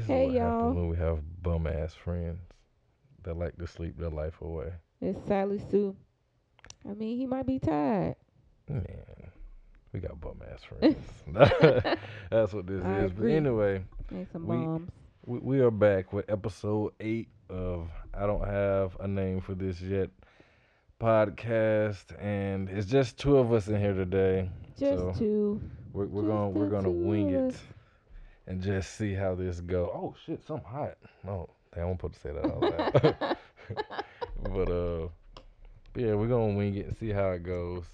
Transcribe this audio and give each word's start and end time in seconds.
This 0.00 0.06
Hey, 0.08 0.22
is 0.28 0.32
what 0.32 0.34
y'all. 0.40 0.52
happens 0.60 0.76
when 0.76 0.88
we 0.88 0.96
have 0.96 1.42
bum 1.42 1.66
ass 1.66 1.92
friends 1.92 2.38
that 3.24 3.36
like 3.36 3.58
to 3.58 3.66
sleep 3.66 3.98
their 3.98 4.08
life 4.08 4.40
away. 4.40 4.72
It's 5.02 5.18
Sally 5.26 5.60
Sue. 5.70 5.94
I 6.88 6.94
mean, 6.94 7.18
he 7.18 7.26
might 7.26 7.44
be 7.46 7.58
tired. 7.58 8.16
Man, 8.66 8.84
we 9.92 10.00
got 10.00 10.18
bum 10.18 10.40
ass 10.50 10.62
friends. 10.64 10.96
That's 12.30 12.52
what 12.54 12.66
this 12.66 12.82
I 12.82 13.00
is. 13.00 13.10
agree. 13.10 13.32
But 13.32 13.36
anyway, 13.36 13.84
some 14.32 14.46
We- 14.46 14.86
we, 15.26 15.38
we 15.58 15.60
are 15.60 15.70
back 15.70 16.14
with 16.14 16.30
episode 16.30 16.94
eight 16.98 17.28
of 17.50 17.90
I 18.14 18.26
don't 18.26 18.46
have 18.48 18.96
a 19.00 19.06
name 19.06 19.42
for 19.42 19.54
this 19.54 19.82
yet 19.82 20.08
podcast, 20.98 22.04
and 22.18 22.70
it's 22.70 22.86
just 22.86 23.18
two 23.18 23.36
of 23.36 23.52
us 23.52 23.68
in 23.68 23.78
here 23.78 23.92
today. 23.92 24.48
Just 24.78 24.98
so 24.98 25.12
to 25.18 25.60
we're 25.92 26.06
we're 26.06 26.22
just 26.22 26.28
gonna 26.30 26.48
we're 26.48 26.70
gonna 26.70 26.84
two 26.88 26.90
wing 27.06 27.34
of 27.34 27.42
it 27.44 27.54
us. 27.54 27.60
And 28.50 28.60
just 28.60 28.96
see 28.96 29.14
how 29.14 29.36
this 29.36 29.60
go. 29.60 29.90
Oh 29.94 30.14
shit, 30.26 30.44
something 30.44 30.68
hot. 30.68 30.96
No, 31.24 31.48
damn, 31.72 31.86
I'm 31.86 31.94
supposed 31.94 32.14
to 32.14 32.20
say 32.20 32.32
that 32.32 32.44
out 32.44 32.60
loud. 32.60 33.36
but 34.42 34.68
uh, 34.68 35.08
yeah, 35.94 36.14
we're 36.14 36.26
gonna 36.26 36.54
wing 36.54 36.74
it 36.74 36.86
and 36.86 36.96
see 36.96 37.10
how 37.10 37.30
it 37.30 37.44
goes. 37.44 37.84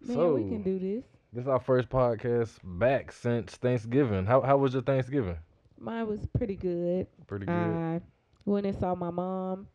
Man, 0.00 0.16
so 0.16 0.34
we 0.34 0.42
can 0.42 0.62
do 0.62 0.80
this. 0.80 1.04
this 1.32 1.42
is 1.42 1.48
our 1.48 1.60
first 1.60 1.88
podcast 1.88 2.58
back 2.64 3.12
since 3.12 3.54
Thanksgiving. 3.54 4.26
How 4.26 4.40
how 4.40 4.56
was 4.56 4.72
your 4.72 4.82
Thanksgiving? 4.82 5.36
Mine 5.78 6.08
was 6.08 6.26
pretty 6.36 6.56
good. 6.56 7.06
Pretty 7.28 7.46
good. 7.46 7.52
I 7.52 8.00
went 8.44 8.66
and 8.66 8.76
saw 8.76 8.96
my 8.96 9.10
mom. 9.10 9.68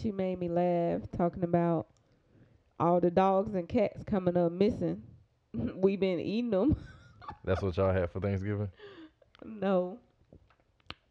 She 0.00 0.12
made 0.12 0.38
me 0.38 0.48
laugh 0.48 1.00
talking 1.16 1.42
about 1.42 1.88
all 2.78 3.00
the 3.00 3.10
dogs 3.10 3.56
and 3.56 3.68
cats 3.68 4.04
coming 4.04 4.36
up 4.36 4.52
missing. 4.52 5.02
we 5.74 5.96
been 5.96 6.20
eating 6.20 6.52
them. 6.52 6.76
That's 7.44 7.62
what 7.62 7.76
y'all 7.76 7.92
had 7.92 8.12
for 8.12 8.20
Thanksgiving. 8.20 8.68
no. 9.44 9.98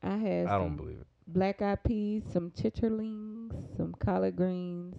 I 0.04 0.16
had 0.18 0.48
I 0.48 0.58
don't 0.58 0.76
believe 0.78 1.00
it. 1.00 1.08
black 1.28 1.62
eyed 1.62 1.84
peas, 1.84 2.24
some 2.32 2.52
chitterlings, 2.52 3.76
some 3.78 3.94
collard 4.00 4.36
greens, 4.36 4.96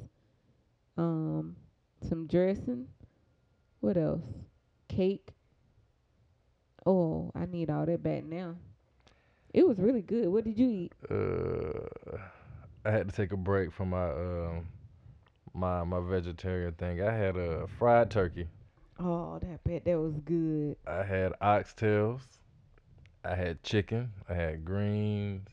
um, 0.96 1.56
some 2.08 2.26
dressing. 2.26 2.88
What 3.80 3.96
else? 3.96 4.24
Cake. 4.88 5.30
Oh, 6.86 7.30
I 7.34 7.46
need 7.46 7.70
all 7.70 7.86
that 7.86 8.02
back 8.02 8.24
now. 8.24 8.56
It 9.52 9.66
was 9.66 9.78
really 9.78 10.02
good. 10.02 10.28
What 10.28 10.44
did 10.44 10.58
you 10.58 10.68
eat? 10.68 10.92
Uh, 11.10 12.18
I 12.84 12.90
had 12.90 13.08
to 13.08 13.14
take 13.14 13.32
a 13.32 13.36
break 13.36 13.72
from 13.72 13.90
my 13.90 14.10
um 14.10 14.68
my 15.54 15.82
my 15.84 16.00
vegetarian 16.00 16.72
thing. 16.74 17.02
I 17.02 17.12
had 17.12 17.36
a 17.36 17.66
fried 17.78 18.10
turkey. 18.10 18.48
Oh, 18.98 19.38
that 19.40 19.64
bet 19.64 19.84
that 19.84 19.98
was 19.98 20.18
good. 20.20 20.76
I 20.86 21.02
had 21.02 21.32
oxtails. 21.40 22.20
I 23.24 23.34
had 23.34 23.62
chicken. 23.62 24.12
I 24.28 24.34
had 24.34 24.64
greens. 24.64 25.46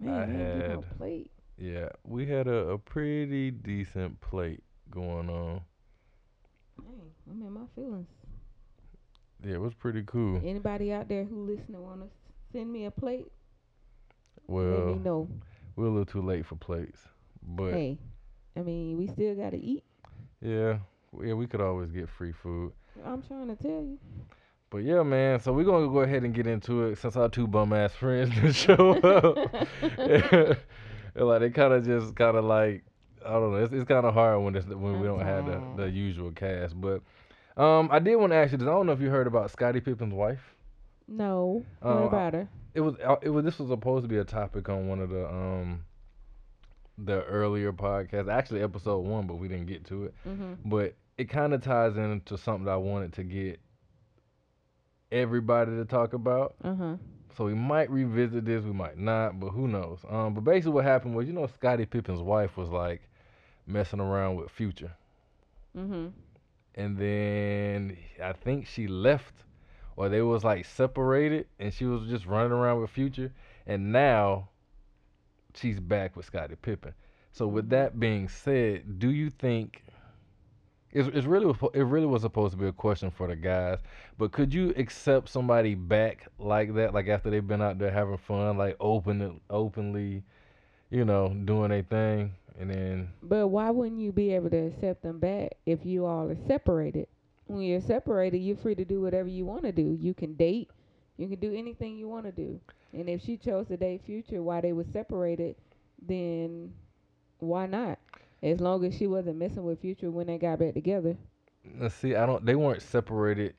Man, 0.00 0.14
I 0.14 0.26
had- 0.26 0.98
plate. 0.98 1.30
Yeah, 1.58 1.90
we 2.04 2.26
had 2.26 2.48
a, 2.48 2.70
a 2.70 2.78
pretty 2.78 3.50
decent 3.52 4.20
plate 4.20 4.62
going 4.90 5.30
on. 5.30 5.60
Dang, 6.80 7.10
I'm 7.30 7.42
in 7.42 7.52
my 7.52 7.66
feelings. 7.76 8.08
Yeah, 9.44 9.54
it 9.54 9.60
was 9.60 9.74
pretty 9.74 10.02
cool. 10.06 10.40
Anybody 10.44 10.92
out 10.92 11.08
there 11.08 11.24
who 11.24 11.44
listening 11.44 11.80
wanna 11.82 12.06
send 12.52 12.72
me 12.72 12.86
a 12.86 12.90
plate? 12.90 13.26
Let 14.48 14.86
me 14.86 14.94
know. 14.94 15.28
we're 15.76 15.86
a 15.86 15.90
little 15.90 16.04
too 16.04 16.22
late 16.22 16.46
for 16.46 16.56
plates, 16.56 17.00
but 17.42 17.72
hey, 17.74 17.98
I 18.56 18.60
mean, 18.60 18.96
we 18.98 19.06
still 19.06 19.34
gotta 19.36 19.56
eat. 19.56 19.84
yeah, 20.40 20.78
yeah, 21.22 21.34
we 21.34 21.46
could 21.46 21.60
always 21.60 21.90
get 21.92 22.08
free 22.08 22.32
food. 22.32 22.72
I'm 23.04 23.22
trying 23.22 23.48
to 23.54 23.62
tell 23.62 23.70
you. 23.82 23.98
But 24.72 24.84
yeah, 24.84 25.02
man. 25.02 25.38
So 25.38 25.52
we're 25.52 25.64
gonna 25.64 25.88
go 25.88 26.00
ahead 26.00 26.24
and 26.24 26.32
get 26.32 26.46
into 26.46 26.84
it 26.84 26.98
since 26.98 27.14
our 27.14 27.28
two 27.28 27.46
bum 27.46 27.74
ass 27.74 27.92
friends 27.92 28.30
didn't 28.34 28.54
show 28.54 28.92
up. 29.00 29.66
And, 29.98 30.56
like 31.14 31.40
they 31.40 31.50
kind 31.50 31.74
of 31.74 31.84
just 31.84 32.16
kind 32.16 32.38
of 32.38 32.44
like 32.44 32.82
I 33.24 33.32
don't 33.32 33.52
know. 33.52 33.58
It's, 33.58 33.72
it's 33.72 33.86
kind 33.86 34.06
of 34.06 34.14
hard 34.14 34.42
when 34.42 34.56
it's 34.56 34.66
when 34.66 34.98
we 34.98 35.06
don't 35.06 35.20
have 35.20 35.44
the, 35.44 35.62
the 35.76 35.90
usual 35.90 36.32
cast. 36.32 36.80
But 36.80 37.02
um, 37.56 37.90
I 37.92 37.98
did 37.98 38.16
want 38.16 38.32
to 38.32 38.36
ask 38.36 38.52
you 38.52 38.58
this. 38.58 38.66
I 38.66 38.70
don't 38.70 38.86
know 38.86 38.92
if 38.92 39.00
you 39.00 39.10
heard 39.10 39.26
about 39.26 39.50
Scottie 39.50 39.80
Pippen's 39.80 40.14
wife. 40.14 40.40
No, 41.06 41.64
what 41.80 41.96
I- 41.96 42.04
about 42.04 42.32
her? 42.32 42.48
It 42.74 42.80
was 42.80 42.94
uh, 43.04 43.16
it 43.20 43.28
was 43.28 43.44
this 43.44 43.58
was 43.58 43.68
supposed 43.68 44.04
to 44.04 44.08
be 44.08 44.16
a 44.16 44.24
topic 44.24 44.70
on 44.70 44.88
one 44.88 45.00
of 45.00 45.10
the 45.10 45.28
um 45.28 45.84
the 46.96 47.22
earlier 47.24 47.74
podcasts. 47.74 48.32
Actually, 48.32 48.62
episode 48.62 49.00
one, 49.00 49.26
but 49.26 49.34
we 49.34 49.48
didn't 49.48 49.66
get 49.66 49.84
to 49.88 50.04
it. 50.04 50.14
Mm-hmm. 50.26 50.54
But 50.64 50.94
it 51.18 51.28
kind 51.28 51.52
of 51.52 51.62
ties 51.62 51.98
into 51.98 52.38
something 52.38 52.66
I 52.66 52.76
wanted 52.76 53.12
to 53.14 53.24
get 53.24 53.60
everybody 55.12 55.72
to 55.72 55.84
talk 55.84 56.14
about. 56.14 56.56
Huh. 56.64 56.96
So 57.36 57.44
we 57.46 57.54
might 57.54 57.90
revisit 57.90 58.44
this, 58.44 58.64
we 58.64 58.72
might 58.72 58.98
not, 58.98 59.40
but 59.40 59.50
who 59.50 59.68
knows? 59.68 60.00
Um, 60.08 60.34
but 60.34 60.44
basically, 60.44 60.72
what 60.72 60.84
happened 60.84 61.14
was, 61.16 61.26
you 61.26 61.32
know, 61.34 61.46
Scottie 61.46 61.86
Pippen's 61.86 62.22
wife 62.22 62.56
was 62.56 62.70
like 62.70 63.02
messing 63.66 64.00
around 64.00 64.36
with 64.36 64.50
Future, 64.50 64.92
Mm-hmm. 65.76 66.08
and 66.74 66.98
then 66.98 67.96
I 68.22 68.32
think 68.32 68.66
she 68.66 68.86
left, 68.88 69.34
or 69.96 70.08
they 70.08 70.22
was 70.22 70.44
like 70.44 70.66
separated, 70.66 71.46
and 71.58 71.72
she 71.72 71.84
was 71.86 72.08
just 72.08 72.26
running 72.26 72.52
around 72.52 72.80
with 72.80 72.90
Future, 72.90 73.32
and 73.66 73.92
now 73.92 74.48
she's 75.54 75.80
back 75.80 76.16
with 76.16 76.26
Scottie 76.26 76.56
Pippen. 76.56 76.94
So 77.32 77.46
with 77.46 77.70
that 77.70 77.98
being 77.98 78.28
said, 78.28 78.98
do 78.98 79.10
you 79.10 79.30
think? 79.30 79.82
It's, 80.92 81.08
it's 81.08 81.26
really 81.26 81.54
it 81.72 81.82
really 81.82 82.06
was 82.06 82.22
supposed 82.22 82.52
to 82.52 82.58
be 82.58 82.66
a 82.66 82.72
question 82.72 83.10
for 83.10 83.26
the 83.26 83.36
guys, 83.36 83.78
but 84.18 84.30
could 84.32 84.52
you 84.52 84.74
accept 84.76 85.30
somebody 85.30 85.74
back 85.74 86.28
like 86.38 86.74
that, 86.74 86.92
like 86.92 87.08
after 87.08 87.30
they've 87.30 87.46
been 87.46 87.62
out 87.62 87.78
there 87.78 87.90
having 87.90 88.18
fun, 88.18 88.58
like 88.58 88.76
open 88.78 89.40
openly, 89.48 90.22
you 90.90 91.04
know, 91.06 91.28
doing 91.28 91.70
their 91.70 91.82
thing, 91.82 92.34
and 92.58 92.70
then 92.70 93.08
But 93.22 93.48
why 93.48 93.70
wouldn't 93.70 94.00
you 94.00 94.12
be 94.12 94.34
able 94.34 94.50
to 94.50 94.66
accept 94.66 95.02
them 95.02 95.18
back 95.18 95.52
if 95.64 95.86
you 95.86 96.04
all 96.04 96.28
are 96.28 96.36
separated? 96.46 97.06
When 97.46 97.62
you're 97.62 97.80
separated, 97.80 98.38
you're 98.38 98.56
free 98.56 98.74
to 98.74 98.84
do 98.84 99.00
whatever 99.00 99.28
you 99.28 99.44
want 99.46 99.62
to 99.62 99.72
do. 99.72 99.96
You 99.98 100.14
can 100.14 100.34
date. 100.34 100.70
You 101.16 101.28
can 101.28 101.40
do 101.40 101.54
anything 101.54 101.96
you 101.96 102.08
want 102.08 102.26
to 102.26 102.32
do. 102.32 102.60
And 102.92 103.08
if 103.08 103.22
she 103.22 103.36
chose 103.36 103.68
to 103.68 103.76
date 103.76 104.02
Future 104.04 104.42
while 104.42 104.60
they 104.60 104.72
were 104.72 104.86
separated, 104.92 105.56
then 106.06 106.72
why 107.38 107.66
not? 107.66 107.98
As 108.42 108.60
long 108.60 108.84
as 108.84 108.94
she 108.96 109.06
wasn't 109.06 109.36
messing 109.36 109.64
with 109.64 109.80
Future 109.80 110.10
when 110.10 110.26
they 110.26 110.38
got 110.38 110.58
back 110.58 110.74
together. 110.74 111.16
let's 111.78 111.94
see, 111.94 112.14
I 112.16 112.26
don't. 112.26 112.44
They 112.44 112.54
weren't 112.56 112.82
separated 112.82 113.54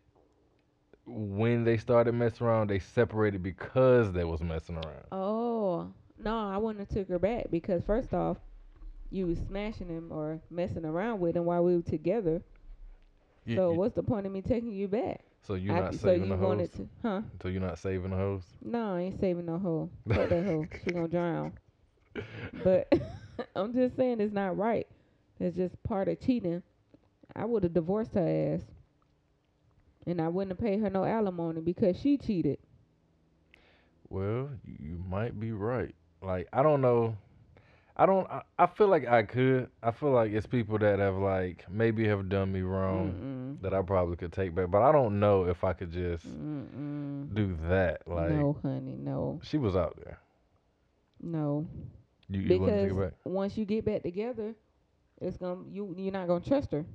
when 1.06 1.64
they 1.64 1.78
started 1.78 2.14
messing 2.14 2.46
around. 2.48 2.70
They 2.70 2.80
separated 2.80 3.44
because 3.44 4.12
they 4.12 4.24
was 4.24 4.42
messing 4.42 4.76
around. 4.76 5.06
Oh 5.12 5.92
no, 6.24 6.38
I 6.50 6.58
wouldn't 6.58 6.88
have 6.88 6.96
took 6.98 7.10
her 7.10 7.20
back 7.20 7.46
because 7.52 7.82
first 7.86 8.14
off, 8.14 8.38
you 9.10 9.28
was 9.28 9.40
smashing 9.48 9.88
him 9.90 10.12
or 10.12 10.40
messing 10.50 10.86
around 10.86 11.20
with 11.20 11.36
him 11.36 11.46
while 11.46 11.64
we 11.64 11.76
were 11.76 11.82
together. 11.82 12.42
You- 13.46 13.56
so 13.58 13.72
you- 13.72 13.78
what's 13.78 13.96
the 13.96 14.04
point 14.04 14.26
of 14.26 14.32
me 14.32 14.42
taking 14.42 14.72
you 14.72 14.88
back? 14.88 15.22
so 15.46 15.56
you're 15.56 15.76
I- 15.76 15.80
not 15.82 15.94
so 15.96 16.08
saving 16.08 16.30
you 16.30 16.30
the 16.30 16.38
hoes. 16.38 16.70
to, 16.70 16.90
huh? 17.02 17.22
So 17.42 17.50
you're 17.50 17.60
not 17.62 17.78
saving 17.78 18.12
the 18.12 18.16
hoes. 18.18 18.44
No, 18.62 18.96
I 18.96 19.02
ain't 19.02 19.20
saving 19.20 19.46
no 19.46 19.58
hoe. 19.60 19.90
Fuck 20.08 20.30
that 20.30 20.46
hoe. 20.46 20.66
She 20.86 20.92
gonna 20.92 21.08
drown. 21.10 21.54
But 22.64 22.88
I'm 23.56 23.74
just 23.74 23.96
saying 23.96 24.20
it's 24.22 24.34
not 24.34 24.58
right. 24.58 24.88
It's 25.40 25.56
just 25.56 25.82
part 25.84 26.08
of 26.08 26.20
cheating. 26.20 26.64
I 27.36 27.46
would 27.46 27.64
have 27.64 27.74
divorced 27.74 28.14
her 28.16 28.56
ass. 28.56 28.64
And 30.06 30.22
I 30.22 30.28
wouldn't 30.30 30.52
have 30.52 30.60
paid 30.60 30.80
her 30.80 30.90
no 30.90 31.04
alimony 31.04 31.62
because 31.62 31.98
she 31.98 32.18
cheated. 32.18 32.60
Well, 34.10 34.52
you, 34.64 35.04
might 35.08 35.40
be 35.40 35.52
right. 35.52 35.94
Like 36.22 36.48
I 36.54 36.64
don't 36.64 36.82
know. 36.82 37.18
I 37.96 38.06
don't. 38.06 38.30
I, 38.30 38.42
I 38.58 38.66
feel 38.68 38.88
like 38.88 39.08
I 39.08 39.24
could. 39.24 39.70
I 39.82 39.92
feel 39.92 40.12
like 40.12 40.32
it's 40.32 40.46
people 40.48 40.78
that 40.80 41.00
have 41.00 41.16
like 41.18 41.66
maybe 41.70 42.08
have 42.08 42.30
done 42.30 42.52
me 42.52 42.62
wrong 42.62 43.18
Mm-mm. 43.18 43.58
that 43.62 43.74
I 43.74 43.82
probably 43.82 44.16
could 44.18 44.32
take 44.34 44.56
back, 44.56 44.72
but 44.72 44.82
I 44.82 44.92
don't 44.92 45.20
know 45.20 45.46
if 45.46 45.64
I 45.64 45.74
could 45.74 45.92
just 45.92 46.26
Mm-mm. 46.26 47.30
do 47.34 47.58
that. 47.70 48.08
Like 48.08 48.48
no, 48.48 48.58
honey, 48.62 48.96
no. 48.98 49.42
she 49.42 49.58
was 49.58 49.76
out 49.76 49.98
there. 50.04 50.20
No. 51.22 51.68
You, 52.34 52.42
you 52.42 52.48
because 52.60 53.12
once 53.26 53.58
you 53.58 53.66
get 53.66 53.86
back 53.86 54.04
together, 54.04 54.56
it's 55.22 55.38
gonna 55.38 55.62
you 55.70 55.94
you're 55.98 56.12
not 56.12 56.28
gonna 56.28 56.44
trust 56.44 56.72
her. 56.72 56.86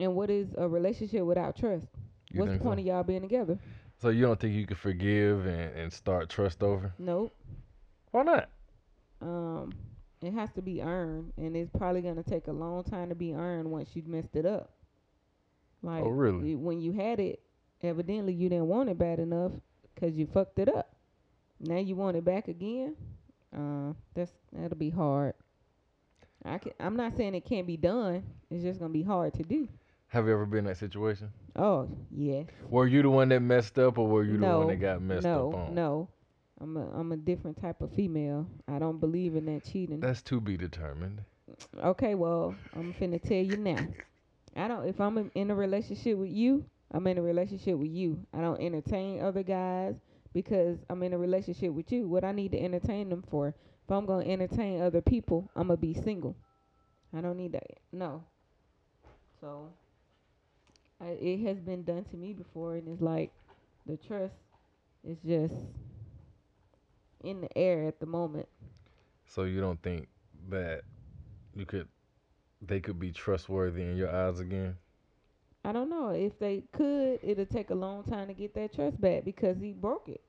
And 0.00 0.14
what 0.14 0.30
is 0.30 0.48
a 0.58 0.68
relationship 0.68 1.22
without 1.24 1.56
trust? 1.56 1.86
You 2.30 2.40
What's 2.40 2.48
the 2.48 2.52
think 2.54 2.62
so? 2.62 2.68
point 2.68 2.80
of 2.80 2.86
y'all 2.86 3.02
being 3.04 3.22
together? 3.22 3.58
So 3.98 4.10
you 4.10 4.22
don't 4.26 4.38
think 4.38 4.54
you 4.54 4.66
could 4.66 4.78
forgive 4.78 5.46
and, 5.46 5.74
and 5.74 5.92
start 5.92 6.28
trust 6.28 6.62
over? 6.62 6.92
Nope. 6.98 7.34
Why 8.10 8.22
not? 8.22 8.48
Um, 9.22 9.72
it 10.20 10.32
has 10.32 10.50
to 10.52 10.62
be 10.62 10.82
earned, 10.82 11.32
and 11.38 11.56
it's 11.56 11.70
probably 11.70 12.02
gonna 12.02 12.22
take 12.22 12.48
a 12.48 12.52
long 12.52 12.84
time 12.84 13.08
to 13.08 13.14
be 13.14 13.32
earned 13.32 13.70
once 13.70 13.94
you 13.94 14.02
messed 14.06 14.36
it 14.36 14.44
up. 14.44 14.70
Like, 15.82 16.04
Oh, 16.04 16.08
really? 16.08 16.50
you- 16.50 16.58
when 16.58 16.80
you 16.80 16.92
had 16.92 17.20
it, 17.20 17.40
evidently 17.82 18.32
you 18.34 18.48
didn't 18.48 18.68
want 18.68 18.88
it 18.90 18.98
bad 18.98 19.18
enough 19.18 19.52
'cause 19.94 20.12
you 20.14 20.26
fucked 20.26 20.58
it 20.58 20.68
up. 20.68 20.94
Now 21.60 21.78
you 21.78 21.96
want 21.96 22.16
it 22.16 22.24
back 22.24 22.48
again. 22.48 22.96
Uh, 23.56 23.92
that's 24.14 24.32
that'll 24.52 24.76
be 24.76 24.90
hard. 24.90 25.34
I 26.44 26.58
can, 26.58 26.72
I'm 26.78 26.96
not 26.96 27.16
saying 27.16 27.34
it 27.34 27.44
can't 27.44 27.66
be 27.66 27.76
done. 27.76 28.22
It's 28.50 28.62
just 28.62 28.78
gonna 28.78 28.92
be 28.92 29.02
hard 29.02 29.34
to 29.34 29.42
do. 29.42 29.68
Have 30.08 30.26
you 30.26 30.32
ever 30.32 30.46
been 30.46 30.60
in 30.60 30.64
that 30.66 30.76
situation? 30.76 31.30
Oh 31.56 31.88
yes. 32.10 32.46
Were 32.68 32.86
you 32.86 33.02
the 33.02 33.10
one 33.10 33.30
that 33.30 33.40
messed 33.40 33.78
up, 33.78 33.98
or 33.98 34.06
were 34.06 34.24
you 34.24 34.38
the 34.38 34.46
one 34.46 34.68
that 34.68 34.76
got 34.76 35.02
messed 35.02 35.24
no, 35.24 35.48
up 35.48 35.54
on? 35.54 35.74
No. 35.74 36.08
I'm 36.60 36.76
a 36.76 36.90
I'm 36.98 37.12
a 37.12 37.16
different 37.16 37.60
type 37.60 37.82
of 37.82 37.92
female. 37.92 38.46
I 38.68 38.78
don't 38.78 38.98
believe 38.98 39.36
in 39.36 39.46
that 39.46 39.64
cheating. 39.64 40.00
That's 40.00 40.22
to 40.22 40.40
be 40.40 40.56
determined. 40.56 41.22
Okay, 41.82 42.14
well, 42.14 42.54
I'm 42.74 42.94
finna 42.94 43.22
tell 43.22 43.42
you 43.42 43.56
now. 43.56 43.86
I 44.56 44.68
don't. 44.68 44.86
If 44.86 45.00
I'm 45.00 45.30
in 45.34 45.50
a 45.50 45.54
relationship 45.54 46.16
with 46.16 46.30
you, 46.30 46.64
I'm 46.92 47.06
in 47.06 47.18
a 47.18 47.22
relationship 47.22 47.76
with 47.78 47.90
you. 47.90 48.20
I 48.32 48.40
don't 48.40 48.60
entertain 48.60 49.22
other 49.22 49.42
guys 49.42 49.96
because 50.36 50.76
I'm 50.90 51.02
in 51.02 51.14
a 51.14 51.18
relationship 51.18 51.72
with 51.72 51.90
you. 51.90 52.06
What 52.06 52.22
I 52.22 52.30
need 52.30 52.52
to 52.52 52.60
entertain 52.60 53.08
them 53.08 53.24
for? 53.30 53.48
If 53.48 53.90
I'm 53.90 54.04
gonna 54.04 54.26
entertain 54.26 54.82
other 54.82 55.00
people, 55.00 55.50
I'm 55.56 55.68
gonna 55.68 55.78
be 55.78 55.94
single. 55.94 56.36
I 57.16 57.22
don't 57.22 57.38
need 57.38 57.52
that. 57.52 57.78
No. 57.90 58.22
So, 59.40 59.70
I, 61.00 61.06
it 61.18 61.40
has 61.46 61.58
been 61.58 61.84
done 61.84 62.04
to 62.10 62.16
me 62.18 62.34
before, 62.34 62.74
and 62.76 62.86
it's 62.86 63.00
like 63.00 63.32
the 63.86 63.96
trust 63.96 64.34
is 65.02 65.16
just 65.26 65.54
in 67.24 67.40
the 67.40 67.56
air 67.56 67.84
at 67.84 67.98
the 67.98 68.04
moment. 68.04 68.48
So 69.24 69.44
you 69.44 69.62
don't 69.62 69.82
think 69.82 70.06
that 70.50 70.82
you 71.54 71.64
could, 71.64 71.88
they 72.60 72.80
could 72.80 72.98
be 72.98 73.10
trustworthy 73.10 73.84
in 73.84 73.96
your 73.96 74.14
eyes 74.14 74.38
again? 74.38 74.76
I 75.66 75.72
don't 75.72 75.90
know 75.90 76.10
if 76.10 76.38
they 76.38 76.62
could. 76.72 77.20
It'll 77.22 77.46
take 77.46 77.70
a 77.70 77.74
long 77.74 78.04
time 78.04 78.28
to 78.28 78.34
get 78.34 78.54
that 78.54 78.72
trust 78.74 79.00
back 79.00 79.24
because 79.24 79.58
he 79.60 79.72
broke 79.72 80.08
it. 80.08 80.22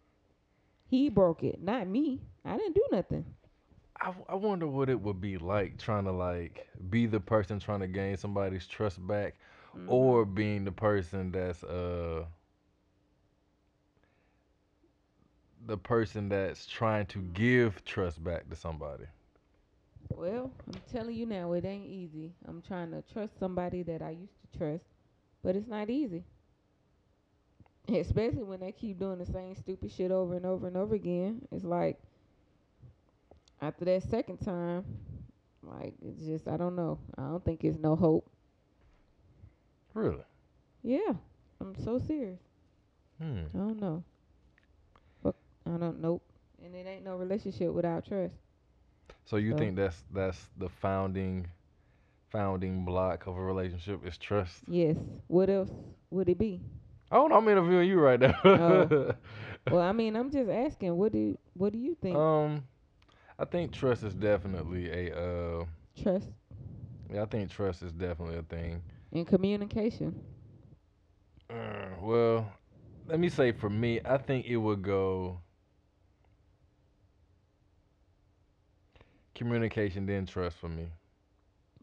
He 0.87 1.09
broke 1.09 1.43
it, 1.43 1.61
not 1.61 1.87
me. 1.87 2.21
I 2.45 2.57
didn't 2.57 2.75
do 2.75 2.85
nothing. 2.91 3.25
I, 4.01 4.13
I 4.29 4.35
wonder 4.35 4.67
what 4.67 4.89
it 4.89 5.01
would 5.01 5.21
be 5.21 5.37
like 5.37 5.77
trying 5.77 6.05
to 6.05 6.11
like 6.11 6.67
be 6.89 7.05
the 7.07 7.19
person 7.19 7.59
trying 7.59 7.81
to 7.81 7.87
gain 7.87 8.17
somebody's 8.17 8.67
trust 8.67 9.05
back, 9.07 9.35
Mhm. 9.75 9.87
or 9.87 10.25
being 10.25 10.65
the 10.65 10.71
person 10.71 11.31
that's 11.31 11.63
uh 11.63 12.25
the 15.65 15.77
person 15.77 16.29
that's 16.29 16.65
trying 16.65 17.05
to 17.07 17.21
give 17.21 17.83
trust 17.85 18.23
back 18.23 18.49
to 18.49 18.55
somebody. 18.55 19.05
well, 20.09 20.51
I'm 20.67 20.81
telling 20.91 21.15
you 21.15 21.25
now, 21.25 21.53
it 21.53 21.65
ain't 21.65 21.85
easy. 21.87 22.33
I'm 22.47 22.61
trying 22.61 22.91
to 22.91 23.01
trust 23.13 23.37
somebody 23.39 23.83
that 23.83 24.01
I 24.01 24.11
used 24.11 24.33
to 24.51 24.57
trust, 24.57 24.83
but 25.43 25.55
it's 25.55 25.67
not 25.67 25.89
easy. 25.89 26.23
Especially 27.89 28.43
when 28.43 28.59
they 28.59 28.71
keep 28.73 28.99
doing 28.99 29.17
the 29.17 29.25
same 29.25 29.55
stupid 29.55 29.91
shit 29.91 30.11
over 30.11 30.35
and 30.35 30.45
over 30.45 30.67
and 30.67 30.75
over 30.75 30.93
again. 30.95 31.41
It's 31.51 31.63
like 31.63 31.97
after 33.61 33.85
that 33.85 34.03
second 34.03 34.37
time, 34.37 34.83
like 35.63 35.93
it's 36.05 36.21
just 36.21 36.47
I 36.47 36.57
don't 36.57 36.75
know. 36.75 36.99
I 37.17 37.23
don't 37.23 37.43
think 37.45 37.63
it's 37.63 37.77
no 37.77 37.95
hope. 37.95 38.29
Really? 39.93 40.23
Yeah, 40.83 41.13
I'm 41.61 41.75
so 41.83 41.97
serious. 41.97 42.39
Hmm. 43.21 43.45
I 43.53 43.57
don't 43.57 43.79
know. 43.79 44.03
Fuck, 45.23 45.35
I 45.65 45.77
don't. 45.77 46.01
Nope. 46.01 46.21
And 46.63 46.75
it 46.75 46.85
ain't 46.87 47.05
no 47.05 47.15
relationship 47.15 47.71
without 47.71 48.05
trust. 48.05 48.33
So 49.25 49.37
you 49.37 49.51
So- 49.51 49.57
think 49.59 49.75
that's 49.77 50.03
that's 50.13 50.49
the 50.57 50.67
founding 50.69 51.47
founding 52.29 52.85
block 52.85 53.27
of 53.27 53.37
a 53.37 53.41
relationship 53.41 54.05
is 54.05 54.17
trust? 54.17 54.63
Yes. 54.67 54.97
What 55.27 55.49
else 55.49 55.71
would 56.09 56.29
it 56.29 56.37
be? 56.37 56.61
Oh, 57.11 57.27
no, 57.27 57.37
I'm 57.37 57.47
interviewing 57.47 57.87
you 57.89 57.99
right 57.99 58.19
now. 58.19 58.35
Oh. 58.43 59.13
Well, 59.69 59.81
I 59.81 59.91
mean, 59.91 60.15
I'm 60.15 60.31
just 60.31 60.49
asking. 60.49 60.95
What 60.95 61.11
do 61.11 61.37
What 61.53 61.73
do 61.73 61.79
you 61.79 61.95
think? 61.95 62.15
um, 62.15 62.63
I 63.37 63.45
think 63.45 63.71
trust 63.73 64.03
is 64.03 64.13
definitely 64.13 64.89
a 64.89 65.13
uh, 65.17 65.65
trust 66.01 66.29
yeah, 67.13 67.23
I 67.23 67.25
think 67.25 67.49
trust 67.51 67.83
is 67.83 67.91
definitely 67.91 68.37
a 68.37 68.43
thing. 68.43 68.81
and 69.11 69.27
communication. 69.27 70.15
Uh, 71.49 71.87
well, 72.01 72.51
let 73.07 73.19
me 73.19 73.29
say 73.29 73.51
for 73.51 73.69
me, 73.69 73.99
I 74.05 74.17
think 74.17 74.45
it 74.45 74.57
would 74.57 74.81
go 74.81 75.39
communication 79.35 80.05
then 80.05 80.25
trust 80.25 80.57
for 80.57 80.69
me. 80.69 80.87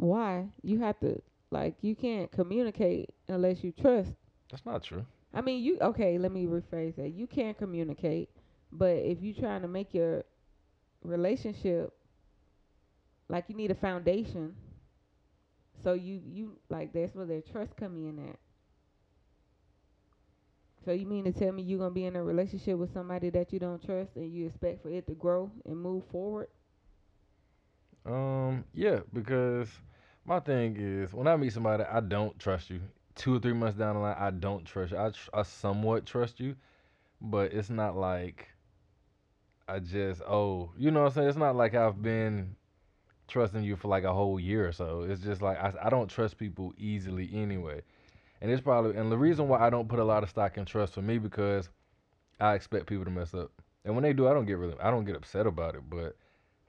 Why? 0.05 0.49
You 0.63 0.81
have 0.81 0.99
to 1.01 1.21
like. 1.51 1.77
You 1.81 1.95
can't 1.95 2.31
communicate 2.31 3.11
unless 3.29 3.65
you 3.65 3.73
trust. 3.73 4.13
That's 4.51 4.65
not 4.67 4.83
true. 4.83 5.05
I 5.33 5.41
mean, 5.41 5.63
you 5.65 5.79
okay? 5.81 6.19
Let 6.19 6.31
me 6.33 6.47
rephrase 6.47 6.97
that. 6.97 7.11
You 7.11 7.27
can't 7.27 7.57
communicate, 7.57 8.29
but 8.71 8.97
if 8.97 9.23
you're 9.23 9.35
trying 9.35 9.63
to 9.63 9.69
make 9.69 9.95
your 9.95 10.25
relationship 11.03 11.93
like 13.29 13.45
you 13.49 13.55
need 13.57 13.71
a 13.71 13.75
foundation, 13.75 14.55
so 15.83 15.95
you 15.95 16.21
you 16.25 16.59
like 16.69 16.93
that's 16.93 17.15
where 17.15 17.27
their 17.27 17.41
trust 17.41 17.77
come 17.77 17.97
in 17.97 18.29
at. 18.29 18.39
So 20.85 20.93
you 20.93 21.07
mean 21.07 21.25
to 21.25 21.33
tell 21.33 21.53
me 21.53 21.63
you're 21.63 21.79
gonna 21.79 21.91
be 21.95 22.05
in 22.05 22.15
a 22.17 22.23
relationship 22.23 22.77
with 22.79 22.93
somebody 22.93 23.31
that 23.31 23.53
you 23.53 23.59
don't 23.59 23.83
trust 23.83 24.17
and 24.17 24.31
you 24.31 24.47
expect 24.47 24.83
for 24.83 24.91
it 24.91 25.07
to 25.07 25.15
grow 25.15 25.51
and 25.65 25.81
move 25.81 26.05
forward? 26.13 26.49
Um, 28.07 28.65
yeah, 28.75 29.01
because 29.13 29.69
my 30.25 30.41
thing 30.41 30.77
is 30.79 31.13
when 31.13 31.27
I 31.27 31.37
meet 31.37 31.53
somebody, 31.53 31.85
I 31.85 32.01
don't 32.01 32.39
trust 32.39 32.71
you. 32.71 32.81
Two 33.15 33.37
or 33.37 33.39
three 33.39 33.53
months 33.53 33.79
down 33.79 33.95
the 33.95 34.01
line, 34.01 34.17
I 34.19 34.31
don't 34.31 34.65
trust 34.65 34.93
you. 34.93 34.99
I, 34.99 35.11
tr- 35.11 35.31
I 35.33 35.43
somewhat 35.43 36.07
trust 36.07 36.41
you, 36.41 36.57
but 37.21 37.53
it's 37.53 37.71
not 37.71 37.97
like 37.97 38.49
I 39.69 39.79
just 39.79 40.21
oh, 40.23 40.73
you 40.77 40.91
know 40.91 41.01
what 41.01 41.09
I'm 41.09 41.13
saying? 41.13 41.29
It's 41.29 41.39
not 41.39 41.57
like 41.57 41.75
I've 41.75 42.03
been 42.03 42.57
trusting 43.29 43.63
you 43.63 43.77
for 43.77 43.89
like 43.89 44.05
a 44.05 44.13
whole 44.13 44.39
year 44.41 44.67
or 44.69 44.73
so. 44.73 45.03
It's 45.03 45.23
just 45.23 45.43
like 45.43 45.59
I, 45.59 45.73
I 45.85 45.91
don't 45.91 46.09
trust 46.09 46.39
people 46.39 46.75
easily 46.77 47.31
anyway. 47.33 47.83
And 48.41 48.51
it's 48.51 48.61
probably 48.61 48.97
and 48.97 49.11
the 49.11 49.19
reason 49.19 49.49
why 49.49 49.61
I 49.61 49.71
don't 49.71 49.89
put 49.89 49.99
a 50.01 50.05
lot 50.05 50.23
of 50.23 50.31
stock 50.31 50.59
in 50.59 50.65
trust 50.65 50.95
for 50.95 51.03
me 51.03 51.19
because 51.19 51.69
I 52.41 52.55
expect 52.55 52.87
people 52.87 53.05
to 53.05 53.11
mess 53.11 53.33
up. 53.33 53.53
And 53.85 53.95
when 53.95 54.03
they 54.03 54.13
do, 54.13 54.29
I 54.29 54.35
don't 54.35 54.47
get 54.47 54.59
really 54.59 54.75
I 54.81 54.91
don't 54.91 55.05
get 55.05 55.17
upset 55.17 55.47
about 55.47 55.77
it, 55.77 55.83
but 55.89 56.17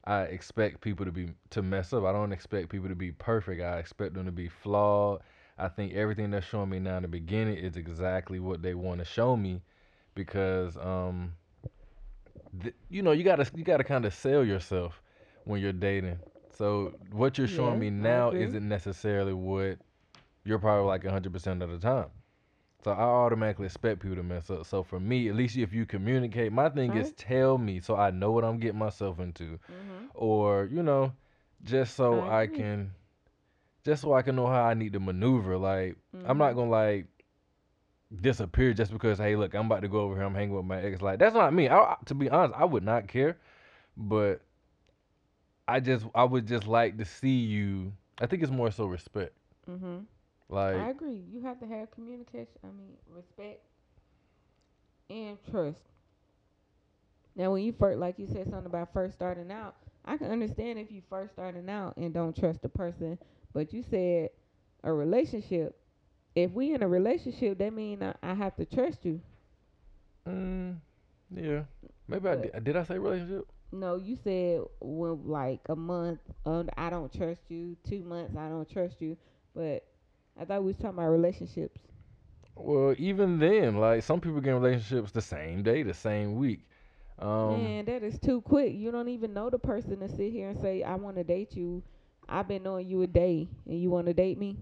I 0.08 0.24
expect 0.24 0.82
people 0.82 1.06
to 1.06 1.12
be 1.12 1.30
to 1.52 1.62
mess 1.62 1.94
up. 1.94 2.04
I 2.04 2.12
don't 2.12 2.32
expect 2.32 2.70
people 2.70 2.90
to 2.90 2.96
be 2.96 3.12
perfect. 3.12 3.62
I 3.62 3.80
expect 3.80 4.14
them 4.14 4.26
to 4.26 4.32
be 4.32 4.48
flawed. 4.48 5.22
I 5.58 5.68
think 5.70 5.94
everything 5.94 6.32
they're 6.32 6.42
showing 6.42 6.70
me 6.70 6.80
now 6.80 6.98
in 6.98 7.04
the 7.04 7.08
beginning 7.08 7.58
is 7.58 7.78
exactly 7.78 8.40
what 8.40 8.62
they 8.62 8.74
want 8.74 9.00
to 9.00 9.06
show 9.06 9.36
me 9.36 9.62
because 10.16 10.78
um 10.78 11.34
th- 12.62 12.76
you 12.90 13.02
know, 13.02 13.12
you 13.12 13.24
got 13.24 13.38
to 13.38 13.50
you 13.56 13.64
got 13.64 13.78
to 13.78 13.84
kind 13.84 14.06
of 14.06 14.14
sell 14.14 14.44
yourself 14.44 15.02
when 15.46 15.62
you're 15.62 15.74
dating. 15.74 16.20
So 16.58 16.94
what 17.12 17.38
you're 17.38 17.48
showing 17.48 17.78
Yeah, 17.78 17.80
me 17.80 17.90
now 17.90 18.32
isn't 18.32 18.68
necessarily 18.68 19.34
what 19.34 19.78
you're 20.46 20.60
probably 20.60 20.86
like 20.88 21.04
100% 21.04 21.62
of 21.64 21.70
the 21.70 21.80
time. 21.80 22.08
So 22.86 22.92
I 22.92 23.00
automatically 23.02 23.66
expect 23.66 24.00
people 24.00 24.16
to 24.18 24.22
mess 24.24 24.52
up. 24.52 24.64
So 24.68 24.84
for 24.84 25.00
me, 25.00 25.28
at 25.28 25.36
least 25.36 25.58
if 25.58 25.74
you 25.74 25.88
communicate, 25.88 26.52
my 26.52 26.70
thing 26.70 26.96
is 26.96 27.12
tell 27.14 27.58
me 27.58 27.80
so 27.80 27.96
I 27.96 28.12
know 28.12 28.32
what 28.32 28.44
I'm 28.46 28.60
getting 28.60 28.78
myself 28.78 29.20
into 29.20 29.58
Mm-hmm. 29.70 30.06
or 30.14 30.66
you 30.72 30.84
know, 30.84 31.12
just 31.64 31.96
so 31.96 32.22
I 32.22 32.42
I, 32.44 32.48
can, 32.48 32.92
just 33.84 34.04
so 34.04 34.14
I 34.14 34.22
can 34.22 34.36
know 34.36 34.46
how 34.46 34.64
I 34.64 34.76
need 34.76 34.94
to 34.94 35.00
maneuver. 35.00 35.58
Like 35.58 35.98
I'm 36.14 36.38
not 36.38 36.54
Mhm. 36.54 36.56
gonna 36.58 36.70
like 36.70 37.08
disappear 38.22 38.72
just 38.74 38.92
because 38.94 39.18
hey, 39.18 39.36
look, 39.36 39.56
I'm 39.56 39.66
about 39.66 39.82
to 39.82 39.88
go 39.88 40.02
over 40.02 40.14
here. 40.16 40.24
I'm 40.24 40.36
hanging 40.36 40.56
with 40.56 40.66
my 40.66 40.80
ex. 40.80 41.02
Like 41.02 41.18
that's 41.18 41.34
not 41.34 41.52
me. 41.54 41.68
I, 41.68 41.78
I- 41.80 41.98
to 42.06 42.14
be 42.14 42.30
honest, 42.30 42.54
I 42.60 42.66
would 42.66 42.84
not 42.84 43.08
care, 43.08 43.38
but 43.98 44.42
I 45.68 45.80
just 45.80 46.06
I 46.14 46.24
would 46.24 46.46
just 46.48 46.68
like 46.68 46.98
to 47.00 47.06
see 47.06 47.38
you. 47.40 47.94
I 48.22 48.28
think 48.28 48.44
it's 48.44 48.52
more 48.52 48.70
so 48.70 48.86
respect. 48.86 49.34
Mm-hmm. 49.70 50.02
Like 50.50 50.88
I 50.88 50.90
agree. 50.90 51.24
You 51.32 51.42
have 51.42 51.60
to 51.60 51.66
have 51.68 51.92
communication. 51.92 52.60
I 52.64 52.68
mean, 52.68 52.98
respect 53.08 53.62
and 55.10 55.38
trust. 55.50 55.82
Now, 57.36 57.52
when 57.52 57.64
you 57.64 57.72
first, 57.74 58.00
like 58.00 58.18
you 58.20 58.28
said 58.28 58.50
something 58.50 58.66
about 58.66 58.94
first 58.94 59.16
starting 59.16 59.52
out, 59.52 59.76
I 60.06 60.18
can 60.18 60.32
understand 60.32 60.80
if 60.80 60.92
you 60.92 61.02
first 61.10 61.34
starting 61.34 61.70
out 61.70 61.96
and 61.98 62.14
don't 62.14 62.36
trust 62.36 62.62
the 62.62 62.70
person. 62.70 63.18
But 63.54 63.74
you 63.74 63.84
said 63.84 64.30
a 64.84 64.94
relationship. 64.94 65.76
If 66.36 66.52
we 66.52 66.74
in 66.74 66.84
a 66.84 66.88
relationship, 66.88 67.58
that 67.60 67.74
mean 67.74 68.02
I, 68.04 68.14
I 68.22 68.34
have 68.34 68.56
to 68.58 68.66
trust 68.66 69.06
you. 69.06 69.22
mm, 70.28 70.78
yeah, 71.32 71.64
maybe 72.08 72.30
I 72.30 72.36
did. 72.36 72.64
Did 72.64 72.76
I 72.78 72.84
say 72.84 72.98
relationship? 72.98 73.46
No, 73.72 73.96
you 73.96 74.16
said 74.16 74.62
when 74.80 75.28
like 75.28 75.62
a 75.70 75.76
month, 75.76 76.20
um, 76.46 76.70
I 76.78 76.90
don't 76.90 77.12
trust 77.14 77.50
you. 77.50 77.76
Two 77.84 78.04
months, 78.04 78.36
I 78.36 78.50
don't 78.50 78.70
trust 78.70 79.02
you. 79.02 79.18
But 79.54 79.86
I 80.38 80.46
thought 80.46 80.62
we 80.62 80.68
was 80.68 80.78
talking 80.78 80.98
about 80.98 81.10
relationships. 81.10 81.80
Well, 82.56 82.96
even 82.98 83.40
then, 83.40 83.78
like 83.78 84.04
some 84.04 84.20
people 84.22 84.40
get 84.42 84.56
in 84.56 84.62
relationships 84.62 85.12
the 85.12 85.22
same 85.22 85.64
day, 85.64 85.84
the 85.84 85.94
same 85.94 86.36
week. 86.36 86.68
Um, 87.20 87.78
Man, 87.78 87.86
that 87.86 88.04
is 88.04 88.20
too 88.20 88.42
quick. 88.42 88.74
You 88.74 88.92
don't 88.92 89.08
even 89.10 89.34
know 89.34 89.50
the 89.50 89.60
person 89.60 90.00
to 90.00 90.10
sit 90.10 90.32
here 90.32 90.50
and 90.50 90.60
say, 90.60 90.84
I 90.84 90.96
want 90.96 91.18
to 91.18 91.24
date 91.24 91.56
you. 91.56 91.84
I've 92.28 92.48
been 92.48 92.64
knowing 92.64 92.88
you 92.88 93.02
a 93.04 93.08
day 93.08 93.50
and 93.66 93.80
you 93.80 93.90
want 93.90 94.08
to 94.08 94.14
date 94.14 94.38
me. 94.38 94.58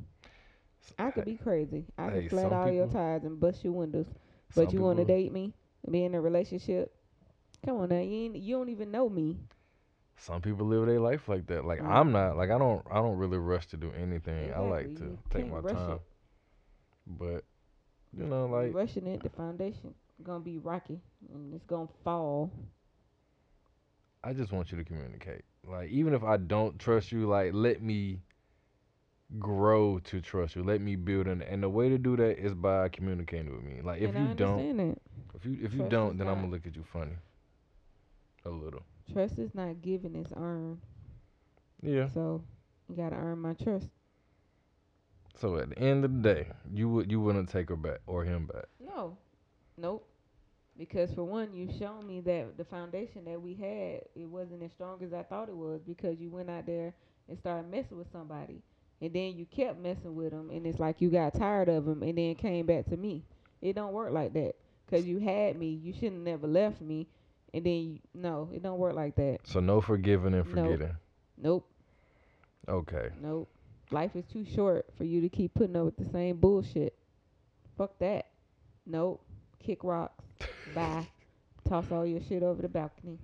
I 1.00 1.12
could 1.12 1.26
be 1.26 1.38
crazy. 1.38 1.86
I 1.98 2.10
Hey, 2.10 2.22
could 2.22 2.26
flat 2.26 2.52
all 2.52 2.70
your 2.70 2.88
tires 2.88 3.24
and 3.24 3.40
bust 3.40 3.64
your 3.64 3.74
windows. 3.74 4.08
But 4.56 4.74
you 4.74 4.82
want 4.82 4.98
to 5.00 5.06
date 5.06 5.32
me 5.32 5.54
and 5.84 5.92
be 5.92 6.04
in 6.04 6.14
a 6.16 6.22
relationship? 6.22 6.94
Come 7.64 7.78
on 7.78 7.90
now, 7.90 8.00
you 8.00 8.26
ain't, 8.26 8.36
you 8.38 8.56
don't 8.58 8.70
even 8.70 8.92
know 8.92 9.10
me. 9.10 9.40
Some 10.24 10.40
people 10.42 10.66
live 10.66 10.86
their 10.86 11.02
life 11.02 11.28
like 11.28 11.48
that. 11.48 11.66
Like 11.66 11.82
Mm. 11.82 11.90
I'm 11.90 12.12
not. 12.14 12.38
Like 12.38 12.50
I 12.50 12.58
don't. 12.58 12.82
I 12.90 12.96
don't 13.02 13.18
really 13.18 13.38
rush 13.38 13.68
to 13.68 13.78
do 13.78 13.92
anything. 13.92 14.54
I 14.54 14.60
like 14.60 14.96
to 14.96 15.04
You 15.04 15.20
take 15.30 15.52
my 15.52 15.60
time. 15.60 15.92
it. 15.92 16.02
But 17.06 17.44
you 18.14 18.26
know, 18.26 18.46
like 18.46 18.74
rushing 18.74 19.06
it, 19.06 19.22
the 19.22 19.30
foundation 19.30 19.94
gonna 20.24 20.40
be 20.40 20.60
rocky 20.60 21.02
and 21.34 21.54
it's 21.54 21.66
gonna 21.66 21.90
fall. 22.06 22.50
I 24.24 24.32
just 24.32 24.54
want 24.54 24.72
you 24.72 24.78
to 24.78 24.86
communicate. 24.86 25.44
Like 25.68 25.90
even 25.90 26.14
if 26.14 26.24
I 26.24 26.38
don't 26.38 26.80
trust 26.80 27.12
you, 27.12 27.28
like 27.28 27.52
let 27.54 27.82
me 27.82 28.22
grow 29.40 30.00
to 30.06 30.22
trust 30.22 30.56
you. 30.56 30.64
Let 30.64 30.80
me 30.80 30.96
build 30.96 31.28
and 31.28 31.42
and 31.44 31.62
the 31.62 31.70
way 31.70 31.90
to 31.90 31.98
do 31.98 32.16
that 32.16 32.40
is 32.40 32.54
by 32.54 32.88
communicating 32.88 33.54
with 33.54 33.66
me. 33.66 33.82
Like 33.82 34.02
if 34.02 34.16
and 34.16 34.30
you 34.30 34.36
don't 34.36 34.78
that. 34.78 34.98
if 35.36 35.46
you 35.46 35.58
if 35.62 35.74
you 35.74 35.84
don't, 35.90 36.18
then 36.18 36.30
I'm 36.30 36.36
gonna 36.36 36.48
look 36.48 36.66
at 36.66 36.78
you 36.78 36.84
funny. 36.94 37.18
A 38.46 38.50
little. 38.50 38.84
Trust 39.12 39.38
is 39.38 39.54
not 39.54 39.82
given; 39.82 40.16
it's 40.16 40.34
earned. 40.36 40.80
Yeah. 41.82 42.08
So 42.10 42.44
you 42.88 42.96
gotta 42.96 43.16
earn 43.16 43.40
my 43.40 43.54
trust. 43.54 43.90
So 45.36 45.58
at 45.58 45.70
the 45.70 45.80
end 45.80 46.06
of 46.06 46.14
the 46.14 46.34
day, 46.34 46.48
you 46.72 46.90
would 46.90 47.12
you 47.12 47.20
wouldn't 47.20 47.50
take 47.50 47.70
her 47.70 47.76
back 47.76 48.00
or 48.08 48.24
him 48.24 48.46
back. 48.48 48.66
No, 48.80 49.18
nope. 49.78 50.08
Because 50.78 51.14
for 51.14 51.24
one, 51.24 51.54
you've 51.54 51.76
shown 51.76 52.08
me 52.08 52.22
that 52.22 52.58
the 52.58 52.66
foundation 52.66 53.26
that 53.26 53.42
we 53.42 53.54
had 53.54 54.02
it 54.16 54.28
wasn't 54.28 54.64
as 54.64 54.72
strong 54.72 55.04
as 55.04 55.14
I 55.14 55.24
thought 55.24 55.50
it 55.50 55.56
was. 55.56 55.82
Because 55.86 56.20
you 56.20 56.30
went 56.30 56.50
out 56.50 56.66
there 56.66 56.94
and 57.28 57.38
started 57.38 57.70
messing 57.70 57.98
with 57.98 58.12
somebody, 58.12 58.62
and 59.02 59.14
then 59.14 59.36
you 59.36 59.46
kept 59.46 59.80
messing 59.80 60.16
with 60.16 60.32
them, 60.32 60.50
and 60.50 60.66
it's 60.66 60.80
like 60.80 61.02
you 61.02 61.10
got 61.10 61.34
tired 61.34 61.70
of 61.70 61.86
them, 61.86 62.04
and 62.04 62.18
then 62.18 62.36
came 62.36 62.66
back 62.66 62.86
to 62.86 62.98
me. 62.98 63.24
It 63.62 63.74
don't 63.74 63.94
work 63.94 64.12
like 64.12 64.34
that. 64.34 64.54
Cause 64.90 65.06
you 65.06 65.18
had 65.20 65.58
me, 65.58 65.70
you 65.70 65.94
shouldn't 65.94 66.24
never 66.24 66.46
left 66.46 66.82
me, 66.82 67.08
and 67.54 67.64
then 67.66 67.74
you, 67.74 68.00
no, 68.14 68.50
it 68.54 68.64
don't 68.64 68.80
work 68.80 68.96
like 68.96 69.16
that. 69.16 69.40
So 69.44 69.60
no 69.60 69.82
forgiving 69.82 70.34
and 70.34 70.46
Nope. 70.46 70.72
forgetting. 70.72 70.96
Nope, 71.38 71.68
Okay. 72.68 73.10
nope. 73.22 73.50
Life 73.92 74.16
is 74.16 74.26
too 74.26 74.46
short 74.46 74.86
for 74.98 75.04
you 75.04 75.22
to 75.22 75.30
keep 75.30 75.54
putting 75.54 75.76
up 75.76 75.86
with 75.86 75.98
the 75.98 76.06
same 76.12 76.38
bullshit. 76.38 76.96
Fuck 77.78 77.98
that. 78.00 78.28
Nope. 78.86 79.24
Kick 79.60 79.84
rocks. 79.84 80.24
Bye. 80.76 81.08
Toss 81.68 81.92
all 81.92 82.06
your 82.06 82.22
shit 82.22 82.44
over 82.44 82.62
the 82.62 82.70
balcony. 82.70 83.20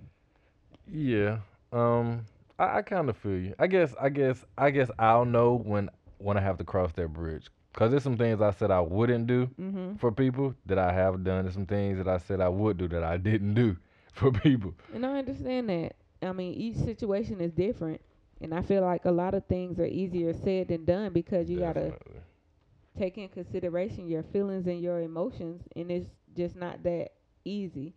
Yeah. 0.90 1.38
Um. 1.72 2.26
I, 2.58 2.78
I 2.78 2.82
kind 2.82 3.08
of 3.08 3.16
feel 3.16 3.38
you. 3.38 3.54
I 3.58 3.66
guess. 3.66 3.94
I 4.00 4.08
guess. 4.10 4.44
I 4.58 4.70
guess 4.70 4.90
I'll 4.98 5.24
know 5.24 5.56
when 5.64 5.90
when 6.18 6.36
I 6.36 6.40
have 6.40 6.58
to 6.58 6.64
cross 6.64 6.92
that 6.92 7.08
bridge. 7.12 7.46
Cause 7.72 7.92
there's 7.92 8.02
some 8.02 8.16
things 8.16 8.40
I 8.40 8.50
said 8.50 8.70
I 8.72 8.80
wouldn't 8.80 9.28
do 9.28 9.46
Mm-hmm. 9.60 9.94
for 9.96 10.10
people 10.10 10.54
that 10.66 10.76
I 10.78 10.92
have 10.92 11.22
done. 11.22 11.44
There's 11.44 11.54
some 11.54 11.66
things 11.66 11.98
that 11.98 12.08
I 12.08 12.18
said 12.18 12.40
I 12.40 12.48
would 12.48 12.76
do 12.78 12.88
that 12.88 13.04
I 13.04 13.16
didn't 13.16 13.54
do 13.54 13.76
for 14.20 14.32
people. 14.32 14.74
And 14.92 15.06
I 15.06 15.18
understand 15.18 15.70
that. 15.70 15.96
I 16.22 16.32
mean, 16.32 16.54
each 16.54 16.76
situation 16.76 17.40
is 17.40 17.52
different. 17.52 18.00
And 18.40 18.54
I 18.54 18.62
feel 18.62 18.82
like 18.82 19.04
a 19.06 19.12
lot 19.12 19.34
of 19.34 19.46
things 19.46 19.78
are 19.80 19.86
easier 19.86 20.32
said 20.34 20.68
than 20.68 20.84
done 20.84 21.12
because 21.12 21.50
you 21.50 21.60
got 21.60 21.74
to 21.74 21.94
take 22.98 23.18
in 23.18 23.28
consideration 23.28 24.08
your 24.08 24.22
feelings 24.22 24.66
and 24.66 24.80
your 24.80 25.00
emotions. 25.00 25.62
And 25.76 25.90
it's 25.90 26.08
just 26.36 26.56
not 26.56 26.82
that 26.84 27.10
easy. 27.44 27.94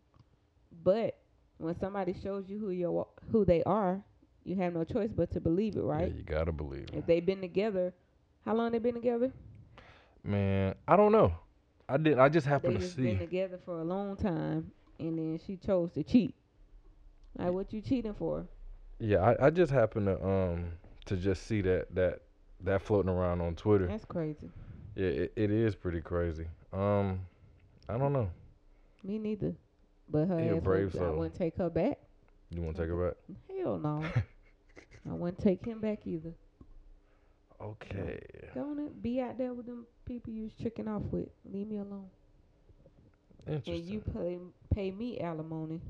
But 0.83 1.17
when 1.57 1.75
somebody 1.75 2.13
shows 2.13 2.49
you 2.49 2.59
who 2.59 2.69
you 2.71 3.05
who 3.31 3.45
they 3.45 3.63
are, 3.63 4.03
you 4.43 4.55
have 4.57 4.73
no 4.73 4.83
choice 4.83 5.11
but 5.13 5.31
to 5.31 5.41
believe 5.41 5.77
it, 5.77 5.83
right? 5.83 6.13
Yeah, 6.13 6.15
you 6.17 6.23
gotta 6.23 6.51
believe 6.51 6.89
it. 6.93 6.93
If 6.93 7.05
they've 7.05 7.25
been 7.25 7.41
together, 7.41 7.93
how 8.45 8.55
long 8.55 8.71
they 8.71 8.79
been 8.79 8.95
together? 8.95 9.31
Man, 10.23 10.75
I 10.87 10.95
don't 10.97 11.11
know. 11.11 11.33
I 11.87 11.97
didn't. 11.97 12.19
I 12.19 12.29
just 12.29 12.47
They 12.61 12.75
happened 12.75 12.79
to 12.79 12.87
just 12.87 12.95
see. 12.95 13.17
been 13.17 13.19
together 13.19 13.57
for 13.65 13.79
a 13.79 13.83
long 13.83 14.15
time, 14.17 14.71
and 15.03 15.17
then 15.17 15.39
she 15.45 15.57
chose 15.57 15.91
to 15.93 16.03
cheat. 16.03 16.35
Like, 17.37 17.51
what 17.51 17.73
you 17.73 17.81
cheating 17.81 18.13
for? 18.13 18.45
Yeah, 18.99 19.19
I, 19.19 19.47
I 19.47 19.49
just 19.49 19.71
happened 19.71 20.05
to 20.07 20.23
um 20.25 20.65
to 21.05 21.15
just 21.17 21.47
see 21.47 21.61
that 21.61 21.93
that 21.95 22.21
that 22.61 22.81
floating 22.81 23.09
around 23.11 23.41
on 23.41 23.55
Twitter. 23.55 23.87
That's 23.87 24.05
crazy. 24.05 24.49
Yeah, 24.95 25.07
it, 25.07 25.33
it 25.35 25.51
is 25.51 25.75
pretty 25.75 26.01
crazy. 26.01 26.45
Um, 26.71 27.19
I 27.89 27.97
don't 27.97 28.13
know. 28.13 28.29
Me 29.03 29.17
neither. 29.17 29.53
But 30.09 30.27
her 30.27 30.39
He 30.39 30.47
a 30.47 30.55
ass, 30.57 30.63
brave 30.63 30.93
wouldn't- 30.93 31.11
I 31.11 31.15
wouldn't 31.17 31.35
take 31.35 31.57
her 31.57 31.69
back. 31.69 31.97
You 32.51 32.61
want 32.61 32.75
to 32.75 32.83
take 32.83 32.89
her 32.91 33.07
back? 33.07 33.17
Hell 33.57 33.79
no. 33.79 34.03
I 35.09 35.13
wouldn't 35.13 35.41
take 35.43 35.65
him 35.65 35.79
back 35.81 36.05
either. 36.05 36.31
Okay. 37.61 38.19
And 38.55 39.01
be 39.01 39.19
out 39.21 39.37
there 39.37 39.53
with 39.53 39.65
them 39.65 39.85
people 40.05 40.31
you 40.33 40.43
was 40.43 40.53
tricking 40.61 40.87
off 40.87 41.01
with. 41.11 41.27
Leave 41.51 41.67
me 41.67 41.77
alone. 41.77 42.05
And 43.47 43.61
you 43.65 44.01
pay 44.13 44.37
pay 44.73 44.91
me 44.91 45.19
alimony. 45.19 45.81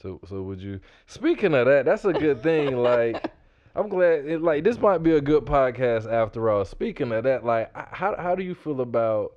So 0.00 0.20
so 0.26 0.42
would 0.42 0.60
you? 0.60 0.80
Speaking 1.06 1.54
of 1.54 1.66
that, 1.66 1.84
that's 1.84 2.04
a 2.04 2.12
good 2.12 2.42
thing. 2.42 2.76
Like, 2.76 3.32
I'm 3.76 3.88
glad. 3.88 4.26
It, 4.26 4.42
like 4.42 4.64
this 4.64 4.78
might 4.78 4.98
be 5.02 5.12
a 5.12 5.20
good 5.20 5.44
podcast 5.44 6.10
after 6.10 6.48
all. 6.48 6.64
Speaking 6.64 7.12
of 7.12 7.24
that, 7.24 7.44
like, 7.44 7.70
how 7.74 8.16
how 8.16 8.34
do 8.34 8.42
you 8.42 8.54
feel 8.54 8.80
about? 8.80 9.32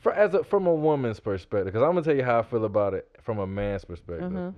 For, 0.00 0.12
as 0.12 0.34
a, 0.34 0.42
from 0.42 0.66
a 0.66 0.74
woman's 0.74 1.20
perspective, 1.20 1.66
because 1.66 1.82
I'm 1.82 1.90
gonna 1.90 2.02
tell 2.02 2.16
you 2.16 2.24
how 2.24 2.40
I 2.40 2.42
feel 2.42 2.64
about 2.64 2.92
it 2.92 3.08
from 3.22 3.38
a 3.38 3.46
man's 3.46 3.84
perspective. 3.84 4.34
Uh 4.34 4.40
huh. 4.40 4.50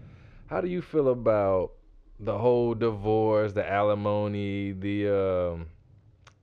How 0.46 0.60
do 0.60 0.68
you 0.68 0.80
feel 0.80 1.08
about 1.08 1.72
the 2.18 2.36
whole 2.36 2.74
divorce, 2.74 3.52
the 3.52 3.68
alimony, 3.68 4.72
the 4.72 5.08
um, 5.08 5.66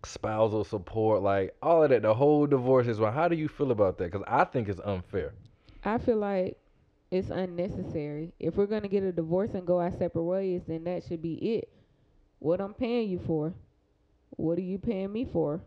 spousal 0.05 0.63
support, 0.63 1.21
like 1.21 1.55
all 1.61 1.83
of 1.83 1.89
that? 1.89 2.01
The 2.03 2.13
whole 2.13 2.47
divorce 2.47 2.87
is 2.87 2.99
well. 2.99 3.11
How 3.11 3.27
do 3.27 3.35
you 3.35 3.47
feel 3.47 3.71
about 3.71 3.97
that? 3.97 4.11
Because 4.11 4.25
I 4.27 4.43
think 4.45 4.69
it's 4.69 4.79
unfair. 4.81 5.33
I 5.83 5.97
feel 5.97 6.17
like 6.17 6.57
it's 7.11 7.29
unnecessary. 7.29 8.33
If 8.39 8.55
we're 8.57 8.65
gonna 8.67 8.87
get 8.87 9.03
a 9.03 9.11
divorce 9.11 9.53
and 9.53 9.65
go 9.67 9.79
our 9.79 9.91
separate 9.91 10.23
ways, 10.23 10.63
then 10.67 10.83
that 10.85 11.03
should 11.03 11.21
be 11.21 11.35
it. 11.57 11.69
What 12.39 12.61
I'm 12.61 12.73
paying 12.73 13.09
you 13.09 13.19
for? 13.19 13.53
What 14.31 14.57
are 14.57 14.61
you 14.61 14.77
paying 14.79 15.11
me 15.11 15.25
for? 15.25 15.61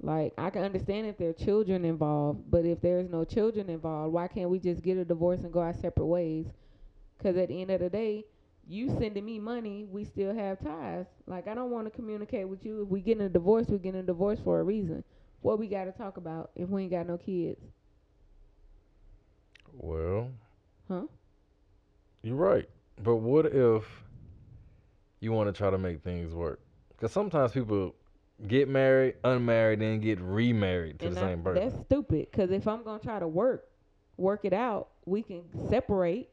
Like 0.00 0.32
I 0.38 0.50
can 0.50 0.62
understand 0.64 1.06
if 1.06 1.18
there 1.18 1.30
are 1.30 1.34
children 1.34 1.84
involved, 1.84 2.50
but 2.50 2.64
if 2.64 2.80
there's 2.80 3.08
no 3.10 3.24
children 3.24 3.68
involved, 3.68 4.12
why 4.12 4.28
can't 4.28 4.50
we 4.50 4.58
just 4.58 4.82
get 4.82 4.96
a 4.98 5.04
divorce 5.04 5.40
and 5.40 5.52
go 5.52 5.60
our 5.60 5.74
separate 5.74 6.06
ways? 6.06 6.46
Because 7.18 7.36
at 7.36 7.48
the 7.48 7.60
end 7.60 7.70
of 7.70 7.80
the 7.80 7.90
day, 7.90 8.24
you 8.68 8.88
sending 8.98 9.24
me 9.24 9.38
money, 9.38 9.84
we 9.84 10.04
still 10.04 10.34
have 10.34 10.60
ties. 10.60 11.06
Like 11.26 11.48
I 11.48 11.54
don't 11.54 11.70
want 11.70 11.86
to 11.86 11.90
communicate 11.90 12.48
with 12.48 12.64
you. 12.64 12.82
If 12.82 12.88
we 12.88 13.00
getting 13.00 13.24
a 13.24 13.28
divorce, 13.28 13.66
we 13.68 13.78
getting 13.78 14.00
a 14.00 14.04
divorce 14.04 14.38
for 14.42 14.60
a 14.60 14.62
reason. 14.62 15.04
What 15.42 15.58
we 15.58 15.68
got 15.68 15.84
to 15.84 15.92
talk 15.92 16.16
about 16.18 16.50
if 16.54 16.68
we 16.68 16.82
ain't 16.82 16.90
got 16.92 17.06
no 17.06 17.16
kids, 17.16 17.60
Well, 19.72 20.30
huh? 20.88 21.02
You're 22.22 22.36
right. 22.36 22.68
But 23.02 23.16
what 23.16 23.46
if 23.46 23.84
you 25.20 25.32
want 25.32 25.48
to 25.48 25.56
try 25.56 25.70
to 25.70 25.78
make 25.78 26.02
things 26.02 26.34
work? 26.34 26.60
Because 26.90 27.12
sometimes 27.12 27.52
people 27.52 27.94
get 28.46 28.68
married, 28.68 29.14
unmarried, 29.24 29.80
then 29.80 30.00
get 30.00 30.20
remarried 30.20 30.98
to 31.00 31.06
and 31.06 31.16
the 31.16 31.20
I- 31.20 31.24
same 31.28 31.42
person. 31.42 31.68
That's 31.68 31.80
stupid. 31.86 32.28
Because 32.30 32.50
if 32.50 32.66
I'm 32.68 32.82
gonna 32.82 32.98
try 32.98 33.18
to 33.18 33.28
work, 33.28 33.68
work 34.16 34.44
it 34.44 34.52
out, 34.52 34.88
we 35.06 35.22
can 35.22 35.42
separate, 35.68 36.30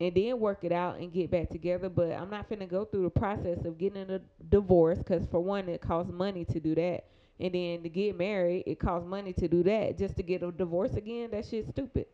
and 0.00 0.14
then 0.14 0.38
work 0.38 0.62
it 0.62 0.72
out 0.72 0.98
and 0.98 1.12
get 1.12 1.30
back 1.30 1.50
together. 1.50 1.88
But 1.88 2.12
I'm 2.12 2.30
not 2.30 2.48
finna 2.48 2.68
go 2.68 2.84
through 2.84 3.04
the 3.04 3.10
process 3.10 3.64
of 3.64 3.78
getting 3.78 4.10
a 4.10 4.20
divorce. 4.48 4.98
Because 4.98 5.26
for 5.26 5.40
one, 5.40 5.68
it 5.68 5.80
costs 5.80 6.12
money 6.12 6.44
to 6.46 6.60
do 6.60 6.74
that, 6.74 7.04
and 7.40 7.54
then 7.54 7.82
to 7.82 7.88
get 7.88 8.16
married, 8.16 8.64
it 8.66 8.78
costs 8.78 9.08
money 9.08 9.32
to 9.34 9.48
do 9.48 9.62
that. 9.64 9.98
Just 9.98 10.16
to 10.16 10.22
get 10.22 10.42
a 10.42 10.52
divorce 10.52 10.94
again, 10.94 11.30
that 11.32 11.46
shit's 11.46 11.68
stupid. 11.68 12.06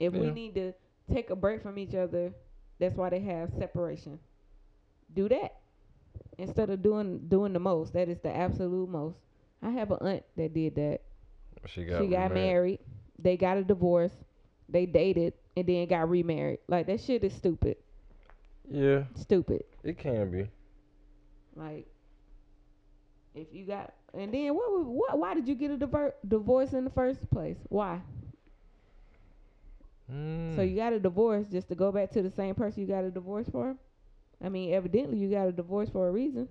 If 0.00 0.12
we 0.12 0.30
need 0.30 0.54
to 0.54 0.72
take 1.12 1.30
a 1.30 1.36
break 1.36 1.62
from 1.62 1.78
each 1.78 1.94
other, 1.94 2.32
that's 2.78 2.96
why 2.96 3.10
they 3.10 3.20
have 3.20 3.50
separation. 3.58 4.18
Do 5.14 5.28
that 5.28 5.56
instead 6.38 6.70
of 6.70 6.82
doing 6.82 7.18
doing 7.28 7.52
the 7.52 7.58
most. 7.58 7.92
That 7.92 8.08
is 8.08 8.18
the 8.20 8.34
absolute 8.34 8.88
most. 8.88 9.18
I 9.62 9.70
have 9.70 9.90
an 9.90 9.98
aunt 10.06 10.22
that 10.36 10.54
did 10.54 10.76
that 10.76 11.00
she 11.66 11.84
got, 11.84 12.00
she 12.00 12.08
got 12.08 12.30
remarried. 12.30 12.34
married. 12.34 12.78
They 13.18 13.36
got 13.36 13.56
a 13.56 13.64
divorce. 13.64 14.12
They 14.68 14.86
dated 14.86 15.34
and 15.58 15.68
then 15.68 15.86
got 15.88 16.08
remarried. 16.08 16.60
Like 16.68 16.86
that 16.86 17.00
shit 17.00 17.24
is 17.24 17.32
stupid. 17.34 17.76
Yeah, 18.70 19.04
Stupid. 19.14 19.64
it 19.82 19.98
can 19.98 20.30
be. 20.30 20.48
Like 21.56 21.86
if 23.34 23.48
you 23.52 23.64
got 23.66 23.92
and 24.14 24.32
then 24.32 24.54
what? 24.54 24.84
What? 24.84 25.18
Why 25.18 25.34
did 25.34 25.48
you 25.48 25.54
get 25.54 25.70
a 25.70 25.76
diver- 25.76 26.14
divorce 26.26 26.72
in 26.72 26.84
the 26.84 26.90
first 26.90 27.28
place? 27.30 27.56
Why? 27.68 28.00
So 30.08 30.14
Mm. 30.14 30.70
you 30.70 30.76
got 30.76 30.92
a 30.94 31.00
divorce 31.00 31.46
just 31.48 31.68
to 31.68 31.74
go 31.74 31.92
back 31.92 32.10
to 32.12 32.22
the 32.22 32.30
same 32.30 32.54
person 32.54 32.80
you 32.80 32.86
got 32.88 33.04
a 33.04 33.10
divorce 33.10 33.46
for? 33.50 33.76
I 34.42 34.48
mean, 34.48 34.72
evidently 34.72 35.18
you 35.18 35.30
got 35.30 35.48
a 35.48 35.52
divorce 35.52 35.90
for 35.90 36.08
a 36.08 36.12
reason. 36.12 36.48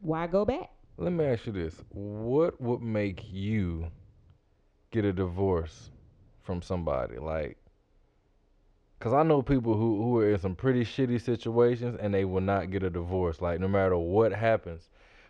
Why 0.00 0.26
go 0.28 0.44
back? 0.44 0.70
Let 0.98 1.12
me 1.12 1.24
ask 1.24 1.46
you 1.46 1.52
this: 1.52 1.82
What 1.90 2.60
would 2.60 2.80
make 2.82 3.24
you 3.32 3.86
get 4.92 5.04
a 5.04 5.12
divorce 5.12 5.90
from 6.42 6.62
somebody? 6.62 7.18
Like, 7.18 7.56
cause 9.02 9.12
I 9.12 9.24
know 9.24 9.42
people 9.42 9.74
who 9.74 10.00
who 10.00 10.18
are 10.18 10.30
in 10.30 10.38
some 10.38 10.54
pretty 10.54 10.84
shitty 10.84 11.20
situations 11.20 11.98
and 12.00 12.14
they 12.14 12.24
will 12.24 12.40
not 12.40 12.70
get 12.70 12.84
a 12.84 12.90
divorce. 12.90 13.40
Like, 13.40 13.58
no 13.58 13.66
matter 13.66 13.96
what 13.98 14.32
happens. 14.32 14.88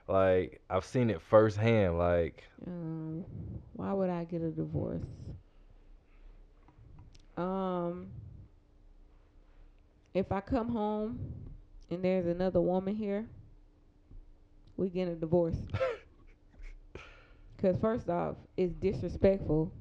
Like, 0.09 0.61
I've 0.69 0.85
seen 0.85 1.09
it 1.09 1.23
firsthand. 1.23 1.97
Like, 1.97 2.45
Um, 2.67 3.25
why 3.73 3.93
would 3.95 4.11
I 4.11 4.25
get 4.25 4.43
a 4.43 4.50
divorce? 4.50 5.02
Um, 7.38 8.09
if 10.12 10.31
I 10.31 10.41
come 10.43 10.69
home 10.69 11.19
and 11.91 12.05
there's 12.05 12.26
another 12.26 12.61
woman 12.61 12.95
here, 12.95 13.26
we 14.76 14.91
get 14.91 15.09
a 15.09 15.14
divorce. 15.14 15.57
Cause 17.62 17.76
first 17.81 18.11
off, 18.11 18.37
it's 18.59 18.75
disrespectful. 18.75 19.73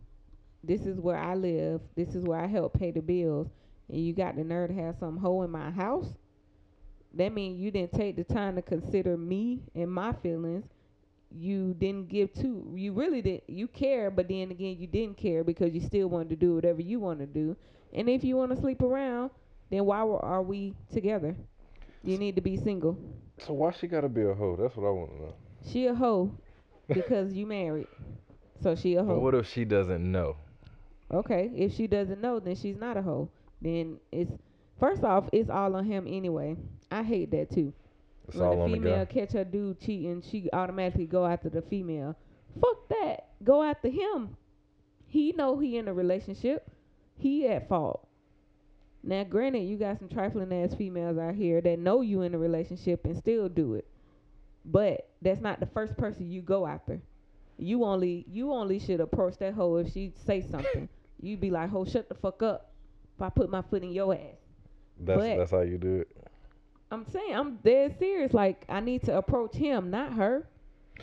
This 0.63 0.85
is 0.85 0.97
where 0.99 1.17
I 1.17 1.35
live. 1.35 1.81
This 1.95 2.15
is 2.15 2.23
where 2.23 2.39
I 2.39 2.47
help 2.47 2.79
pay 2.79 2.91
the 2.91 3.01
bills, 3.01 3.47
and 3.91 3.99
you 3.99 4.13
got 4.13 4.35
the 4.35 4.43
nerve 4.43 4.69
to 4.69 4.75
have 4.75 4.95
some 4.99 5.17
hoe 5.17 5.43
in 5.43 5.51
my 5.51 5.69
house, 5.69 6.07
that 7.13 7.33
means 7.33 7.59
you 7.59 7.71
didn't 7.71 7.91
take 7.91 8.15
the 8.15 8.23
time 8.23 8.55
to 8.55 8.61
consider 8.61 9.17
me 9.17 9.59
and 9.75 9.91
my 9.91 10.13
feelings. 10.13 10.65
You 11.29 11.73
didn't 11.73 12.09
give 12.09 12.33
two. 12.33 12.73
You 12.75 12.93
really 12.93 13.21
did. 13.21 13.41
You 13.47 13.67
care, 13.67 14.09
but 14.09 14.27
then 14.27 14.51
again, 14.51 14.77
you 14.79 14.87
didn't 14.87 15.17
care 15.17 15.43
because 15.43 15.73
you 15.73 15.81
still 15.81 16.07
wanted 16.07 16.29
to 16.29 16.35
do 16.35 16.55
whatever 16.55 16.81
you 16.81 16.99
want 16.99 17.19
to 17.19 17.25
do. 17.25 17.55
And 17.93 18.09
if 18.09 18.23
you 18.23 18.37
want 18.37 18.51
to 18.51 18.57
sleep 18.57 18.81
around, 18.81 19.31
then 19.69 19.85
why 19.85 19.99
are 19.99 20.41
we 20.41 20.73
together? 20.93 21.35
You 22.03 22.17
need 22.17 22.35
to 22.35 22.41
be 22.41 22.57
single. 22.57 22.97
So 23.45 23.53
why 23.53 23.71
she 23.71 23.87
gotta 23.87 24.09
be 24.09 24.21
a 24.21 24.33
hoe? 24.33 24.57
That's 24.59 24.75
what 24.75 24.87
I 24.87 24.91
want 24.91 25.11
to 25.11 25.17
know. 25.17 25.33
She 25.71 25.87
a 25.87 25.93
hoe 25.93 26.31
because 26.87 27.33
you 27.33 27.45
married. 27.45 27.87
So 28.61 28.75
she 28.75 28.95
a 28.95 29.03
hoe. 29.03 29.15
But 29.15 29.21
what 29.21 29.35
if 29.35 29.49
she 29.51 29.65
doesn't 29.65 30.09
know? 30.11 30.35
Okay, 31.11 31.51
if 31.55 31.73
she 31.73 31.87
doesn't 31.87 32.21
know, 32.21 32.39
then 32.39 32.55
she's 32.55 32.77
not 32.77 32.97
a 32.97 33.01
hoe. 33.01 33.29
Then 33.61 33.99
it's 34.11 34.31
first 34.79 35.03
off, 35.03 35.29
it's 35.31 35.49
all 35.49 35.75
on 35.75 35.85
him 35.85 36.05
anyway. 36.07 36.57
I 36.91 37.03
hate 37.03 37.31
that 37.31 37.51
too. 37.51 37.73
It's 38.27 38.37
when 38.37 38.45
all 38.47 38.55
the 38.55 38.61
on 38.61 38.71
the 38.71 38.77
female 38.77 39.05
guy. 39.05 39.13
catch 39.13 39.33
her 39.33 39.43
dude 39.43 39.79
cheating, 39.79 40.21
she 40.29 40.49
automatically 40.51 41.05
go 41.05 41.25
after 41.25 41.49
the 41.49 41.61
female. 41.61 42.15
Fuck 42.59 42.89
that. 42.89 43.27
Go 43.43 43.63
after 43.63 43.89
him. 43.89 44.35
He 45.07 45.31
know 45.33 45.59
he 45.59 45.77
in 45.77 45.87
a 45.87 45.93
relationship. 45.93 46.69
He 47.17 47.47
at 47.47 47.67
fault. 47.67 48.07
Now, 49.03 49.23
granted, 49.23 49.63
you 49.63 49.77
got 49.77 49.99
some 49.99 50.09
trifling 50.09 50.53
ass 50.53 50.75
females 50.75 51.17
out 51.17 51.35
here 51.35 51.59
that 51.61 51.79
know 51.79 52.01
you 52.01 52.21
in 52.21 52.35
a 52.35 52.37
relationship 52.37 53.03
and 53.05 53.17
still 53.17 53.49
do 53.49 53.73
it, 53.73 53.87
but 54.63 55.09
that's 55.21 55.41
not 55.41 55.59
the 55.59 55.65
first 55.65 55.97
person 55.97 56.29
you 56.29 56.41
go 56.41 56.67
after. 56.67 57.01
You 57.57 57.83
only 57.83 58.25
you 58.31 58.51
only 58.53 58.79
should 58.79 58.99
approach 58.99 59.37
that 59.39 59.53
hoe 59.53 59.77
if 59.77 59.91
she 59.91 60.13
say 60.25 60.41
something. 60.41 60.87
you 61.21 61.37
be 61.37 61.51
like, 61.51 61.69
"Ho, 61.69 61.85
shut 61.85 62.09
the 62.09 62.15
fuck 62.15 62.41
up." 62.41 62.70
If 63.21 63.25
I 63.25 63.29
put 63.29 63.51
my 63.51 63.61
foot 63.61 63.83
in 63.83 63.91
your 63.91 64.15
ass. 64.15 64.19
That's 64.99 65.19
but- 65.19 65.37
that's 65.37 65.51
how 65.51 65.61
you 65.61 65.77
do 65.77 65.97
it. 65.99 66.07
I'm 66.89 67.05
saying 67.05 67.35
I'm 67.35 67.57
dead 67.57 67.95
serious. 67.99 68.33
Like 68.33 68.65
I 68.67 68.79
need 68.79 69.03
to 69.03 69.15
approach 69.15 69.55
him, 69.55 69.91
not 69.91 70.13
her. 70.13 70.47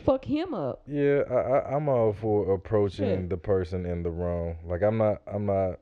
Fuck 0.05 0.25
him 0.25 0.53
up. 0.53 0.81
Yeah, 0.85 1.21
I, 1.31 1.33
I 1.33 1.75
I'm 1.75 1.87
all 1.87 2.11
for 2.13 2.53
approaching 2.53 3.05
Shit. 3.21 3.29
the 3.29 3.37
person 3.37 3.85
in 3.85 4.03
the 4.03 4.09
wrong. 4.11 4.57
Like 4.67 4.83
I'm 4.83 4.97
not 4.97 5.21
I'm 5.33 5.45
not 5.45 5.79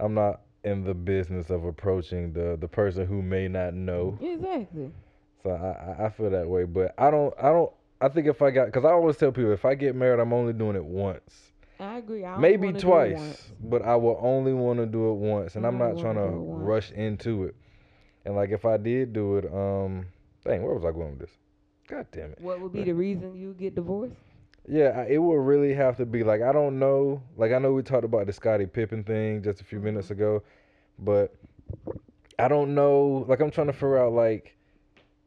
I'm 0.00 0.12
not 0.12 0.40
in 0.64 0.82
the 0.84 0.92
business 0.92 1.50
of 1.50 1.64
approaching 1.64 2.32
the 2.32 2.58
the 2.60 2.68
person 2.68 3.06
who 3.06 3.22
may 3.22 3.46
not 3.46 3.72
know. 3.72 4.18
Exactly. 4.20 4.90
So 5.44 5.50
I 5.50 6.02
I- 6.02 6.06
I 6.06 6.08
feel 6.10 6.30
that 6.30 6.48
way, 6.48 6.64
but 6.64 6.94
I 6.98 7.12
don't 7.12 7.32
I 7.38 7.50
don't 7.50 7.72
I 8.00 8.08
think 8.08 8.26
if 8.26 8.42
I 8.42 8.50
got 8.50 8.66
because 8.66 8.84
I 8.84 8.90
always 8.90 9.16
tell 9.16 9.30
people 9.30 9.52
if 9.52 9.64
I 9.64 9.76
get 9.76 9.94
married 9.94 10.18
I'm 10.20 10.32
only 10.32 10.52
doing 10.52 10.74
it 10.74 10.84
once, 10.84 11.49
I 11.80 11.98
agree. 11.98 12.24
I 12.24 12.36
maybe 12.38 12.66
wanna 12.68 12.80
do 12.80 12.86
it 12.94 13.10
twice, 13.16 13.50
but 13.62 13.82
I 13.82 13.96
will 13.96 14.18
only 14.20 14.52
want 14.52 14.78
to 14.80 14.86
do 14.86 15.10
it 15.10 15.14
once, 15.14 15.56
and 15.56 15.64
I 15.64 15.68
I'm 15.68 15.78
not 15.78 15.98
trying 15.98 16.14
to 16.16 16.20
wanna 16.22 16.30
do 16.32 16.36
it 16.36 16.40
once. 16.40 16.62
rush 16.66 16.90
into 16.92 17.44
it. 17.44 17.54
And 18.24 18.36
like 18.36 18.50
if 18.50 18.64
I 18.64 18.76
did 18.76 19.12
do 19.12 19.36
it, 19.38 19.46
um, 19.52 20.06
dang, 20.44 20.62
where 20.62 20.74
was 20.74 20.84
I 20.84 20.92
going 20.92 21.10
with 21.12 21.20
this? 21.20 21.30
God 21.88 22.06
damn 22.12 22.32
it. 22.32 22.40
What 22.40 22.60
would 22.60 22.72
be 22.72 22.84
the 22.84 22.92
reason 22.94 23.34
you 23.34 23.54
get 23.54 23.74
divorced? 23.74 24.14
Yeah, 24.68 24.90
I- 25.00 25.12
it 25.12 25.18
would 25.18 25.40
really 25.40 25.72
have 25.74 25.96
to 25.96 26.06
be 26.06 26.22
like 26.22 26.42
I 26.42 26.52
don't 26.52 26.78
know. 26.78 27.22
Like 27.36 27.52
I 27.52 27.58
know 27.58 27.72
we 27.72 27.82
talked 27.82 28.04
about 28.04 28.26
the 28.26 28.32
Scottie 28.32 28.66
Pippen 28.66 29.02
thing 29.04 29.42
just 29.42 29.60
a 29.60 29.64
few 29.64 29.80
minutes 29.80 30.10
ago, 30.10 30.42
but 30.98 31.34
I 32.38 32.48
don't 32.48 32.74
know. 32.74 33.24
Like 33.26 33.40
I'm 33.40 33.50
trying 33.50 33.66
to 33.68 33.72
figure 33.72 33.98
out 33.98 34.12
like 34.12 34.54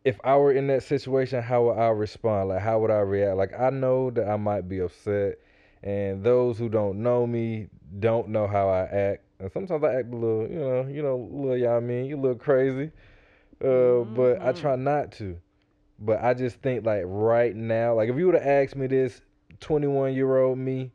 if 0.05 0.19
I 0.23 0.35
were 0.37 0.51
in 0.51 0.67
that 0.67 0.83
situation, 0.83 1.41
how 1.41 1.63
would 1.65 1.77
I 1.77 1.87
respond? 1.87 2.49
Like 2.49 2.61
how 2.61 2.79
would 2.79 2.91
I 2.91 2.99
react? 2.99 3.37
Like 3.37 3.59
I 3.59 3.69
know 3.71 4.11
that 4.11 4.27
I 4.27 4.35
might 4.37 4.69
be 4.69 4.79
upset, 4.79 5.39
and 5.83 6.23
those 6.23 6.57
who 6.57 6.69
don't 6.69 7.03
know 7.03 7.27
me 7.27 7.67
don't 7.99 8.29
know 8.29 8.47
how 8.47 8.69
I 8.69 8.83
act. 8.83 9.23
And 9.39 9.51
sometimes 9.51 9.83
I 9.83 9.95
act 9.95 10.13
a 10.13 10.15
little, 10.15 10.47
you 10.49 10.59
know, 10.59 10.87
you 10.87 11.01
know, 11.03 11.15
a 11.15 11.35
little, 11.35 11.57
y'all 11.57 11.81
mean, 11.81 12.05
you 12.05 12.17
a 12.17 12.21
little 12.21 12.37
crazy. 12.37 12.91
Uh, 13.63 14.03
but 14.03 14.41
I 14.41 14.53
try 14.53 14.75
not 14.75 15.11
to. 15.13 15.37
But 15.99 16.23
I 16.23 16.33
just 16.33 16.61
think 16.61 16.85
like 16.85 17.03
right 17.05 17.55
now, 17.55 17.95
like 17.95 18.09
if 18.09 18.17
you 18.17 18.25
would 18.25 18.35
have 18.35 18.47
asked 18.47 18.75
me 18.75 18.87
this 18.87 19.21
21 19.59 20.13
year 20.13 20.37
old 20.37 20.57
me, 20.57 20.91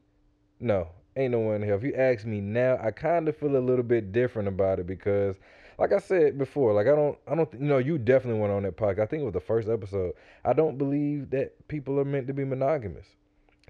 no, 0.60 0.88
ain't 1.16 1.32
no 1.32 1.40
one 1.40 1.62
here. 1.62 1.74
If 1.74 1.82
you 1.82 1.94
ask 1.94 2.24
me 2.24 2.40
now, 2.40 2.78
I 2.82 2.90
kind 2.90 3.28
of 3.28 3.36
feel 3.36 3.56
a 3.56 3.58
little 3.58 3.84
bit 3.84 4.12
different 4.12 4.48
about 4.48 4.80
it 4.80 4.86
because, 4.86 5.36
like 5.78 5.92
I 5.92 5.98
said 5.98 6.38
before, 6.38 6.72
like 6.72 6.86
I 6.86 6.96
don't, 6.96 7.18
I 7.26 7.34
don't, 7.34 7.52
you 7.52 7.66
know, 7.66 7.78
you 7.78 7.98
definitely 7.98 8.40
went 8.40 8.52
on 8.52 8.64
that 8.64 8.76
podcast. 8.76 9.00
I 9.00 9.06
think 9.06 9.22
it 9.22 9.26
was 9.26 9.34
the 9.34 9.40
first 9.40 9.68
episode. 9.68 10.12
I 10.44 10.52
don't 10.52 10.78
believe 10.78 11.30
that 11.30 11.68
people 11.68 12.00
are 12.00 12.04
meant 12.04 12.26
to 12.26 12.32
be 12.32 12.44
monogamous. 12.44 13.06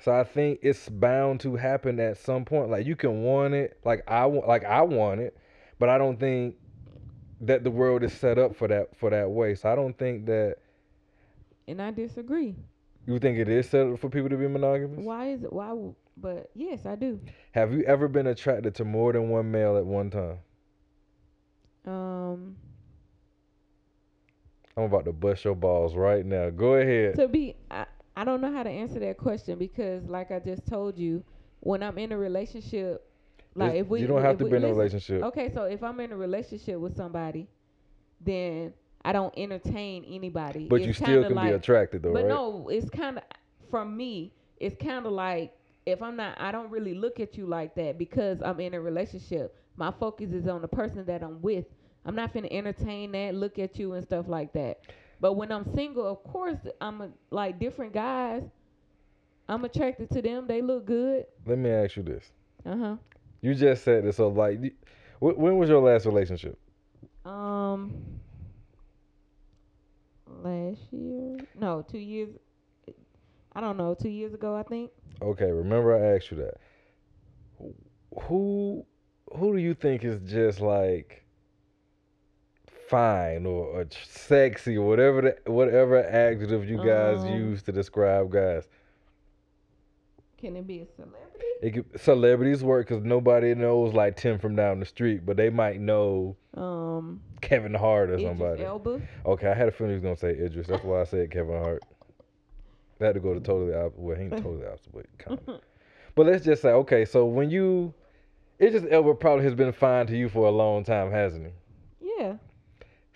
So 0.02 0.12
I 0.12 0.24
think 0.24 0.60
it's 0.62 0.88
bound 0.88 1.40
to 1.40 1.56
happen 1.56 1.98
at 2.00 2.16
some 2.18 2.44
point. 2.44 2.70
Like 2.70 2.86
you 2.86 2.96
can 2.96 3.22
want 3.22 3.54
it, 3.54 3.78
like 3.84 4.02
I 4.08 4.26
want, 4.26 4.46
like 4.48 4.64
I 4.64 4.82
want 4.82 5.20
it, 5.20 5.36
but 5.78 5.88
I 5.88 5.98
don't 5.98 6.18
think 6.18 6.56
that 7.40 7.64
the 7.64 7.70
world 7.70 8.02
is 8.02 8.12
set 8.12 8.38
up 8.38 8.54
for 8.56 8.68
that 8.68 8.96
for 8.96 9.10
that 9.10 9.30
way. 9.30 9.54
So 9.54 9.70
I 9.70 9.74
don't 9.74 9.96
think 9.98 10.26
that 10.26 10.56
And 11.66 11.80
I 11.82 11.90
disagree. 11.90 12.54
you 13.06 13.18
think 13.18 13.38
it 13.38 13.48
is 13.48 13.68
set 13.68 13.86
up 13.86 13.98
for 13.98 14.08
people 14.08 14.28
to 14.28 14.36
be 14.36 14.46
monogamous. 14.48 15.04
Why 15.04 15.28
is 15.30 15.42
it? 15.44 15.52
Why? 15.52 15.74
But 16.16 16.50
yes, 16.54 16.84
I 16.84 16.96
do. 16.96 17.20
Have 17.52 17.72
you 17.72 17.82
ever 17.84 18.08
been 18.08 18.26
attracted 18.26 18.74
to 18.76 18.84
more 18.84 19.12
than 19.12 19.28
one 19.30 19.50
male 19.50 19.76
at 19.76 19.86
one 19.86 20.10
time? 20.10 20.38
Um, 21.86 22.56
I'm 24.76 24.84
about 24.84 25.04
to 25.06 25.12
bust 25.12 25.44
your 25.44 25.54
balls 25.54 25.94
right 25.94 26.24
now. 26.26 26.50
Go 26.50 26.74
ahead. 26.74 27.14
to 27.16 27.28
be, 27.28 27.54
I, 27.70 27.86
I 28.18 28.24
don't 28.24 28.40
know 28.40 28.52
how 28.52 28.64
to 28.64 28.68
answer 28.70 28.98
that 28.98 29.16
question 29.16 29.60
because, 29.60 30.04
like 30.08 30.32
I 30.32 30.40
just 30.40 30.66
told 30.66 30.98
you, 30.98 31.22
when 31.60 31.84
I'm 31.84 31.98
in 31.98 32.10
a 32.10 32.18
relationship, 32.18 33.08
like 33.54 33.74
This- 33.74 33.82
if 33.82 33.86
we, 33.88 34.00
you 34.00 34.08
don't 34.08 34.22
have 34.22 34.38
to 34.38 34.44
we- 34.44 34.50
be 34.50 34.56
in 34.56 34.64
a 34.64 34.68
relationship. 34.68 35.22
Okay, 35.22 35.52
so 35.54 35.62
if 35.62 35.84
I'm 35.84 36.00
in 36.00 36.10
a 36.10 36.16
relationship 36.16 36.80
with 36.80 36.96
somebody, 36.96 37.46
then 38.20 38.74
I 39.04 39.12
don't 39.12 39.32
entertain 39.38 40.04
anybody. 40.04 40.66
But 40.68 40.82
you 40.82 40.92
still 40.92 41.22
can 41.22 41.40
be 41.40 41.52
attracted 41.52 42.02
though, 42.02 42.12
But 42.12 42.24
right? 42.24 42.28
no, 42.28 42.68
it's 42.68 42.90
kind 42.90 43.18
of 43.18 43.24
from 43.70 43.96
me. 43.96 44.32
It's 44.56 44.74
kind 44.74 45.06
of 45.06 45.12
like 45.12 45.56
if 45.86 46.02
I'm 46.02 46.16
not, 46.16 46.40
I 46.40 46.50
don't 46.50 46.70
really 46.72 46.94
look 46.94 47.20
at 47.20 47.38
you 47.38 47.46
like 47.46 47.76
that 47.76 47.98
because 47.98 48.42
I'm 48.42 48.58
in 48.58 48.74
a 48.74 48.80
relationship. 48.80 49.54
My 49.76 49.92
focus 49.92 50.32
is 50.32 50.48
on 50.48 50.60
the 50.60 50.66
person 50.68 51.04
that 51.06 51.22
I'm 51.22 51.40
with. 51.40 51.66
I'm 52.04 52.16
not 52.16 52.34
finna 52.34 52.48
entertain 52.50 53.12
that, 53.12 53.36
look 53.36 53.60
at 53.60 53.78
you 53.78 53.92
and 53.92 54.02
stuff 54.04 54.26
like 54.26 54.52
that. 54.54 54.80
But 55.20 55.34
when 55.34 55.50
I'm 55.50 55.64
single, 55.74 56.06
of 56.06 56.22
course, 56.24 56.58
I'm 56.80 57.00
a, 57.00 57.10
like 57.30 57.58
different 57.58 57.92
guys. 57.92 58.42
I'm 59.48 59.64
attracted 59.64 60.10
to 60.10 60.22
them. 60.22 60.46
They 60.46 60.62
look 60.62 60.86
good. 60.86 61.24
Let 61.46 61.58
me 61.58 61.70
ask 61.70 61.96
you 61.96 62.02
this. 62.02 62.30
Uh 62.66 62.76
huh. 62.76 62.96
You 63.40 63.54
just 63.54 63.84
said 63.84 64.04
this, 64.04 64.16
so 64.16 64.28
like, 64.28 64.60
wh- 65.20 65.38
when 65.38 65.56
was 65.58 65.68
your 65.68 65.80
last 65.80 66.06
relationship? 66.06 66.58
Um, 67.24 68.20
last 70.26 70.80
year? 70.90 71.38
No, 71.58 71.84
two 71.88 71.98
years. 71.98 72.30
I 73.54 73.60
don't 73.60 73.76
know. 73.76 73.94
Two 73.94 74.08
years 74.08 74.34
ago, 74.34 74.56
I 74.56 74.62
think. 74.62 74.90
Okay, 75.22 75.50
remember 75.50 75.96
I 75.96 76.16
asked 76.16 76.30
you 76.30 76.36
that. 76.38 76.54
Who, 78.22 78.84
who 79.34 79.56
do 79.56 79.58
you 79.58 79.74
think 79.74 80.04
is 80.04 80.20
just 80.30 80.60
like 80.60 81.24
fine 82.88 83.46
or, 83.46 83.66
or 83.66 83.86
sexy 84.04 84.76
or 84.76 84.86
whatever 84.88 85.20
the, 85.22 85.50
whatever 85.52 86.02
adjective 86.04 86.68
you 86.68 86.78
guys 86.78 87.18
Um, 87.24 87.32
use 87.34 87.62
to 87.64 87.72
describe 87.72 88.30
guys? 88.30 88.68
Can 90.38 90.56
it 90.56 90.66
be 90.66 90.80
a 90.80 90.86
celebrity? 90.86 91.24
It 91.60 91.70
could, 91.72 92.00
celebrities 92.00 92.62
work 92.62 92.88
because 92.88 93.02
nobody 93.04 93.54
knows 93.54 93.92
like 93.92 94.16
Tim 94.16 94.38
from 94.38 94.54
down 94.54 94.78
the 94.78 94.86
street, 94.86 95.26
but 95.26 95.36
they 95.36 95.50
might 95.50 95.80
know 95.80 96.36
Um, 96.54 97.20
Kevin 97.40 97.74
Hart 97.74 98.10
or 98.10 98.14
Idris 98.14 98.28
somebody. 98.28 98.64
Elba. 98.64 99.00
Okay, 99.26 99.48
I 99.48 99.54
had 99.54 99.66
a 99.68 99.72
feeling 99.72 99.90
he 99.90 99.94
was 99.94 100.02
gonna 100.02 100.16
say 100.16 100.30
Idris. 100.40 100.68
That's 100.68 100.84
why 100.84 101.00
I 101.00 101.04
said 101.04 101.30
Kevin 101.32 101.58
Hart. 101.58 101.82
I 103.00 103.06
had 103.06 103.14
to 103.14 103.20
go 103.20 103.34
to 103.34 103.40
totally 103.40 103.74
opposite. 103.74 103.98
Well, 103.98 104.16
he 104.16 104.22
ain't 104.24 104.32
totally 104.36 104.66
opposite, 104.66 104.92
but 104.92 105.06
kind 105.18 105.40
of. 105.48 105.60
But 106.14 106.26
let's 106.26 106.44
just 106.44 106.62
say, 106.62 106.70
okay, 106.70 107.04
so 107.04 107.24
when 107.26 107.48
you, 107.50 107.92
Idris 108.60 108.84
Elba 108.90 109.14
probably 109.14 109.44
has 109.44 109.54
been 109.54 109.72
fine 109.72 110.06
to 110.08 110.16
you 110.16 110.28
for 110.28 110.46
a 110.48 110.50
long 110.50 110.82
time, 110.84 111.10
hasn't 111.12 111.46
he? 111.46 112.10
Yeah. 112.18 112.34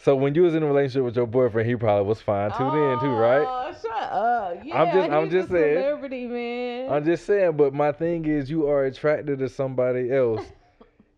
So 0.05 0.17
when 0.17 0.35
you 0.35 0.43
was 0.43 0.55
in 0.57 0.63
a 0.63 0.67
relationship 0.67 1.05
with 1.05 1.17
your 1.17 1.27
boyfriend, 1.29 1.69
he 1.69 1.77
probably 1.77 2.09
was 2.09 2.21
fine 2.21 2.51
too 2.51 2.65
then 2.65 2.99
too, 2.99 3.15
right? 3.15 3.45
Oh, 3.47 3.73
shut 3.81 3.93
up. 4.13 4.59
Yeah, 4.65 4.83
I'm 4.83 4.93
just- 4.93 5.11
I'm 5.13 5.31
just 5.31 5.49
saying. 5.51 5.77
Celebrity 5.83 6.27
man. 6.27 6.91
I'm 6.93 7.05
just 7.05 7.25
saying, 7.25 7.57
but 7.57 7.73
my 7.73 7.93
thing 7.93 8.25
is, 8.25 8.51
you 8.51 8.67
are 8.69 8.85
attracted 8.85 9.39
to 9.39 9.49
somebody 9.49 10.11
else. 10.13 10.45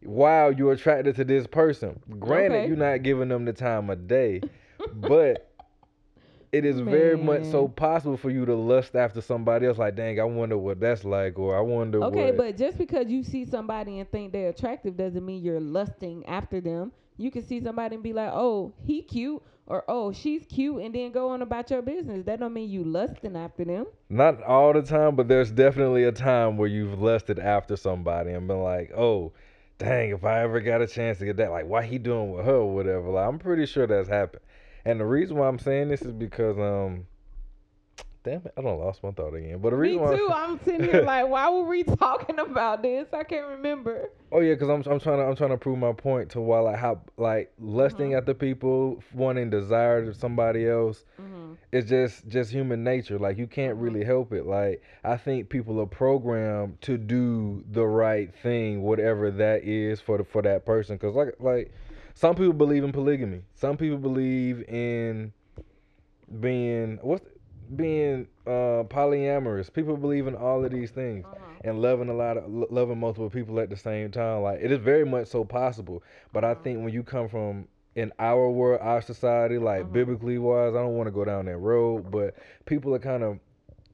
while 0.02 0.52
you're 0.52 0.72
attracted 0.72 1.16
to 1.16 1.24
this 1.24 1.46
person. 1.46 1.98
Granted, 2.20 2.56
Okay. 2.58 2.66
you're 2.68 2.76
not 2.76 3.02
giving 3.02 3.28
them 3.30 3.46
the 3.46 3.54
time 3.54 3.88
of 3.88 4.06
day, 4.06 4.42
but 4.96 5.50
it 6.52 6.66
is 6.66 6.78
very 6.80 7.16
much 7.16 7.44
so 7.46 7.68
possible 7.68 8.18
for 8.18 8.28
you 8.28 8.44
to 8.44 8.54
lust 8.54 8.94
after 8.94 9.22
somebody 9.22 9.64
else. 9.66 9.78
Like, 9.78 9.96
dang, 9.96 10.20
I 10.20 10.24
wonder 10.24 10.58
what 10.58 10.78
that's 10.78 11.06
like, 11.06 11.38
or 11.38 11.56
I 11.56 11.62
wonder 11.62 12.04
Okay, 12.04 12.26
what. 12.26 12.36
but 12.36 12.56
just 12.58 12.76
because 12.76 13.06
you 13.08 13.22
see 13.22 13.46
somebody 13.46 13.98
and 13.98 14.10
think 14.10 14.32
they're 14.34 14.50
attractive 14.50 14.94
doesn't 14.94 15.24
mean 15.24 15.42
you're 15.42 15.58
lusting 15.58 16.22
after 16.26 16.60
them. 16.60 16.92
You 17.16 17.30
can 17.30 17.42
see 17.42 17.60
somebody 17.62 17.94
and 17.94 18.02
be 18.02 18.12
like, 18.12 18.30
"Oh, 18.32 18.72
he 18.84 19.02
cute," 19.02 19.42
or 19.66 19.84
"Oh, 19.88 20.12
she's 20.12 20.44
cute," 20.46 20.82
and 20.82 20.94
then 20.94 21.12
go 21.12 21.28
on 21.30 21.42
about 21.42 21.70
your 21.70 21.82
business. 21.82 22.24
That 22.24 22.40
don't 22.40 22.52
mean 22.52 22.68
you 22.68 22.82
lusting 22.84 23.36
after 23.36 23.64
them. 23.64 23.86
Not 24.08 24.42
all 24.42 24.72
the 24.72 24.82
time, 24.82 25.14
but 25.14 25.28
there's 25.28 25.50
definitely 25.50 26.04
a 26.04 26.12
time 26.12 26.56
where 26.56 26.68
you've 26.68 27.00
lusted 27.00 27.38
after 27.38 27.76
somebody 27.76 28.32
and 28.32 28.48
been 28.48 28.62
like, 28.62 28.92
oh, 28.96 29.32
dang, 29.78 30.10
if 30.10 30.24
I 30.24 30.42
ever 30.42 30.60
got 30.60 30.82
a 30.82 30.86
chance 30.86 31.18
to 31.18 31.24
get 31.24 31.36
that, 31.36 31.50
like, 31.50 31.66
why 31.66 31.82
he 31.82 31.98
doing 31.98 32.32
with 32.32 32.44
her 32.46 32.56
or 32.56 32.74
whatever. 32.74 33.10
Like, 33.10 33.28
I'm 33.28 33.38
pretty 33.38 33.66
sure 33.66 33.86
that's 33.86 34.08
happened. 34.08 34.42
And 34.84 35.00
the 35.00 35.06
reason 35.06 35.36
why 35.36 35.48
I'm 35.48 35.58
saying 35.58 35.88
this 35.88 36.02
is 36.02 36.12
because, 36.12 36.58
um, 36.58 37.06
damn 38.24 38.42
it, 38.44 38.52
I 38.56 38.62
don't 38.62 38.78
lost 38.80 39.02
my 39.04 39.10
thought 39.12 39.34
again. 39.34 39.58
But 39.60 39.70
the 39.70 39.76
Me 39.76 39.90
reason 39.90 40.02
why 40.02 40.16
too. 40.16 40.30
I'm 40.34 40.58
sitting 40.64 40.82
here 40.82 41.02
like, 41.04 41.28
why 41.28 41.48
were 41.50 41.62
we 41.62 41.84
talking 41.84 42.38
about 42.40 42.82
this? 42.82 43.06
I 43.12 43.22
can't 43.22 43.46
remember. 43.46 44.10
Oh 44.32 44.40
yeah, 44.40 44.54
because 44.54 44.68
I'm 44.68 44.82
I'm 44.90 44.98
trying 44.98 45.18
to 45.18 45.24
I'm 45.24 45.36
trying 45.36 45.50
to 45.50 45.56
prove 45.56 45.78
my 45.78 45.92
point 45.92 46.30
to 46.30 46.40
why 46.40 46.58
like 46.60 46.76
how 46.78 47.00
like 47.16 47.52
lusting 47.60 48.10
Mhm. 48.12 48.18
after 48.18 48.34
people, 48.34 49.00
wanting 49.14 49.50
desire 49.50 50.04
to 50.06 50.12
somebody 50.14 50.66
else, 50.68 51.04
hmm 51.16 51.52
it's 51.70 51.88
just 51.88 52.26
just 52.28 52.50
human 52.50 52.82
nature. 52.82 53.18
Like 53.18 53.36
you 53.38 53.46
can't 53.46 53.76
really 53.76 54.04
help 54.04 54.32
it. 54.32 54.46
Like 54.46 54.82
I 55.04 55.16
think 55.16 55.48
people 55.50 55.80
are 55.80 55.86
programmed 55.86 56.80
to 56.82 56.96
do 56.96 57.62
the 57.70 57.86
right 57.86 58.34
thing, 58.42 58.82
whatever 58.82 59.30
that 59.30 59.64
is 59.64 60.00
for 60.00 60.18
the 60.18 60.24
for 60.24 60.42
that 60.42 60.64
person. 60.64 60.96
Because 60.96 61.14
like 61.14 61.34
like 61.38 61.72
some 62.14 62.34
people 62.34 62.52
believe 62.54 62.82
in 62.84 62.92
polygamy. 62.92 63.42
Some 63.54 63.76
people 63.76 63.98
believe 63.98 64.62
in 64.68 65.32
being 66.40 66.98
what's 67.02 67.24
being 67.76 68.26
uh 68.46 68.84
polyamorous. 68.88 69.72
People 69.72 69.96
believe 69.96 70.26
in 70.26 70.34
all 70.34 70.64
of 70.64 70.70
these 70.72 70.90
things 70.90 71.24
Uh-huh. 71.24 71.40
and 71.64 71.80
loving 71.80 72.08
a 72.08 72.14
lot 72.14 72.36
of 72.36 72.48
lo- 72.50 72.66
loving 72.70 72.98
multiple 72.98 73.30
people 73.30 73.58
at 73.60 73.70
the 73.70 73.76
same 73.76 74.10
time. 74.10 74.42
Like 74.42 74.60
it 74.60 74.70
is 74.72 74.78
very 74.78 75.04
much 75.04 75.28
so 75.28 75.44
possible. 75.44 76.02
But 76.32 76.44
I 76.44 76.52
Uh-huh. 76.52 76.60
think 76.62 76.84
when 76.84 76.92
you 76.92 77.02
come 77.02 77.28
from 77.28 77.68
in 77.96 78.12
our 78.18 78.50
world, 78.50 78.80
our 78.82 79.00
society, 79.00 79.56
like 79.58 79.84
Mhm. 79.84 79.92
biblically 79.92 80.38
wise, 80.38 80.74
I 80.74 80.78
don't 80.82 80.96
want 80.96 81.06
to 81.06 81.12
go 81.12 81.24
down 81.24 81.46
that 81.46 81.58
road, 81.58 82.10
but 82.10 82.34
people 82.66 82.94
are 82.94 82.98
kind 82.98 83.22
of 83.22 83.38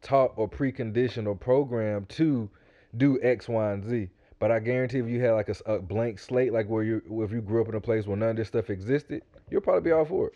taught 0.00 0.33
or 0.37 0.48
preconditioned 0.48 1.26
or 1.26 1.35
programmed 1.35 2.09
to 2.09 2.48
do 2.96 3.18
X, 3.22 3.48
Y, 3.48 3.72
and 3.72 3.85
Z. 3.85 4.09
But 4.38 4.50
I 4.50 4.59
guarantee 4.59 4.98
if 5.00 5.06
you 5.06 5.20
had 5.20 5.33
like 5.33 5.50
a 5.66 5.78
blank 5.80 6.18
slate, 6.18 6.52
like 6.52 6.66
where 6.66 6.83
you 6.83 7.02
if 7.22 7.30
you 7.30 7.42
grew 7.42 7.61
up 7.61 7.68
in 7.68 7.74
a 7.74 7.80
place 7.80 8.06
where 8.06 8.16
none 8.16 8.30
of 8.30 8.37
this 8.37 8.48
stuff 8.48 8.70
existed, 8.70 9.22
you'll 9.50 9.61
probably 9.61 9.83
be 9.83 9.92
all 9.92 10.06
for 10.06 10.28
it. 10.28 10.35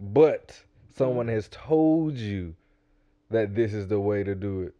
But 0.00 0.62
someone 0.96 1.28
has 1.28 1.48
told 1.50 2.14
you 2.16 2.54
that 3.30 3.54
this 3.54 3.74
is 3.74 3.88
the 3.88 4.00
way 4.00 4.22
to 4.24 4.34
do 4.34 4.62
it. 4.62 4.74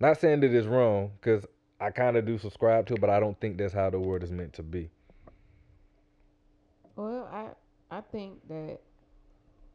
Not 0.00 0.18
saying 0.18 0.40
that 0.40 0.52
it's 0.54 0.66
wrong, 0.66 1.12
because 1.20 1.46
I 1.80 1.90
kind 1.90 2.16
of 2.16 2.26
do 2.26 2.38
subscribe 2.38 2.86
to 2.86 2.94
it, 2.94 3.00
but 3.00 3.10
I 3.10 3.20
don't 3.20 3.38
think 3.40 3.58
that's 3.58 3.74
how 3.74 3.90
the 3.90 3.98
world 4.00 4.22
is 4.22 4.30
meant 4.32 4.54
to 4.54 4.62
be. 4.62 4.90
Well, 6.96 7.28
I 7.32 7.48
I 7.90 8.00
think 8.00 8.46
that 8.48 8.80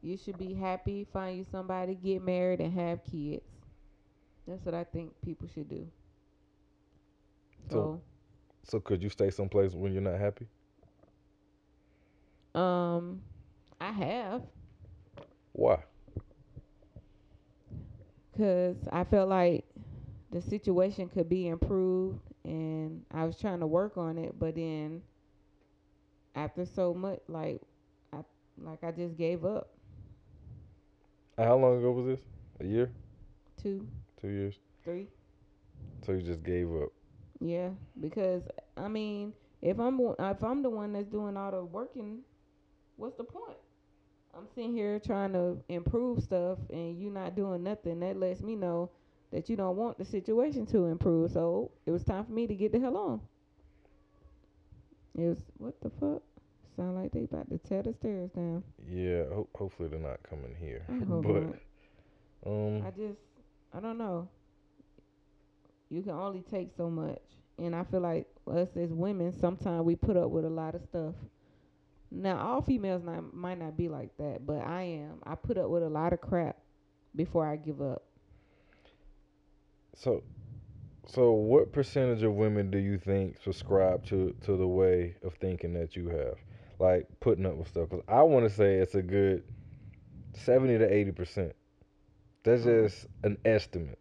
you 0.02 0.16
should 0.16 0.38
be 0.38 0.54
happy, 0.54 1.04
find 1.12 1.38
you 1.38 1.44
somebody, 1.50 1.94
get 1.94 2.22
married, 2.22 2.60
and 2.60 2.72
have 2.72 3.04
kids. 3.04 3.44
That's 4.46 4.64
what 4.64 4.74
I 4.74 4.84
think 4.84 5.12
people 5.24 5.48
should 5.48 5.68
do. 5.68 5.86
So- 7.68 7.76
So, 7.76 8.02
So 8.64 8.80
could 8.80 9.02
you 9.02 9.08
stay 9.10 9.30
someplace 9.30 9.74
when 9.74 9.92
you're 9.92 10.02
not 10.02 10.18
happy? 10.18 10.48
um, 12.54 13.22
I 13.80 13.90
have 13.92 14.42
Why? 15.56 15.84
because 18.32 18.76
I 18.92 19.04
felt 19.04 19.28
like 19.28 19.64
the 20.30 20.40
situation 20.40 21.08
could 21.08 21.28
be 21.28 21.48
improved, 21.48 22.20
and 22.44 23.04
I 23.12 23.24
was 23.24 23.38
trying 23.38 23.60
to 23.60 23.66
work 23.66 23.96
on 23.96 24.18
it, 24.18 24.38
but 24.38 24.54
then 24.56 25.02
after 26.34 26.64
so 26.66 26.94
much, 26.94 27.20
like 27.28 27.60
I 28.12 28.18
like 28.58 28.84
I 28.84 28.92
just 28.92 29.16
gave 29.16 29.44
up. 29.44 29.70
How 31.38 31.56
long 31.56 31.78
ago 31.78 31.92
was 31.92 32.06
this? 32.06 32.20
A 32.60 32.64
year? 32.66 32.90
Two, 33.56 33.88
Two 34.20 34.28
years? 34.28 34.58
three. 34.84 35.08
So 36.04 36.12
you 36.12 36.22
just 36.22 36.42
gave 36.44 36.72
up. 36.74 36.90
Yeah, 37.40 37.70
because 38.00 38.42
I 38.76 38.88
mean, 38.88 39.32
if 39.62 39.78
I'm 39.78 40.00
if 40.18 40.42
I'm 40.42 40.62
the 40.62 40.70
one 40.70 40.92
that's 40.92 41.08
doing 41.08 41.36
all 41.36 41.50
the 41.50 41.64
working, 41.64 42.20
what's 42.96 43.16
the 43.16 43.24
point? 43.24 43.58
I'm 44.36 44.46
sitting 44.54 44.74
here 44.74 44.98
trying 44.98 45.32
to 45.32 45.56
improve 45.68 46.22
stuff, 46.22 46.58
and 46.70 47.00
you 47.00 47.10
not 47.10 47.34
doing 47.34 47.62
nothing. 47.62 48.00
That 48.00 48.18
lets 48.18 48.42
me 48.42 48.54
know 48.54 48.90
that 49.32 49.48
you 49.48 49.56
don't 49.56 49.76
want 49.76 49.98
the 49.98 50.04
situation 50.04 50.66
to 50.66 50.86
improve. 50.86 51.32
So 51.32 51.70
it 51.86 51.90
was 51.90 52.04
time 52.04 52.24
for 52.24 52.32
me 52.32 52.46
to 52.46 52.54
get 52.54 52.72
the 52.72 52.78
hell 52.78 52.96
on. 52.96 53.20
It 55.16 55.26
was 55.28 55.38
what 55.56 55.80
the 55.80 55.88
fuck? 55.88 56.22
Sound 56.76 56.96
like 56.96 57.12
they 57.12 57.24
about 57.24 57.48
to 57.48 57.56
tear 57.58 57.82
the 57.82 57.94
stairs 57.94 58.30
down. 58.32 58.62
Yeah. 58.86 59.24
Ho- 59.32 59.48
hopefully 59.54 59.88
they're 59.88 59.98
not 59.98 60.22
coming 60.22 60.54
here. 60.60 60.84
I 60.90 61.02
hope 61.04 61.24
but 61.26 61.42
not. 61.42 61.54
um, 62.44 62.86
I 62.86 62.90
just, 62.90 63.18
I 63.72 63.80
don't 63.80 63.96
know. 63.96 64.28
You 65.88 66.02
can 66.02 66.12
only 66.12 66.42
take 66.42 66.70
so 66.76 66.90
much, 66.90 67.22
and 67.58 67.74
I 67.74 67.84
feel 67.84 68.00
like 68.00 68.26
us 68.46 68.68
as 68.76 68.92
women, 68.92 69.32
sometimes 69.32 69.84
we 69.84 69.96
put 69.96 70.16
up 70.16 70.30
with 70.30 70.44
a 70.44 70.50
lot 70.50 70.74
of 70.74 70.82
stuff. 70.82 71.14
Now, 72.10 72.38
all 72.38 72.62
females 72.62 73.02
not, 73.04 73.34
might 73.34 73.58
not 73.58 73.76
be 73.76 73.88
like 73.88 74.16
that, 74.18 74.46
but 74.46 74.60
I 74.66 74.82
am. 74.82 75.20
I 75.24 75.34
put 75.34 75.58
up 75.58 75.68
with 75.70 75.82
a 75.82 75.88
lot 75.88 76.12
of 76.12 76.20
crap 76.20 76.58
before 77.14 77.46
I 77.46 77.56
give 77.56 77.80
up. 77.82 78.04
so 79.94 80.22
so 81.06 81.32
what 81.32 81.72
percentage 81.72 82.22
of 82.22 82.34
women 82.34 82.70
do 82.70 82.78
you 82.78 82.98
think 82.98 83.38
subscribe 83.42 84.04
to 84.06 84.34
to 84.42 84.56
the 84.56 84.66
way 84.66 85.16
of 85.22 85.34
thinking 85.34 85.72
that 85.74 85.96
you 85.96 86.08
have, 86.08 86.36
like 86.78 87.06
putting 87.20 87.46
up 87.46 87.56
with 87.56 87.68
stuff? 87.68 87.90
Because 87.90 88.04
I 88.08 88.22
want 88.22 88.44
to 88.46 88.50
say 88.50 88.76
it's 88.76 88.94
a 88.94 89.02
good 89.02 89.44
seventy 90.34 90.78
to 90.78 90.92
eighty 90.92 91.12
percent. 91.12 91.54
That's 92.44 92.64
Uh-huh. 92.64 92.88
just 92.88 93.06
an 93.24 93.38
estimate. 93.44 93.98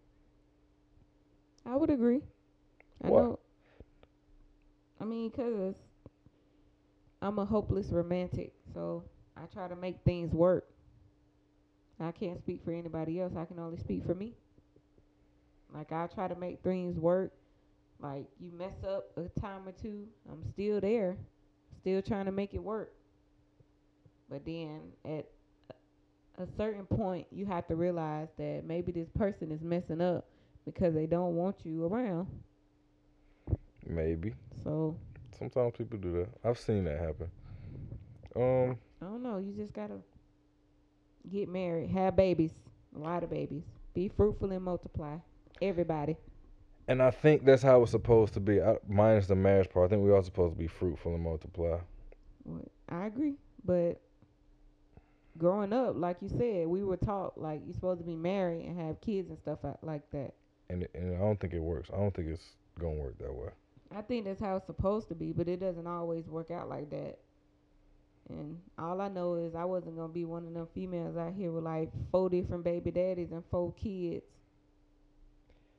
I 1.65 1.75
would 1.75 1.89
agree. 1.89 2.23
I 3.03 3.09
Why? 3.09 3.25
know. 3.25 3.39
I 4.99 5.05
mean, 5.05 5.31
cause 5.31 5.75
I'm 7.25 7.39
a 7.39 7.45
hopeless 7.45 7.87
romantic, 7.87 8.53
so 8.71 9.03
I 9.35 9.47
try 9.51 9.67
to 9.67 9.75
make 9.75 9.97
things 10.05 10.31
work. 10.31 10.67
I 11.99 12.11
can't 12.11 12.37
speak 12.37 12.63
for 12.63 12.71
anybody 12.71 13.19
else. 13.19 13.33
I 13.35 13.45
can 13.45 13.57
only 13.57 13.79
speak 13.79 14.05
for 14.05 14.13
me. 14.13 14.35
Like 15.73 15.91
I 15.91 16.05
try 16.05 16.27
to 16.27 16.35
make 16.35 16.61
things 16.61 16.99
work. 16.99 17.33
Like 17.99 18.27
you 18.39 18.51
mess 18.51 18.75
up 18.87 19.05
a 19.17 19.39
time 19.39 19.67
or 19.67 19.71
two, 19.71 20.05
I'm 20.31 20.43
still 20.53 20.79
there, 20.79 21.17
still 21.81 21.99
trying 22.03 22.25
to 22.25 22.31
make 22.31 22.53
it 22.53 22.61
work. 22.61 22.93
But 24.29 24.45
then 24.45 24.81
at 25.03 25.25
a 26.37 26.45
certain 26.55 26.85
point, 26.85 27.25
you 27.31 27.47
have 27.47 27.65
to 27.69 27.75
realize 27.75 28.27
that 28.37 28.65
maybe 28.67 28.91
this 28.91 29.09
person 29.17 29.51
is 29.51 29.63
messing 29.63 29.99
up 29.99 30.27
because 30.63 30.93
they 30.93 31.07
don't 31.07 31.33
want 31.33 31.55
you 31.63 31.85
around. 31.85 32.27
Maybe. 33.87 34.35
So 34.63 34.95
Sometimes 35.37 35.73
people 35.77 35.97
do 35.97 36.11
that. 36.13 36.29
I've 36.47 36.57
seen 36.59 36.83
that 36.85 36.99
happen. 36.99 37.29
Um, 38.35 38.77
I 39.01 39.05
don't 39.05 39.23
know. 39.23 39.37
You 39.37 39.53
just 39.53 39.73
gotta 39.73 39.95
get 41.31 41.49
married, 41.49 41.89
have 41.89 42.15
babies, 42.15 42.53
a 42.95 42.99
lot 42.99 43.23
of 43.23 43.29
babies, 43.29 43.63
be 43.93 44.07
fruitful 44.09 44.51
and 44.51 44.63
multiply. 44.63 45.17
Everybody. 45.61 46.17
and 46.87 47.01
I 47.01 47.11
think 47.11 47.45
that's 47.45 47.63
how 47.63 47.81
it's 47.81 47.91
supposed 47.91 48.33
to 48.33 48.39
be. 48.39 48.61
I, 48.61 48.75
minus 48.87 49.27
the 49.27 49.35
marriage 49.35 49.69
part, 49.69 49.85
I 49.85 49.89
think 49.89 50.03
we 50.05 50.11
are 50.11 50.21
supposed 50.23 50.53
to 50.53 50.59
be 50.59 50.67
fruitful 50.67 51.13
and 51.15 51.23
multiply. 51.23 51.77
Well, 52.43 52.61
I 52.89 53.05
agree, 53.07 53.35
but 53.63 53.99
growing 55.37 55.73
up, 55.73 55.95
like 55.95 56.17
you 56.21 56.29
said, 56.29 56.67
we 56.67 56.83
were 56.83 56.97
taught 56.97 57.37
like 57.37 57.61
you're 57.65 57.73
supposed 57.73 57.99
to 58.01 58.05
be 58.05 58.15
married 58.15 58.65
and 58.65 58.79
have 58.79 58.99
kids 59.01 59.29
and 59.29 59.39
stuff 59.39 59.59
like- 59.63 59.81
like 59.81 60.09
that. 60.11 60.33
And 60.69 60.87
and 60.93 61.15
I 61.15 61.19
don't 61.19 61.39
think 61.39 61.53
it 61.53 61.59
works. 61.61 61.89
I 61.93 61.97
don't 61.97 62.13
think 62.13 62.27
it's 62.27 62.55
gonna 62.79 62.95
work 62.95 63.17
that 63.19 63.33
way. 63.33 63.49
I 63.93 64.01
think 64.01 64.25
that's 64.25 64.39
how 64.39 64.55
it's 64.57 64.65
supposed 64.65 65.07
to 65.09 65.15
be, 65.15 65.31
but 65.31 65.47
it 65.47 65.59
doesn't 65.59 65.87
always 65.87 66.27
work 66.27 66.51
out 66.51 66.69
like 66.69 66.89
that. 66.91 67.17
And 68.29 68.59
all 68.77 69.01
I 69.01 69.07
know 69.09 69.35
is 69.35 69.55
I 69.55 69.65
wasn't 69.65 69.95
gonna 69.97 70.11
be 70.13 70.25
one 70.25 70.45
of 70.47 70.53
them 70.53 70.67
females 70.73 71.17
out 71.17 71.33
here 71.33 71.51
with 71.51 71.63
like 71.63 71.91
four 72.11 72.29
different 72.29 72.63
baby 72.63 72.91
daddies 72.91 73.31
and 73.31 73.43
four 73.51 73.73
kids. 73.73 74.25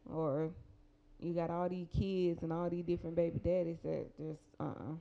Or 0.07 0.51
you 1.21 1.35
got 1.35 1.51
all 1.51 1.69
these 1.69 1.89
kids 1.89 2.43
and 2.43 2.53
all 2.53 2.69
these 2.71 2.85
different 2.85 3.17
baby 3.17 3.39
daddies 3.39 3.79
that 3.85 4.07
just 4.19 4.41
uh 4.61 4.65
uh 4.65 4.95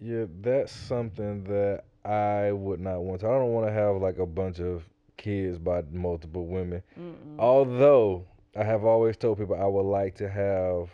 Yeah, 0.00 0.26
that's 0.40 0.72
something 0.72 1.44
that 1.44 1.84
I 2.04 2.52
would 2.52 2.80
not 2.80 3.00
want 3.02 3.20
to. 3.20 3.28
I 3.28 3.30
don't 3.38 3.52
want 3.52 3.66
to 3.66 3.72
have 3.72 3.96
like 3.96 4.18
a 4.18 4.26
bunch 4.26 4.60
of 4.60 4.84
kids 5.16 5.58
by 5.58 5.82
multiple 5.90 6.46
women. 6.46 6.82
mm 6.98 7.38
Although 7.38 8.26
I 8.56 8.64
have 8.64 8.84
always 8.84 9.16
told 9.16 9.38
people 9.38 9.56
I 9.56 9.66
would 9.66 9.82
like 9.84 10.16
to 10.16 10.28
have. 10.28 10.90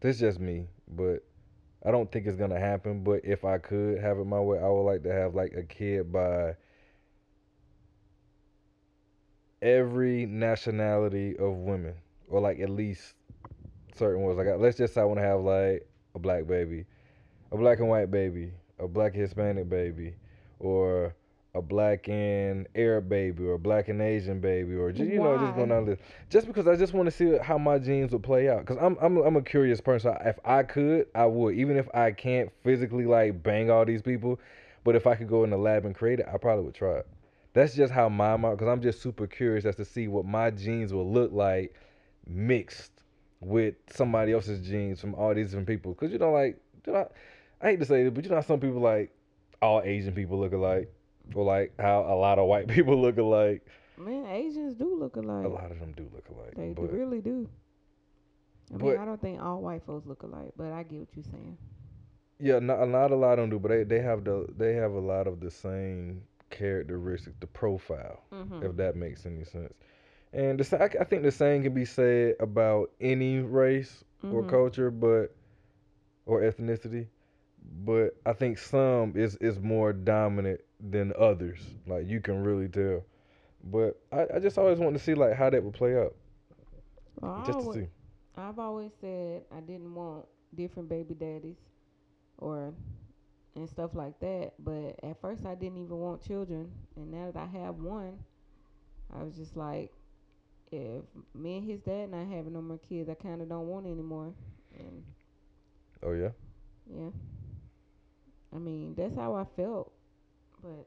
This 0.00 0.16
is 0.16 0.20
just 0.20 0.40
me, 0.40 0.68
but 0.88 1.24
I 1.84 1.90
don't 1.90 2.10
think 2.10 2.26
it's 2.26 2.36
gonna 2.36 2.60
happen. 2.60 3.02
But 3.02 3.20
if 3.24 3.44
I 3.44 3.58
could 3.58 3.98
have 4.00 4.18
it 4.18 4.26
my 4.26 4.40
way, 4.40 4.58
I 4.58 4.68
would 4.68 4.82
like 4.82 5.02
to 5.04 5.12
have 5.12 5.34
like 5.34 5.54
a 5.54 5.62
kid 5.62 6.12
by 6.12 6.54
every 9.62 10.26
nationality 10.26 11.36
of 11.38 11.56
women, 11.56 11.94
or 12.28 12.40
like 12.40 12.60
at 12.60 12.70
least 12.70 13.14
certain 13.94 14.22
ones. 14.22 14.36
Like, 14.36 14.48
let's 14.58 14.76
just 14.76 14.94
say 14.94 15.00
I 15.00 15.04
want 15.04 15.18
to 15.18 15.24
have 15.24 15.40
like 15.40 15.88
a 16.14 16.18
black 16.18 16.46
baby, 16.46 16.84
a 17.52 17.56
black 17.56 17.78
and 17.78 17.88
white 17.88 18.10
baby, 18.10 18.52
a 18.78 18.86
black 18.86 19.14
Hispanic 19.14 19.68
baby, 19.68 20.14
or 20.58 21.14
a 21.56 21.62
black 21.62 22.08
and 22.08 22.68
Arab 22.74 23.08
baby 23.08 23.44
or 23.44 23.54
a 23.54 23.58
black 23.58 23.88
and 23.88 24.00
Asian 24.02 24.40
baby 24.40 24.74
or 24.74 24.92
just 24.92 25.10
you 25.10 25.18
know 25.18 25.38
just 25.38 25.54
going 25.54 25.70
Why? 25.70 25.76
down 25.76 25.86
the. 25.86 25.98
Just 26.28 26.46
because 26.46 26.66
I 26.66 26.76
just 26.76 26.92
want 26.92 27.06
to 27.06 27.10
see 27.10 27.38
how 27.38 27.58
my 27.58 27.78
genes 27.78 28.12
would 28.12 28.22
play 28.22 28.48
out. 28.48 28.64
Cause 28.66 28.76
I'm 28.80 28.96
I'm 29.00 29.16
I'm 29.18 29.36
a 29.36 29.42
curious 29.42 29.80
person. 29.80 30.12
So 30.12 30.28
if 30.28 30.38
I 30.44 30.62
could, 30.62 31.06
I 31.14 31.24
would. 31.26 31.54
Even 31.54 31.76
if 31.76 31.88
I 31.94 32.12
can't 32.12 32.50
physically 32.62 33.06
like 33.06 33.42
bang 33.42 33.70
all 33.70 33.84
these 33.84 34.02
people, 34.02 34.38
but 34.84 34.94
if 34.94 35.06
I 35.06 35.14
could 35.14 35.28
go 35.28 35.44
in 35.44 35.50
the 35.50 35.56
lab 35.56 35.84
and 35.86 35.94
create 35.94 36.20
it, 36.20 36.26
I 36.32 36.36
probably 36.36 36.64
would 36.66 36.74
try 36.74 36.98
it. 36.98 37.06
That's 37.54 37.74
just 37.74 37.92
how 37.92 38.08
my 38.08 38.36
mind. 38.36 38.58
Cause 38.58 38.68
I'm 38.68 38.82
just 38.82 39.00
super 39.00 39.26
curious 39.26 39.64
as 39.64 39.76
to 39.76 39.84
see 39.84 40.08
what 40.08 40.26
my 40.26 40.50
genes 40.50 40.92
will 40.92 41.10
look 41.10 41.32
like 41.32 41.74
mixed 42.26 42.92
with 43.40 43.74
somebody 43.90 44.32
else's 44.32 44.66
genes 44.66 45.00
from 45.00 45.14
all 45.14 45.34
these 45.34 45.46
different 45.48 45.68
people. 45.68 45.94
Cause 45.94 46.12
you 46.12 46.18
know 46.18 46.32
like 46.32 46.60
you 46.86 46.92
know, 46.92 47.10
I 47.60 47.70
hate 47.70 47.80
to 47.80 47.86
say 47.86 48.04
this, 48.04 48.12
but 48.12 48.24
you 48.24 48.30
know 48.30 48.36
how 48.36 48.42
some 48.42 48.60
people 48.60 48.80
like 48.80 49.10
all 49.62 49.82
Asian 49.84 50.14
people 50.14 50.38
look 50.38 50.52
alike, 50.52 50.92
or 51.34 51.44
like 51.44 51.72
how 51.78 52.00
a 52.02 52.14
lot 52.14 52.38
of 52.38 52.46
white 52.46 52.68
people 52.76 53.00
look 53.00 53.18
alike. 53.18 53.66
Man, 53.98 54.26
Asians 54.26 54.74
do 54.74 54.94
look 54.98 55.16
alike. 55.16 55.44
A 55.44 55.48
lot 55.48 55.70
of 55.70 55.78
them 55.80 55.92
do 55.96 56.08
look 56.14 56.28
alike. 56.28 56.54
They 56.56 56.72
but 56.74 56.92
really 56.92 57.20
do. 57.20 57.48
I 58.72 58.76
but- 58.78 58.84
mean, 58.84 58.96
I 58.98 59.04
don't 59.04 59.20
think 59.20 59.40
all 59.42 59.60
white 59.62 59.82
folks 59.84 60.06
look 60.06 60.22
alike, 60.22 60.52
but 60.56 60.72
I 60.72 60.82
get 60.82 60.98
what 61.00 61.08
you're 61.14 61.24
saying. 61.24 61.56
yeah, 62.38 62.58
not, 62.58 62.88
not 62.88 63.10
a 63.10 63.16
lot 63.16 63.38
of 63.38 63.44
them 63.44 63.50
do, 63.50 63.58
but 63.58 63.68
they, 63.68 63.84
they 63.84 64.00
have 64.00 64.24
the 64.24 64.46
they 64.56 64.74
have 64.74 64.92
a 64.92 64.98
lot 65.00 65.26
of 65.26 65.40
the 65.40 65.50
same 65.50 66.22
characteristics, 66.50 67.36
the 67.40 67.46
profile, 67.46 68.20
Mm-hmm. 68.32 68.64
if 68.66 68.76
that 68.76 68.96
makes 68.96 69.24
any 69.26 69.44
sense. 69.44 69.72
And 70.32 70.60
the, 70.60 70.82
I, 70.82 71.00
I 71.00 71.04
think 71.04 71.22
the 71.22 71.30
same 71.32 71.62
can 71.62 71.72
be 71.72 71.84
said 71.86 72.34
about 72.40 72.90
any 73.00 73.38
race 73.38 74.04
or 74.22 74.42
Mhm. 74.42 74.48
culture, 74.50 74.90
but 74.90 75.34
or 76.26 76.42
ethnicity. 76.42 77.06
But 77.84 78.16
I 78.26 78.32
think 78.32 78.58
some 78.58 79.14
is 79.16 79.36
is 79.36 79.58
more 79.58 79.92
dominant 79.92 80.60
than 80.80 81.12
others. 81.18 81.60
Like 81.86 82.06
you 82.06 82.20
can 82.20 82.42
really 82.42 82.68
tell. 82.68 83.04
But 83.64 83.98
I, 84.12 84.26
I 84.36 84.38
just 84.40 84.58
always 84.58 84.78
wanted 84.78 84.98
to 84.98 85.04
see 85.04 85.14
like 85.14 85.34
how 85.34 85.50
that 85.50 85.62
would 85.64 85.74
play 85.74 85.96
out, 85.98 86.14
Well, 87.20 87.30
just 87.42 87.60
to 87.60 87.66
see. 87.66 87.88
I've 88.36 88.58
always 88.58 88.92
said 89.00 89.44
I 89.50 89.60
didn't 89.60 89.94
want 89.94 90.26
different 90.54 90.88
baby 90.88 91.14
daddies 91.14 91.56
or 92.38 92.74
and 93.56 93.68
stuff 93.68 93.94
like 93.94 94.18
that. 94.20 94.52
But 94.58 94.98
at 95.02 95.20
first 95.20 95.46
I 95.46 95.54
didn't 95.54 95.78
even 95.78 95.96
want 95.98 96.22
children, 96.22 96.70
and 96.96 97.10
now 97.10 97.30
that 97.30 97.40
I 97.42 97.46
have 97.58 97.76
one, 97.76 98.18
I 99.12 99.22
was 99.22 99.36
just 99.36 99.56
like, 99.56 99.92
if 100.70 101.02
me 101.34 101.58
and 101.58 101.64
his 101.70 101.80
dad 101.80 102.10
not 102.10 102.26
having 102.26 102.52
no 102.52 102.62
more 102.62 102.78
kids, 102.78 103.08
I 103.08 103.14
kind 103.14 103.42
of 103.42 103.48
don't 103.48 103.66
want 103.68 103.86
anymore. 103.86 104.34
And 104.78 105.04
Oh 106.02 106.12
yeah. 106.12 106.30
yeah, 106.86 107.10
I 108.52 108.58
mean 108.58 108.94
that's 108.94 109.14
how 109.14 109.34
I 109.34 109.44
felt. 109.44 109.92
But 110.66 110.86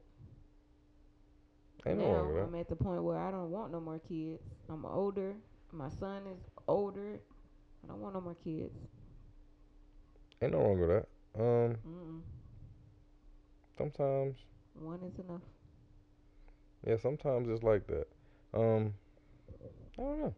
now. 1.95 2.27
I'm 2.43 2.55
at 2.55 2.67
the 2.67 2.75
point 2.75 3.03
where 3.03 3.17
I 3.17 3.31
don't 3.31 3.49
want 3.49 3.71
no 3.71 3.79
more 3.79 3.99
kids. 3.99 4.41
I'm 4.69 4.85
older. 4.85 5.35
My 5.71 5.89
son 5.89 6.23
is 6.27 6.39
older. 6.67 7.19
I 7.83 7.87
don't 7.87 8.01
want 8.01 8.15
no 8.15 8.21
more 8.21 8.35
kids. 8.43 8.75
Ain't 10.41 10.51
no 10.51 10.59
wrong 10.59 10.79
with 10.79 10.89
that. 10.89 11.05
Um, 11.39 11.77
Mm-mm. 11.87 12.21
sometimes 13.77 14.35
One 14.73 14.99
is 15.03 15.17
enough. 15.19 15.41
Yeah, 16.85 16.97
sometimes 16.97 17.49
it's 17.49 17.63
like 17.63 17.87
that. 17.87 18.07
Um, 18.53 18.93
I 19.97 20.01
don't 20.01 20.19
know. 20.19 20.35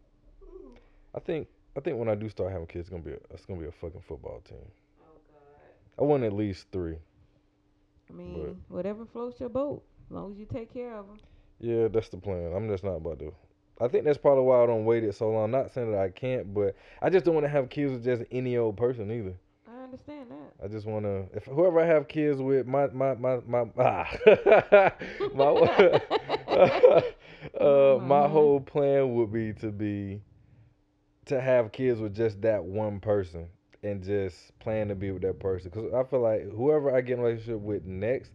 I 1.14 1.20
think 1.20 1.48
I 1.76 1.80
think 1.80 1.98
when 1.98 2.08
I 2.08 2.14
do 2.14 2.28
start 2.28 2.52
having 2.52 2.66
kids, 2.66 2.82
it's 2.82 2.90
gonna 2.90 3.02
be 3.02 3.12
a, 3.12 3.18
it's 3.30 3.46
gonna 3.46 3.60
be 3.60 3.66
a 3.66 3.72
fucking 3.72 4.02
football 4.06 4.40
team. 4.48 4.58
Oh 5.00 5.20
God. 5.28 5.98
I 5.98 6.02
want 6.04 6.24
at 6.24 6.32
least 6.32 6.66
three. 6.72 6.96
I 8.12 8.16
mean, 8.16 8.62
whatever 8.68 9.06
floats 9.06 9.40
your 9.40 9.48
boat, 9.48 9.82
as 10.06 10.10
long 10.10 10.32
as 10.32 10.38
you 10.38 10.46
take 10.46 10.72
care 10.72 10.94
of 10.96 11.06
them. 11.08 11.20
Yeah, 11.60 11.88
that's 11.88 12.08
the 12.08 12.18
plan. 12.18 12.52
I'm 12.54 12.68
just 12.68 12.84
not 12.84 12.96
about 12.96 13.18
to. 13.20 13.34
I 13.80 13.88
think 13.88 14.04
that's 14.04 14.18
probably 14.18 14.44
why 14.44 14.62
I 14.62 14.66
don't 14.66 14.84
wait 14.84 15.04
it 15.04 15.14
so 15.14 15.30
long. 15.30 15.50
Not 15.50 15.72
saying 15.72 15.92
that 15.92 16.00
I 16.00 16.10
can't, 16.10 16.52
but 16.54 16.74
I 17.00 17.10
just 17.10 17.24
don't 17.24 17.34
want 17.34 17.44
to 17.44 17.50
have 17.50 17.68
kids 17.70 17.92
with 17.92 18.04
just 18.04 18.22
any 18.30 18.56
old 18.56 18.76
person 18.76 19.10
either. 19.10 19.34
I 19.66 19.84
understand 19.84 20.30
that. 20.30 20.64
I 20.64 20.68
just 20.68 20.86
want 20.86 21.04
to. 21.04 21.26
If 21.34 21.44
whoever 21.44 21.80
I 21.80 21.86
have 21.86 22.08
kids 22.08 22.40
with, 22.40 22.66
my 22.66 22.86
my 22.88 23.14
my 23.14 23.40
my 23.46 23.64
ah, 23.78 24.08
my 25.34 25.44
uh, 26.50 27.10
my 28.00 28.26
Mhm. 28.26 28.30
whole 28.30 28.60
plan 28.60 29.14
would 29.14 29.32
be 29.32 29.52
to 29.54 29.70
be 29.72 30.20
to 31.26 31.40
have 31.40 31.72
kids 31.72 32.00
with 32.00 32.14
just 32.14 32.40
that 32.42 32.64
one 32.64 33.00
person 33.00 33.48
and 33.82 34.02
just 34.02 34.56
plan 34.60 34.88
to 34.88 34.94
be 34.94 35.10
with 35.10 35.22
that 35.22 35.40
person. 35.40 35.70
Because 35.72 35.92
I 35.92 36.04
feel 36.04 36.20
like 36.20 36.50
whoever 36.52 36.94
I 36.94 37.00
get 37.00 37.18
in 37.18 37.24
relationship 37.24 37.60
with 37.60 37.84
next 37.84 38.30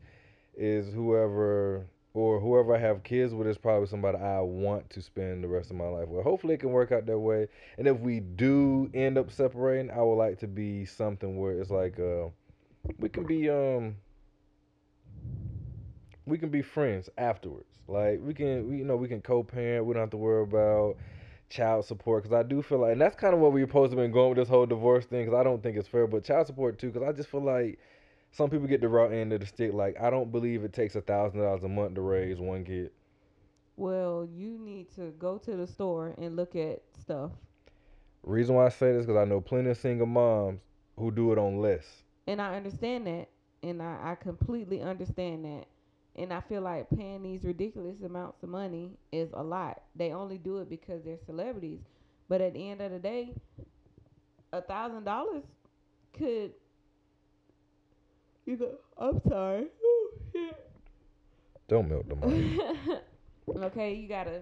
is 0.57 0.93
whoever 0.93 1.85
or 2.13 2.39
whoever 2.39 2.75
I 2.75 2.79
have 2.79 3.03
kids 3.03 3.33
with 3.33 3.47
is 3.47 3.57
probably 3.57 3.87
somebody 3.87 4.17
I 4.17 4.41
want 4.41 4.89
to 4.91 5.01
spend 5.01 5.43
the 5.43 5.47
rest 5.47 5.69
of 5.71 5.77
my 5.77 5.87
life 5.87 6.07
with. 6.09 6.23
Hopefully 6.23 6.55
it 6.55 6.59
can 6.59 6.71
work 6.71 6.91
out 6.91 7.05
that 7.05 7.19
way. 7.19 7.47
And 7.77 7.87
if 7.87 7.99
we 7.99 8.19
do 8.19 8.89
end 8.93 9.17
up 9.17 9.31
separating, 9.31 9.91
I 9.91 10.01
would 10.01 10.15
like 10.15 10.39
to 10.39 10.47
be 10.47 10.85
something 10.85 11.37
where 11.39 11.59
it's 11.61 11.71
like 11.71 11.99
uh 11.99 12.27
we 12.99 13.09
can 13.09 13.25
be 13.25 13.49
um 13.49 13.95
we 16.25 16.37
can 16.37 16.49
be 16.49 16.61
friends 16.61 17.09
afterwards. 17.17 17.69
Like 17.87 18.19
we 18.21 18.33
can 18.33 18.69
we, 18.69 18.77
you 18.77 18.85
know 18.85 18.95
we 18.97 19.07
can 19.07 19.21
co-parent. 19.21 19.85
We 19.85 19.93
don't 19.93 20.01
have 20.03 20.09
to 20.11 20.17
worry 20.17 20.43
about 20.43 20.97
child 21.49 21.85
support 21.85 22.23
because 22.23 22.37
I 22.37 22.43
do 22.43 22.61
feel 22.61 22.79
like 22.79 22.91
and 22.91 23.01
that's 23.01 23.15
kind 23.15 23.33
of 23.33 23.39
what 23.39 23.53
we're 23.53 23.65
supposed 23.65 23.91
to 23.91 23.95
been 23.95 24.11
going 24.11 24.29
with 24.29 24.37
this 24.37 24.49
whole 24.49 24.65
divorce 24.65 25.05
thing 25.05 25.25
because 25.25 25.39
I 25.39 25.43
don't 25.43 25.63
think 25.63 25.77
it's 25.77 25.87
fair. 25.87 26.07
But 26.07 26.23
child 26.23 26.47
support 26.47 26.77
too 26.77 26.91
because 26.91 27.07
I 27.07 27.11
just 27.13 27.29
feel 27.29 27.43
like 27.43 27.79
some 28.31 28.49
people 28.49 28.67
get 28.67 28.81
the 28.81 28.89
raw 28.89 29.05
end 29.05 29.33
of 29.33 29.39
the 29.39 29.45
stick. 29.45 29.73
Like 29.73 29.95
I 30.01 30.09
don't 30.09 30.31
believe 30.31 30.63
it 30.63 30.73
takes 30.73 30.95
a 30.95 31.01
thousand 31.01 31.41
dollars 31.41 31.63
a 31.63 31.69
month 31.69 31.95
to 31.95 32.01
raise 32.01 32.39
one 32.39 32.65
kid. 32.65 32.91
Well, 33.77 34.27
you 34.33 34.57
need 34.59 34.93
to 34.95 35.11
go 35.19 35.37
to 35.37 35.55
the 35.55 35.67
store 35.67 36.15
and 36.17 36.35
look 36.35 36.55
at 36.55 36.81
stuff. 36.99 37.31
Reason 38.23 38.55
why 38.55 38.65
I 38.65 38.69
say 38.69 38.91
this 38.91 39.05
because 39.05 39.21
I 39.21 39.25
know 39.25 39.39
plenty 39.39 39.69
of 39.69 39.77
single 39.77 40.07
moms 40.07 40.59
who 40.97 41.11
do 41.11 41.31
it 41.31 41.37
on 41.37 41.61
less. 41.61 41.85
And 42.25 42.41
I 42.41 42.55
understand 42.55 43.07
that. 43.07 43.29
And 43.63 43.81
I, 43.81 43.97
I 44.03 44.15
completely 44.15 44.81
understand 44.81 45.45
that. 45.45 45.65
And 46.17 46.33
I 46.33 46.41
feel 46.41 46.61
like 46.61 46.87
paying 46.89 47.21
these 47.21 47.43
ridiculous 47.43 48.01
amounts 48.03 48.41
of 48.41 48.49
money 48.49 48.91
is 49.11 49.29
a 49.33 49.43
lot. 49.43 49.83
They 49.95 50.11
only 50.11 50.37
do 50.37 50.57
it 50.57 50.69
because 50.69 51.03
they're 51.03 51.19
celebrities. 51.25 51.79
But 52.27 52.41
at 52.41 52.53
the 52.53 52.69
end 52.71 52.81
of 52.81 52.91
the 52.91 52.99
day, 52.99 53.35
a 54.51 54.61
thousand 54.61 55.03
dollars 55.03 55.43
could 56.17 56.51
you 58.45 58.55
go 58.55 58.71
I'm 58.97 59.21
sorry. 59.29 59.67
Shit. 60.33 60.69
Don't 61.67 61.89
milk 61.89 62.07
the 62.07 62.15
money. 62.15 62.59
okay, 63.65 63.93
you 63.93 64.07
gotta. 64.07 64.41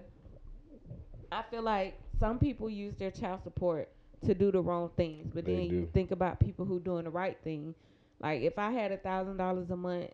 I 1.31 1.43
feel 1.49 1.63
like 1.63 1.99
some 2.19 2.39
people 2.39 2.69
use 2.69 2.93
their 2.97 3.11
child 3.11 3.41
support 3.43 3.89
to 4.25 4.33
do 4.33 4.51
the 4.51 4.61
wrong 4.61 4.91
things, 4.95 5.31
but 5.33 5.45
They 5.45 5.55
then 5.55 5.63
you 5.65 5.89
think 5.93 6.11
about 6.11 6.39
people 6.39 6.65
who 6.65 6.79
doing 6.79 7.03
the 7.03 7.09
right 7.09 7.38
thing. 7.43 7.75
Like 8.21 8.41
if 8.41 8.57
I 8.57 8.71
had 8.71 8.91
a 8.91 8.97
thousand 8.97 9.38
dollars 9.38 9.69
a 9.71 9.75
month 9.75 10.11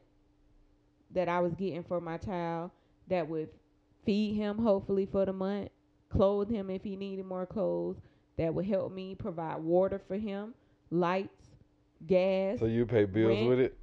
that 1.14 1.30
I 1.30 1.40
was 1.40 1.54
getting 1.54 1.84
for 1.84 2.00
my 2.02 2.18
child, 2.18 2.72
that 3.08 3.28
would 3.28 3.50
feed 4.06 4.36
him 4.36 4.58
hopefully 4.58 5.06
for 5.06 5.26
the 5.26 5.34
month, 5.34 5.70
clothe 6.10 6.50
him 6.50 6.70
if 6.70 6.84
he 6.84 6.96
needed 6.96 7.26
more 7.26 7.46
clothes, 7.46 7.98
that 8.38 8.54
would 8.54 8.66
help 8.66 8.92
me 8.92 9.16
provide 9.16 9.58
water 9.58 10.00
for 10.08 10.18
him, 10.18 10.54
lights, 10.90 11.56
gas 12.08 12.60
so 12.60 12.66
you 12.66 12.86
pay 12.86 13.06
bills 13.06 13.38
Rent. 13.38 13.48
with 13.48 13.60
it? 13.60 13.78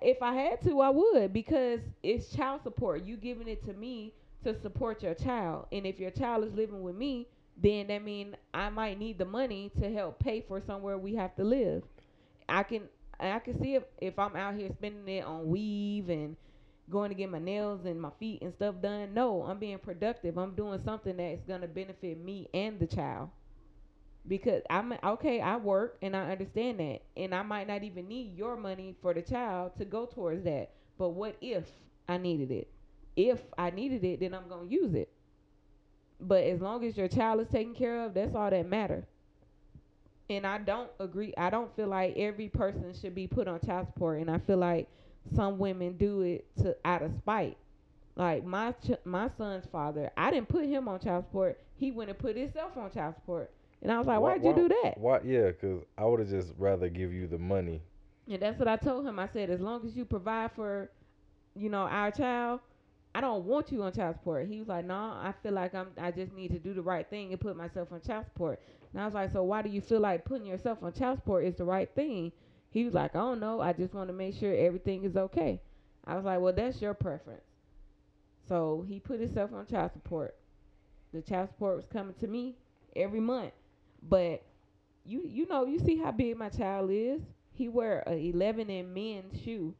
if 0.00 0.22
I 0.22 0.34
had 0.34 0.62
to, 0.62 0.80
I 0.80 0.90
would 0.90 1.32
because 1.32 1.80
it's 2.02 2.30
child 2.30 2.62
support. 2.62 3.04
You 3.04 3.16
giving 3.16 3.48
it 3.48 3.64
to 3.66 3.72
me 3.72 4.14
to 4.44 4.58
support 4.60 5.02
your 5.02 5.14
child, 5.14 5.66
and 5.72 5.86
if 5.86 5.98
your 6.00 6.10
child 6.10 6.44
is 6.44 6.52
living 6.54 6.82
with 6.82 6.96
me, 6.96 7.28
then 7.56 7.88
that 7.88 8.02
mean 8.02 8.36
I 8.54 8.70
might 8.70 8.98
need 8.98 9.18
the 9.18 9.24
money 9.24 9.70
to 9.80 9.92
help 9.92 10.18
pay 10.18 10.40
for 10.40 10.60
somewhere 10.60 10.98
we 10.98 11.14
have 11.16 11.34
to 11.36 11.44
live. 11.44 11.82
I 12.48 12.62
can 12.62 12.82
I 13.20 13.38
can 13.38 13.60
see 13.60 13.74
if 13.74 13.84
if 14.00 14.18
I'm 14.18 14.36
out 14.36 14.54
here 14.54 14.70
spending 14.72 15.08
it 15.16 15.24
on 15.24 15.46
weave 15.48 16.08
and 16.08 16.36
going 16.92 17.10
to 17.10 17.16
get 17.16 17.30
my 17.30 17.40
nails 17.40 17.86
and 17.86 18.00
my 18.00 18.10
feet 18.20 18.42
and 18.42 18.54
stuff 18.54 18.76
done. 18.82 19.14
No, 19.14 19.44
I'm 19.44 19.58
being 19.58 19.78
productive. 19.80 20.38
I'm 20.38 20.54
doing 20.54 20.80
something 20.84 21.16
that's 21.18 21.44
gonna 21.44 21.68
benefit 21.68 22.18
me 22.18 22.48
and 22.54 22.78
the 22.80 22.86
child. 22.88 23.30
Because 24.28 24.62
I'm 24.70 24.94
okay, 25.04 25.40
I 25.40 25.56
work 25.56 25.98
and 26.02 26.16
I 26.16 26.30
understand 26.32 26.80
that. 26.80 27.02
And 27.16 27.34
I 27.34 27.42
might 27.42 27.66
not 27.68 27.82
even 27.84 28.08
need 28.08 28.36
your 28.36 28.56
money 28.56 28.94
for 29.02 29.14
the 29.14 29.22
child 29.22 29.76
to 29.78 29.84
go 29.84 30.06
towards 30.06 30.44
that. 30.44 30.70
But 30.98 31.10
what 31.10 31.36
if 31.40 31.68
I 32.08 32.18
needed 32.18 32.50
it? 32.52 32.68
If 33.16 33.42
I 33.58 33.70
needed 33.70 34.04
it, 34.04 34.20
then 34.20 34.34
I'm 34.34 34.48
gonna 34.48 34.68
use 34.68 34.94
it. 34.94 35.10
But 36.20 36.44
as 36.44 36.62
long 36.62 36.84
as 36.84 36.96
your 36.96 37.08
child 37.08 37.40
is 37.40 37.48
taken 37.48 37.74
care 37.74 38.00
of, 38.04 38.14
that's 38.14 38.34
all 38.34 38.50
that 38.50 38.66
matter. 38.66 39.06
And 40.30 40.46
I 40.46 40.58
don't 40.58 40.90
agree. 41.00 41.34
I 41.36 41.50
don't 41.50 41.74
feel 41.76 41.88
like 41.88 42.16
every 42.16 42.48
person 42.48 42.92
should 42.94 43.14
be 43.14 43.26
put 43.28 43.48
on 43.48 43.60
child 43.60 43.86
support. 43.88 44.20
And 44.20 44.30
I 44.30 44.38
feel 44.38 44.56
like 44.58 44.88
some 45.34 45.58
women 45.58 45.96
do 45.96 46.22
it 46.22 46.46
to 46.58 46.76
out 46.84 47.02
of 47.02 47.12
spite. 47.14 47.56
Like 48.16 48.44
my 48.44 48.72
ch- 48.72 49.04
my 49.04 49.28
son's 49.38 49.66
father, 49.66 50.10
I 50.16 50.30
didn't 50.30 50.48
put 50.48 50.64
him 50.66 50.88
on 50.88 51.00
child 51.00 51.24
support. 51.24 51.58
He 51.76 51.90
went 51.90 52.10
and 52.10 52.18
put 52.18 52.36
himself 52.36 52.76
on 52.76 52.90
child 52.90 53.14
support. 53.14 53.50
And 53.80 53.90
I 53.90 53.98
was 53.98 54.06
like, 54.06 54.20
Why- 54.20 54.34
why'd 54.36 54.44
you 54.44 54.54
do 54.54 54.68
that? 54.68 54.98
Why? 54.98 55.20
Yeah, 55.24 55.46
because 55.48 55.82
I 55.96 56.04
would 56.04 56.20
have 56.20 56.28
just 56.28 56.52
rather 56.58 56.88
give 56.88 57.12
you 57.12 57.26
the 57.26 57.38
money. 57.38 57.80
And 58.28 58.40
that's 58.40 58.58
what 58.58 58.68
I 58.68 58.76
told 58.76 59.06
him. 59.06 59.18
I 59.18 59.26
said, 59.26 59.50
as 59.50 59.60
long 59.60 59.84
as 59.84 59.96
you 59.96 60.04
provide 60.04 60.52
for, 60.52 60.90
you 61.56 61.68
know, 61.68 61.82
our 61.82 62.10
child, 62.12 62.60
I 63.14 63.20
don't 63.20 63.44
want 63.44 63.72
you 63.72 63.82
on 63.82 63.92
child 63.92 64.14
support. 64.16 64.46
He 64.46 64.58
was 64.58 64.68
like, 64.68 64.84
no, 64.84 64.94
I 64.94 65.34
feel 65.42 65.52
like 65.52 65.74
I'm. 65.74 65.88
I 65.98 66.10
just 66.12 66.32
need 66.32 66.50
to 66.52 66.58
do 66.58 66.72
the 66.74 66.82
right 66.82 67.08
thing 67.08 67.32
and 67.32 67.40
put 67.40 67.56
myself 67.56 67.92
on 67.92 68.00
child 68.00 68.26
support. 68.26 68.60
And 68.92 69.00
I 69.02 69.04
was 69.06 69.14
like, 69.14 69.32
so 69.32 69.42
why 69.42 69.62
do 69.62 69.70
you 69.70 69.80
feel 69.80 70.00
like 70.00 70.24
putting 70.24 70.46
yourself 70.46 70.82
on 70.82 70.92
child 70.92 71.18
support 71.18 71.44
is 71.44 71.56
the 71.56 71.64
right 71.64 71.90
thing? 71.94 72.30
He 72.72 72.84
was 72.84 72.94
like, 72.94 73.14
I 73.14 73.18
don't 73.18 73.38
know. 73.40 73.60
I 73.60 73.72
just 73.72 73.94
want 73.94 74.08
to 74.08 74.12
make 74.14 74.34
sure 74.34 74.54
everything 74.54 75.04
is 75.04 75.16
okay. 75.16 75.60
I 76.06 76.16
was 76.16 76.24
like, 76.24 76.40
well, 76.40 76.52
that's 76.52 76.80
your 76.82 76.94
preference. 76.94 77.44
So 78.48 78.84
he 78.88 78.98
put 78.98 79.20
himself 79.20 79.52
on 79.52 79.66
child 79.66 79.92
support. 79.92 80.34
The 81.14 81.22
child 81.22 81.48
support 81.50 81.76
was 81.76 81.84
coming 81.92 82.14
to 82.20 82.26
me 82.26 82.56
every 82.96 83.20
month, 83.20 83.52
but 84.08 84.42
you 85.04 85.22
you 85.24 85.46
know 85.46 85.66
you 85.66 85.78
see 85.78 85.98
how 85.98 86.10
big 86.10 86.36
my 86.36 86.48
child 86.48 86.90
is. 86.90 87.20
He 87.52 87.68
wear 87.68 88.02
a 88.06 88.12
11 88.30 88.70
in 88.70 88.92
men's 88.94 89.40
shoe. 89.44 89.74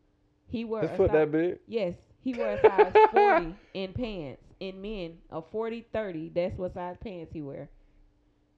He 0.47 0.65
wear 0.65 0.83
His 0.83 0.91
a 0.91 0.97
foot 0.97 1.11
size- 1.11 1.15
that 1.15 1.33
big? 1.33 1.59
Yes, 1.67 1.95
he 2.23 2.35
wear 2.35 2.57
a 2.57 2.61
size 2.61 2.93
40 3.13 3.55
in 3.75 3.93
pants. 3.95 4.43
In 4.61 4.81
men, 4.81 5.19
a 5.31 5.41
40 5.43 5.87
30. 5.93 6.31
That's 6.35 6.57
what 6.59 6.75
size 6.75 6.97
pants 7.03 7.33
he 7.33 7.41
wear. 7.43 7.69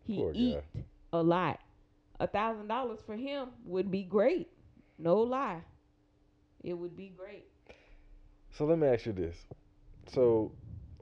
He 0.04 0.16
Poor 0.16 0.32
guy. 0.32 0.38
eat 0.38 0.58
a 1.12 1.22
lot. 1.22 1.60
A 2.20 2.26
thousand 2.26 2.68
dollars 2.68 3.00
for 3.04 3.16
him 3.16 3.48
would 3.64 3.90
be 3.90 4.02
great. 4.04 4.48
No 4.98 5.16
lie. 5.18 5.62
It 6.62 6.74
would 6.74 6.96
be 6.96 7.08
great. 7.16 7.46
So 8.50 8.64
let 8.64 8.78
me 8.78 8.86
ask 8.86 9.06
you 9.06 9.12
this. 9.12 9.36
So 10.06 10.52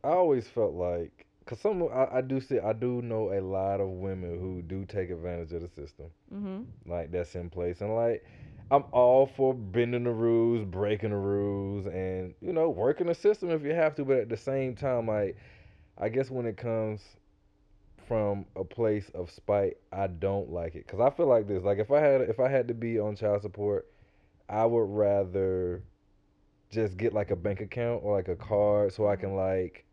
I 0.03 0.09
always 0.09 0.49
felt 0.49 0.75
like, 0.75 1.27
cause 1.47 1.61
some 1.61 1.83
I, 1.93 2.19
I 2.19 2.21
do 2.23 2.41
see, 2.41 2.59
I 2.59 2.73
do 2.73 3.03
know 3.03 3.33
a 3.33 3.41
lot 3.41 3.81
of 3.81 3.89
women 3.89 4.39
who 4.41 4.63
do 4.63 4.85
take 4.87 5.11
advantage 5.11 5.53
of 5.53 5.63
the 5.63 5.69
system, 5.69 6.07
Mhm. 6.33 6.67
like 6.87 7.11
that's 7.11 7.35
in 7.35 7.51
place, 7.51 7.81
and 7.83 7.95
like 7.95 8.25
I'm 8.71 8.85
all 8.93 9.27
for 9.27 9.53
bending 9.55 10.05
the 10.05 10.11
rules, 10.13 10.65
breaking 10.65 11.11
the 11.11 11.17
rules, 11.17 11.87
and 11.87 12.35
you 12.41 12.53
know 12.53 12.71
working 12.71 13.07
the 13.07 13.15
system 13.15 13.51
if 13.51 13.63
you 13.63 13.75
have 13.75 13.95
to. 13.97 14.05
But 14.05 14.19
at 14.19 14.29
the 14.31 14.37
same 14.37 14.75
time, 14.75 15.07
like 15.07 15.37
I 15.99 16.09
guess 16.09 16.31
when 16.31 16.47
it 16.47 16.57
comes 16.57 17.03
from 18.07 18.47
a 18.57 18.65
place 18.65 19.11
of 19.15 19.31
spite, 19.31 19.77
I 19.93 20.07
don't 20.07 20.51
like 20.51 20.75
it, 20.75 20.87
cause 20.87 21.01
I 21.01 21.11
feel 21.11 21.27
like 21.27 21.49
this. 21.49 21.63
Like 21.63 21.79
if 21.79 21.91
I 21.91 22.01
had 22.01 22.23
if 22.23 22.41
I 22.41 22.49
had 22.49 22.69
to 22.69 22.75
be 22.75 22.99
on 22.99 23.17
child 23.17 23.43
support, 23.43 23.89
I 24.49 24.65
would 24.65 24.89
rather 24.89 25.83
just 26.71 26.97
get 26.97 27.13
like 27.13 27.31
a 27.31 27.37
bank 27.37 27.61
account 27.61 28.01
or 28.03 28.17
like 28.17 28.29
a 28.29 28.37
card 28.37 28.93
so 28.93 29.07
I 29.07 29.17
can 29.17 29.31
mm-hmm. 29.31 29.39
like 29.39 29.85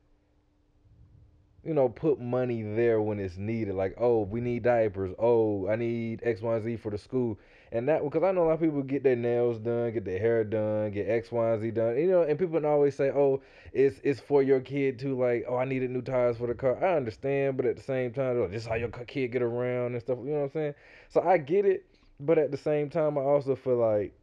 you 1.63 1.73
know 1.73 1.89
put 1.89 2.19
money 2.19 2.63
there 2.63 3.01
when 3.01 3.19
it's 3.19 3.37
needed. 3.37 3.75
Like 3.75 3.95
oh 3.97 4.21
we 4.23 4.41
need 4.41 4.63
diapers. 4.63 5.13
Oh 5.19 5.67
I 5.67 5.75
need 5.75 6.21
X 6.23 6.41
Y 6.41 6.59
Z 6.61 6.77
for 6.77 6.89
the 6.91 6.97
school 6.97 7.37
and 7.71 7.87
that 7.87 8.03
because 8.03 8.23
I 8.23 8.31
know 8.31 8.43
a 8.43 8.47
lot 8.47 8.53
of 8.53 8.61
people 8.61 8.81
get 8.81 9.03
their 9.03 9.15
nails 9.15 9.59
done 9.59 9.93
get 9.93 10.05
their 10.05 10.19
hair 10.19 10.43
done 10.43 10.91
get 10.91 11.07
X 11.07 11.31
Y 11.31 11.59
Z 11.59 11.71
done 11.71 11.97
you 11.97 12.07
know 12.07 12.23
and 12.23 12.37
people 12.39 12.65
always 12.65 12.95
say 12.95 13.09
oh 13.09 13.41
it's 13.73 13.99
it's 14.03 14.19
for 14.19 14.41
your 14.41 14.59
kid 14.59 14.97
too 14.97 15.19
like 15.19 15.45
oh 15.47 15.57
I 15.57 15.65
needed 15.65 15.91
new 15.91 16.01
tires 16.01 16.37
for 16.37 16.47
the 16.47 16.55
car. 16.55 16.83
I 16.83 16.95
understand 16.95 17.57
but 17.57 17.65
at 17.65 17.75
the 17.75 17.83
same 17.83 18.11
time 18.11 18.39
oh, 18.39 18.47
this 18.47 18.63
is 18.63 18.67
how 18.67 18.75
your 18.75 18.89
kid 18.89 19.31
get 19.31 19.41
around 19.41 19.93
and 19.93 20.01
stuff 20.01 20.17
you 20.23 20.31
know 20.31 20.39
what 20.39 20.43
I'm 20.45 20.51
saying? 20.51 20.73
So 21.09 21.21
I 21.21 21.37
get 21.37 21.65
it 21.65 21.85
but 22.19 22.37
at 22.37 22.51
the 22.51 22.57
same 22.57 22.89
time 22.89 23.17
I 23.17 23.21
also 23.21 23.55
feel 23.55 23.77
like 23.77 24.13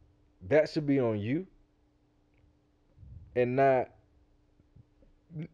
that 0.49 0.69
should 0.69 0.85
be 0.85 0.99
on 0.99 1.19
you. 1.19 1.47
And 3.35 3.55
not 3.55 3.89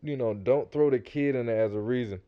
you 0.01 0.15
know 0.17 0.33
don't 0.33 0.71
throw 0.71 0.89
the 0.89 0.99
kid 0.99 1.35
in 1.35 1.45
there 1.47 1.63
as 1.63 1.73
a 1.73 1.79
reason 1.79 2.21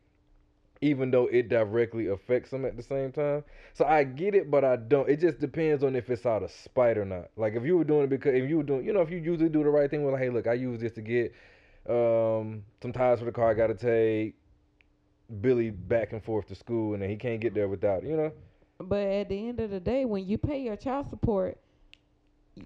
even 0.82 1.12
though 1.12 1.28
it 1.28 1.50
directly 1.50 2.08
affects 2.08 2.52
them 2.52 2.66
at 2.66 2.76
the 2.76 2.84
same 2.84 3.12
time 3.12 3.44
so 3.74 3.86
i 3.86 4.04
get 4.04 4.36
it 4.36 4.50
but 4.52 4.64
i 4.64 4.76
don't 4.76 5.10
it 5.10 5.20
just 5.20 5.40
depends 5.40 5.84
on 5.84 5.96
if 5.96 6.10
it's 6.10 6.26
out 6.26 6.44
of 6.44 6.52
spite 6.52 6.98
or 6.98 7.06
not 7.06 7.30
like 7.38 7.54
if 7.56 7.64
you 7.64 7.78
were 7.78 7.84
doing 7.84 8.04
it 8.04 8.10
because 8.10 8.34
if 8.36 8.50
you 8.50 8.58
were 8.58 8.64
doing 8.64 8.86
you 8.86 8.94
know 8.94 9.02
if 9.02 9.10
you 9.10 9.18
usually 9.18 9.50
do 9.50 9.64
the 9.64 9.70
right 9.70 9.90
thing 9.90 10.04
well 10.04 10.14
like, 10.14 10.22
hey 10.22 10.30
look 10.30 10.48
i 10.48 10.54
use 10.54 10.80
this 10.82 10.94
to 10.94 11.02
get 11.02 11.34
um 11.90 12.64
some 12.82 12.92
tires 12.94 13.20
for 13.20 13.26
the 13.26 13.32
car 13.32 13.52
i 13.52 13.54
gotta 13.54 13.74
take 13.74 14.36
billy 15.42 15.70
back 15.72 16.12
and 16.14 16.24
forth 16.24 16.48
to 16.48 16.56
school 16.56 16.94
and 16.94 17.02
then 17.02 17.10
he 17.10 17.16
can't 17.16 17.42
get 17.42 17.54
there 17.54 17.68
without 17.68 18.04
it, 18.04 18.10
you 18.10 18.16
know 18.18 18.32
But 18.80 19.08
at 19.08 19.30
the 19.30 19.48
end 19.48 19.60
of 19.60 19.70
the 19.72 19.80
day, 19.80 20.06
when 20.06 20.26
you 20.28 20.38
pay 20.38 20.62
your 20.62 20.76
child 20.76 21.10
support, 21.10 21.58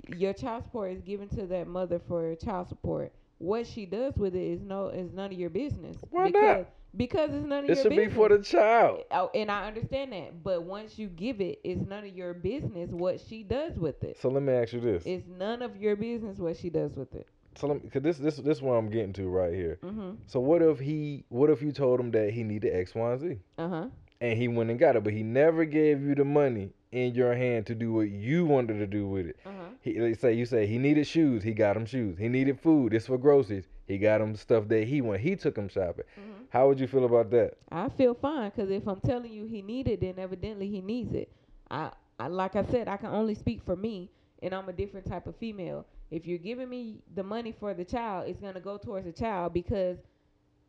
your 0.08 0.34
child 0.34 0.64
support 0.64 0.92
is 0.92 1.02
given 1.02 1.30
to 1.30 1.46
that 1.48 1.68
mother 1.68 2.00
for 2.00 2.36
child 2.36 2.68
support. 2.68 3.14
What 3.38 3.66
she 3.68 3.86
does 3.86 4.16
with 4.18 4.36
it 4.36 4.42
is 4.42 4.62
no 4.62 4.88
is 4.90 5.12
none 5.12 5.32
of 5.32 5.38
your 5.40 5.50
business. 5.50 5.98
Why 6.10 6.30
not? 6.30 6.68
Because, 6.96 7.30
it's 7.32 7.46
none 7.46 7.66
of 7.66 7.70
your 7.70 7.76
business. 7.76 7.78
it 7.80 7.84
your 7.84 7.84
should 7.84 7.90
business. 7.90 8.08
be 8.10 8.16
for 8.16 8.30
the 8.30 8.44
child 8.44 9.04
Oh, 9.12 9.30
and 9.36 9.52
I 9.52 9.68
understand 9.68 10.12
that, 10.14 10.44
but 10.44 10.64
once 10.64 10.98
you 11.00 11.08
give 11.08 11.40
it, 11.42 11.60
it's 11.64 11.82
none 11.82 12.06
of 12.06 12.16
your 12.16 12.34
business 12.34 12.90
what 12.92 13.20
she 13.20 13.44
does 13.44 13.78
with 13.78 14.04
it. 14.04 14.18
so 14.22 14.30
let 14.30 14.44
me 14.44 14.54
ask 14.54 14.74
you 14.74 14.80
this 14.82 15.04
It's 15.06 15.26
none 15.28 15.62
of 15.62 15.78
your 15.78 15.96
business 15.96 16.38
what 16.38 16.58
she 16.58 16.70
does 16.70 16.96
with 16.96 17.14
it. 17.16 17.28
so 17.56 17.68
let 17.68 17.84
me, 17.84 17.90
cause 17.90 18.02
this 18.02 18.18
this 18.18 18.38
this 18.38 18.58
is 18.58 18.62
what 18.62 18.74
i'm 18.74 18.90
getting 18.90 19.14
to 19.14 19.28
right 19.30 19.54
here 19.54 19.80
Mhm. 19.84 20.18
So 20.28 20.40
what 20.40 20.62
if 20.62 20.80
he 20.80 21.26
what 21.30 21.50
if 21.50 21.62
you 21.62 21.72
told 21.72 22.00
him 22.00 22.12
that 22.12 22.32
he 22.32 22.44
needed 22.44 22.74
X, 22.76 22.94
Y, 22.96 23.12
and 23.12 23.20
Z? 23.22 23.38
Uh 23.58 23.68
huh. 23.70 23.88
And 24.22 24.38
he 24.38 24.48
went 24.50 24.70
and 24.70 24.78
got 24.78 24.96
it, 24.98 25.04
but 25.06 25.14
he 25.14 25.24
never 25.24 25.64
gave 25.64 26.02
you 26.04 26.14
the 26.14 26.26
money 26.26 26.72
in 26.92 27.16
your 27.16 27.34
hand 27.36 27.66
to 27.68 27.76
do 27.76 27.94
what 27.94 28.10
you 28.10 28.46
wanted 28.46 28.78
to 28.80 28.86
do 28.88 29.08
with 29.08 29.28
it. 29.28 29.38
Uh 29.46 29.50
huh. 29.50 29.70
He 29.82 30.00
let's 30.00 30.20
say 30.20 30.34
you 30.34 30.46
say 30.46 30.66
he 30.68 30.78
needed 30.78 31.08
shoes, 31.08 31.42
he 31.44 31.54
got 31.54 31.78
him 31.78 31.86
shoes. 31.86 32.18
He 32.18 32.28
needed 32.28 32.60
food, 32.60 32.92
this 32.94 33.08
for 33.08 33.18
groceries. 33.18 33.66
He 33.90 34.00
got 34.00 34.22
him 34.22 34.38
stuff 34.38 34.70
that 34.70 34.86
he 34.88 35.02
wanted. 35.02 35.22
He 35.22 35.36
took 35.38 35.58
him 35.58 35.70
shopping. 35.70 36.06
Mhm. 36.18 36.48
How 36.50 36.70
would 36.70 36.80
you 36.80 36.88
feel 36.88 37.06
about 37.06 37.32
that? 37.32 37.58
I 37.72 37.90
feel 37.90 38.16
fine 38.16 38.50
because 38.52 38.72
if 38.72 38.88
I'm 38.88 39.02
telling 39.02 39.32
you 39.34 39.46
he 39.46 39.62
need 39.62 39.88
it, 39.90 40.02
then 40.02 40.20
evidently 40.20 40.70
he 40.70 40.82
needs 40.82 41.14
it. 41.14 41.32
I, 41.70 41.92
I 42.20 42.28
like 42.28 42.56
I 42.56 42.64
said, 42.64 42.88
I 42.88 42.98
can 42.98 43.10
only 43.12 43.36
speak 43.36 43.64
for 43.64 43.76
me, 43.78 44.12
and 44.42 44.54
I'm 44.54 44.70
a 44.70 44.74
different 44.74 45.08
type 45.08 45.28
of 45.28 45.36
female. 45.38 45.86
If 46.12 46.28
you're 46.28 46.40
giving 46.40 46.70
me 46.70 47.04
the 47.16 47.24
money 47.24 47.52
for 47.54 47.74
the 47.74 47.86
child, 47.86 48.28
it's 48.30 48.40
gonna 48.40 48.62
go 48.62 48.78
towards 48.78 49.06
the 49.06 49.14
child 49.14 49.54
because 49.54 50.00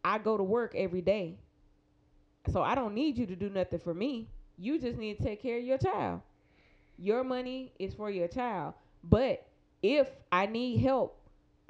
I 0.04 0.18
go 0.18 0.36
to 0.38 0.44
work 0.44 0.74
every 0.76 1.02
day. 1.02 1.38
So 2.48 2.62
I 2.62 2.74
don't 2.74 2.94
need 2.94 3.18
you 3.18 3.26
to 3.26 3.36
do 3.36 3.50
nothing 3.50 3.80
for 3.80 3.94
me. 3.94 4.28
You 4.58 4.78
just 4.78 4.98
need 4.98 5.18
to 5.18 5.24
take 5.24 5.42
care 5.42 5.58
of 5.58 5.64
your 5.64 5.78
child. 5.78 6.22
Your 6.98 7.24
money 7.24 7.72
is 7.78 7.94
for 7.94 8.10
your 8.10 8.28
child. 8.28 8.74
But 9.04 9.46
if 9.82 10.10
I 10.32 10.46
need 10.46 10.78
help, 10.78 11.19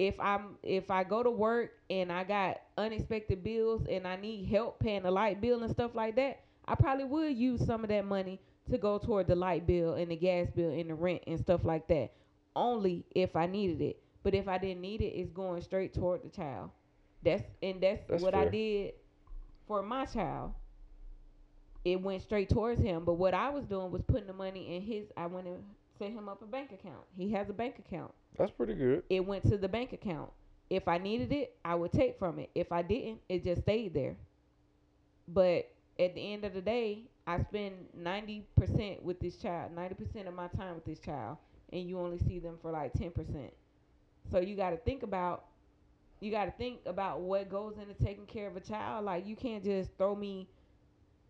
if 0.01 0.19
I'm 0.19 0.57
if 0.63 0.89
I 0.89 1.03
go 1.03 1.21
to 1.21 1.29
work 1.29 1.73
and 1.91 2.11
I 2.11 2.23
got 2.23 2.59
unexpected 2.75 3.43
bills 3.43 3.85
and 3.87 4.07
I 4.07 4.15
need 4.15 4.45
help 4.47 4.79
paying 4.79 5.03
the 5.03 5.11
light 5.11 5.39
bill 5.39 5.61
and 5.61 5.71
stuff 5.71 5.91
like 5.93 6.15
that, 6.15 6.39
I 6.67 6.73
probably 6.73 7.05
would 7.05 7.37
use 7.37 7.63
some 7.63 7.83
of 7.83 7.89
that 7.89 8.05
money 8.05 8.39
to 8.71 8.79
go 8.79 8.97
toward 8.97 9.27
the 9.27 9.35
light 9.35 9.67
bill 9.67 9.93
and 9.93 10.09
the 10.09 10.15
gas 10.15 10.47
bill 10.55 10.71
and 10.71 10.89
the 10.89 10.95
rent 10.95 11.21
and 11.27 11.39
stuff 11.39 11.63
like 11.63 11.87
that. 11.89 12.09
Only 12.55 13.05
if 13.13 13.35
I 13.35 13.45
needed 13.45 13.79
it. 13.79 14.01
But 14.23 14.33
if 14.33 14.47
I 14.47 14.57
didn't 14.57 14.81
need 14.81 15.01
it, 15.01 15.13
it's 15.13 15.29
going 15.29 15.61
straight 15.61 15.93
toward 15.93 16.23
the 16.23 16.29
child. 16.29 16.71
That's 17.23 17.43
and 17.61 17.79
that's, 17.79 18.01
That's 18.09 18.23
what 18.23 18.33
I 18.33 18.47
did 18.47 18.93
for 19.67 19.83
my 19.83 20.05
child. 20.05 20.53
It 21.85 22.01
went 22.01 22.23
straight 22.23 22.49
towards 22.49 22.81
him. 22.81 23.05
But 23.05 23.13
what 23.13 23.35
I 23.35 23.49
was 23.49 23.65
doing 23.65 23.91
was 23.91 24.01
putting 24.01 24.25
the 24.25 24.33
money 24.33 24.75
in 24.75 24.81
his 24.81 25.05
I 25.15 25.27
went 25.27 25.45
and 25.45 25.63
set 26.01 26.11
him 26.11 26.27
up 26.27 26.41
a 26.41 26.45
bank 26.45 26.71
account. 26.71 27.03
He 27.15 27.31
has 27.31 27.49
a 27.49 27.53
bank 27.53 27.75
account 27.79 28.11
That's 28.37 28.51
pretty 28.51 28.73
good. 28.73 29.03
it 29.09 29.23
went 29.25 29.43
to 29.49 29.57
the 29.57 29.67
bank 29.69 29.93
account. 29.93 30.31
If 30.69 30.87
I 30.87 30.97
needed 30.97 31.31
it, 31.31 31.55
I 31.63 31.75
would 31.75 31.91
take 31.91 32.17
from 32.17 32.39
it. 32.39 32.49
If 32.55 32.71
I 32.71 32.81
didn't, 32.81 33.19
it 33.29 33.43
just 33.43 33.61
stayed 33.61 33.93
there. 33.93 34.15
But 35.27 35.69
at 35.99 36.15
the 36.15 36.33
end 36.33 36.45
of 36.45 36.53
the 36.53 36.61
day, 36.61 37.03
I 37.27 37.41
spend 37.43 37.75
90% 38.01 39.01
with 39.03 39.19
this 39.19 39.35
child, 39.35 39.75
90% 39.75 40.27
of 40.27 40.33
my 40.33 40.47
time 40.47 40.75
with 40.75 40.85
this 40.85 40.99
child, 40.99 41.37
and 41.71 41.87
you 41.87 41.99
only 41.99 42.17
see 42.19 42.39
them 42.39 42.57
for 42.61 42.71
like 42.71 42.93
10%. 42.93 43.51
So 44.31 44.39
you 44.39 44.55
got 44.55 44.71
to 44.71 44.77
think 44.77 45.03
about 45.03 45.45
you 46.19 46.29
got 46.31 46.45
to 46.45 46.51
think 46.51 46.79
about 46.85 47.21
what 47.21 47.49
goes 47.49 47.75
into 47.81 47.95
taking 47.95 48.25
care 48.27 48.47
of 48.47 48.55
a 48.55 48.59
child. 48.59 49.05
Like 49.05 49.27
you 49.27 49.35
can't 49.35 49.63
just 49.63 49.89
throw 49.97 50.15
me 50.15 50.47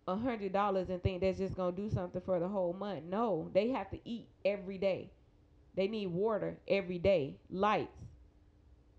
a 0.08 0.16
hundred 0.16 0.54
dollars 0.54 0.90
and 0.90 1.02
think 1.04 1.22
that's 1.22 1.38
just 1.38 1.56
gonna 1.56 1.72
do 1.76 1.90
something 1.90 2.22
for 2.22 2.40
the 2.40 2.48
whole 2.48 2.74
month. 2.74 3.04
No, 3.06 3.50
they 3.54 3.70
have 3.70 3.90
to 3.92 4.00
eat 4.06 4.28
every 4.46 4.78
day. 4.78 5.12
They 5.76 5.88
need 5.88 6.08
water 6.08 6.58
every 6.68 6.98
day, 7.00 7.38
lights 7.50 7.98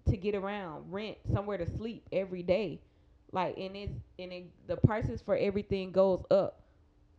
to 0.09 0.17
get 0.17 0.35
around, 0.35 0.91
rent, 0.93 1.19
somewhere 1.33 1.59
to 1.59 1.67
sleep 1.77 2.07
every 2.13 2.43
day. 2.43 2.81
Like 3.33 3.57
and 3.57 3.77
it's 3.77 3.93
and 4.19 4.33
it, 4.33 4.45
the 4.67 4.77
prices 4.77 5.23
for 5.23 5.37
everything 5.37 5.91
goes 5.93 6.25
up 6.31 6.61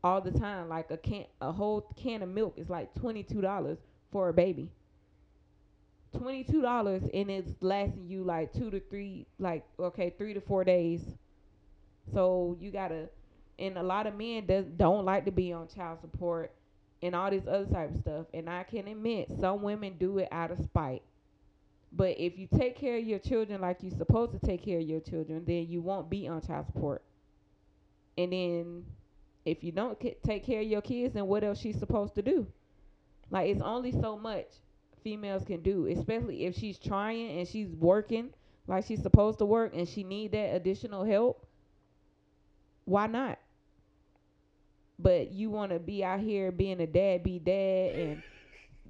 all 0.04 0.22
the 0.22 0.32
time. 0.32 0.70
Like 0.70 0.92
a 0.92 0.98
can 0.98 1.26
a 1.42 1.52
whole 1.52 1.82
can 1.96 2.22
of 2.22 2.30
milk 2.30 2.54
is 2.58 2.70
like 2.70 2.94
twenty 2.96 3.24
two 3.24 3.42
dollars 3.42 3.80
for 4.12 4.30
a 4.30 4.34
baby. 4.34 4.70
Twenty 6.16 6.44
two 6.44 6.62
dollars 6.62 7.04
and 7.14 7.30
it's 7.32 7.52
lasting 7.62 8.08
you 8.08 8.24
like 8.24 8.54
two 8.54 8.70
to 8.70 8.80
three 8.80 9.26
like 9.40 9.66
okay, 9.80 10.14
three 10.18 10.34
to 10.34 10.42
four 10.42 10.64
days. 10.64 11.02
So 12.14 12.58
you 12.60 12.72
gotta 12.72 13.10
and 13.60 13.78
a 13.78 13.84
lot 13.84 14.08
of 14.08 14.16
men 14.16 14.46
does 14.46 14.66
don't 14.66 15.06
like 15.06 15.26
to 15.26 15.32
be 15.32 15.54
on 15.54 15.68
child 15.68 16.00
support 16.02 16.54
and 17.02 17.16
all 17.16 17.30
this 17.32 17.48
other 17.48 17.66
type 17.68 17.92
of 17.92 17.98
stuff. 17.98 18.28
And 18.34 18.50
I 18.50 18.64
can 18.64 18.88
admit 18.88 19.30
some 19.40 19.62
women 19.62 19.98
do 20.00 20.20
it 20.20 20.30
out 20.32 20.52
of 20.52 20.60
spite. 20.60 21.04
But 21.92 22.20
if 22.20 22.38
you 22.38 22.48
take 22.48 22.76
care 22.78 22.98
of 22.98 23.04
your 23.06 23.20
children 23.20 23.62
like 23.62 23.84
you're 23.84 23.92
supposed 23.98 24.32
to 24.34 24.40
take 24.40 24.64
care 24.64 24.80
of 24.80 24.86
your 24.86 25.02
children, 25.02 25.46
then 25.46 25.68
you 25.68 25.82
won't 25.82 26.10
be 26.10 26.28
on 26.28 26.42
child 26.42 26.68
support. 26.68 27.04
And 28.18 28.32
then 28.34 28.86
if 29.46 29.64
you 29.64 29.72
don't 29.72 30.00
ca- 30.00 30.18
take 30.24 30.44
care 30.46 30.62
of 30.62 30.68
your 30.68 30.82
kids, 30.82 31.14
then 31.14 31.28
what 31.28 31.44
else 31.44 31.60
she's 31.60 31.80
supposed 31.80 32.16
to 32.16 32.22
do? 32.22 32.48
Like 33.32 33.50
it's 33.50 33.62
only 33.62 33.92
so 33.92 34.18
much 34.18 34.48
females 35.04 35.44
can 35.46 35.62
do, 35.62 35.88
especially 35.88 36.46
if 36.46 36.56
she's 36.56 36.80
trying 36.80 37.40
and 37.40 37.48
she's 37.48 37.70
working. 37.70 38.34
like 38.68 38.86
she's 38.86 39.02
supposed 39.02 39.40
to 39.40 39.46
work 39.46 39.74
and 39.76 39.88
she 39.88 40.04
need 40.04 40.32
that 40.34 40.56
additional 40.56 41.04
help, 41.04 41.46
why 42.86 43.08
not? 43.08 43.40
But 45.04 45.34
you 45.34 45.50
want 45.50 45.74
to 45.74 45.80
be 45.80 46.02
out 46.04 46.22
here 46.22 46.50
being 46.52 46.80
a 46.80 46.88
dad, 46.88 47.24
be 47.24 47.38
dad, 47.38 47.96
and 47.96 48.24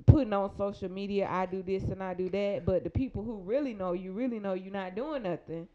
putting 0.06 0.32
on 0.32 0.56
social 0.56 0.90
media, 0.90 1.28
I 1.30 1.48
do 1.48 1.64
this 1.64 1.84
and 1.84 2.04
I 2.04 2.14
do 2.14 2.30
that. 2.30 2.66
But 2.66 2.84
the 2.84 2.92
people 2.92 3.24
who 3.24 3.38
really 3.38 3.74
know 3.74 3.94
you, 3.94 4.14
really 4.14 4.40
know 4.40 4.54
you're 4.54 4.72
not 4.72 4.96
doing 4.96 5.24
nothing, 5.24 5.68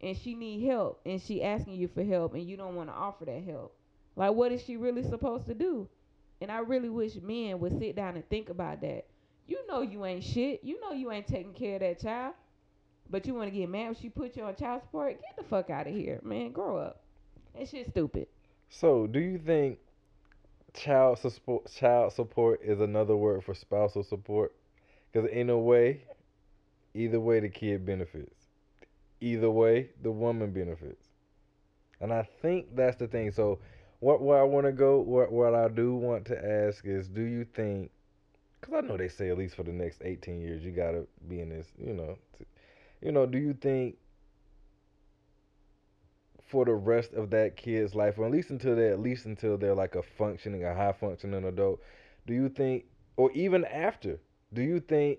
and 0.00 0.16
she 0.16 0.34
need 0.34 0.66
help, 0.66 1.00
and 1.06 1.22
she 1.22 1.44
asking 1.44 1.74
you 1.74 1.86
for 1.86 2.02
help, 2.02 2.34
and 2.34 2.42
you 2.42 2.56
don't 2.56 2.74
want 2.74 2.88
to 2.88 2.94
offer 2.94 3.24
that 3.26 3.44
help. 3.44 3.72
Like, 4.16 4.32
what 4.32 4.50
is 4.50 4.64
she 4.64 4.76
really 4.76 5.04
supposed 5.04 5.46
to 5.46 5.54
do? 5.54 5.88
And 6.40 6.50
I 6.50 6.58
really 6.58 6.88
wish 6.88 7.14
men 7.16 7.60
would 7.60 7.78
sit 7.78 7.94
down 7.94 8.16
and 8.16 8.28
think 8.28 8.48
about 8.48 8.80
that. 8.80 9.04
You 9.46 9.64
know 9.68 9.82
you 9.82 10.04
ain't 10.04 10.24
shit. 10.24 10.64
You 10.64 10.80
know 10.80 10.92
you 10.92 11.12
ain't 11.12 11.28
taking 11.28 11.54
care 11.54 11.76
of 11.76 11.80
that 11.80 12.00
child. 12.00 12.34
But 13.10 13.26
you 13.26 13.34
want 13.34 13.46
to 13.46 13.56
get 13.56 13.68
mad 13.68 13.86
when 13.86 13.94
she 13.94 14.08
put 14.08 14.36
you 14.36 14.42
on 14.42 14.56
child 14.56 14.82
support? 14.82 15.20
Get 15.20 15.36
the 15.36 15.44
fuck 15.44 15.70
out 15.70 15.86
of 15.86 15.94
here, 15.94 16.20
man. 16.22 16.52
Grow 16.52 16.76
up. 16.78 17.00
That 17.56 17.68
shit 17.68 17.88
stupid. 17.90 18.26
So, 18.70 19.06
do 19.06 19.18
you 19.18 19.38
think 19.38 19.78
child 20.74 21.18
support 21.18 21.70
child 21.72 22.12
support 22.12 22.60
is 22.62 22.80
another 22.80 23.16
word 23.16 23.44
for 23.44 23.54
spousal 23.54 24.02
support? 24.02 24.54
Because 25.10 25.28
in 25.30 25.50
a 25.50 25.58
way, 25.58 26.04
either 26.94 27.20
way 27.20 27.40
the 27.40 27.48
kid 27.48 27.86
benefits. 27.86 28.46
Either 29.20 29.50
way, 29.50 29.90
the 30.02 30.10
woman 30.12 30.52
benefits. 30.52 31.08
And 32.00 32.12
I 32.12 32.28
think 32.42 32.76
that's 32.76 32.96
the 32.96 33.08
thing. 33.08 33.32
So, 33.32 33.58
what 34.00 34.20
where 34.22 34.38
I 34.38 34.44
want 34.44 34.66
to 34.66 34.72
go, 34.72 35.00
what 35.00 35.32
what 35.32 35.54
I 35.54 35.68
do 35.68 35.94
want 35.94 36.26
to 36.26 36.66
ask 36.66 36.84
is, 36.84 37.08
do 37.08 37.22
you 37.22 37.44
think? 37.44 37.90
Because 38.60 38.74
I 38.74 38.86
know 38.86 38.96
they 38.96 39.08
say 39.08 39.30
at 39.30 39.38
least 39.38 39.56
for 39.56 39.62
the 39.64 39.72
next 39.72 40.02
eighteen 40.04 40.40
years, 40.40 40.62
you 40.62 40.70
gotta 40.72 41.06
be 41.28 41.40
in 41.40 41.48
this. 41.48 41.66
You 41.78 41.94
know, 41.94 42.18
t- 42.38 42.44
you 43.02 43.12
know. 43.12 43.26
Do 43.26 43.38
you 43.38 43.54
think 43.54 43.96
for 46.48 46.64
the 46.64 46.74
rest 46.74 47.12
of 47.12 47.30
that 47.30 47.56
kid's 47.56 47.94
life, 47.94 48.18
or 48.18 48.26
at 48.26 48.32
least 48.32 48.50
until 48.50 48.74
they 48.74 48.88
at 48.88 49.00
least 49.00 49.26
until 49.26 49.56
they're 49.56 49.74
like 49.74 49.94
a 49.94 50.02
functioning, 50.02 50.64
a 50.64 50.74
high 50.74 50.92
functioning 50.92 51.44
adult, 51.44 51.80
do 52.26 52.34
you 52.34 52.48
think, 52.48 52.84
or 53.16 53.30
even 53.32 53.64
after, 53.66 54.18
do 54.52 54.62
you 54.62 54.80
think 54.80 55.18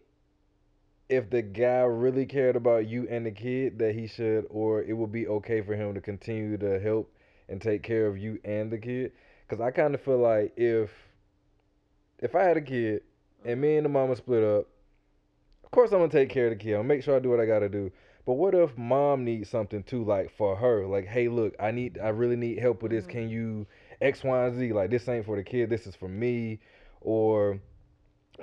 if 1.09 1.29
the 1.29 1.41
guy 1.41 1.81
really 1.81 2.25
cared 2.25 2.55
about 2.55 2.87
you 2.87 3.07
and 3.09 3.25
the 3.25 3.31
kid 3.31 3.79
that 3.79 3.95
he 3.95 4.07
should, 4.07 4.45
or 4.49 4.83
it 4.83 4.93
would 4.93 5.11
be 5.11 5.27
okay 5.27 5.61
for 5.61 5.75
him 5.75 5.93
to 5.93 6.01
continue 6.01 6.57
to 6.57 6.79
help 6.79 7.11
and 7.47 7.61
take 7.61 7.83
care 7.83 8.07
of 8.07 8.17
you 8.17 8.39
and 8.43 8.71
the 8.71 8.77
kid? 8.77 9.11
Because 9.47 9.61
I 9.61 9.71
kind 9.71 9.95
of 9.95 10.01
feel 10.01 10.19
like 10.19 10.53
if 10.55 10.89
if 12.19 12.35
I 12.35 12.43
had 12.43 12.57
a 12.57 12.61
kid 12.61 13.01
and 13.45 13.61
me 13.61 13.77
and 13.77 13.85
the 13.85 13.89
mama 13.89 14.15
split 14.15 14.43
up, 14.43 14.67
of 15.63 15.71
course 15.71 15.91
I'm 15.91 15.99
gonna 15.99 16.11
take 16.11 16.29
care 16.29 16.47
of 16.47 16.51
the 16.51 16.63
kid. 16.63 16.75
I'll 16.75 16.83
make 16.83 17.03
sure 17.03 17.15
I 17.15 17.19
do 17.19 17.29
what 17.29 17.39
I 17.39 17.45
gotta 17.45 17.69
do. 17.69 17.91
But 18.29 18.35
what 18.35 18.53
if 18.53 18.77
mom 18.77 19.25
needs 19.25 19.49
something 19.49 19.81
too, 19.81 20.03
like 20.03 20.29
for 20.29 20.55
her? 20.55 20.85
Like, 20.85 21.07
hey, 21.07 21.29
look, 21.29 21.55
I 21.59 21.71
need, 21.71 21.97
I 21.97 22.09
really 22.09 22.35
need 22.35 22.59
help 22.59 22.83
with 22.83 22.91
this. 22.91 23.07
Mhm. 23.07 23.09
Can 23.09 23.29
you 23.29 23.65
X, 24.01 24.23
Y, 24.23 24.45
and 24.45 24.55
Z? 24.55 24.71
Like, 24.71 24.91
this 24.91 25.09
ain't 25.09 25.25
for 25.25 25.35
the 25.35 25.43
kid. 25.43 25.71
This 25.71 25.87
is 25.87 25.95
for 25.95 26.07
me. 26.07 26.59
Or 27.01 27.59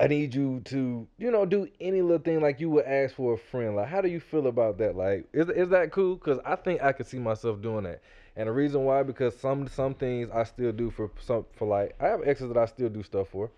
I 0.00 0.08
need 0.08 0.34
you 0.34 0.58
to, 0.64 1.06
you 1.18 1.30
know, 1.30 1.46
do 1.46 1.68
any 1.80 2.02
little 2.02 2.18
thing 2.18 2.40
like 2.40 2.58
you 2.58 2.68
would 2.70 2.84
ask 2.84 3.14
for 3.14 3.34
a 3.34 3.38
friend. 3.38 3.76
Like, 3.76 3.86
how 3.86 4.00
do 4.00 4.08
you 4.08 4.18
feel 4.18 4.48
about 4.48 4.78
that? 4.78 4.96
Like, 4.96 5.28
is 5.32 5.48
is 5.50 5.68
that 5.68 5.92
cool? 5.92 6.16
Cause 6.16 6.40
I 6.44 6.56
think 6.56 6.82
I 6.82 6.90
could 6.90 7.06
see 7.06 7.20
myself 7.20 7.62
doing 7.62 7.84
that. 7.84 8.02
And 8.34 8.48
the 8.48 8.52
reason 8.52 8.84
why, 8.84 9.04
because 9.04 9.38
some 9.38 9.68
some 9.68 9.94
things 9.94 10.30
I 10.34 10.42
still 10.42 10.72
do 10.72 10.90
for 10.90 11.12
some 11.20 11.46
for 11.54 11.68
like 11.68 11.94
I 12.00 12.08
have 12.08 12.22
exes 12.26 12.48
that 12.48 12.58
I 12.58 12.66
still 12.66 12.88
do 12.88 13.04
stuff 13.04 13.28
for, 13.28 13.52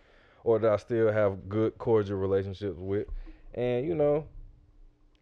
or 0.45 0.59
that 0.59 0.71
I 0.71 0.77
still 0.77 1.11
have 1.11 1.49
good 1.49 1.79
cordial 1.79 2.19
relationships 2.19 2.77
with, 2.79 3.07
and 3.55 3.87
you 3.87 3.95
know, 3.95 4.27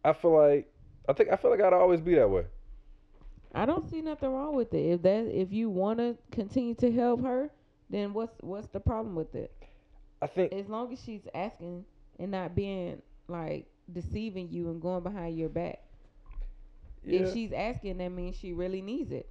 I 0.03 0.11
feel 0.11 0.35
like 0.37 0.69
I 1.07 1.13
think 1.13 1.29
I 1.31 1.35
feel 1.35 1.51
like 1.51 1.61
I'd 1.61 1.73
always 1.73 2.01
be 2.01 2.15
that 2.15 2.29
way. 2.29 2.45
I 3.53 3.65
don't 3.65 3.89
see 3.89 4.01
nothing 4.01 4.31
wrong 4.31 4.55
with 4.55 4.73
it. 4.73 4.85
If 4.93 5.01
that 5.03 5.25
if 5.27 5.51
you 5.51 5.69
want 5.69 5.99
to 5.99 6.17
continue 6.31 6.75
to 6.75 6.91
help 6.91 7.23
her, 7.23 7.49
then 7.89 8.13
what's 8.13 8.35
what's 8.41 8.67
the 8.67 8.79
problem 8.79 9.15
with 9.15 9.35
it? 9.35 9.51
I 10.21 10.27
think 10.27 10.51
As 10.53 10.67
long 10.67 10.91
as 10.93 11.01
she's 11.01 11.27
asking 11.33 11.85
and 12.19 12.31
not 12.31 12.55
being 12.55 13.01
like 13.27 13.67
deceiving 13.91 14.49
you 14.49 14.69
and 14.69 14.81
going 14.81 15.03
behind 15.03 15.37
your 15.37 15.49
back. 15.49 15.79
yeah, 17.03 17.21
If 17.21 17.33
she's 17.33 17.51
asking, 17.51 17.97
that 17.97 18.09
means 18.09 18.35
she 18.35 18.53
really 18.53 18.81
needs 18.81 19.11
it. 19.11 19.29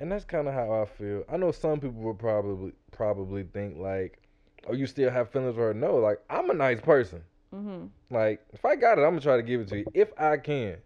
and 0.00 0.10
that's 0.10 0.24
kind 0.24 0.48
of 0.48 0.54
how 0.54 0.72
I 0.82 0.84
feel. 0.86 1.24
I 1.28 1.36
know 1.36 1.52
some 1.52 1.80
people 1.80 2.00
would 2.02 2.18
probably 2.18 2.72
probably 2.92 3.44
think 3.44 3.78
like, 3.78 4.20
oh, 4.68 4.72
you 4.74 4.86
still 4.86 5.10
have 5.10 5.30
feelings 5.30 5.54
for 5.54 5.68
her? 5.68 5.74
No, 5.74 5.96
like 5.96 6.20
I'm 6.28 6.50
a 6.50 6.54
nice 6.54 6.80
person. 6.80 7.22
Mhm. 7.52 7.90
Like 8.10 8.44
if 8.52 8.64
I 8.64 8.76
got 8.76 8.98
it, 8.98 9.02
I'm 9.02 9.10
gonna 9.10 9.20
try 9.20 9.36
to 9.36 9.42
give 9.42 9.60
it 9.60 9.68
to 9.68 9.78
you 9.78 9.86
if 9.94 10.10
I 10.18 10.36
can, 10.38 10.78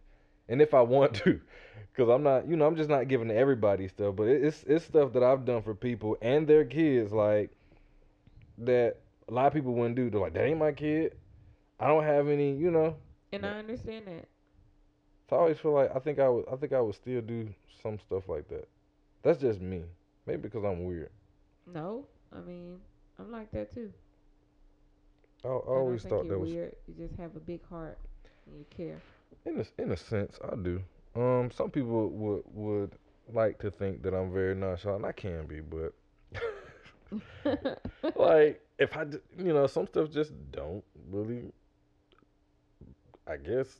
and 0.50 0.62
if 0.62 0.74
I 0.74 0.82
want 0.82 1.14
to, 1.16 1.40
because 1.92 2.10
I'm 2.10 2.24
not, 2.24 2.48
you 2.48 2.56
know, 2.56 2.66
I'm 2.66 2.76
just 2.76 2.90
not 2.90 3.08
giving 3.08 3.28
to 3.28 3.36
everybody 3.36 3.88
stuff. 3.88 4.16
But 4.16 4.28
it's 4.28 4.64
it's 4.64 4.84
stuff 4.86 5.14
that 5.14 5.24
I've 5.24 5.46
done 5.46 5.62
for 5.62 5.74
people 5.74 6.18
and 6.22 6.46
their 6.48 6.66
kids, 6.66 7.12
like 7.12 7.50
that 8.58 8.98
a 9.28 9.32
lot 9.32 9.46
of 9.48 9.54
people 9.54 9.74
wouldn't 9.74 9.96
do. 9.96 10.10
They're 10.10 10.20
like, 10.20 10.34
that 10.34 10.44
ain't 10.44 10.58
my 10.58 10.72
kid. 10.72 11.16
I 11.80 11.88
don't 11.88 12.04
have 12.04 12.28
any, 12.28 12.54
you 12.56 12.70
know. 12.70 12.96
And. 13.32 13.46
I 13.46 13.58
understand 13.58 14.06
that. 14.08 14.28
So 15.30 15.36
I 15.36 15.40
always 15.40 15.58
feel 15.58 15.72
like 15.72 15.94
I 15.94 16.00
think 16.00 16.18
I 16.18 16.28
would 16.28 16.46
I 16.52 16.56
think 16.56 16.72
I 16.72 16.80
would 16.80 16.94
still 16.94 17.22
do 17.22 17.54
some 17.82 17.98
stuff 17.98 18.28
like 18.28 18.48
that. 18.48 18.68
That's 19.22 19.40
just 19.40 19.60
me. 19.60 19.84
Maybe 20.26 20.42
because 20.42 20.64
I'm 20.64 20.84
weird. 20.84 21.10
No, 21.66 22.06
I 22.32 22.40
mean 22.40 22.80
I'm 23.18 23.30
like 23.30 23.50
that 23.52 23.72
too. 23.72 23.92
I, 25.44 25.48
I 25.48 25.50
I 25.74 25.78
always 25.78 26.02
think 26.02 26.10
thought 26.10 26.24
you're 26.24 26.34
that 26.34 26.38
was 26.38 26.54
weird. 26.54 26.76
You 26.86 26.94
just 26.94 27.16
have 27.16 27.36
a 27.36 27.40
big 27.40 27.64
heart 27.66 27.98
and 28.46 28.58
you 28.58 28.66
care. 28.70 29.02
In 29.46 29.60
a 29.60 29.82
in 29.82 29.92
a 29.92 29.96
sense 29.96 30.38
I 30.44 30.56
do. 30.56 30.82
Um, 31.14 31.50
some 31.50 31.70
people 31.70 32.08
would 32.08 32.42
would 32.52 32.92
like 33.32 33.58
to 33.60 33.70
think 33.70 34.02
that 34.02 34.14
I'm 34.14 34.32
very 34.32 34.54
nonchalant. 34.54 35.04
I 35.04 35.12
can 35.12 35.46
be, 35.46 35.60
but 35.60 35.92
like 38.16 38.62
if 38.78 38.96
I, 38.96 39.04
you 39.36 39.52
know, 39.52 39.66
some 39.66 39.86
stuff 39.86 40.10
just 40.10 40.32
don't 40.52 40.84
really. 41.10 41.52
I 43.26 43.36
guess 43.36 43.78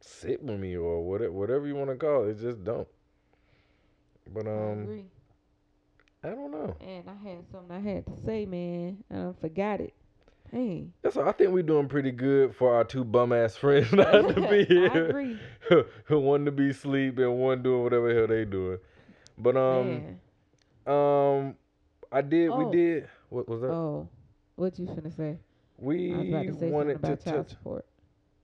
sit 0.00 0.42
with 0.42 0.58
me 0.58 0.76
or 0.76 1.02
whatever 1.02 1.32
whatever 1.32 1.66
you 1.66 1.74
want 1.74 1.90
to 1.90 1.96
call 1.96 2.24
it. 2.24 2.30
It 2.30 2.40
just 2.40 2.64
don't. 2.64 2.88
But 4.32 4.46
I 4.46 4.50
um, 4.50 4.82
agree. 4.82 5.04
I 6.22 6.28
don't 6.28 6.50
know. 6.50 6.74
And 6.80 7.04
I 7.08 7.28
had 7.28 7.44
something 7.52 7.76
I 7.76 7.80
had 7.80 8.06
to 8.06 8.16
say, 8.24 8.46
man. 8.46 9.04
I 9.10 9.32
forgot 9.40 9.80
it. 9.80 9.92
Hey. 10.54 10.86
That's 11.02 11.16
all. 11.16 11.28
I 11.28 11.32
think 11.32 11.50
we're 11.50 11.64
doing 11.64 11.88
pretty 11.88 12.12
good 12.12 12.54
for 12.54 12.76
our 12.76 12.84
two 12.84 13.02
bum 13.04 13.32
ass 13.32 13.56
friends 13.60 13.92
not 13.92 14.12
to 14.12 14.34
be 14.48 14.60
I 14.60 14.64
here. 14.64 15.08
agree. 15.08 15.38
one 16.08 16.44
to 16.44 16.52
be 16.52 16.70
asleep 16.70 17.18
and 17.18 17.36
one 17.36 17.60
doing 17.64 17.82
whatever 17.82 18.14
the 18.14 18.20
hell 18.20 18.28
they 18.28 18.44
doing. 18.44 18.78
But 19.36 19.56
um, 19.56 20.20
um, 20.86 21.56
I 22.12 22.20
did. 22.22 22.50
Oh. 22.50 22.64
We 22.68 22.76
did. 22.76 23.08
What 23.30 23.48
was 23.48 23.62
that? 23.62 23.70
Oh. 23.72 24.08
What 24.54 24.78
you 24.78 24.86
finna 24.86 25.14
say? 25.14 25.38
we 25.76 26.14
I 26.14 26.18
was 26.18 26.28
about 26.28 26.46
to 26.46 26.54
say 26.60 26.70
wanted 26.70 26.92
to 26.92 26.98
about 27.00 27.24
child 27.24 27.36
touch. 27.48 27.50
support. 27.50 27.84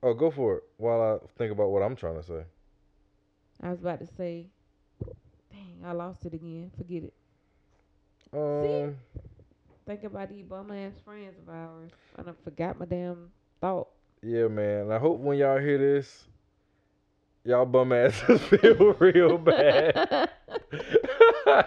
Oh, 0.02 0.12
go 0.12 0.32
for 0.32 0.56
it. 0.56 0.62
While 0.78 1.00
I 1.02 1.38
think 1.38 1.52
about 1.52 1.70
what 1.70 1.82
I'm 1.82 1.94
trying 1.94 2.16
to 2.16 2.24
say. 2.24 2.42
I 3.62 3.70
was 3.70 3.78
about 3.78 4.00
to 4.00 4.08
say 4.16 4.48
dang, 5.52 5.76
I 5.84 5.92
lost 5.92 6.26
it 6.26 6.34
again. 6.34 6.72
Forget 6.76 7.04
it. 7.04 7.14
Um, 8.32 8.96
Think 9.90 10.04
about 10.04 10.28
these 10.28 10.44
bum 10.44 10.70
ass 10.70 10.92
friends 11.04 11.34
of 11.42 11.52
ours. 11.52 11.90
I 12.16 12.22
done 12.22 12.36
forgot 12.44 12.78
my 12.78 12.86
damn 12.86 13.32
thought. 13.60 13.88
yeah, 14.22 14.46
man. 14.46 14.92
I 14.92 14.98
hope 15.00 15.18
when 15.18 15.36
y'all 15.36 15.58
hear 15.58 15.78
this, 15.78 16.28
y'all 17.44 17.66
bum 17.66 17.90
asses 17.92 18.40
feel 18.62 18.94
real 19.00 19.36
bad. 19.38 19.96
I 21.44 21.64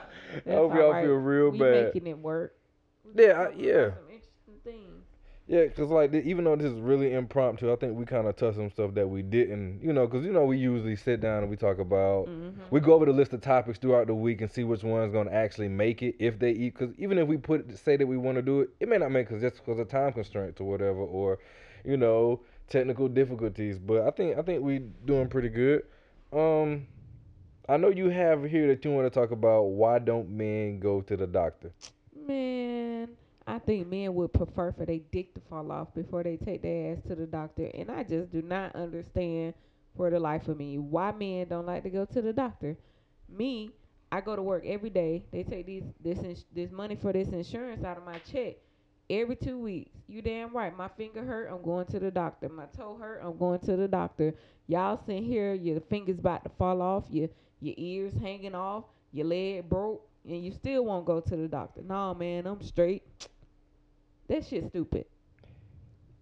hope 0.48 0.74
y'all 0.74 0.84
alright. 0.84 1.04
feel 1.04 1.16
real 1.16 1.52
bad 1.52 1.52
we 1.52 1.60
bad. 1.60 1.84
making 1.88 2.08
it 2.08 2.18
work. 2.18 2.56
We 3.04 3.26
Yeah, 3.26 3.32
I- 3.50 3.54
yeah. 3.58 3.90
Some 3.90 4.10
interesting 4.10 4.56
things. 4.64 5.03
Yeah, 5.46 5.68
cause 5.68 5.90
like 5.90 6.14
even 6.14 6.46
though 6.46 6.56
this 6.56 6.72
is 6.72 6.80
really 6.80 7.14
impromptu, 7.14 7.72
I 7.74 7.76
think 7.76 7.98
we 7.98 8.06
kind 8.06 8.28
of 8.28 8.36
touched 8.38 8.56
some 8.56 8.70
stuff 8.70 8.94
that 8.94 9.10
we 9.10 9.22
didn't, 9.22 9.82
you 9.84 9.92
know, 9.92 10.08
cause 10.08 10.24
you 10.24 10.32
know 10.32 10.46
we 10.46 10.58
usually 10.58 10.96
sit 10.96 11.20
down 11.20 11.42
and 11.44 11.50
we 11.50 11.58
talk 11.58 11.80
about, 11.80 12.28
Mhm. 12.28 12.54
we 12.72 12.80
go 12.80 12.94
over 12.94 13.06
the 13.06 13.12
list 13.12 13.34
of 13.34 13.42
topics 13.42 13.78
throughout 13.78 14.08
the 14.08 14.16
week 14.16 14.40
and 14.40 14.50
see 14.50 14.64
which 14.64 14.84
one's 14.84 15.12
gonna 15.12 15.32
actually 15.32 15.68
make 15.68 16.02
it 16.02 16.16
if 16.18 16.40
they 16.40 16.52
eat. 16.52 16.76
Cause 16.76 16.94
even 16.98 17.18
if 17.18 17.28
we 17.28 17.36
put 17.36 17.70
say 17.78 17.98
that 17.98 18.08
we 18.08 18.16
want 18.16 18.38
to 18.38 18.42
do 18.42 18.62
it, 18.62 18.70
it 18.80 18.88
may 18.88 18.98
not 18.98 19.12
make 19.12 19.28
cause 19.28 19.42
just 19.42 19.64
cause 19.66 19.80
of 19.80 19.90
time 19.90 20.14
constraints 20.14 20.62
or 20.62 20.64
whatever, 20.70 21.00
or 21.00 21.40
you 21.84 21.98
know 21.98 22.40
technical 22.70 23.10
difficulties. 23.10 23.78
But 23.78 24.08
I 24.08 24.12
think 24.12 24.38
I 24.38 24.44
think 24.44 24.64
we're 24.64 24.88
doing 25.06 25.28
pretty 25.28 25.50
good. 25.50 25.84
Um, 26.32 26.88
I 27.68 27.76
know 27.76 27.90
you 27.90 28.10
have 28.10 28.46
here 28.46 28.68
that 28.68 28.84
you 28.86 28.92
want 28.92 29.12
to 29.12 29.20
talk 29.20 29.32
about 29.32 29.64
why 29.64 30.00
don't 30.00 30.30
men 30.30 30.80
go 30.80 31.02
to 31.02 31.18
the 31.18 31.28
doctor? 31.28 31.72
Man, 32.28 32.63
I 33.48 33.60
think 33.60 33.88
men 33.88 34.14
would 34.16 34.34
prefer 34.34 34.72
for 34.72 34.86
their 34.86 35.00
dick 35.12 35.34
to 35.36 35.42
fall 35.42 35.72
off 35.72 35.94
before 35.94 36.24
they 36.24 36.38
take 36.38 36.62
their 36.62 36.94
ass 36.94 37.02
to 37.08 37.16
the 37.16 37.26
doctor, 37.26 37.70
and 37.74 37.90
I 37.92 38.04
just 38.04 38.32
do 38.32 38.42
not 38.42 38.76
understand 38.76 39.54
for 39.96 40.10
the 40.10 40.20
life 40.20 40.48
of 40.48 40.58
me 40.58 40.78
why 40.78 41.12
men 41.12 41.48
don't 41.50 41.66
like 41.66 41.84
to 41.84 41.90
go 41.90 42.06
to 42.06 42.22
the 42.22 42.34
doctor. 42.34 42.78
Me, 43.30 43.72
I 44.12 44.22
go 44.22 44.36
to 44.36 44.42
work 44.42 44.64
every 44.66 44.90
day. 44.90 45.26
They 45.32 45.44
take 45.44 45.66
these 45.66 45.84
this 46.00 46.20
ins- 46.20 46.46
this 46.54 46.72
money 46.72 46.96
for 46.96 47.12
this 47.14 47.30
insurance 47.30 47.84
out 47.84 47.98
of 47.98 48.06
my 48.06 48.20
check, 48.20 48.56
every 49.10 49.36
two 49.36 49.58
weeks. 49.60 49.92
You 50.08 50.22
damn 50.22 50.54
right. 50.56 50.76
My 50.76 50.88
finger 50.88 51.24
hurt. 51.24 51.50
I'm 51.52 51.62
going 51.62 51.86
to 51.88 52.00
the 52.00 52.12
doctor. 52.12 52.50
My 52.50 52.66
toe 52.78 52.96
hurt. 53.00 53.22
I'm 53.24 53.38
going 53.38 53.60
to 53.62 53.76
the 53.76 53.88
doctor. 53.88 54.34
Y'all 54.68 54.98
sitting 55.06 55.24
here, 55.24 55.54
your 55.54 55.80
fingers 55.82 56.20
about 56.20 56.44
to 56.44 56.50
fall 56.50 56.82
off. 56.82 57.06
Your 57.10 57.30
your 57.60 57.76
ears 57.78 58.14
hanging 58.22 58.56
off. 58.56 58.86
Your 59.12 59.26
leg 59.28 59.70
broke, 59.70 60.08
and 60.26 60.44
you 60.44 60.52
still 60.52 60.86
won't 60.86 61.06
go 61.06 61.20
to 61.20 61.36
the 61.36 61.48
doctor. 61.48 61.82
Nah, 61.82 62.14
man, 62.14 62.46
I'm 62.48 62.62
straight. 62.62 63.04
That 64.30 64.46
shit 64.46 64.70
stupid. 64.70 65.06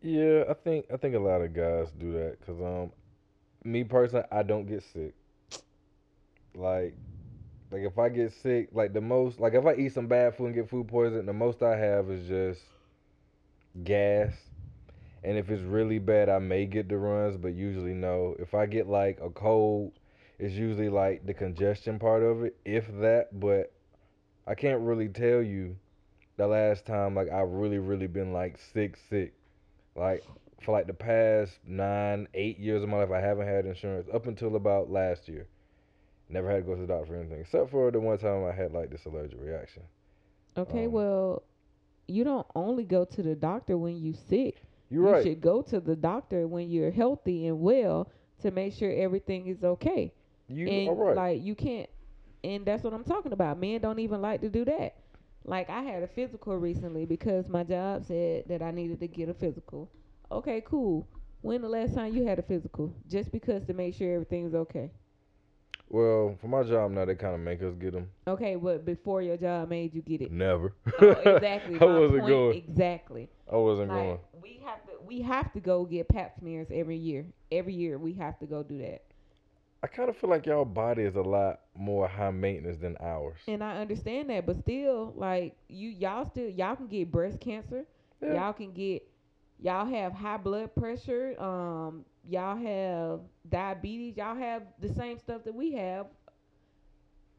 Yeah, 0.01 0.45
I 0.49 0.55
think 0.55 0.87
I 0.91 0.97
think 0.97 1.13
a 1.13 1.19
lot 1.19 1.41
of 1.41 1.53
guys 1.53 1.91
do 1.99 2.13
that 2.13 2.39
because 2.39 2.59
um, 2.59 2.91
me 3.63 3.83
personally, 3.83 4.25
I 4.31 4.43
don't 4.43 4.65
get 4.65 4.83
sick. 4.83 5.13
Like, 6.53 6.97
like 7.71 7.83
if 7.83 7.97
I 7.97 8.09
get 8.09 8.33
sick, 8.33 8.69
like 8.73 8.91
the 8.91 8.99
most, 8.99 9.39
like 9.39 9.53
if 9.53 9.65
I 9.65 9.75
eat 9.75 9.93
some 9.93 10.07
bad 10.07 10.35
food 10.35 10.47
and 10.47 10.55
get 10.55 10.69
food 10.69 10.87
poisoning, 10.89 11.25
the 11.25 11.33
most 11.33 11.63
I 11.63 11.77
have 11.77 12.09
is 12.09 12.27
just 12.27 12.61
gas. 13.83 14.33
And 15.23 15.37
if 15.37 15.49
it's 15.49 15.61
really 15.61 15.99
bad, 15.99 16.27
I 16.27 16.39
may 16.39 16.65
get 16.65 16.89
the 16.89 16.97
runs, 16.97 17.37
but 17.37 17.53
usually 17.53 17.93
no. 17.93 18.35
If 18.39 18.53
I 18.53 18.65
get 18.65 18.87
like 18.87 19.19
a 19.21 19.29
cold, 19.29 19.93
it's 20.39 20.55
usually 20.55 20.89
like 20.89 21.25
the 21.25 21.33
congestion 21.33 21.99
part 21.99 22.23
of 22.23 22.43
it, 22.43 22.57
if 22.65 22.87
that. 22.99 23.39
But 23.39 23.71
I 24.47 24.55
can't 24.55 24.81
really 24.81 25.07
tell 25.09 25.41
you 25.41 25.75
the 26.37 26.47
last 26.47 26.85
time 26.85 27.15
like 27.15 27.29
I've 27.29 27.49
really, 27.49 27.79
really 27.79 28.07
been 28.07 28.33
like 28.33 28.57
sick, 28.73 28.97
sick. 29.09 29.33
Like 29.95 30.23
for 30.61 30.71
like 30.71 30.87
the 30.87 30.93
past 30.93 31.59
nine, 31.65 32.27
eight 32.33 32.59
years 32.59 32.83
of 32.83 32.89
my 32.89 32.97
life, 32.97 33.11
I 33.11 33.19
haven't 33.19 33.47
had 33.47 33.65
insurance 33.65 34.07
up 34.13 34.27
until 34.27 34.55
about 34.55 34.89
last 34.89 35.27
year. 35.27 35.47
Never 36.29 36.49
had 36.49 36.57
to 36.57 36.61
go 36.63 36.75
to 36.75 36.81
the 36.81 36.87
doctor 36.87 37.07
for 37.07 37.15
anything, 37.15 37.41
except 37.41 37.71
for 37.71 37.91
the 37.91 37.99
one 37.99 38.17
time 38.17 38.45
I 38.45 38.51
had 38.53 38.71
like 38.71 38.89
this 38.89 39.05
allergic 39.05 39.39
reaction. 39.41 39.83
Okay, 40.57 40.85
Um, 40.85 40.91
well, 40.91 41.43
you 42.07 42.23
don't 42.23 42.47
only 42.55 42.83
go 42.83 43.05
to 43.05 43.21
the 43.23 43.35
doctor 43.35 43.77
when 43.77 43.97
you 43.97 44.13
sick. 44.13 44.63
You're 44.89 45.03
right. 45.03 45.09
you 45.09 45.13
right. 45.13 45.23
should 45.23 45.41
go 45.41 45.61
to 45.63 45.79
the 45.79 45.95
doctor 45.95 46.47
when 46.47 46.69
you're 46.69 46.91
healthy 46.91 47.47
and 47.47 47.61
well 47.61 48.09
to 48.41 48.51
make 48.51 48.73
sure 48.73 48.91
everything 48.91 49.47
is 49.47 49.63
okay. 49.63 50.13
You 50.47 50.67
and 50.67 50.99
right. 50.99 51.15
like 51.15 51.41
you 51.43 51.55
can't 51.55 51.89
and 52.43 52.65
that's 52.65 52.83
what 52.83 52.93
I'm 52.93 53.03
talking 53.03 53.33
about. 53.33 53.59
Men 53.59 53.81
don't 53.81 53.99
even 53.99 54.21
like 54.21 54.41
to 54.41 54.49
do 54.49 54.65
that. 54.65 54.95
Like 55.43 55.69
I 55.69 55.81
had 55.81 56.03
a 56.03 56.07
physical 56.07 56.57
recently 56.57 57.05
because 57.05 57.47
my 57.49 57.63
job 57.63 58.05
said 58.05 58.45
that 58.47 58.61
I 58.61 58.71
needed 58.71 58.99
to 59.01 59.07
get 59.07 59.29
a 59.29 59.33
physical. 59.33 59.89
Okay, 60.31 60.61
cool. 60.65 61.07
When 61.41 61.61
the 61.61 61.69
last 61.69 61.95
time 61.95 62.13
you 62.13 62.25
had 62.25 62.39
a 62.39 62.43
physical? 62.43 62.93
Just 63.07 63.31
because 63.31 63.65
to 63.65 63.73
make 63.73 63.95
sure 63.95 64.13
everything's 64.13 64.53
okay. 64.55 64.91
well, 65.89 66.37
for 66.39 66.47
my 66.47 66.63
job 66.63 66.91
now, 66.91 67.05
they 67.05 67.15
kind 67.15 67.35
of 67.35 67.41
make 67.41 67.61
us 67.61 67.75
get 67.75 67.93
them. 67.93 68.09
Okay, 68.27 68.55
but 68.55 68.85
before 68.85 69.21
your 69.21 69.37
job 69.37 69.69
made 69.69 69.93
you 69.93 70.01
get 70.01 70.21
it. 70.21 70.31
Never. 70.31 70.73
Oh, 70.99 71.11
exactly. 71.25 71.77
I 71.81 71.85
my 71.85 71.99
wasn't 71.99 72.25
point, 72.25 72.27
going. 72.27 72.57
Exactly. 72.57 73.29
I 73.51 73.55
wasn't 73.57 73.89
Like 73.89 73.91
going. 73.91 74.19
we 74.41 74.61
have 74.65 74.83
to 74.85 74.91
we 75.05 75.21
have 75.21 75.51
to 75.53 75.59
go 75.59 75.85
get 75.85 76.07
pap 76.09 76.37
smears 76.39 76.67
every 76.71 76.97
year. 76.97 77.25
Every 77.51 77.73
year 77.73 77.97
we 77.97 78.13
have 78.13 78.39
to 78.39 78.45
go 78.45 78.63
do 78.63 78.77
that. 78.79 79.03
I 79.83 79.87
kind 79.87 80.09
of 80.09 80.17
feel 80.17 80.29
like 80.29 80.45
y'all 80.45 80.63
body 80.63 81.03
is 81.03 81.15
a 81.15 81.21
lot 81.21 81.61
more 81.75 82.07
high 82.07 82.29
maintenance 82.29 82.77
than 82.77 82.95
ours. 82.99 83.39
And 83.47 83.63
I 83.63 83.77
understand 83.77 84.29
that, 84.29 84.45
but 84.45 84.57
still, 84.57 85.13
like 85.15 85.55
you, 85.69 85.89
y'all 85.89 86.25
still, 86.29 86.49
y'all 86.49 86.75
can 86.75 86.87
get 86.87 87.11
breast 87.11 87.39
cancer. 87.39 87.85
Yeah. 88.21 88.35
Y'all 88.35 88.53
can 88.53 88.71
get, 88.73 89.07
y'all 89.59 89.87
have 89.87 90.13
high 90.13 90.37
blood 90.37 90.75
pressure. 90.75 91.35
Um, 91.41 92.05
y'all 92.29 92.57
have 92.57 93.21
diabetes. 93.49 94.17
Y'all 94.17 94.35
have 94.35 94.63
the 94.79 94.93
same 94.93 95.17
stuff 95.17 95.43
that 95.45 95.55
we 95.55 95.73
have. 95.73 96.05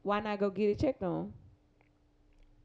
Why 0.01 0.19
not 0.19 0.39
go 0.39 0.49
get 0.49 0.69
it 0.69 0.79
checked 0.79 1.01
on? 1.01 1.31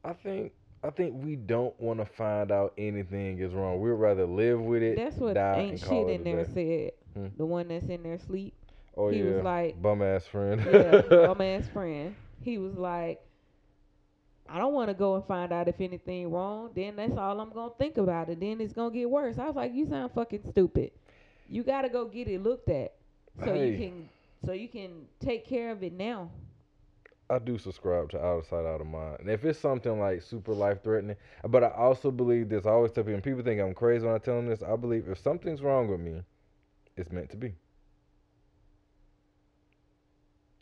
I 0.03 0.11
think 0.11 0.51
I 0.83 0.89
think 0.89 1.23
we 1.23 1.35
don't 1.35 1.77
want 1.79 1.99
to 1.99 2.05
find 2.05 2.51
out 2.51 2.73
anything 2.77 3.39
is 3.39 3.53
wrong. 3.53 3.79
We'd 3.79 3.91
rather 3.91 4.25
live 4.25 4.61
with 4.61 4.81
it. 4.81 4.97
That's 4.97 5.17
what 5.17 5.35
die 5.35 5.59
ain't 5.59 5.79
shit 5.79 6.09
in 6.09 6.23
there 6.23 6.43
day. 6.43 6.91
said. 7.15 7.21
Hmm. 7.21 7.37
The 7.37 7.45
one 7.45 7.67
that's 7.69 7.87
in 7.87 8.03
there 8.03 8.17
sleep. 8.17 8.53
Oh 8.99 9.07
he 9.09 9.19
yeah. 9.19 9.35
was 9.35 9.43
like- 9.43 9.81
bum 9.81 10.01
ass 10.01 10.25
friend. 10.27 10.61
yeah, 10.71 11.01
bum 11.09 11.39
ass 11.41 11.67
friend. 11.69 12.15
He 12.41 12.57
was 12.57 12.75
like, 12.75 13.21
I 14.47 14.57
don't 14.57 14.73
want 14.73 14.89
to 14.89 14.93
go 14.93 15.15
and 15.15 15.23
find 15.25 15.53
out 15.53 15.67
if 15.69 15.79
anything 15.79 16.31
wrong. 16.31 16.71
Then 16.75 16.97
that's 16.97 17.15
all 17.17 17.39
I'm 17.39 17.51
gonna 17.51 17.71
think 17.79 17.97
about 17.97 18.29
it. 18.29 18.39
Then 18.39 18.59
it's 18.59 18.73
gonna 18.73 18.93
get 18.93 19.09
worse. 19.09 19.37
I 19.37 19.45
was 19.45 19.55
like, 19.55 19.73
you 19.73 19.87
sound 19.87 20.11
fucking 20.13 20.41
stupid. 20.51 20.91
You 21.47 21.63
gotta 21.63 21.87
go 21.89 22.05
get 22.05 22.27
it 22.27 22.43
looked 22.43 22.69
at 22.69 22.93
so 23.43 23.53
you 23.53 23.77
can 23.77 24.09
so 24.45 24.51
you 24.51 24.67
can 24.67 25.05
take 25.19 25.45
care 25.47 25.71
of 25.71 25.81
it 25.83 25.93
now. 25.93 26.29
I 27.29 27.37
do 27.39 27.57
subscribe 27.59 28.09
to 28.09 28.17
out 28.19 28.39
of 28.39 28.45
sight, 28.47 28.65
out 28.65 28.81
of 28.81 28.87
mind. 28.87 29.17
And 29.19 29.29
if 29.29 29.45
it's 29.45 29.59
something 29.59 29.99
like 29.99 30.23
super 30.23 30.51
life 30.53 30.83
threatening, 30.83 31.15
but 31.47 31.63
I 31.63 31.69
also 31.69 32.09
believe 32.09 32.49
this. 32.49 32.65
I 32.65 32.71
always 32.71 32.91
tell 32.91 33.03
people, 33.03 33.15
and 33.15 33.23
people 33.23 33.43
think 33.43 33.61
I'm 33.61 33.75
crazy 33.75 34.05
when 34.05 34.15
I 34.15 34.17
tell 34.17 34.35
them 34.35 34.47
this. 34.47 34.63
I 34.63 34.75
believe 34.75 35.07
if 35.07 35.19
something's 35.19 35.61
wrong 35.61 35.87
with 35.87 35.99
me, 35.99 36.23
it's 36.97 37.11
meant 37.11 37.29
to 37.29 37.37
be. 37.37 37.53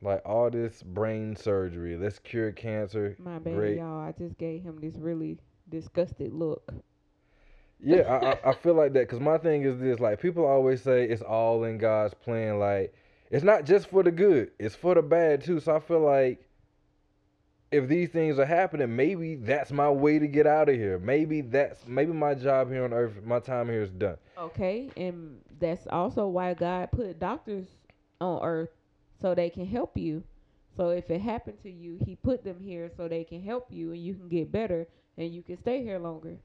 Like 0.01 0.21
all 0.25 0.49
this 0.49 0.83
brain 0.83 1.35
surgery, 1.35 1.97
let's 1.97 2.19
cure 2.19 2.51
cancer. 2.51 3.15
My 3.19 3.39
bad, 3.39 3.55
Great. 3.55 3.77
y'all. 3.77 3.99
I 3.99 4.11
just 4.11 4.37
gave 4.37 4.61
him 4.61 4.79
this 4.79 4.95
really 4.95 5.39
disgusted 5.69 6.33
look. 6.33 6.71
Yeah, 7.79 8.01
I, 8.01 8.31
I, 8.31 8.51
I 8.51 8.53
feel 8.53 8.73
like 8.73 8.93
that 8.93 9.07
because 9.07 9.19
my 9.19 9.37
thing 9.37 9.63
is 9.63 9.79
this: 9.79 9.99
like 9.99 10.21
people 10.21 10.45
always 10.45 10.81
say, 10.81 11.05
it's 11.05 11.21
all 11.23 11.63
in 11.63 11.77
God's 11.79 12.13
plan. 12.13 12.59
Like 12.59 12.93
it's 13.31 13.43
not 13.43 13.65
just 13.65 13.87
for 13.87 14.03
the 14.03 14.11
good; 14.11 14.51
it's 14.59 14.75
for 14.75 14.93
the 14.93 15.01
bad 15.01 15.43
too. 15.43 15.59
So 15.59 15.75
I 15.75 15.79
feel 15.79 15.99
like 15.99 16.47
if 17.71 17.87
these 17.87 18.09
things 18.09 18.37
are 18.39 18.45
happening, 18.45 18.95
maybe 18.95 19.35
that's 19.35 19.71
my 19.71 19.89
way 19.89 20.19
to 20.19 20.27
get 20.27 20.45
out 20.47 20.69
of 20.69 20.75
here. 20.75 20.99
Maybe 20.99 21.41
that's 21.41 21.87
maybe 21.87 22.13
my 22.13 22.35
job 22.35 22.69
here 22.71 22.83
on 22.83 22.93
earth, 22.93 23.13
my 23.23 23.39
time 23.39 23.67
here 23.67 23.81
is 23.81 23.91
done. 23.91 24.17
Okay, 24.37 24.91
and 24.95 25.39
that's 25.59 25.87
also 25.87 26.27
why 26.27 26.53
God 26.53 26.91
put 26.91 27.19
doctors 27.19 27.65
on 28.21 28.43
earth 28.43 28.69
so 29.19 29.33
they 29.35 29.49
can 29.49 29.65
help 29.65 29.97
you. 29.97 30.23
So 30.75 30.89
if 30.89 31.09
it 31.09 31.21
happened 31.21 31.59
to 31.63 31.69
you, 31.71 31.97
he 32.05 32.15
put 32.15 32.43
them 32.43 32.59
here 32.59 32.89
so 32.95 33.07
they 33.07 33.23
can 33.23 33.41
help 33.41 33.71
you 33.71 33.91
and 33.91 34.03
you 34.03 34.13
can 34.15 34.27
get 34.29 34.51
better 34.51 34.87
and 35.17 35.33
you 35.33 35.41
can 35.43 35.57
stay 35.57 35.83
here 35.83 35.99
longer. 35.99 36.37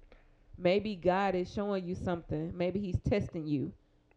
Maybe 0.59 0.97
God 0.97 1.35
is 1.35 1.53
showing 1.53 1.85
you 1.87 1.95
something. 1.95 2.57
Maybe 2.57 2.81
he's 2.81 2.99
testing 3.01 3.47
you. 3.47 3.73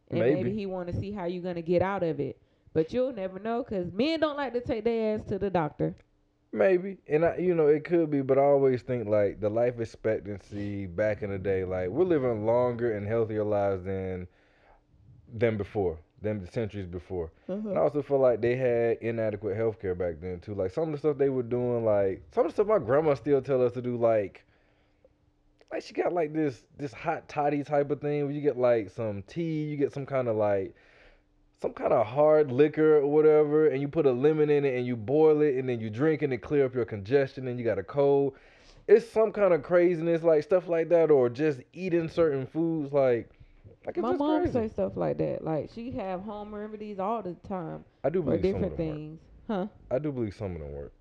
And 0.09 0.25
maybe, 0.25 0.49
Maybe. 0.49 0.51
he 0.51 0.65
want 0.65 0.87
to 0.87 0.93
see 0.93 1.11
how 1.11 1.25
you're 1.25 1.43
going 1.43 1.55
to 1.55 1.61
get 1.61 1.81
out 1.81 2.03
of 2.03 2.19
it. 2.19 2.41
But 2.73 2.93
you'll 2.93 3.13
never 3.13 3.39
know 3.39 3.63
cuz 3.63 3.91
men 3.91 4.19
don't 4.19 4.37
like 4.37 4.53
to 4.53 4.61
take 4.61 4.83
their 4.83 5.15
ass 5.15 5.23
to 5.25 5.39
the 5.39 5.49
doctor. 5.49 5.95
Maybe, 6.51 6.97
and 7.07 7.25
I, 7.25 7.37
you 7.37 7.53
know, 7.53 7.67
it 7.67 7.83
could 7.83 8.09
be, 8.09 8.21
but 8.21 8.37
I 8.37 8.41
always 8.43 8.81
think 8.81 9.07
like 9.07 9.39
the 9.41 9.49
life 9.49 9.79
expectancy 9.79 10.85
back 10.85 11.21
in 11.21 11.29
the 11.31 11.37
day, 11.37 11.63
like 11.65 11.89
we're 11.89 12.05
living 12.05 12.45
longer 12.45 12.95
and 12.95 13.05
healthier 13.05 13.43
lives 13.43 13.83
than 13.83 14.27
than 15.31 15.57
before, 15.57 15.99
than 16.21 16.41
the 16.41 16.47
centuries 16.47 16.87
before. 16.87 17.31
Mm-hmm. 17.49 17.69
And 17.69 17.77
I 17.77 17.81
also 17.81 18.01
feel 18.01 18.19
like 18.19 18.41
they 18.41 18.55
had 18.55 18.97
inadequate 19.01 19.55
health 19.55 19.79
care 19.79 19.95
back 19.95 20.15
then 20.21 20.39
too. 20.39 20.55
Like 20.55 20.71
some 20.71 20.85
of 20.85 20.91
the 20.91 20.97
stuff 20.97 21.17
they 21.17 21.29
were 21.29 21.43
doing, 21.43 21.85
like 21.85 22.23
some 22.33 22.45
of 22.45 22.51
the 22.51 22.55
stuff 22.55 22.67
my 22.67 22.79
grandma 22.79 23.13
still 23.13 23.41
tell 23.41 23.63
us 23.63 23.73
to 23.73 23.81
do, 23.81 23.97
like 23.97 24.43
like 25.71 25.83
she 25.83 25.93
got 25.93 26.13
like 26.13 26.33
this 26.33 26.63
this 26.77 26.93
hot 26.93 27.27
toddy 27.27 27.63
type 27.63 27.91
of 27.91 27.99
thing 27.99 28.23
where 28.23 28.31
you 28.31 28.41
get 28.41 28.57
like 28.57 28.89
some 28.89 29.23
tea, 29.27 29.63
you 29.63 29.77
get 29.77 29.93
some 29.93 30.05
kind 30.05 30.27
of 30.27 30.35
like 30.35 30.75
some 31.61 31.73
kind 31.73 31.93
of 31.93 32.05
hard 32.05 32.51
liquor 32.51 32.97
or 32.97 33.07
whatever, 33.07 33.67
and 33.67 33.81
you 33.81 33.87
put 33.87 34.05
a 34.05 34.11
lemon 34.11 34.49
in 34.49 34.65
it 34.65 34.75
and 34.75 34.85
you 34.85 34.95
boil 34.95 35.41
it 35.41 35.55
and 35.55 35.67
then 35.67 35.79
you 35.79 35.89
drink 35.89 36.21
it 36.21 36.31
and 36.31 36.41
clear 36.41 36.65
up 36.65 36.75
your 36.75 36.85
congestion 36.85 37.47
and 37.47 37.59
you 37.59 37.65
got 37.65 37.79
a 37.79 37.83
cold. 37.83 38.35
It's 38.87 39.09
some 39.09 39.31
kind 39.31 39.53
of 39.53 39.63
craziness 39.63 40.23
like 40.23 40.43
stuff 40.43 40.67
like 40.67 40.89
that, 40.89 41.11
or 41.11 41.29
just 41.29 41.61
eating 41.73 42.07
certain 42.07 42.45
foods 42.45 42.93
like 42.93 43.29
like 43.85 43.97
My 43.97 44.13
mom 44.13 44.43
crazy. 44.43 44.51
say 44.51 44.67
stuff 44.69 44.95
like 44.95 45.17
that. 45.17 45.43
Like 45.43 45.69
she 45.73 45.91
have 45.91 46.21
home 46.21 46.53
remedies 46.53 46.99
all 46.99 47.21
the 47.21 47.33
time 47.47 47.85
I 48.03 48.09
do 48.09 48.21
for 48.23 48.37
believe 48.37 48.47
some 48.47 48.63
of 48.63 48.71
different 48.71 48.77
them 48.77 48.85
work. 48.85 48.97
things. 48.97 49.19
Huh? 49.47 49.67
I 49.91 49.99
do 49.99 50.11
believe 50.11 50.35
some 50.35 50.55
of 50.55 50.61
them 50.61 50.73
work. 50.73 50.93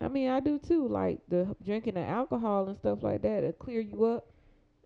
I 0.00 0.08
mean, 0.08 0.28
I 0.30 0.40
do 0.40 0.58
too. 0.58 0.88
Like 0.88 1.20
the 1.28 1.54
drinking 1.64 1.94
the 1.94 2.00
alcohol 2.00 2.68
and 2.68 2.76
stuff 2.76 3.02
like 3.02 3.22
that, 3.22 3.40
to 3.42 3.52
clear 3.52 3.80
you 3.80 4.04
up, 4.04 4.26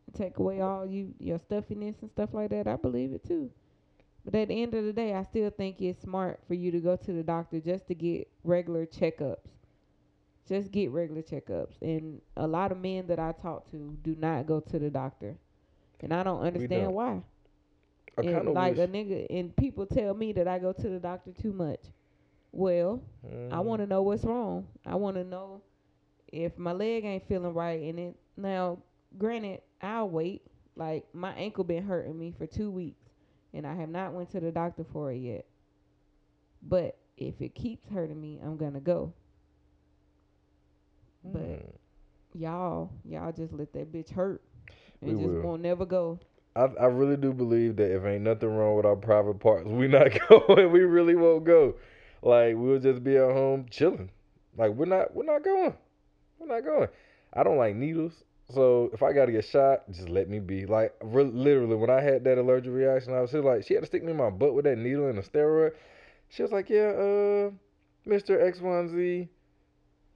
and 0.06 0.14
take 0.14 0.38
away 0.38 0.60
all 0.60 0.86
you 0.86 1.14
your 1.18 1.38
stuffiness 1.38 1.96
and 2.02 2.10
stuff 2.10 2.34
like 2.34 2.50
that. 2.50 2.66
I 2.66 2.76
believe 2.76 3.12
it 3.12 3.24
too. 3.24 3.50
But 4.24 4.34
at 4.34 4.48
the 4.48 4.62
end 4.62 4.74
of 4.74 4.84
the 4.84 4.92
day, 4.92 5.14
I 5.14 5.22
still 5.22 5.50
think 5.50 5.80
it's 5.80 6.00
smart 6.02 6.40
for 6.46 6.54
you 6.54 6.70
to 6.72 6.80
go 6.80 6.96
to 6.96 7.12
the 7.12 7.22
doctor 7.22 7.60
just 7.60 7.86
to 7.88 7.94
get 7.94 8.28
regular 8.44 8.86
checkups. 8.86 9.48
Just 10.48 10.70
get 10.70 10.90
regular 10.90 11.22
checkups. 11.22 11.80
And 11.82 12.20
a 12.36 12.46
lot 12.46 12.70
of 12.72 12.78
men 12.78 13.06
that 13.08 13.18
I 13.18 13.32
talk 13.32 13.70
to 13.70 13.96
do 14.02 14.14
not 14.18 14.46
go 14.46 14.60
to 14.60 14.78
the 14.78 14.90
doctor, 14.90 15.36
and 16.00 16.12
I 16.12 16.22
don't 16.22 16.42
understand 16.42 16.84
don't. 16.84 16.94
why. 16.94 17.22
I 18.18 18.22
And 18.22 18.46
kind 18.46 18.48
of 18.48 18.54
like 18.54 18.76
a 18.78 18.86
nigga, 18.88 19.26
and 19.30 19.54
people 19.56 19.86
tell 19.86 20.14
me 20.14 20.32
that 20.32 20.48
I 20.48 20.58
go 20.58 20.72
to 20.72 20.88
the 20.88 20.98
doctor 20.98 21.32
too 21.32 21.52
much. 21.52 21.80
Well, 22.52 23.02
I 23.50 23.60
Mm, 23.60 23.60
want 23.60 23.80
to 23.82 23.86
know 23.86 24.02
what's 24.02 24.24
wrong. 24.24 24.66
I 24.86 24.96
want 24.96 25.16
to 25.16 25.24
know 25.24 25.62
if 26.32 26.56
my 26.58 26.72
leg 26.72 27.04
ain't 27.04 27.26
feeling 27.28 27.54
right. 27.54 27.80
And 27.82 27.98
it 27.98 28.16
now, 28.36 28.78
granted, 29.18 29.62
I'll 29.80 30.08
wait. 30.10 30.42
Like 30.76 31.06
my 31.14 31.32
ankle 31.34 31.64
been 31.64 31.84
hurting 31.84 32.18
me 32.18 32.32
for 32.36 32.46
two 32.46 32.70
weeks, 32.70 33.02
and 33.52 33.66
I 33.66 33.74
have 33.74 33.88
not 33.88 34.12
went 34.12 34.30
to 34.30 34.40
the 34.40 34.52
doctor 34.52 34.84
for 34.84 35.12
it 35.12 35.16
yet. 35.18 35.46
But 36.62 36.98
if 37.16 37.40
it 37.40 37.54
keeps 37.54 37.88
hurting 37.88 38.20
me, 38.20 38.38
I'm 38.42 38.56
gonna 38.56 38.80
go. 38.80 39.14
But 41.24 41.60
mm. 41.60 41.72
y'all, 42.34 42.90
y'all 43.04 43.32
just 43.32 43.52
let 43.52 43.72
that 43.74 43.92
bitch 43.92 44.10
hurt. 44.10 44.42
and 45.02 45.10
We 45.10 45.14
just 45.16 45.36
will. 45.36 45.42
won't 45.42 45.62
never 45.62 45.86
go. 45.86 46.20
I 46.56 46.64
I 46.80 46.86
really 46.86 47.16
do 47.16 47.32
believe 47.32 47.76
that 47.76 47.94
if 47.94 48.04
ain't 48.04 48.24
nothing 48.24 48.48
wrong 48.48 48.76
with 48.76 48.86
our 48.86 48.96
private 48.96 49.38
parts, 49.40 49.68
we 49.68 49.88
not 49.88 50.08
going. 50.28 50.72
we 50.72 50.80
really 50.80 51.14
won't 51.14 51.44
go. 51.44 51.74
Like 52.22 52.54
we'll 52.56 52.80
just 52.80 53.04
be 53.04 53.16
at 53.16 53.30
home 53.32 53.66
chilling. 53.70 54.10
Like 54.56 54.70
we're 54.70 54.86
not 54.86 55.14
we're 55.14 55.24
not 55.24 55.44
going. 55.44 55.74
We're 56.38 56.46
not 56.46 56.64
going. 56.64 56.88
I 57.32 57.42
don't 57.42 57.58
like 57.58 57.76
needles. 57.76 58.24
So 58.54 58.90
if 58.92 59.02
I 59.02 59.12
gotta 59.12 59.32
get 59.32 59.44
shot, 59.44 59.90
just 59.90 60.08
let 60.08 60.28
me 60.28 60.38
be. 60.38 60.66
Like 60.66 60.94
re- 61.02 61.24
literally, 61.24 61.76
when 61.76 61.90
I 61.90 62.00
had 62.00 62.24
that 62.24 62.38
allergic 62.38 62.72
reaction, 62.72 63.12
I 63.12 63.20
was 63.20 63.32
just 63.32 63.44
like, 63.44 63.66
she 63.66 63.74
had 63.74 63.80
to 63.80 63.86
stick 63.86 64.04
me 64.04 64.12
in 64.12 64.16
my 64.16 64.30
butt 64.30 64.54
with 64.54 64.64
that 64.64 64.78
needle 64.78 65.08
and 65.08 65.18
a 65.18 65.22
steroid. 65.22 65.72
She 66.28 66.42
was 66.42 66.52
like, 66.52 66.70
yeah, 66.70 66.88
uh, 66.88 67.50
Mister 68.04 68.40
X 68.40 68.60
Y 68.60 68.86
Z, 68.86 69.28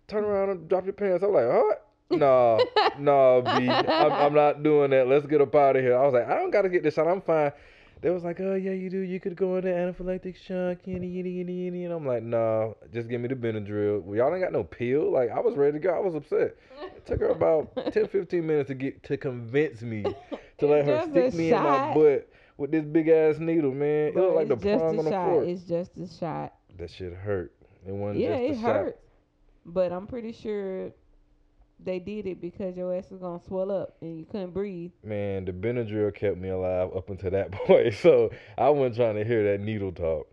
turn 0.09 0.24
around 0.24 0.51
and 0.51 0.68
drop 0.68 0.84
your 0.84 0.93
pants. 0.93 1.24
I'm 1.24 1.32
like, 1.32 1.49
what? 1.49 1.89
No, 2.11 2.59
no, 2.99 3.43
B, 3.43 3.69
I'm, 3.69 4.13
I'm 4.13 4.35
not 4.35 4.63
doing 4.63 4.91
that. 4.91 5.07
Let's 5.07 5.27
get 5.27 5.41
up 5.41 5.55
out 5.55 5.77
of 5.77 5.83
here. 5.83 5.97
I 5.97 6.05
was 6.05 6.15
like, 6.15 6.29
I 6.29 6.35
don't 6.35 6.51
gotta 6.51 6.69
get 6.69 6.83
this 6.83 6.95
shot. 6.95 7.07
I'm 7.07 7.21
fine. 7.21 7.53
They 8.03 8.09
was 8.09 8.25
like, 8.25 8.41
oh 8.41 8.55
yeah, 8.55 8.73
you 8.73 8.89
do. 8.89 8.99
You 8.99 9.21
could 9.21 9.37
go 9.37 9.57
into 9.57 9.69
anaphylactic 9.69 10.37
shock, 10.37 10.85
yinny 10.87 11.15
yinny 11.15 11.37
yinny 11.37 11.71
yinny. 11.71 11.85
And 11.85 11.93
I'm 11.93 12.07
like, 12.07 12.23
no, 12.23 12.77
just 12.93 13.09
give 13.09 13.21
me 13.21 13.29
the 13.29 13.35
Benadryl. 13.35 14.03
Well, 14.03 14.17
y'all 14.17 14.33
ain't 14.35 14.43
got 14.43 14.53
no 14.53 14.65
pill. 14.65 15.13
Like 15.13 15.31
I 15.31 15.41
was 15.41 15.55
ready 15.57 15.73
to 15.73 15.79
go. 15.79 15.91
I 15.91 15.99
was 15.99 16.15
upset. 16.15 16.57
It 16.83 17.07
took 17.07 17.21
her 17.21 17.29
about 17.29 17.71
10, 17.93 18.09
15 18.09 18.47
minutes 18.47 18.69
to 18.69 18.75
get 18.75 19.03
to 19.05 19.17
convince 19.19 19.83
me 19.83 20.03
to 20.03 20.67
let 20.67 20.87
her 20.87 20.97
It's 20.97 21.07
just 21.07 21.17
a 21.17 21.31
stick 21.31 21.35
me 21.35 21.53
in 21.53 21.63
my 21.63 21.93
butt 21.95 22.29
with 22.57 22.71
this 22.71 22.85
big 22.87 23.09
ass 23.09 23.39
needle, 23.39 23.73
man. 23.73 24.09
It 24.09 24.17
looked 24.17 24.37
like 24.37 24.49
the 24.49 24.57
prong 24.57 24.99
on 24.99 25.05
the 25.05 25.11
shot. 25.11 25.29
fork. 25.29 25.47
It's 25.47 25.63
just 25.63 25.97
a 25.99 26.09
shot. 26.09 26.55
That 26.79 26.91
shit 26.91 27.13
hurt. 27.13 27.53
It 27.87 27.93
wasn't 27.93 28.21
yeah, 28.21 28.39
just 28.39 28.41
a 28.41 28.53
it 28.53 28.61
shot. 28.61 28.77
hurts. 28.77 28.99
But 29.67 29.93
I'm 29.93 30.07
pretty 30.07 30.33
sure 30.33 30.93
they 31.85 31.99
did 31.99 32.26
it 32.26 32.41
because 32.41 32.76
your 32.76 32.95
ass 32.95 33.11
was 33.11 33.20
gonna 33.20 33.41
swell 33.47 33.70
up 33.70 33.97
and 34.01 34.18
you 34.18 34.24
couldn't 34.26 34.53
breathe. 34.53 34.93
Man, 35.05 35.45
the 35.45 35.53
Benadryl 35.53 36.14
kept 36.14 36.37
me 36.37 36.49
alive 36.49 36.91
up 36.95 37.11
until 37.11 37.31
that 37.31 37.51
point, 37.66 37.95
so 37.95 38.31
I 38.59 38.68
wasn't 38.70 38.97
trying 38.97 39.16
to 39.16 39.24
hear 39.24 39.51
that 39.53 39.62
needle 39.62 39.93
talk. 39.93 40.26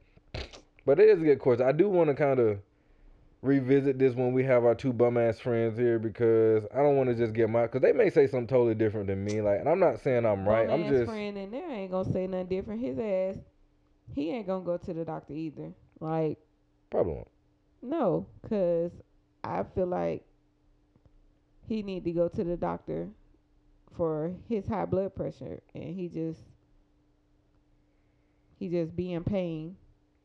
But 0.86 1.00
it 1.00 1.10
is 1.10 1.22
a 1.22 1.26
good 1.26 1.40
course. 1.40 1.60
I 1.60 1.72
do 1.72 1.90
want 1.90 2.10
to 2.10 2.16
kind 2.16 2.40
of 2.40 2.60
revisit 3.42 4.00
this 4.00 4.14
when 4.16 4.34
we 4.34 4.44
have 4.44 4.66
our 4.66 4.76
two 4.76 4.92
bum 4.92 5.18
ass 5.18 5.40
friends 5.40 5.78
here 5.78 6.00
because 6.00 6.64
I 6.74 6.78
don't 6.78 6.96
want 6.96 7.10
to 7.10 7.16
just 7.16 7.34
get 7.34 7.50
my 7.50 7.64
because 7.64 7.82
they 7.82 7.92
may 7.94 8.10
say 8.10 8.28
something 8.28 8.48
totally 8.48 8.76
different 8.76 9.08
than 9.08 9.24
me. 9.24 9.42
Like, 9.42 9.60
and 9.60 9.70
I'm 9.70 9.80
not 9.80 10.00
saying 10.02 10.26
I'm 10.26 10.48
right. 10.48 10.70
I'm 10.70 10.88
just 10.88 11.06
friend 11.06 11.38
in 11.38 11.52
there 11.52 11.70
ain't 11.70 11.92
gonna 11.92 12.12
say 12.12 12.28
nothing 12.28 12.48
different. 12.48 12.82
His 12.82 12.98
ass, 13.00 13.44
he 14.14 14.32
ain't 14.32 14.48
gonna 14.48 14.66
go 14.66 14.78
to 14.78 14.94
the 14.94 15.06
doctor 15.06 15.34
either. 15.34 15.72
Like, 16.00 16.40
probably 16.90 17.14
won't. 17.14 17.28
no, 17.82 18.28
cause 18.48 18.92
I 19.44 19.64
feel 19.76 19.88
like 19.88 20.24
he 21.68 21.84
need 21.84 22.04
to 22.06 22.12
go 22.14 22.30
to 22.30 22.44
the 22.44 22.58
doctor 22.58 23.10
for 23.96 24.34
his 24.48 24.68
high 24.68 24.86
blood 24.86 25.16
pressure, 25.16 25.62
and 25.76 25.96
he 25.96 26.08
just 26.10 26.42
he 28.58 28.68
just 28.70 28.96
be 28.96 29.14
in 29.14 29.24
pain 29.24 29.78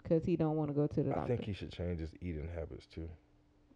because 0.03 0.24
he 0.24 0.36
don't 0.36 0.57
want 0.57 0.70
to 0.70 0.74
go 0.74 0.86
to 0.86 1.03
the 1.03 1.12
I 1.12 1.14
doctor. 1.14 1.34
I 1.34 1.36
think 1.36 1.45
he 1.45 1.53
should 1.53 1.72
change 1.72 2.01
his 2.01 2.14
eating 2.20 2.49
habits 2.49 2.86
too. 2.86 3.09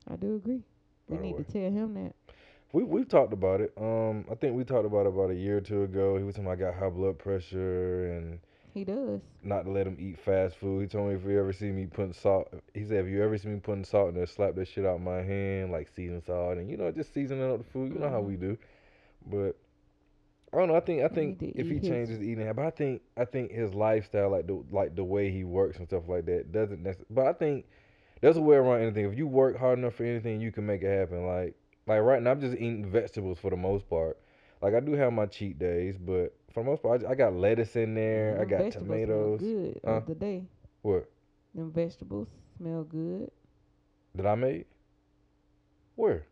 I 0.09 0.17
do 0.17 0.37
agree. 0.37 0.65
We 1.09 1.17
By 1.17 1.23
the 1.23 1.23
need 1.23 1.37
way. 1.37 1.39
to 1.39 1.45
tell 1.45 1.71
him 1.71 1.95
that. 1.95 2.15
We 2.73 2.85
we've 2.85 3.09
talked 3.09 3.33
about 3.33 3.61
it. 3.61 3.73
Um, 3.79 4.25
I 4.31 4.35
think 4.35 4.57
we 4.57 4.65
talked 4.65 4.87
about 4.87 5.07
it 5.07 5.09
about 5.09 5.31
a 5.31 5.35
year 5.35 5.59
or 5.59 5.61
two 5.61 5.83
ago. 5.85 6.17
He 6.17 6.25
was 6.25 6.35
talking 6.37 6.47
about 6.51 6.59
I 6.69 6.71
got 6.73 6.75
high 6.81 6.91
blood 6.91 7.19
pressure 7.19 8.13
and 8.13 8.41
He 8.77 8.85
does. 8.85 9.23
not 9.43 9.65
to 9.65 9.71
let 9.71 9.87
him 9.87 9.97
eat 9.99 10.19
fast 10.19 10.57
food. 10.59 10.83
He 10.83 10.87
told 10.87 11.09
me 11.09 11.15
if 11.15 11.25
you 11.25 11.41
ever 11.41 11.55
see 11.55 11.71
me 11.71 11.87
putting 11.87 12.13
salt, 12.13 12.53
he 12.75 12.85
said 12.85 13.07
if 13.07 13.11
you 13.11 13.25
ever 13.25 13.39
see 13.39 13.49
me 13.49 13.59
putting 13.59 13.85
salt 13.85 14.11
in 14.11 14.15
there, 14.17 14.27
slap 14.27 14.55
that 14.57 14.69
shit 14.69 14.85
out 14.85 15.01
my 15.01 15.23
hand 15.23 15.73
like 15.73 15.89
seasoned 15.97 16.25
salt 16.25 16.59
and 16.59 16.71
you 16.71 16.77
know 16.77 16.91
just 16.91 17.15
seasoning 17.15 17.51
up 17.51 17.57
the 17.57 17.65
food. 17.65 17.95
You 17.95 17.99
know 17.99 18.11
how 18.11 18.21
we 18.21 18.37
do. 18.37 18.59
But 19.27 19.57
I 20.53 20.59
don't 20.59 20.69
know. 20.69 20.77
I 20.77 20.81
think 20.81 21.03
I 21.03 21.09
think 21.09 21.39
if 21.41 21.71
he 21.71 21.81
changes 21.81 22.21
eating 22.21 22.45
habit, 22.45 22.67
I 22.67 22.71
think 22.71 23.01
I 23.17 23.25
think 23.25 23.51
his 23.51 23.73
lifestyle, 23.73 24.29
like 24.29 24.47
the 24.47 24.63
like 24.71 24.95
the 24.95 25.05
way 25.05 25.31
he 25.31 25.43
works 25.43 25.79
and 25.79 25.89
stuff 25.89 26.07
like 26.07 26.27
that, 26.27 26.53
doesn't. 26.53 26.85
Necess- 26.85 27.07
but 27.09 27.27
I 27.27 27.33
think 27.33 27.65
there's 28.21 28.37
a 28.37 28.43
way 28.43 28.57
around 28.57 28.83
anything. 28.83 29.07
If 29.11 29.17
you 29.17 29.27
work 29.27 29.59
hard 29.59 29.79
enough 29.79 29.95
for 29.95 30.05
anything, 30.05 30.43
you 30.43 30.53
can 30.53 30.67
make 30.67 30.83
it 30.83 30.95
happen. 30.95 31.27
Like 31.27 31.55
like 31.87 32.03
right 32.03 32.23
now, 32.23 32.33
I'm 32.33 32.43
just 32.43 32.55
eating 32.57 32.85
vegetables 32.85 33.39
for 33.39 33.49
the 33.49 33.57
most 33.57 33.89
part. 33.89 34.19
Like 34.61 34.75
I 34.75 34.81
do 34.81 34.93
have 34.93 35.15
my 35.15 35.25
cheat 35.25 35.59
days, 35.59 35.97
but 35.97 36.35
for 36.57 36.63
the 36.65 36.71
most 36.71 36.83
part, 36.83 37.05
I, 37.05 37.11
I 37.11 37.15
got 37.15 37.35
lettuce 37.35 37.77
in 37.77 37.95
there. 37.95 38.39
I 38.41 38.47
got 38.47 38.73
tomatoes. 38.73 39.41
Good 39.41 39.79
Huh? 39.85 40.01
the 40.09 40.15
day. 40.15 40.45
What 40.81 41.07
Them 41.55 41.71
vegetables 41.71 42.29
smell 42.57 42.83
good. 42.85 43.31
did 44.17 44.25
I 44.25 44.35
make? 44.37 44.67
Where? 45.97 46.25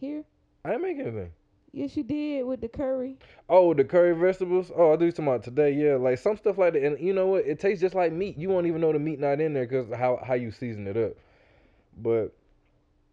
Here, 0.00 0.24
I 0.64 0.70
didn't 0.70 0.82
make 0.84 0.98
anything. 0.98 1.30
yes, 1.72 1.96
you 1.98 2.02
did 2.02 2.44
with 2.46 2.62
the 2.62 2.68
curry. 2.68 3.18
Oh, 3.50 3.74
the 3.74 3.84
curry 3.84 4.14
vegetables. 4.14 4.70
Oh, 4.74 4.94
I 4.94 4.96
do 4.96 5.10
some 5.10 5.28
out 5.28 5.42
today. 5.42 5.72
Yeah, 5.74 5.96
like 5.96 6.16
some 6.18 6.38
stuff 6.38 6.56
like 6.56 6.72
that. 6.72 6.82
And 6.82 6.98
you 6.98 7.12
know 7.12 7.26
what? 7.26 7.44
It 7.44 7.60
tastes 7.60 7.82
just 7.82 7.94
like 7.94 8.10
meat. 8.12 8.38
You 8.38 8.48
won't 8.48 8.66
even 8.66 8.80
know 8.80 8.92
the 8.92 8.98
meat 8.98 9.20
not 9.20 9.38
in 9.38 9.52
there 9.52 9.66
because 9.66 9.92
how 9.94 10.18
how 10.26 10.32
you 10.32 10.50
season 10.50 10.86
it 10.86 10.96
up. 10.96 11.12
But 11.98 12.32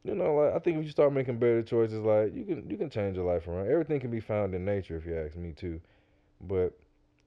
you 0.06 0.14
know, 0.14 0.36
like 0.36 0.53
I 0.53 0.60
think 0.60 0.78
if 0.78 0.86
you 0.86 0.91
start 0.91 1.12
making 1.14 1.39
better 1.39 1.64
choices, 1.64 1.99
like 1.99 2.34
you 2.36 2.45
can 2.45 2.70
you 2.70 2.78
can 2.78 2.89
change 2.91 3.16
your 3.18 3.26
life 3.26 3.47
around. 3.47 3.70
Everything 3.70 3.99
can 3.99 4.12
be 4.12 4.20
found 4.20 4.53
in 4.53 4.64
nature, 4.64 4.95
if 4.95 5.06
you 5.06 5.18
ask 5.18 5.36
me 5.36 5.51
too. 5.51 5.82
But 6.39 6.78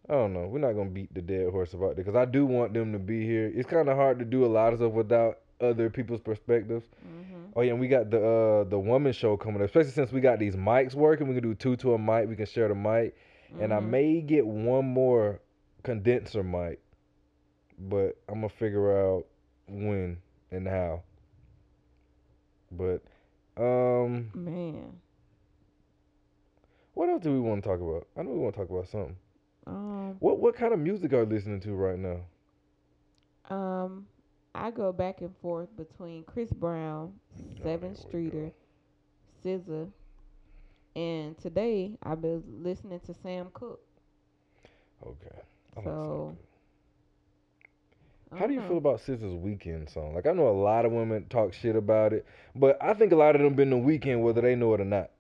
I 0.09 0.13
don't 0.13 0.33
know. 0.33 0.47
We're 0.47 0.61
not 0.61 0.73
gonna 0.75 0.91
beat 0.91 1.13
the 1.13 1.21
dead 1.21 1.51
horse 1.51 1.75
about 1.75 1.91
it 1.93 1.97
because 1.97 2.15
I 2.15 2.25
do 2.25 2.47
want 2.47 2.73
them 2.75 2.93
to 2.93 2.99
be 3.01 3.27
here. 3.27 3.51
It's 3.53 3.69
kind 3.69 3.89
of 3.89 3.97
hard 3.97 4.21
to 4.21 4.25
do 4.25 4.45
a 4.45 4.47
lot 4.47 4.73
of 4.73 4.79
stuff 4.79 4.93
without 4.93 5.41
other 5.61 5.91
people's 5.91 6.21
perspectives. 6.21 6.87
Mm-hmm. 7.05 7.35
Oh 7.57 7.63
yeah, 7.63 7.73
and 7.73 7.81
we 7.81 7.89
got 7.89 8.11
the 8.11 8.25
uh 8.25 8.65
the 8.65 8.79
woman 8.79 9.13
show 9.13 9.37
coming 9.37 9.61
up. 9.61 9.67
Especially 9.67 9.91
since 9.91 10.13
we 10.13 10.21
got 10.21 10.39
these 10.39 10.55
mics 10.55 10.95
working, 10.95 11.27
we 11.27 11.35
can 11.35 11.43
do 11.43 11.55
two 11.55 11.75
to 11.79 11.95
a 11.95 11.99
mic. 11.99 12.29
We 12.29 12.37
can 12.37 12.47
share 12.47 12.69
the 12.69 12.77
mic, 12.77 13.17
and 13.59 13.75
I 13.75 13.81
Mhm. 13.81 13.91
may 13.91 14.21
get 14.21 14.47
one 14.47 14.85
more 14.87 15.41
condenser 15.83 16.45
mic, 16.45 16.81
but 17.77 18.17
I'm 18.29 18.37
gonna 18.37 18.49
figure 18.51 18.97
out 18.97 19.27
when 19.67 20.19
and 20.53 20.69
how. 20.69 21.03
But 22.71 23.03
um, 23.57 24.33
Man, 24.35 25.01
what 26.95 27.09
else 27.09 27.23
do 27.23 27.33
we 27.33 27.41
want 27.41 27.63
to 27.63 27.69
talk 27.69 27.81
about? 27.81 28.07
I 28.17 28.23
know 28.23 28.31
we 28.33 28.39
want 28.39 28.55
to 28.55 28.61
talk 28.61 28.71
about 28.71 28.89
something. 28.89 29.17
um, 29.67 30.21
What 30.21 30.39
what 30.39 30.55
kind 30.55 30.73
of 30.73 30.79
music 30.81 31.13
are 31.13 31.21
you 31.23 31.27
listening 31.27 31.61
to 31.61 31.75
right 31.75 31.99
now? 31.99 32.21
um, 33.51 34.07
I 34.55 34.71
go 34.71 34.93
back 34.93 35.21
and 35.21 35.35
forth 35.37 35.75
between 35.77 36.25
Chris 36.25 36.53
Brown, 36.53 37.13
Sevyn 37.63 37.95
here 37.95 37.95
we 37.95 37.95
Streeter, 37.97 38.51
SZA, 39.43 39.91
and 40.97 41.37
today 41.39 41.97
I've 42.03 42.21
been 42.21 42.43
listening 42.63 43.01
to 43.01 43.15
Sam 43.15 43.51
Cooke. 43.53 43.81
Okay. 45.05 45.41
I 45.77 45.81
So, 45.83 46.37
How 48.37 48.47
do 48.47 48.53
you 48.55 48.61
feel 48.63 48.77
about 48.79 49.01
SZA's 49.01 49.35
weekend 49.35 49.89
song? 49.89 50.15
Like 50.15 50.27
I 50.27 50.33
know 50.33 50.49
a 50.49 50.51
lot 50.51 50.85
of 50.85 50.93
women 50.93 51.27
talk 51.31 51.55
shit 51.55 51.77
about 51.77 52.13
it, 52.13 52.27
but 52.55 52.77
I 52.83 52.93
think 52.95 53.13
a 53.13 53.17
lot 53.17 53.35
of 53.35 53.41
them 53.43 53.55
been 53.55 53.71
the 53.71 53.79
weekend 53.79 54.23
whether 54.23 54.41
they 54.41 54.55
know 54.55 54.75
it 54.75 54.81
or 54.81 54.85
not. 54.85 55.11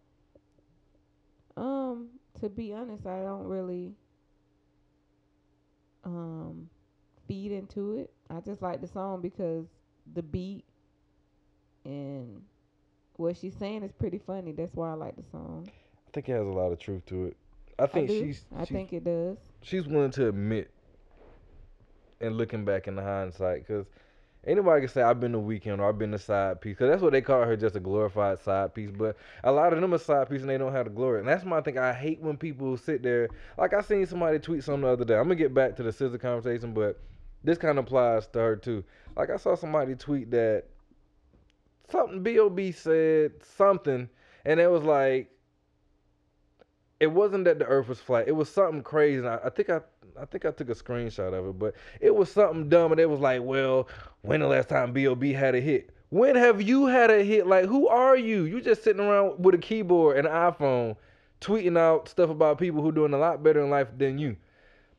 Um, 1.56 2.08
to 2.40 2.48
be 2.48 2.72
honest, 2.72 3.06
I 3.06 3.22
don't 3.22 3.44
really 3.44 3.94
um 6.04 6.68
feed 7.26 7.52
into 7.52 7.98
it. 7.98 8.12
I 8.30 8.40
just 8.40 8.62
like 8.62 8.80
the 8.80 8.88
song 8.88 9.20
because 9.22 9.66
the 10.14 10.22
beat 10.22 10.64
and 11.84 12.42
what 13.16 13.36
she's 13.36 13.54
saying 13.56 13.82
is 13.82 13.92
pretty 13.92 14.18
funny. 14.18 14.52
That's 14.52 14.74
why 14.74 14.90
I 14.90 14.94
like 14.94 15.16
the 15.16 15.24
song. 15.30 15.68
I 15.68 16.10
think 16.12 16.28
it 16.28 16.32
has 16.32 16.46
a 16.46 16.50
lot 16.50 16.72
of 16.72 16.78
truth 16.78 17.04
to 17.06 17.26
it. 17.26 17.36
I 17.78 17.86
think 17.86 18.10
I 18.10 18.12
she's 18.12 18.44
I 18.56 18.64
she's, 18.64 18.68
think 18.68 18.92
it 18.92 19.04
does. 19.04 19.38
she's 19.62 19.86
willing 19.86 20.10
to 20.12 20.28
admit 20.28 20.70
and 22.20 22.36
looking 22.36 22.64
back 22.64 22.88
in 22.88 22.96
the 22.96 23.02
hindsight 23.02 23.66
because 23.66 23.86
anybody 24.44 24.80
can 24.80 24.88
say 24.88 25.02
I've 25.02 25.20
been 25.20 25.32
the 25.32 25.38
weekend 25.38 25.80
or 25.80 25.88
I've 25.88 25.98
been 25.98 26.10
the 26.10 26.18
side 26.18 26.60
piece 26.60 26.76
because 26.76 26.90
that's 26.90 27.02
what 27.02 27.12
they 27.12 27.20
call 27.20 27.44
her 27.44 27.56
just 27.56 27.76
a 27.76 27.80
glorified 27.80 28.40
side 28.40 28.74
piece. 28.74 28.90
But 28.90 29.16
a 29.44 29.52
lot 29.52 29.72
of 29.72 29.80
them 29.80 29.94
are 29.94 29.98
side 29.98 30.28
piece 30.30 30.40
and 30.40 30.50
they 30.50 30.58
don't 30.58 30.72
have 30.72 30.86
the 30.86 30.90
glory. 30.90 31.20
And 31.20 31.28
that's 31.28 31.44
my 31.44 31.60
thing. 31.60 31.78
I 31.78 31.92
hate 31.92 32.20
when 32.20 32.36
people 32.36 32.76
sit 32.76 33.02
there. 33.02 33.28
Like 33.56 33.74
I 33.74 33.80
seen 33.80 34.06
somebody 34.06 34.38
tweet 34.38 34.64
something 34.64 34.82
the 34.82 34.88
other 34.88 35.04
day. 35.04 35.14
I'm 35.14 35.24
gonna 35.24 35.36
get 35.36 35.54
back 35.54 35.76
to 35.76 35.82
the 35.82 35.90
SZA 35.90 36.20
conversation, 36.20 36.72
but 36.72 37.00
this 37.44 37.58
kind 37.58 37.78
of 37.78 37.84
applies 37.84 38.26
to 38.28 38.38
her 38.38 38.56
too. 38.56 38.84
Like 39.16 39.30
I 39.30 39.36
saw 39.36 39.54
somebody 39.54 39.94
tweet 39.94 40.30
that 40.30 40.64
something 41.90 42.22
Bob 42.22 42.60
said 42.74 43.32
something, 43.56 44.08
and 44.44 44.60
it 44.60 44.70
was 44.70 44.82
like 44.82 45.30
it 47.00 47.06
wasn't 47.08 47.44
that 47.44 47.58
the 47.58 47.66
earth 47.66 47.88
was 47.88 48.00
flat. 48.00 48.26
It 48.26 48.32
was 48.32 48.48
something 48.48 48.82
crazy. 48.82 49.26
I, 49.26 49.36
I 49.36 49.50
think 49.50 49.70
I 49.70 49.80
I 50.20 50.24
think 50.24 50.44
I 50.44 50.50
took 50.50 50.68
a 50.68 50.74
screenshot 50.74 51.32
of 51.32 51.46
it, 51.46 51.58
but 51.58 51.74
it 52.00 52.14
was 52.14 52.30
something 52.30 52.68
dumb 52.68 52.92
and 52.92 53.00
it 53.00 53.08
was 53.08 53.20
like, 53.20 53.42
well, 53.42 53.88
when 54.22 54.40
the 54.40 54.46
last 54.46 54.68
time 54.68 54.92
B.O.B. 54.92 55.32
had 55.32 55.54
a 55.54 55.60
hit? 55.60 55.90
When 56.10 56.36
have 56.36 56.62
you 56.62 56.86
had 56.86 57.10
a 57.10 57.22
hit? 57.22 57.46
Like, 57.46 57.66
who 57.66 57.88
are 57.88 58.16
you? 58.16 58.44
You 58.44 58.60
just 58.60 58.82
sitting 58.82 59.02
around 59.02 59.44
with 59.44 59.54
a 59.54 59.58
keyboard 59.58 60.16
and 60.16 60.26
an 60.26 60.32
iPhone 60.32 60.96
tweeting 61.40 61.78
out 61.78 62.08
stuff 62.08 62.30
about 62.30 62.58
people 62.58 62.82
who 62.82 62.88
are 62.88 62.92
doing 62.92 63.12
a 63.12 63.18
lot 63.18 63.42
better 63.42 63.62
in 63.62 63.70
life 63.70 63.88
than 63.96 64.18
you. 64.18 64.36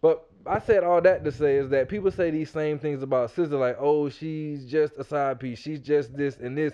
But 0.02 0.26
I 0.46 0.60
said 0.60 0.84
all 0.84 1.02
that 1.02 1.24
to 1.26 1.32
say 1.32 1.58
is 1.58 1.70
that 1.70 1.90
people 1.90 2.12
say 2.12 2.30
these 2.30 2.50
same 2.50 2.80
things 2.80 3.04
about 3.04 3.34
SZA, 3.36 3.60
like, 3.60 3.78
oh, 3.80 4.10
she's 4.10 4.66
just 4.66 4.94
a 4.98 5.04
side 5.04 5.40
piece. 5.40 5.60
She's 5.60 5.80
just 5.80 6.16
this 6.16 6.38
and 6.38 6.58
this. 6.58 6.74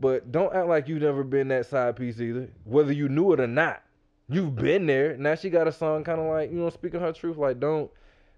But 0.00 0.32
don't 0.32 0.54
act 0.54 0.66
like 0.66 0.88
you've 0.88 1.02
never 1.02 1.22
been 1.22 1.48
that 1.48 1.66
side 1.66 1.96
piece 1.96 2.20
either, 2.20 2.48
whether 2.64 2.92
you 2.92 3.08
knew 3.08 3.32
it 3.32 3.40
or 3.40 3.46
not. 3.46 3.82
You've 4.28 4.54
been 4.56 4.86
there. 4.86 5.16
Now 5.16 5.34
she 5.34 5.50
got 5.50 5.68
a 5.68 5.72
song 5.72 6.04
kind 6.04 6.20
of 6.20 6.26
like 6.26 6.50
you 6.50 6.58
know 6.58 6.70
speaking 6.70 7.00
her 7.00 7.12
truth. 7.12 7.36
Like 7.36 7.60
don't 7.60 7.90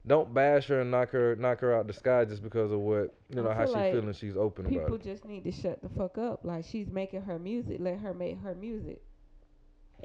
don't 0.07 0.33
bash 0.33 0.67
her 0.67 0.81
and 0.83 0.91
knock 0.91 1.11
her 1.11 1.37
knock 1.37 1.61
her 1.61 1.75
out 1.75 1.87
the 1.87 1.93
sky 1.93 2.25
just 2.25 2.43
because 2.43 2.71
of 2.73 2.79
what 2.81 3.15
you 3.29 3.43
know 3.43 3.51
how 3.51 3.65
feel 3.65 3.67
she 3.67 3.73
like 3.73 3.93
feeling. 3.93 4.13
She's 4.13 4.37
open 4.37 4.67
about 4.67 4.79
People 4.81 4.99
just 4.99 5.25
need 5.25 5.45
to 5.45 5.53
shut 5.53 5.83
the 5.83 5.89
fuck 5.89 6.19
up. 6.19 6.41
Like 6.45 6.65
she's 6.65 6.89
making 6.89 7.23
her 7.23 7.39
music, 7.39 7.79
let 7.81 7.99
her 8.01 8.15
make 8.15 8.41
her 8.43 8.55
music. 8.55 9.03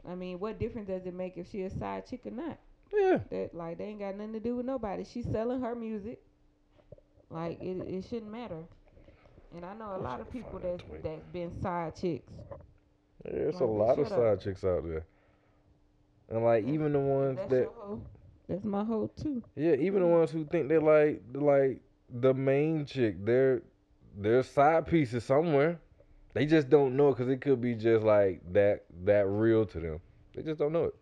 I 0.10 0.16
mean, 0.16 0.40
what 0.40 0.60
difference 0.60 0.88
does 0.88 1.06
it 1.06 1.14
make 1.14 1.38
if 1.38 1.52
she 1.52 1.62
a 1.64 1.70
side 1.70 2.08
chick 2.08 2.26
or 2.26 2.32
not? 2.32 2.58
Yeah, 2.94 3.20
That 3.30 3.54
like 3.54 3.78
they 3.78 3.86
ain't 3.86 4.00
got 4.00 4.16
nothing 4.18 4.34
to 4.34 4.40
do 4.40 4.56
with 4.58 4.66
nobody. 4.66 5.06
She's 5.06 5.26
selling 5.26 5.62
her 5.62 5.76
music. 5.76 6.22
Like 7.30 7.62
it, 7.62 7.78
it 7.88 8.06
shouldn't 8.10 8.32
matter. 8.32 8.64
And 9.56 9.66
I 9.66 9.74
know 9.74 9.96
a 9.96 9.98
lot 10.02 10.20
of 10.22 10.30
people 10.30 10.60
that 10.60 10.78
that's 10.78 10.84
tweet. 10.84 11.04
that's 11.04 11.26
been 11.28 11.52
side 11.62 11.96
chicks. 11.96 12.32
yeah. 13.26 13.32
It's 13.50 13.60
a 13.60 13.66
lot 13.66 14.00
of 14.00 14.08
shut 14.08 14.12
up. 14.12 14.18
side 14.18 14.42
chicks 14.42 14.64
out 14.64 14.84
there, 14.86 15.06
and 16.32 16.44
like 16.44 16.66
oh, 16.68 16.72
even 16.74 16.94
the 16.94 17.00
ones 17.00 17.38
That's 17.38 17.50
that 17.50 17.70
that's 18.48 18.66
my 18.66 18.84
hoe 18.84 19.10
too. 19.22 19.44
Yeah, 19.56 19.74
even 19.76 20.02
the 20.02 20.08
ones 20.08 20.32
who 20.32 20.46
think 20.46 20.70
they 20.70 20.78
like 20.78 21.22
like 21.34 21.82
the 22.10 22.34
main 22.34 22.86
chick, 22.86 23.24
they're 23.26 23.62
they're 24.18 24.44
side 24.44 24.88
pieces 24.88 25.24
somewhere. 25.24 25.80
They 26.34 26.46
just 26.46 26.70
don't 26.70 26.96
know 26.96 27.12
because 27.12 27.30
it 27.30 27.42
could 27.42 27.62
be 27.62 27.76
just 27.76 28.04
like 28.04 28.42
that 28.54 28.86
that 29.06 29.28
real 29.28 29.66
to 29.68 29.80
them. 29.80 30.00
They 30.36 30.44
just 30.44 30.60
don't 30.60 30.74
know 30.74 30.86
it. 30.86 30.96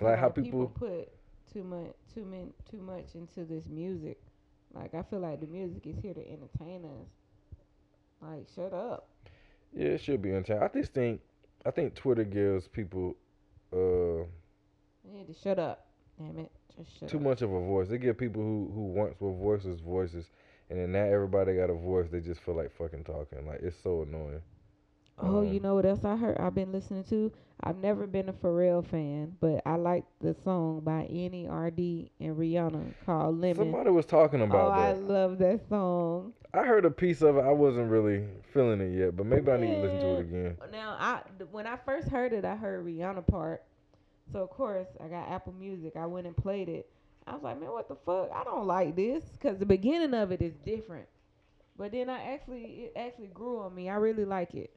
I 0.00 0.04
Like 0.04 0.18
how 0.18 0.28
people- 0.28 0.68
put 0.68 1.08
too 1.52 1.64
much 1.64 1.92
too 2.14 2.24
min, 2.24 2.52
too 2.70 2.78
much 2.80 3.14
into 3.14 3.44
this 3.44 3.66
music. 3.68 4.20
Like 4.74 4.94
I 4.94 5.02
feel 5.02 5.20
like 5.20 5.40
the 5.40 5.46
music 5.46 5.86
is 5.86 5.96
here 6.02 6.14
to 6.14 6.20
entertain 6.30 6.84
us. 6.84 7.08
Like 8.22 8.46
shut 8.54 8.72
up. 8.72 9.08
Yeah, 9.72 9.88
it 9.88 10.00
should 10.00 10.22
be 10.22 10.30
entertaining. 10.30 10.62
I 10.62 10.68
just 10.68 10.92
think 10.92 11.20
I 11.64 11.70
think 11.70 11.94
Twitter 11.94 12.24
gives 12.24 12.68
people 12.68 13.16
uh 13.72 14.24
You 15.04 15.12
need 15.12 15.26
to 15.26 15.34
shut 15.34 15.58
up. 15.58 15.86
Damn 16.18 16.38
it. 16.38 16.50
Just 16.76 16.98
shut 16.98 17.08
too 17.08 17.18
up. 17.18 17.22
much 17.22 17.42
of 17.42 17.52
a 17.52 17.60
voice. 17.60 17.88
They 17.88 17.98
give 17.98 18.18
people 18.18 18.42
who 18.42 18.70
who 18.74 18.80
once 18.86 19.14
were 19.20 19.32
voices 19.32 19.80
voices, 19.80 20.26
and 20.68 20.78
then 20.78 20.92
now 20.92 21.04
everybody 21.04 21.54
got 21.56 21.70
a 21.70 21.74
voice. 21.74 22.08
They 22.10 22.20
just 22.20 22.40
feel 22.42 22.56
like 22.56 22.72
fucking 22.76 23.04
talking. 23.04 23.46
Like 23.46 23.60
it's 23.62 23.76
so 23.82 24.02
annoying. 24.02 24.42
Oh, 25.22 25.42
you 25.42 25.56
Um, 25.58 25.62
know 25.62 25.74
what 25.74 25.86
else 25.86 26.04
I 26.04 26.16
heard? 26.16 26.38
I've 26.38 26.54
been 26.54 26.72
listening 26.72 27.04
to. 27.04 27.30
I've 27.62 27.76
never 27.76 28.06
been 28.06 28.30
a 28.30 28.32
Pharrell 28.32 28.84
fan, 28.84 29.36
but 29.38 29.60
I 29.66 29.76
like 29.76 30.04
the 30.20 30.34
song 30.44 30.80
by 30.80 31.04
N.E.R.D. 31.04 32.10
and 32.18 32.36
Rihanna 32.36 32.94
called 33.04 33.38
Lemon. 33.38 33.56
Somebody 33.56 33.90
was 33.90 34.06
talking 34.06 34.40
about. 34.40 34.56
oh, 34.62 34.66
about 34.68 34.78
I 34.78 34.92
love 34.92 35.38
that 35.38 35.60
song. 35.68 36.32
I 36.54 36.64
heard 36.64 36.86
a 36.86 36.90
piece 36.90 37.20
of 37.20 37.36
it. 37.36 37.40
I 37.44 37.52
wasn't 37.52 37.90
really 37.90 38.24
feeling 38.54 38.80
it 38.80 38.96
yet, 38.96 39.14
but 39.16 39.26
maybe 39.26 39.52
I 39.52 39.58
need 39.58 39.74
to 39.74 39.80
listen 39.82 40.00
to 40.00 40.06
it 40.16 40.20
again. 40.20 40.56
Now, 40.72 40.96
I 40.98 41.20
when 41.50 41.66
I 41.66 41.76
first 41.76 42.08
heard 42.08 42.32
it, 42.32 42.44
I 42.46 42.56
heard 42.56 42.84
Rihanna 42.84 43.26
part. 43.26 43.62
So 44.32 44.38
of 44.42 44.50
course, 44.50 44.88
I 45.04 45.08
got 45.08 45.28
Apple 45.28 45.52
Music. 45.52 45.96
I 45.96 46.06
went 46.06 46.26
and 46.26 46.36
played 46.36 46.68
it. 46.68 46.88
I 47.26 47.34
was 47.34 47.42
like, 47.42 47.60
man, 47.60 47.70
what 47.70 47.88
the 47.88 47.96
fuck? 48.06 48.30
I 48.34 48.42
don't 48.42 48.66
like 48.66 48.96
this 48.96 49.22
because 49.38 49.58
the 49.58 49.66
beginning 49.66 50.14
of 50.14 50.32
it 50.32 50.40
is 50.40 50.54
different. 50.64 51.06
But 51.76 51.92
then 51.92 52.08
I 52.08 52.32
actually, 52.32 52.62
it 52.62 52.92
actually 52.96 53.28
grew 53.28 53.58
on 53.60 53.74
me. 53.74 53.88
I 53.90 53.96
really 53.96 54.24
like 54.24 54.54
it. 54.54 54.70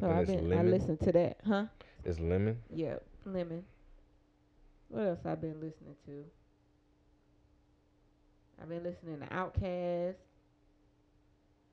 So 0.00 0.10
I've 0.10 0.26
been, 0.26 0.52
I 0.52 0.56
lemon? 0.56 0.70
listened 0.70 1.00
to 1.00 1.12
that, 1.12 1.38
huh? 1.46 1.66
It's 2.04 2.20
lemon. 2.20 2.58
Yeah, 2.70 2.96
lemon. 3.24 3.64
What 4.88 5.02
else 5.06 5.20
I've 5.24 5.40
been 5.40 5.54
listening 5.60 5.96
to? 6.06 6.24
I've 8.60 8.68
been 8.68 8.82
listening 8.82 9.20
to 9.20 9.26
Outkast. 9.26 10.14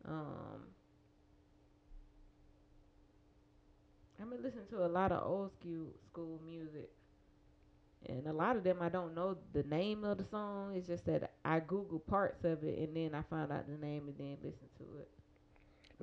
Um, 0.08 0.68
I've 4.22 4.30
been 4.30 4.42
listening 4.42 4.66
to 4.72 4.86
a 4.86 4.88
lot 4.88 5.12
of 5.12 5.26
old 5.26 5.52
school 5.52 5.88
school 6.10 6.40
music, 6.46 6.90
and 8.08 8.28
a 8.28 8.34
lot 8.34 8.56
of 8.56 8.64
them 8.64 8.78
I 8.82 8.90
don't 8.90 9.14
know 9.16 9.38
the 9.54 9.64
name 9.64 10.04
of 10.04 10.18
the 10.18 10.24
song. 10.26 10.76
It's 10.76 10.88
just 10.88 11.06
that 11.06 11.34
I 11.46 11.60
Google 11.60 12.00
parts 12.00 12.44
of 12.44 12.64
it 12.64 12.80
and 12.80 12.96
then 12.96 13.16
I 13.16 13.22
find 13.30 13.52
out 13.52 13.68
the 13.68 13.78
name 13.86 14.08
and 14.08 14.18
then 14.18 14.38
listen 14.44 14.68
to 14.78 14.84
it. 15.00 15.10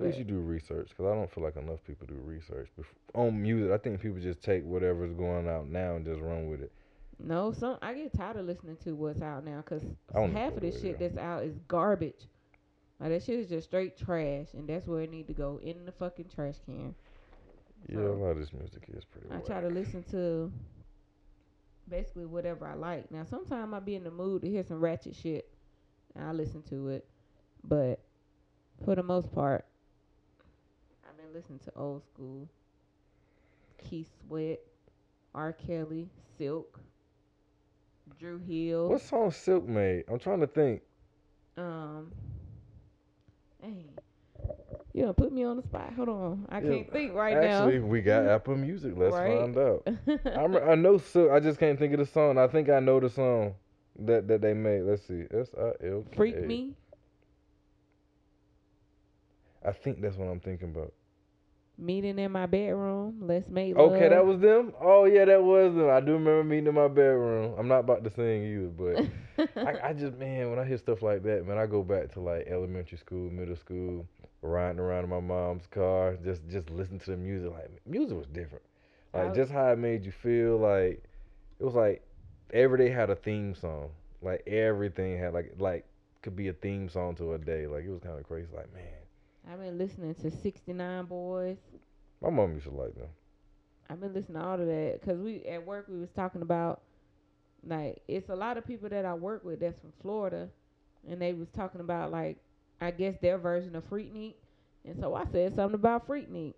At 0.00 0.06
least 0.06 0.18
you 0.18 0.24
do 0.24 0.40
research, 0.40 0.88
because 0.88 1.04
I 1.04 1.14
don't 1.14 1.30
feel 1.30 1.44
like 1.44 1.56
enough 1.56 1.84
people 1.86 2.06
do 2.06 2.14
research 2.24 2.68
on 3.14 3.40
music. 3.40 3.70
I 3.70 3.76
think 3.76 4.00
people 4.00 4.18
just 4.18 4.42
take 4.42 4.64
whatever's 4.64 5.12
going 5.12 5.46
out 5.46 5.68
now 5.68 5.96
and 5.96 6.06
just 6.06 6.20
run 6.20 6.48
with 6.48 6.62
it. 6.62 6.72
No, 7.18 7.52
some 7.52 7.76
I 7.82 7.92
get 7.92 8.14
tired 8.14 8.36
of 8.36 8.46
listening 8.46 8.78
to 8.84 8.92
what's 8.92 9.20
out 9.20 9.44
now 9.44 9.58
because 9.58 9.82
half 10.14 10.54
of 10.54 10.62
the 10.62 10.72
shit 10.72 10.98
that's 10.98 11.18
out 11.18 11.44
is 11.44 11.58
garbage. 11.68 12.28
Like 12.98 13.10
that 13.10 13.22
shit 13.22 13.40
is 13.40 13.48
just 13.48 13.68
straight 13.68 13.98
trash, 13.98 14.48
and 14.54 14.66
that's 14.66 14.86
where 14.86 15.02
it 15.02 15.10
need 15.10 15.26
to 15.26 15.34
go 15.34 15.60
in 15.62 15.84
the 15.84 15.92
fucking 15.92 16.30
trash 16.34 16.56
can. 16.64 16.94
Yeah, 17.88 17.98
a 17.98 18.00
lot 18.00 18.30
of 18.30 18.38
this 18.38 18.52
music 18.54 18.84
is 18.88 19.04
pretty. 19.04 19.28
I 19.30 19.36
whack. 19.36 19.46
try 19.46 19.60
to 19.60 19.68
listen 19.68 20.02
to 20.12 20.50
basically 21.88 22.26
whatever 22.26 22.66
I 22.66 22.74
like. 22.74 23.10
Now, 23.10 23.24
sometimes 23.24 23.74
I 23.74 23.80
be 23.80 23.96
in 23.96 24.04
the 24.04 24.10
mood 24.10 24.42
to 24.42 24.48
hear 24.48 24.62
some 24.62 24.80
ratchet 24.80 25.14
shit, 25.14 25.48
and 26.14 26.24
I 26.24 26.32
listen 26.32 26.62
to 26.70 26.88
it. 26.88 27.06
But 27.64 28.00
for 28.84 28.94
the 28.94 29.02
most 29.02 29.30
part, 29.32 29.66
I've 31.36 31.64
to 31.64 31.72
old 31.76 32.02
school. 32.04 32.48
Keith 33.78 34.08
Sweat, 34.26 34.60
R. 35.34 35.52
Kelly, 35.52 36.08
Silk, 36.36 36.78
Dru 38.18 38.38
Hill. 38.38 38.88
What 38.88 39.00
song 39.00 39.30
Silk 39.30 39.66
made? 39.66 40.04
I'm 40.08 40.18
trying 40.18 40.40
to 40.40 40.46
think. 40.46 40.82
Um, 41.56 42.12
dang. 43.60 43.88
You 44.92 45.04
done 45.04 45.14
put 45.14 45.32
me 45.32 45.44
on 45.44 45.56
the 45.56 45.62
spot. 45.62 45.92
Hold 45.94 46.08
on. 46.08 46.46
I 46.48 46.60
Yeah, 46.60 46.70
can't 46.70 46.92
think 46.92 47.14
right 47.14 47.38
now. 47.40 47.66
Actually, 47.66 47.78
we 47.80 48.00
got 48.00 48.26
Apple 48.28 48.56
Music. 48.56 48.94
Let's 48.96 49.14
Right. 49.14 49.38
find 49.40 49.56
out. 49.56 49.86
I, 50.36 50.44
rem- 50.46 50.68
I 50.70 50.74
know 50.74 50.98
Silk. 50.98 51.30
I 51.30 51.40
just 51.40 51.58
can't 51.60 51.78
think 51.78 51.92
of 51.92 52.00
the 52.00 52.06
song. 52.06 52.38
I 52.38 52.48
think 52.48 52.68
I 52.68 52.80
know 52.80 52.98
the 53.00 53.08
song 53.08 53.54
that 54.00 54.26
that 54.28 54.40
they 54.40 54.54
made. 54.54 54.82
Let's 54.82 55.02
see. 55.06 55.24
S 55.30 55.50
I 55.58 55.72
L 55.86 56.04
K. 56.10 56.16
Freak 56.16 56.40
Me. 56.42 56.74
I 59.64 59.72
think 59.72 60.00
that's 60.00 60.16
what 60.16 60.26
I'm 60.26 60.40
thinking 60.40 60.70
about. 60.70 60.92
Meeting 61.80 62.18
in 62.18 62.30
my 62.30 62.46
bedroom. 62.46 63.16
Let's 63.22 63.48
make 63.48 63.74
love. 63.74 63.92
Okay, 63.92 64.08
that 64.10 64.24
was 64.24 64.38
them. 64.40 64.72
Oh 64.80 65.06
yeah, 65.06 65.24
that 65.24 65.42
was 65.42 65.74
them. 65.74 65.88
I 65.88 66.00
do 66.00 66.12
remember 66.12 66.44
meeting 66.44 66.66
in 66.66 66.74
my 66.74 66.88
bedroom. 66.88 67.54
I'm 67.58 67.68
not 67.68 67.80
about 67.80 68.04
to 68.04 68.10
sing 68.10 68.44
either, 68.44 68.68
but 68.68 69.56
I, 69.66 69.88
I 69.88 69.92
just 69.94 70.18
man, 70.18 70.50
when 70.50 70.58
I 70.58 70.64
hear 70.64 70.76
stuff 70.76 71.00
like 71.00 71.22
that, 71.22 71.46
man, 71.46 71.56
I 71.56 71.66
go 71.66 71.82
back 71.82 72.12
to 72.12 72.20
like 72.20 72.46
elementary 72.48 72.98
school, 72.98 73.30
middle 73.30 73.56
school, 73.56 74.06
riding 74.42 74.78
around 74.78 75.04
in 75.04 75.10
my 75.10 75.20
mom's 75.20 75.66
car, 75.70 76.18
just 76.22 76.46
just 76.48 76.68
listen 76.70 76.98
to 76.98 77.10
the 77.12 77.16
music. 77.16 77.50
Like 77.50 77.70
music 77.86 78.16
was 78.16 78.26
different. 78.26 78.64
Like 79.12 79.34
just 79.34 79.50
how 79.50 79.72
it 79.72 79.78
made 79.78 80.04
you 80.04 80.12
feel. 80.12 80.58
Like 80.58 81.02
it 81.58 81.64
was 81.64 81.74
like 81.74 82.02
every 82.52 82.78
day 82.78 82.90
had 82.90 83.10
a 83.10 83.16
theme 83.16 83.54
song. 83.54 83.90
Like 84.22 84.46
everything 84.46 85.18
had 85.18 85.32
like 85.32 85.54
like 85.58 85.86
could 86.22 86.36
be 86.36 86.48
a 86.48 86.52
theme 86.52 86.88
song 86.88 87.14
to 87.16 87.34
a 87.34 87.38
day. 87.38 87.66
Like 87.66 87.84
it 87.84 87.90
was 87.90 88.00
kind 88.00 88.18
of 88.18 88.26
crazy. 88.26 88.48
Like 88.54 88.72
man, 88.74 88.84
I've 89.50 89.60
been 89.60 89.78
listening 89.78 90.14
to 90.16 90.30
69 90.30 91.06
Boyz. 91.06 91.56
my 92.22 92.30
mom 92.30 92.52
used 92.54 92.66
to 92.66 92.70
like 92.72 92.94
them. 92.94 93.08
I've 93.88 94.00
been 94.00 94.14
listening 94.14 94.40
to 94.40 94.46
all 94.46 94.60
of 94.60 94.66
that 94.66 94.98
because 95.00 95.18
we 95.18 95.42
at 95.44 95.66
work 95.66 95.86
we 95.88 95.98
was 95.98 96.10
talking 96.10 96.42
about 96.42 96.82
like 97.66 98.00
it's 98.06 98.28
a 98.28 98.34
lot 98.36 98.56
of 98.56 98.66
people 98.66 98.88
that 98.88 99.04
I 99.04 99.14
work 99.14 99.44
with 99.44 99.60
that's 99.60 99.80
from 99.80 99.92
Florida, 100.00 100.48
and 101.08 101.20
they 101.20 101.32
was 101.32 101.48
talking 101.48 101.80
about 101.80 102.12
like 102.12 102.38
I 102.80 102.90
guess 102.92 103.16
their 103.20 103.38
version 103.38 103.74
of 103.74 103.88
Freaknik, 103.90 104.34
and 104.84 104.98
so 105.00 105.14
I 105.14 105.24
said 105.32 105.54
something 105.56 105.74
about 105.74 106.06
Freaknik, 106.06 106.54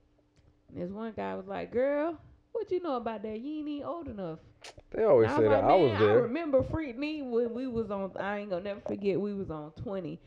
and 0.69 0.83
this 0.83 0.91
one 0.91 1.13
guy 1.17 1.35
was 1.35 1.47
like, 1.47 1.73
"Girl, 1.73 2.19
what 2.53 2.71
you 2.71 2.83
know 2.83 2.97
about 2.97 3.23
that? 3.23 3.41
You 3.41 3.59
ain't 3.61 3.69
even 3.69 3.87
old 3.87 4.09
enough." 4.09 4.39
They 4.95 5.05
always 5.05 5.31
say 5.31 5.37
I 5.37 5.39
was 5.39 5.49
that. 5.49 5.65
like, 5.65 5.65
I 5.65 5.75
was 5.75 5.93
"Man, 5.93 6.03
I 6.03 6.05
there. 6.07 6.23
remember 6.23 6.63
Freaknik 6.63 7.31
when 7.31 7.55
we 7.55 7.67
was 7.67 7.91
on. 7.91 8.13
I 8.21 8.41
ain't 8.41 8.51
gonna 8.51 8.63
never 8.63 8.81
forget. 8.81 9.19
We 9.19 9.33
was 9.33 9.51
on 9.51 9.73
twenty. 9.83 10.21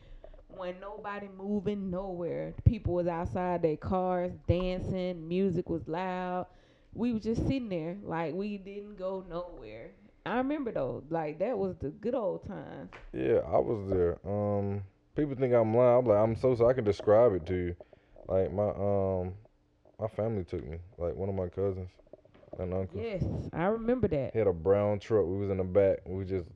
When 0.48 0.80
nobody 0.80 1.28
moving 1.36 1.90
nowhere, 1.90 2.54
people 2.64 2.94
was 2.94 3.06
outside 3.06 3.62
their 3.62 3.76
cars 3.76 4.32
dancing, 4.48 5.26
music 5.28 5.68
was 5.68 5.86
loud. 5.86 6.46
We 6.94 7.12
was 7.12 7.22
just 7.22 7.42
sitting 7.42 7.68
there 7.68 7.98
like 8.02 8.34
we 8.34 8.56
didn't 8.56 8.96
go 8.96 9.24
nowhere. 9.28 9.90
I 10.24 10.38
remember 10.38 10.72
though, 10.72 11.02
like 11.10 11.38
that 11.40 11.56
was 11.58 11.76
the 11.76 11.90
good 11.90 12.14
old 12.14 12.46
time. 12.46 12.88
Yeah, 13.12 13.40
I 13.46 13.58
was 13.58 13.88
there. 13.88 14.18
Um, 14.26 14.82
people 15.14 15.34
think 15.34 15.52
I'm 15.52 15.76
lying. 15.76 15.98
I'm 15.98 16.06
like, 16.06 16.18
I'm 16.18 16.36
so 16.36 16.54
so 16.54 16.68
I 16.68 16.72
can 16.72 16.84
describe 16.84 17.34
it 17.34 17.46
to 17.46 17.54
you. 17.54 17.76
Like 18.26 18.52
my 18.52 18.70
um, 18.70 19.34
my 20.00 20.08
family 20.08 20.44
took 20.44 20.66
me. 20.66 20.78
Like 20.96 21.14
one 21.14 21.28
of 21.28 21.34
my 21.34 21.48
cousins 21.48 21.90
and 22.58 22.72
uncle. 22.72 23.00
Yes, 23.00 23.24
I 23.52 23.64
remember 23.66 24.08
that. 24.08 24.30
He 24.32 24.38
had 24.38 24.48
a 24.48 24.52
brown 24.52 24.98
truck. 25.00 25.26
We 25.26 25.36
was 25.36 25.50
in 25.50 25.58
the 25.58 25.64
back. 25.64 25.98
We 26.06 26.24
just 26.24 26.46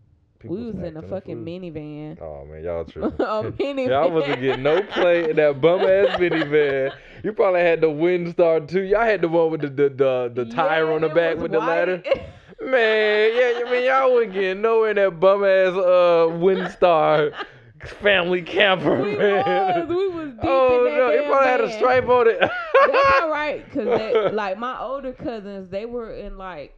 people 0.41 0.57
we 0.57 0.65
was 0.67 0.79
in 0.81 0.97
a 0.97 1.03
fucking 1.03 1.45
minivan. 1.45 2.19
Oh 2.21 2.45
man, 2.47 2.65
y'all 2.65 2.85
tripping. 2.85 3.13
a 3.21 3.43
minivan. 3.53 3.89
Y'all 3.89 4.11
wasn't 4.11 4.41
getting 4.41 4.63
no 4.65 4.83
play 4.83 5.31
in 5.31 5.37
that 5.37 5.61
bum 5.61 5.81
ass 5.83 6.19
minivan. 6.19 6.93
You 7.25 7.33
probably 7.33 7.61
had 7.61 7.81
the 7.81 7.89
Windstar 7.89 8.67
too. 8.67 8.83
Y'all 8.83 9.03
had 9.05 9.21
the 9.23 9.29
one 9.29 9.51
with 9.51 9.61
the 9.63 9.69
the 9.69 9.89
the, 9.91 10.33
the 10.35 10.47
tire 10.47 10.87
Yeah, 10.87 10.95
on 10.95 11.03
the 11.03 11.09
back 11.09 11.39
with 11.39 11.53
the 11.53 11.61
ladder. 11.61 12.03
Man, 12.63 13.31
yeah, 13.35 13.63
I 13.67 13.71
mean 13.71 13.85
y'all 13.87 14.13
wasn't 14.13 14.35
getting 14.35 14.63
nowhere 14.63 14.91
in 14.91 14.97
that 14.97 15.19
bum 15.21 15.45
ass 15.45 15.75
uh 15.75 16.27
Windstar. 16.31 17.33
family 18.03 18.43
camper, 18.43 19.03
We 19.03 19.17
man. 19.17 19.89
was, 19.89 19.89
we 19.89 20.09
was 20.09 20.35
deep 20.35 20.41
oh 20.43 20.79
in 20.79 20.85
that 20.85 20.99
no, 20.99 21.09
it 21.11 21.23
damn 21.23 21.31
probably 21.31 21.49
had 21.49 21.61
a 21.63 21.71
stripe 21.71 22.09
on 22.09 22.29
it. 22.29 22.39
That's 22.41 23.21
all 23.21 23.29
right, 23.31 23.71
cause 23.73 24.33
like 24.33 24.59
my 24.59 24.79
older 24.81 25.13
cousins, 25.13 25.71
they 25.71 25.87
were 25.87 26.13
in 26.15 26.37
like 26.37 26.77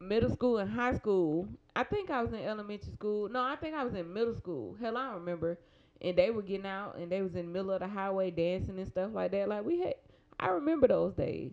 middle 0.00 0.30
school 0.30 0.58
and 0.58 0.70
high 0.70 0.94
school. 0.94 1.48
I 1.74 1.84
think 1.84 2.10
I 2.10 2.22
was 2.22 2.32
in 2.32 2.40
elementary 2.40 2.92
school. 2.92 3.28
No, 3.28 3.40
I 3.40 3.56
think 3.56 3.74
I 3.74 3.84
was 3.84 3.94
in 3.94 4.12
middle 4.12 4.36
school. 4.36 4.76
Hell, 4.80 4.96
I 4.96 5.14
remember. 5.14 5.58
And 6.02 6.16
they 6.16 6.30
were 6.30 6.42
getting 6.42 6.66
out, 6.66 6.96
and 6.98 7.10
they 7.10 7.22
was 7.22 7.34
in 7.34 7.46
the 7.46 7.52
middle 7.52 7.70
of 7.70 7.80
the 7.80 7.88
highway 7.88 8.30
dancing 8.30 8.78
and 8.78 8.88
stuff 8.88 9.10
like 9.14 9.30
that. 9.30 9.48
Like 9.48 9.64
we 9.64 9.80
had, 9.80 9.94
I 10.40 10.48
remember 10.48 10.88
those 10.88 11.14
days. 11.14 11.52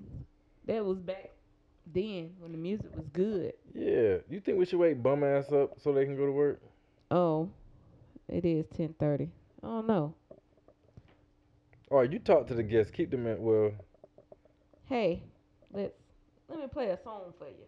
That 0.65 0.83
was 0.83 0.97
back 0.99 1.31
then 1.93 2.31
when 2.39 2.51
the 2.51 2.57
music 2.57 2.95
was 2.95 3.05
good. 3.13 3.53
yeah, 3.73 4.17
you 4.29 4.39
think 4.39 4.57
we 4.59 4.65
should 4.65 4.79
wake 4.79 5.01
bum 5.01 5.23
ass 5.23 5.51
up 5.51 5.79
so 5.81 5.91
they 5.93 6.05
can 6.05 6.15
go 6.17 6.25
to 6.25 6.31
work? 6.31 6.61
Oh, 7.11 7.49
it 8.27 8.43
is 8.45 8.65
ten 8.75 8.93
thirty. 8.99 9.29
Oh 9.63 9.81
no. 9.81 10.13
All 11.91 11.99
right, 11.99 12.11
you 12.11 12.19
talk 12.19 12.45
to 12.47 12.53
the 12.53 12.61
guests. 12.63 12.91
Keep 12.91 13.11
them 13.11 13.25
in. 13.25 13.41
Well, 13.41 13.71
Hey, 14.85 15.23
let's 15.73 15.93
let 16.49 16.59
me 16.59 16.65
play 16.67 16.89
a 16.89 16.97
song 17.03 17.33
for 17.37 17.47
you. 17.47 17.65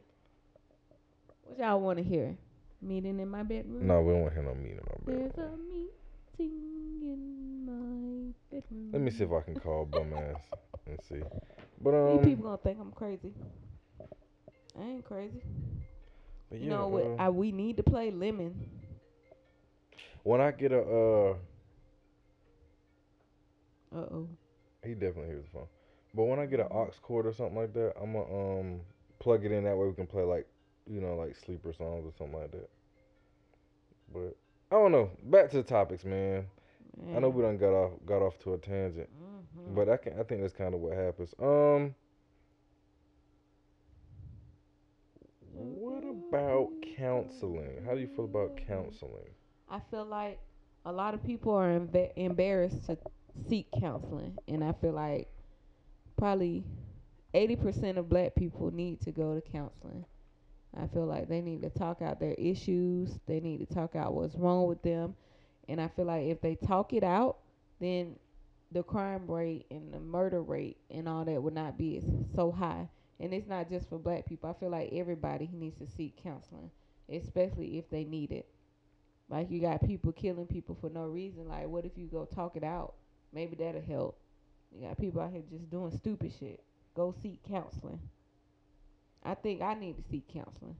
What 1.51 1.59
y'all 1.59 1.81
want 1.81 1.97
to 1.97 2.03
hear? 2.03 2.37
Meeting 2.81 3.19
in 3.19 3.27
my 3.27 3.43
bedroom. 3.43 3.85
no, 3.85 4.01
we 4.01 4.13
don't 4.13 4.21
want 4.21 4.33
to 4.35 4.39
hear 4.41 4.49
no 4.49 4.55
meeting 4.55 4.77
in 4.77 4.83
my 4.87 5.05
bedroom. 5.05 5.31
There's 5.35 5.49
a 5.49 5.57
meeting 5.67 7.01
in 7.01 7.65
my 7.65 8.33
bedroom. 8.49 8.89
Let 8.93 9.01
me 9.01 9.11
see 9.11 9.25
if 9.25 9.31
I 9.33 9.41
can 9.41 9.59
call 9.59 9.85
bum 9.85 10.13
ass 10.15 10.41
and 10.87 10.97
see. 11.09 11.19
But 11.81 11.91
These 11.91 12.19
um, 12.19 12.23
people 12.23 12.43
gonna 12.45 12.57
think 12.57 12.79
I'm 12.79 12.91
crazy. 12.93 13.33
I 14.79 14.83
ain't 14.83 15.03
crazy. 15.03 15.41
but 16.49 16.59
You 16.59 16.69
yeah, 16.69 16.77
know 16.77 16.87
what? 16.87 17.03
uh, 17.03 17.15
I, 17.23 17.29
we 17.29 17.51
need 17.51 17.75
to 17.77 17.83
play 17.83 18.11
lemon. 18.11 18.55
when 20.23 20.39
I 20.39 20.51
get 20.51 20.71
a 20.71 20.79
uh, 20.79 21.33
Uh 23.93 23.97
oh. 23.97 24.29
he 24.85 24.93
definitely 24.93 25.25
hears 25.27 25.43
the 25.47 25.51
phone. 25.51 25.67
But 26.15 26.23
when 26.23 26.39
I 26.39 26.45
get 26.45 26.61
an 26.61 26.67
aux 26.71 26.91
cord 27.01 27.25
or 27.27 27.33
something 27.33 27.57
like 27.57 27.73
that, 27.73 27.93
I'm 28.01 28.13
gonna 28.13 28.59
um 28.59 28.79
plug 29.19 29.43
it 29.43 29.51
in 29.51 29.65
that 29.65 29.75
way 29.75 29.87
we 29.87 29.93
can 29.93 30.07
play 30.07 30.23
like 30.23 30.47
you 30.91 31.01
know 31.01 31.15
like 31.15 31.35
sleeper 31.37 31.73
songs 31.73 32.05
or 32.05 32.13
something 32.17 32.39
like 32.39 32.51
that. 32.51 32.69
But 34.13 34.37
I 34.71 34.75
don't 34.75 34.91
know. 34.91 35.11
Back 35.23 35.49
to 35.51 35.57
the 35.57 35.63
topics, 35.63 36.05
man. 36.05 36.47
I 37.13 37.19
know 37.19 37.29
we 37.29 37.41
done 37.43 37.57
got 37.57 37.73
off 37.73 37.91
got 38.05 38.21
off 38.21 38.37
to 38.39 38.53
a 38.53 38.57
tangent, 38.57 39.09
hmm 39.55 39.75
but 39.75 39.89
I 39.89 39.97
can 39.97 40.19
I 40.19 40.23
think 40.23 40.41
that's 40.41 40.53
kind 40.53 40.73
of 40.75 40.81
what 40.81 40.93
happens. 40.97 41.33
Um, 41.39 41.95
what 45.53 46.03
about 46.03 46.71
counseling? 46.81 47.83
How 47.85 47.93
do 47.95 48.01
you 48.01 48.07
feel 48.07 48.25
about 48.25 48.57
counseling? 48.57 49.35
I 49.69 49.79
feel 49.91 50.05
like 50.05 50.39
a 50.85 50.91
lot 50.91 51.13
of 51.13 51.23
people 51.23 51.53
are 51.53 51.67
emba- 51.79 52.11
embarrassed 52.15 52.85
to 52.85 52.97
seek 53.47 53.71
counseling, 53.71 54.37
and 54.47 54.63
I 54.63 54.73
feel 54.73 54.93
like 54.93 55.29
probably 56.17 56.65
eighty 57.33 57.55
percent 57.55 57.97
of 57.97 58.09
black 58.09 58.35
people 58.35 58.71
need 58.71 59.01
to 59.01 59.11
go 59.11 59.35
to 59.35 59.41
counseling. 59.41 60.05
I 60.77 60.87
feel 60.87 61.05
like 61.05 61.27
they 61.27 61.41
need 61.41 61.61
to 61.63 61.69
talk 61.69 62.01
out 62.01 62.19
their 62.19 62.35
issues. 62.35 63.19
They 63.27 63.39
need 63.39 63.57
to 63.59 63.73
talk 63.73 63.95
out 63.95 64.13
what's 64.13 64.35
wrong 64.35 64.67
with 64.67 64.81
them, 64.81 65.15
and 65.67 65.81
I 65.81 65.87
feel 65.89 66.05
like 66.05 66.25
if 66.25 66.41
they 66.41 66.55
talk 66.55 66.93
it 66.93 67.03
out, 67.03 67.37
then 67.79 68.15
the 68.71 68.83
crime 68.83 69.29
rate 69.29 69.65
and 69.69 69.93
the 69.93 69.99
murder 69.99 70.41
rate 70.41 70.77
and 70.89 71.07
all 71.07 71.25
that 71.25 71.41
would 71.41 71.53
not 71.53 71.77
be 71.77 72.01
so 72.35 72.51
high. 72.51 72.87
And 73.19 73.33
it's 73.33 73.47
not 73.47 73.69
just 73.69 73.87
for 73.89 73.99
black 73.99 74.25
people. 74.25 74.49
I 74.49 74.53
feel 74.53 74.69
like 74.69 74.89
everybody 74.93 75.49
needs 75.53 75.77
to 75.79 75.87
seek 75.87 76.21
counseling, 76.23 76.71
especially 77.09 77.77
if 77.77 77.89
they 77.89 78.03
need 78.03 78.31
it. 78.31 78.47
Like 79.29 79.51
you 79.51 79.61
got 79.61 79.85
people 79.85 80.11
killing 80.11 80.47
people 80.47 80.77
for 80.79 80.89
no 80.89 81.05
reason. 81.05 81.47
Like 81.47 81.67
what 81.67 81.85
if 81.85 81.97
you 81.97 82.07
go 82.07 82.25
talk 82.25 82.55
it 82.55 82.63
out? 82.63 82.93
Maybe 83.33 83.55
that'll 83.55 83.81
help. 83.81 84.17
You 84.71 84.87
got 84.87 84.97
people 84.97 85.21
out 85.21 85.31
here 85.31 85.43
just 85.49 85.69
doing 85.69 85.91
stupid 85.91 86.33
shit. 86.39 86.63
Go 86.95 87.13
seek 87.21 87.39
counseling. 87.47 87.99
I 89.23 89.35
think 89.35 89.61
I 89.61 89.73
need 89.75 89.97
to 89.97 90.03
seek 90.09 90.27
counseling. 90.27 90.75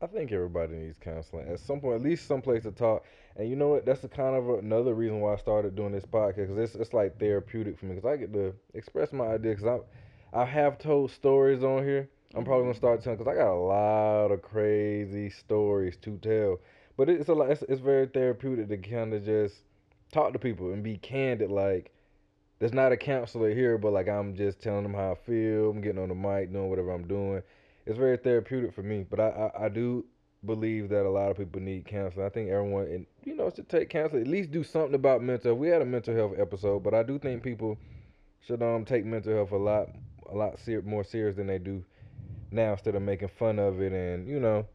I 0.00 0.06
think 0.06 0.32
everybody 0.32 0.74
needs 0.74 0.98
counseling 0.98 1.48
at 1.48 1.60
some 1.60 1.80
point, 1.80 1.94
at 1.96 2.02
least 2.02 2.26
some 2.26 2.42
place 2.42 2.64
to 2.64 2.72
talk. 2.72 3.04
And 3.36 3.48
you 3.48 3.54
know 3.54 3.68
what? 3.68 3.86
That's 3.86 4.00
the 4.00 4.08
kind 4.08 4.34
of 4.34 4.58
another 4.58 4.94
reason 4.94 5.20
why 5.20 5.34
I 5.34 5.36
started 5.36 5.76
doing 5.76 5.92
this 5.92 6.04
podcast 6.04 6.48
because 6.48 6.58
it's 6.58 6.74
it's 6.74 6.92
like 6.92 7.18
therapeutic 7.18 7.78
for 7.78 7.86
me 7.86 7.94
because 7.94 8.10
I 8.10 8.16
get 8.16 8.32
to 8.32 8.52
express 8.74 9.12
my 9.12 9.26
ideas. 9.26 9.60
Because 9.60 9.80
I 10.34 10.40
I 10.42 10.44
have 10.44 10.78
told 10.78 11.12
stories 11.12 11.62
on 11.62 11.84
here. 11.84 12.08
I'm 12.34 12.44
probably 12.44 12.64
gonna 12.64 12.74
start 12.74 13.02
telling 13.02 13.18
because 13.18 13.32
I 13.32 13.36
got 13.36 13.52
a 13.52 13.54
lot 13.54 14.32
of 14.32 14.42
crazy 14.42 15.30
stories 15.30 15.96
to 15.98 16.18
tell. 16.18 16.58
But 16.96 17.08
it's 17.08 17.28
a 17.28 17.34
lot. 17.34 17.50
It's, 17.50 17.62
it's 17.62 17.80
very 17.80 18.06
therapeutic 18.06 18.68
to 18.68 18.78
kind 18.78 19.14
of 19.14 19.24
just 19.24 19.54
talk 20.10 20.32
to 20.32 20.38
people 20.38 20.72
and 20.72 20.82
be 20.82 20.96
candid. 20.98 21.50
Like 21.50 21.92
there's 22.58 22.72
not 22.72 22.90
a 22.90 22.96
counselor 22.96 23.54
here, 23.54 23.78
but 23.78 23.92
like 23.92 24.08
I'm 24.08 24.34
just 24.34 24.60
telling 24.60 24.82
them 24.82 24.94
how 24.94 25.12
I 25.12 25.14
feel. 25.14 25.70
I'm 25.70 25.80
getting 25.80 26.02
on 26.02 26.08
the 26.08 26.14
mic, 26.16 26.52
doing 26.52 26.70
whatever 26.70 26.90
I'm 26.90 27.06
doing 27.06 27.42
it's 27.86 27.98
very 27.98 28.16
therapeutic 28.16 28.74
for 28.74 28.82
me. 28.82 29.04
But 29.08 29.20
I, 29.20 29.50
I, 29.58 29.64
I 29.64 29.68
do 29.68 30.04
believe 30.44 30.88
that 30.88 31.06
a 31.06 31.10
lot 31.10 31.30
of 31.30 31.36
people 31.36 31.60
need 31.60 31.86
counseling. 31.86 32.26
I 32.26 32.28
think 32.28 32.50
everyone, 32.50 32.86
and 32.86 33.06
you 33.24 33.34
know, 33.34 33.50
should 33.54 33.68
take 33.68 33.90
counseling. 33.90 34.22
At 34.22 34.28
least 34.28 34.50
do 34.50 34.64
something 34.64 34.94
about 34.94 35.22
mental. 35.22 35.50
health. 35.50 35.58
We 35.58 35.68
had 35.68 35.82
a 35.82 35.86
mental 35.86 36.14
health 36.14 36.34
episode, 36.38 36.82
but 36.82 36.94
I 36.94 37.02
do 37.02 37.18
think 37.18 37.42
people 37.42 37.78
should 38.40 38.62
um 38.62 38.84
take 38.84 39.04
mental 39.04 39.34
health 39.34 39.52
a 39.52 39.56
lot, 39.56 39.88
a 40.30 40.34
lot 40.34 40.58
ser- 40.58 40.82
more 40.82 41.04
serious 41.04 41.36
than 41.36 41.46
they 41.46 41.58
do 41.58 41.84
now. 42.50 42.72
Instead 42.72 42.94
of 42.94 43.02
making 43.02 43.28
fun 43.28 43.58
of 43.58 43.80
it 43.80 43.92
and 43.92 44.26
you 44.28 44.40
know, 44.40 44.66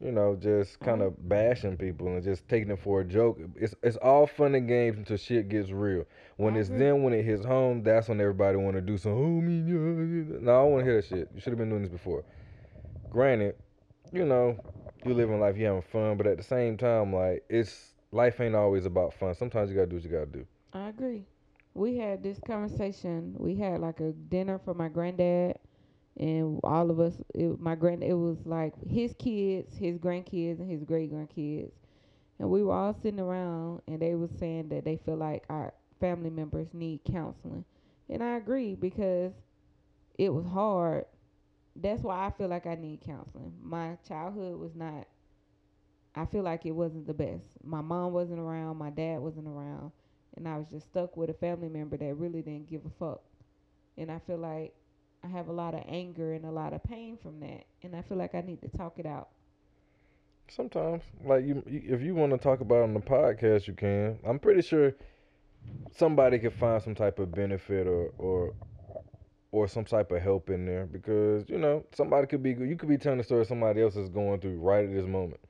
you 0.00 0.12
know, 0.12 0.36
just 0.36 0.78
kind 0.80 1.02
of 1.02 1.12
mm-hmm. 1.12 1.28
bashing 1.28 1.76
people 1.76 2.08
and 2.08 2.22
just 2.22 2.46
taking 2.48 2.70
it 2.70 2.78
for 2.78 3.00
a 3.00 3.04
joke. 3.04 3.38
It's 3.54 3.74
it's 3.82 3.96
all 3.96 4.26
fun 4.26 4.54
and 4.54 4.68
games 4.68 4.98
until 4.98 5.16
shit 5.16 5.48
gets 5.48 5.70
real. 5.70 6.04
When 6.36 6.54
I 6.54 6.58
it's 6.58 6.68
mm-hmm. 6.68 6.76
agree. 6.76 6.86
then 6.86 7.02
when 7.02 7.12
it 7.14 7.24
hits 7.24 7.44
home, 7.44 7.82
that's 7.82 8.08
when 8.08 8.20
everybody 8.20 8.56
want 8.58 8.76
to 8.76 8.82
do 8.82 8.98
some. 8.98 9.12
Oh 9.12 9.40
me, 9.40 9.58
yeah, 9.60 10.34
yeah." 10.34 10.38
no, 10.42 10.52
I 10.52 10.62
don't 10.62 10.72
want 10.72 10.84
to 10.84 10.90
hear 10.90 11.00
that 11.00 11.08
shit. 11.08 11.30
You 11.34 11.40
should 11.40 11.50
have 11.50 11.58
been 11.58 11.70
doing 11.70 11.82
this 11.82 11.90
before. 11.90 12.24
Granted, 13.10 13.56
you 14.12 14.26
know, 14.26 14.58
you 15.04 15.14
living 15.14 15.40
life, 15.40 15.56
you 15.56 15.64
having 15.64 15.82
fun, 15.82 16.16
but 16.16 16.26
at 16.26 16.36
the 16.36 16.42
same 16.42 16.76
time, 16.76 17.14
like 17.14 17.44
it's 17.48 17.94
life 18.12 18.40
ain't 18.40 18.54
always 18.54 18.84
about 18.84 19.14
fun. 19.14 19.34
Sometimes 19.34 19.70
you 19.70 19.76
gotta 19.76 19.88
do 19.88 19.96
what 19.96 20.04
you 20.04 20.10
gotta 20.10 20.26
do. 20.26 20.46
I 20.72 20.88
agree. 20.88 21.24
We 21.74 21.96
had 21.96 22.22
this 22.22 22.38
conversation. 22.46 23.34
We 23.38 23.56
had 23.56 23.80
like 23.80 24.00
a 24.00 24.12
dinner 24.12 24.58
for 24.58 24.74
my 24.74 24.88
granddad, 24.88 25.58
and 26.16 26.60
all 26.64 26.90
of 26.90 27.00
us. 27.00 27.14
It, 27.34 27.58
my 27.60 27.74
grand. 27.74 28.02
It 28.02 28.14
was 28.14 28.38
like 28.46 28.74
his 28.88 29.14
kids, 29.14 29.76
his 29.76 29.98
grandkids, 29.98 30.60
and 30.60 30.70
his 30.70 30.84
great 30.84 31.12
grandkids, 31.12 31.72
and 32.38 32.50
we 32.50 32.62
were 32.62 32.74
all 32.74 32.94
sitting 32.94 33.20
around, 33.20 33.82
and 33.88 34.00
they 34.00 34.14
was 34.14 34.30
saying 34.38 34.68
that 34.70 34.84
they 34.84 34.96
feel 34.96 35.16
like 35.16 35.44
our 35.50 35.74
family 36.00 36.30
members 36.30 36.68
need 36.72 37.00
counseling, 37.04 37.64
and 38.08 38.22
I 38.22 38.36
agree 38.36 38.74
because 38.74 39.32
it 40.18 40.32
was 40.32 40.46
hard. 40.46 41.06
That's 41.76 42.02
why 42.02 42.26
I 42.26 42.30
feel 42.30 42.48
like 42.48 42.66
I 42.66 42.74
need 42.74 43.02
counseling. 43.02 43.52
My 43.62 43.98
childhood 44.08 44.58
was 44.58 44.74
not. 44.74 45.06
I 46.14 46.24
feel 46.26 46.42
like 46.42 46.64
it 46.66 46.72
wasn't 46.72 47.06
the 47.06 47.14
best. 47.14 47.46
My 47.62 47.80
mom 47.82 48.12
wasn't 48.12 48.40
around. 48.40 48.78
My 48.78 48.90
dad 48.90 49.20
wasn't 49.20 49.46
around 49.48 49.92
and 50.36 50.46
I 50.46 50.58
was 50.58 50.66
just 50.68 50.86
stuck 50.86 51.16
with 51.16 51.30
a 51.30 51.34
family 51.34 51.68
member 51.68 51.96
that 51.96 52.14
really 52.14 52.42
didn't 52.42 52.68
give 52.68 52.82
a 52.84 52.90
fuck. 52.90 53.22
And 53.96 54.10
I 54.10 54.18
feel 54.26 54.38
like 54.38 54.74
I 55.26 55.36
have 55.36 55.48
a 55.48 55.52
lot 55.52 55.74
of 55.74 55.82
anger 55.88 56.34
and 56.34 56.44
a 56.44 56.50
lot 56.50 56.72
of 56.72 56.84
pain 56.84 57.18
from 57.20 57.40
that, 57.40 57.64
and 57.82 57.96
I 57.96 58.02
feel 58.02 58.16
like 58.16 58.34
I 58.34 58.42
need 58.42 58.62
to 58.62 58.68
talk 58.68 58.98
it 58.98 59.06
out. 59.06 59.30
Sometimes, 60.48 61.02
like 61.24 61.44
you, 61.44 61.64
if 61.66 62.00
you 62.00 62.14
want 62.14 62.30
to 62.30 62.38
talk 62.38 62.60
about 62.60 62.76
it 62.76 62.82
on 62.84 62.94
the 62.94 63.00
podcast, 63.00 63.66
you 63.66 63.74
can. 63.74 64.18
I'm 64.24 64.38
pretty 64.38 64.62
sure 64.62 64.94
somebody 65.90 66.38
could 66.38 66.52
find 66.52 66.80
some 66.80 66.94
type 66.94 67.18
of 67.18 67.32
benefit 67.32 67.88
or 67.88 68.12
or 68.18 68.54
or 69.50 69.66
some 69.66 69.84
type 69.84 70.12
of 70.12 70.22
help 70.22 70.48
in 70.48 70.64
there 70.64 70.86
because 70.86 71.48
you 71.48 71.58
know 71.58 71.84
somebody 71.92 72.28
could 72.28 72.42
be 72.42 72.50
you 72.50 72.76
could 72.76 72.88
be 72.88 72.98
telling 72.98 73.18
the 73.18 73.24
story 73.24 73.44
somebody 73.44 73.82
else 73.82 73.96
is 73.96 74.08
going 74.08 74.38
through 74.38 74.58
right 74.58 74.84
at 74.84 74.92
this 74.92 75.06
moment. 75.06 75.40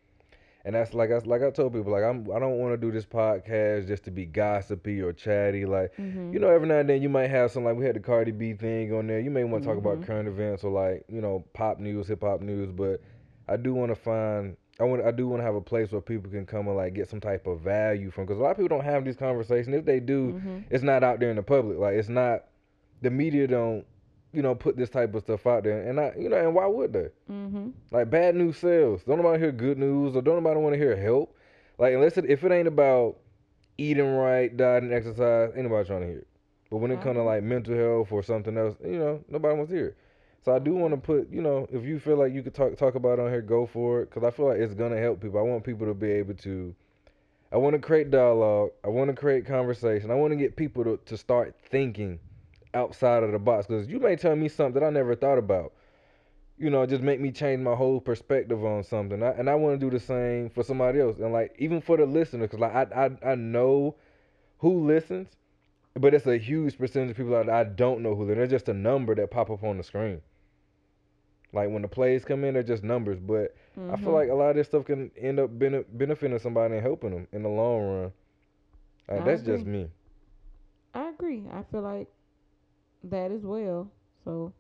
And 0.67 0.75
that's 0.75 0.93
like 0.95 1.11
I 1.13 1.19
like 1.19 1.43
I 1.43 1.51
told 1.51 1.73
people 1.75 1.93
like 1.93 2.03
I'm 2.03 2.27
I 2.35 2.41
don't 2.41 2.59
want 2.59 2.73
to 2.75 2.77
do 2.77 2.91
this 2.91 3.07
podcast 3.07 3.87
just 3.87 4.03
to 4.05 4.11
be 4.11 4.27
gossipy 4.27 5.01
or 5.01 5.13
chatty 5.13 5.65
like 5.65 5.95
Mm-hmm. 5.97 6.33
you 6.35 6.41
know 6.41 6.49
every 6.49 6.67
now 6.67 6.79
and 6.79 6.89
then 6.91 7.01
you 7.01 7.09
might 7.09 7.31
have 7.31 7.53
some 7.53 7.65
like 7.65 7.77
we 7.77 7.87
had 7.87 7.95
the 7.95 8.01
Cardi 8.01 8.33
B 8.33 8.53
thing 8.53 8.93
on 8.93 9.07
there 9.07 9.21
you 9.21 9.31
may 9.31 9.45
want 9.45 9.63
to 9.63 9.69
talk 9.69 9.79
about 9.79 10.01
Mhm. 10.01 10.07
current 10.07 10.29
events 10.29 10.65
or 10.65 10.73
like 10.73 11.05
you 11.09 11.21
know 11.21 11.45
pop 11.55 11.79
news 11.79 12.09
hip 12.09 12.23
hop 12.23 12.41
news 12.41 12.71
but 12.73 13.01
I 13.49 13.57
do 13.57 13.75
want 13.75 13.93
to 13.93 13.95
find 13.97 14.57
I 14.81 14.85
want 14.85 15.05
I 15.07 15.13
do 15.13 15.29
want 15.29 15.41
to 15.41 15.45
have 15.45 15.55
a 15.55 15.61
place 15.61 15.93
where 15.93 16.01
people 16.01 16.31
can 16.33 16.45
come 16.47 16.67
and 16.67 16.77
like 16.77 16.95
get 16.95 17.09
some 17.09 17.21
type 17.21 17.47
of 17.47 17.61
value 17.61 18.11
from 18.11 18.27
because 18.27 18.41
a 18.41 18.43
lot 18.43 18.51
of 18.51 18.57
people 18.57 18.77
don't 18.77 18.85
have 18.85 19.05
these 19.05 19.17
conversations 19.17 19.73
if 19.75 19.85
they 19.85 20.01
do 20.01 20.33
Mm-hmm. 20.33 20.59
it's 20.69 20.83
not 20.83 21.05
out 21.05 21.21
there 21.21 21.31
in 21.31 21.37
the 21.37 21.43
public 21.45 21.79
like 21.79 21.95
it's 21.95 22.09
not 22.09 22.45
the 23.03 23.11
media 23.11 23.47
don't 23.47 23.87
you 24.33 24.43
know 24.43 24.55
put 24.55 24.77
this 24.77 24.91
type 24.91 25.15
of 25.15 25.23
stuff 25.23 25.47
out 25.47 25.65
there 25.65 25.83
and 25.89 25.99
I 26.01 26.13
you 26.19 26.29
know 26.29 26.37
and 26.37 26.55
why 26.55 26.67
would 26.67 26.93
they 26.93 27.09
Mm-hmm. 27.31 27.71
like 27.91 28.09
bad 28.11 28.35
news 28.37 28.57
sells. 28.59 29.03
Don't 29.03 29.17
nobody 29.19 29.41
hear 29.41 29.53
good 29.53 29.79
news 29.79 30.15
or 30.15 30.23
don't 30.23 30.37
nobody 30.43 30.61
want 30.61 30.75
to 30.75 30.79
hear 30.79 30.97
help. 30.97 31.37
Like 31.79 31.95
unless 31.95 32.17
it, 32.17 32.25
if 32.27 32.45
it 32.45 32.53
ain't 32.53 32.69
about 32.69 33.17
eating 33.79 34.15
right, 34.17 34.55
dieting, 34.57 34.93
exercise, 34.93 35.53
anybody 35.57 35.87
trying 35.87 36.01
to 36.03 36.07
hear 36.07 36.19
it. 36.19 36.29
But 36.71 36.79
when 36.79 36.91
it 36.93 37.01
come 37.01 37.15
to 37.15 37.21
Mhm. 37.21 37.27
like 37.27 37.43
mental 37.43 37.75
health 37.77 38.13
or 38.13 38.23
something 38.23 38.57
else, 38.57 38.77
you 38.85 38.99
know, 38.99 39.25
nobody 39.29 39.57
wants 39.57 39.71
to 39.71 39.77
hear 39.77 39.87
it. 39.89 39.97
So 40.45 40.55
I 40.55 40.59
do 40.61 40.75
want 40.75 40.95
to 40.95 41.01
put, 41.01 41.29
you 41.31 41.43
know, 41.43 41.67
if 41.73 41.85
you 41.85 41.99
feel 41.99 42.17
like 42.17 42.33
you 42.33 42.43
could 42.43 42.55
talk 42.55 42.77
talk 42.77 42.95
about 42.95 43.19
it 43.19 43.23
on 43.23 43.31
here, 43.31 43.43
go 43.43 43.67
for 43.67 44.03
it, 44.03 44.11
because 44.11 44.23
I 44.23 44.31
feel 44.31 44.47
like 44.47 44.59
it's 44.59 44.75
gonna 44.75 44.99
help 44.99 45.21
people. 45.21 45.39
I 45.41 45.43
want 45.43 45.65
people 45.65 45.87
to 45.87 45.95
be 45.95 46.11
able 46.13 46.35
to 46.35 46.75
I 47.53 47.57
want 47.59 47.75
to 47.75 47.81
create 47.81 48.11
dialogue. 48.11 48.71
I 48.85 48.89
want 48.89 49.09
to 49.11 49.15
create 49.17 49.47
conversation. 49.47 50.11
I 50.11 50.15
want 50.15 50.33
to 50.33 50.37
get 50.37 50.57
people 50.57 50.85
to, 50.85 50.99
to 51.07 51.17
start 51.17 51.55
thinking 51.71 52.19
outside 52.77 53.23
of 53.25 53.33
the 53.33 53.39
box. 53.39 53.67
Because 53.67 53.89
you 53.89 53.99
may 53.99 54.17
tell 54.17 54.37
me 54.37 54.49
something 54.49 54.81
that 54.81 54.87
I 54.87 54.91
never 54.91 55.15
thought 55.17 55.39
about. 55.39 55.73
You 56.59 56.71
know, 56.71 56.87
just 56.87 57.03
make 57.03 57.21
me 57.21 57.33
change 57.33 57.61
my 57.63 57.75
whole 57.75 58.01
perspective 58.01 58.65
on 58.65 58.83
something. 58.85 59.23
I, 59.23 59.31
and 59.31 59.51
I 59.51 59.55
want 59.57 59.79
to 59.81 59.87
do 59.87 59.91
the 59.91 60.01
same 60.01 60.51
for 60.51 60.63
somebody 60.63 61.01
else. 61.01 61.17
And 61.19 61.33
like 61.33 61.55
even 61.59 61.81
for 61.81 61.97
the 61.97 62.07
listener, 62.07 62.47
because 62.47 62.61
like 62.61 62.75
I, 62.75 62.87
I 63.07 63.33
I 63.33 63.35
know 63.35 63.97
who 64.59 64.87
listens, 64.87 65.29
but 65.95 66.15
it's 66.15 66.27
a 66.27 66.39
huge 66.39 66.79
percentage 66.79 67.11
of 67.11 67.17
people 67.17 67.33
that 67.33 67.51
I 67.51 67.65
don't 67.65 68.03
know 68.03 68.15
who 68.15 68.23
listen. 68.25 68.39
They're 68.39 68.47
just 68.47 68.69
a 68.69 68.75
number 68.75 69.15
that 69.17 69.31
pop 69.31 69.51
up 69.51 69.65
on 69.65 69.77
the 69.79 69.83
screen. 69.83 70.23
Like 71.53 71.71
when 71.71 71.83
the 71.83 71.89
plays 71.89 72.25
come 72.25 72.45
in, 72.45 72.55
they're 72.55 72.63
just 72.63 72.83
numbers. 72.85 73.19
But 73.21 73.55
I 73.89 73.97
feel 73.97 74.13
Mhm. 74.13 74.15
like 74.15 74.31
a 74.31 74.35
lot 74.35 74.51
of 74.51 74.57
this 74.57 74.69
stuff 74.69 74.85
can 74.87 75.11
end 75.17 75.39
up 75.39 75.59
bene- 75.59 75.85
benefiting 75.93 76.39
somebody 76.39 76.75
and 76.75 76.83
helping 76.83 77.11
them 77.11 77.29
in 77.33 77.43
the 77.43 77.49
long 77.49 77.83
run. 77.89 78.13
Like, 79.09 79.25
that's 79.25 79.43
just 79.43 79.65
me. 79.67 79.91
I 80.95 81.09
agree. 81.11 81.45
I 81.53 81.63
feel 81.65 81.83
like 81.83 82.09
that 83.11 83.31
as 83.31 83.43
well. 83.45 83.91
So 84.25 84.53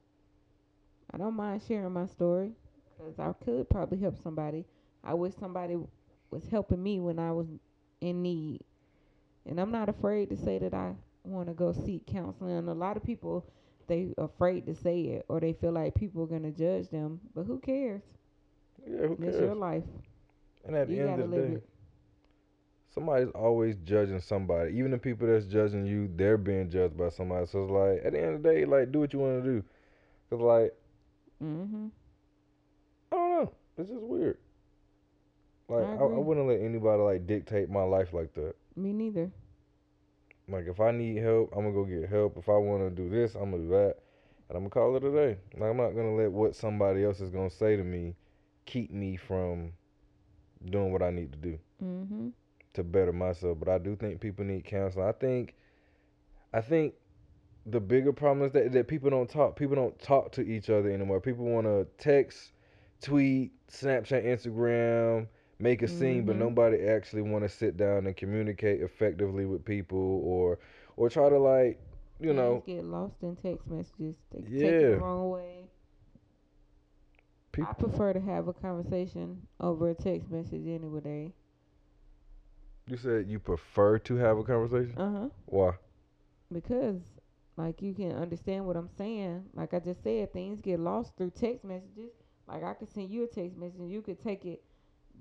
I 1.12 1.18
don't 1.18 1.34
mind 1.34 1.62
sharing 1.62 1.92
my 1.92 2.06
story 2.06 2.52
because 2.96 3.18
I 3.18 3.32
could 3.44 3.68
probably 3.68 3.98
help 3.98 4.18
somebody. 4.22 4.64
I 5.04 5.14
wish 5.14 5.34
somebody 5.34 5.76
was 6.30 6.48
helping 6.48 6.82
me 6.82 7.00
when 7.00 7.18
I 7.18 7.32
was 7.32 7.46
in 8.00 8.22
need. 8.22 8.62
And 9.46 9.60
I'm 9.60 9.70
not 9.70 9.88
afraid 9.88 10.30
to 10.30 10.36
say 10.36 10.58
that 10.58 10.74
I 10.74 10.94
want 11.24 11.48
to 11.48 11.54
go 11.54 11.72
seek 11.72 12.06
counseling. 12.06 12.56
And 12.56 12.68
a 12.68 12.74
lot 12.74 12.96
of 12.96 13.02
people, 13.04 13.44
they 13.86 14.12
afraid 14.18 14.66
to 14.66 14.74
say 14.74 15.00
it 15.02 15.24
or 15.28 15.40
they 15.40 15.52
feel 15.52 15.72
like 15.72 15.94
people 15.94 16.22
are 16.22 16.26
going 16.26 16.42
to 16.42 16.50
judge 16.52 16.90
them. 16.90 17.20
But 17.34 17.44
who 17.44 17.58
cares? 17.60 18.02
Yeah, 18.86 19.06
who 19.06 19.18
It's 19.22 19.38
your 19.38 19.54
life. 19.54 19.84
And 20.64 20.76
at 20.76 20.90
the 20.90 20.96
You 20.96 21.02
end 21.02 21.16
gotta 21.16 21.24
of 21.24 21.30
the 21.30 21.36
live 21.36 21.52
day, 21.54 21.54
it. 21.54 21.68
Somebody's 22.96 23.30
always 23.34 23.76
judging 23.84 24.20
somebody. 24.20 24.76
Even 24.76 24.90
the 24.90 24.98
people 24.98 25.28
that's 25.28 25.44
judging 25.44 25.86
you, 25.86 26.10
they're 26.16 26.36
being 26.36 26.68
judged 26.68 26.96
by 26.96 27.10
somebody. 27.10 27.46
So 27.46 27.62
it's 27.62 27.70
like, 27.70 28.04
at 28.04 28.12
the 28.12 28.18
end 28.18 28.34
of 28.36 28.42
the 28.42 28.48
day, 28.48 28.64
like, 28.64 28.90
do 28.90 29.00
what 29.00 29.12
you 29.12 29.20
want 29.20 29.44
to 29.44 29.48
do. 29.48 29.64
Cause 30.30 30.40
like, 30.40 30.72
Mm-hmm. 31.42 31.86
I 33.12 33.14
don't 33.14 33.30
know, 33.30 33.52
it's 33.76 33.90
just 33.90 34.02
weird. 34.02 34.38
Like, 35.68 35.84
I 35.84 35.92
I, 35.92 35.96
I, 35.96 36.18
wouldn't 36.18 36.48
let 36.48 36.60
anybody 36.60 37.02
like 37.02 37.26
dictate 37.26 37.68
my 37.68 37.82
life 37.82 38.12
like 38.12 38.32
that. 38.34 38.54
Me 38.76 38.92
neither. 38.92 39.30
Like, 40.48 40.66
if 40.66 40.80
I 40.80 40.92
need 40.92 41.18
help, 41.18 41.52
I'm 41.56 41.64
gonna 41.64 41.74
go 41.74 41.84
get 41.84 42.08
help. 42.08 42.36
If 42.38 42.48
I 42.48 42.52
want 42.52 42.82
to 42.82 42.90
do 42.90 43.10
this, 43.10 43.34
I'm 43.34 43.50
gonna 43.50 43.64
do 43.64 43.68
that, 43.70 43.96
and 44.48 44.56
I'm 44.56 44.68
gonna 44.68 44.70
call 44.70 44.96
it 44.96 45.04
a 45.04 45.10
day. 45.10 45.38
Like, 45.58 45.70
I'm 45.70 45.76
not 45.76 45.90
gonna 45.90 46.14
let 46.14 46.30
what 46.30 46.54
somebody 46.54 47.04
else 47.04 47.20
is 47.20 47.30
gonna 47.30 47.50
say 47.50 47.76
to 47.76 47.82
me 47.82 48.14
keep 48.64 48.90
me 48.92 49.16
from 49.16 49.72
doing 50.64 50.92
what 50.92 51.02
I 51.02 51.10
need 51.10 51.32
to 51.32 51.38
do. 51.38 51.58
Mm-hmm. 51.82 52.28
To 52.76 52.84
better 52.84 53.12
myself. 53.12 53.58
But 53.60 53.68
I 53.68 53.78
do 53.78 53.96
think 53.96 54.20
people 54.20 54.44
need 54.44 54.64
counseling. 54.64 55.06
I 55.08 55.12
think, 55.12 55.54
I 56.52 56.60
think 56.60 56.94
the 57.66 57.80
bigger 57.80 58.12
problem 58.12 58.46
is 58.46 58.52
that, 58.52 58.72
that 58.72 58.88
people 58.88 59.10
don't 59.10 59.28
talk. 59.28 59.56
People 59.56 59.76
don't 59.76 59.98
talk 60.00 60.32
to 60.32 60.42
each 60.42 60.70
other 60.70 60.90
anymore. 60.90 61.20
People 61.20 61.44
want 61.46 61.66
to 61.66 61.86
text, 61.98 62.52
tweet, 63.00 63.52
Snapchat, 63.68 64.24
Instagram, 64.24 65.26
make 65.58 65.82
a 65.82 65.88
scene, 65.88 66.24
but 66.24 66.36
Mhm. 66.36 66.40
nobody 66.40 66.82
actually 66.86 67.22
want 67.22 67.44
to 67.44 67.48
sit 67.48 67.76
down 67.76 68.06
and 68.06 68.16
communicate 68.16 68.80
effectively 68.82 69.46
with 69.46 69.64
people 69.64 70.20
or 70.24 70.58
or 70.96 71.10
try 71.10 71.28
to 71.28 71.38
like, 71.38 71.78
you 72.20 72.32
know, 72.32 72.62
get 72.66 72.84
lost 72.84 73.22
in 73.22 73.36
text 73.36 73.68
messages. 73.68 74.16
They 74.32 74.40
take 74.40 74.82
it 74.82 74.82
Yeah. 74.82 74.88
the 74.90 74.96
wrong 75.00 75.30
way. 75.30 75.68
People. 77.52 77.70
I 77.70 77.74
prefer 77.74 78.12
to 78.12 78.20
have 78.20 78.48
a 78.48 78.52
conversation 78.52 79.46
over 79.60 79.90
a 79.90 79.94
text 79.94 80.30
message 80.30 80.66
anyway. 80.66 81.32
You 82.88 82.96
said 82.96 83.26
you 83.28 83.40
prefer 83.40 83.98
to 84.00 84.14
have 84.16 84.38
a 84.38 84.44
conversation. 84.44 84.96
Uh 84.96 85.10
huh. 85.10 85.28
Why? 85.46 85.72
Because 86.52 87.00
like 87.56 87.82
you 87.82 87.94
can 87.94 88.12
understand 88.12 88.64
what 88.64 88.76
I'm 88.76 88.88
saying. 88.96 89.44
Like 89.54 89.74
I 89.74 89.80
just 89.80 90.02
said, 90.04 90.32
things 90.32 90.60
get 90.60 90.78
lost 90.78 91.16
through 91.16 91.30
text 91.30 91.64
messages. 91.64 92.12
Like 92.46 92.62
I 92.62 92.74
could 92.74 92.92
send 92.92 93.10
you 93.10 93.24
a 93.24 93.26
text 93.26 93.56
message, 93.56 93.80
and 93.80 93.90
you 93.90 94.02
could 94.02 94.22
take 94.22 94.44
it 94.44 94.62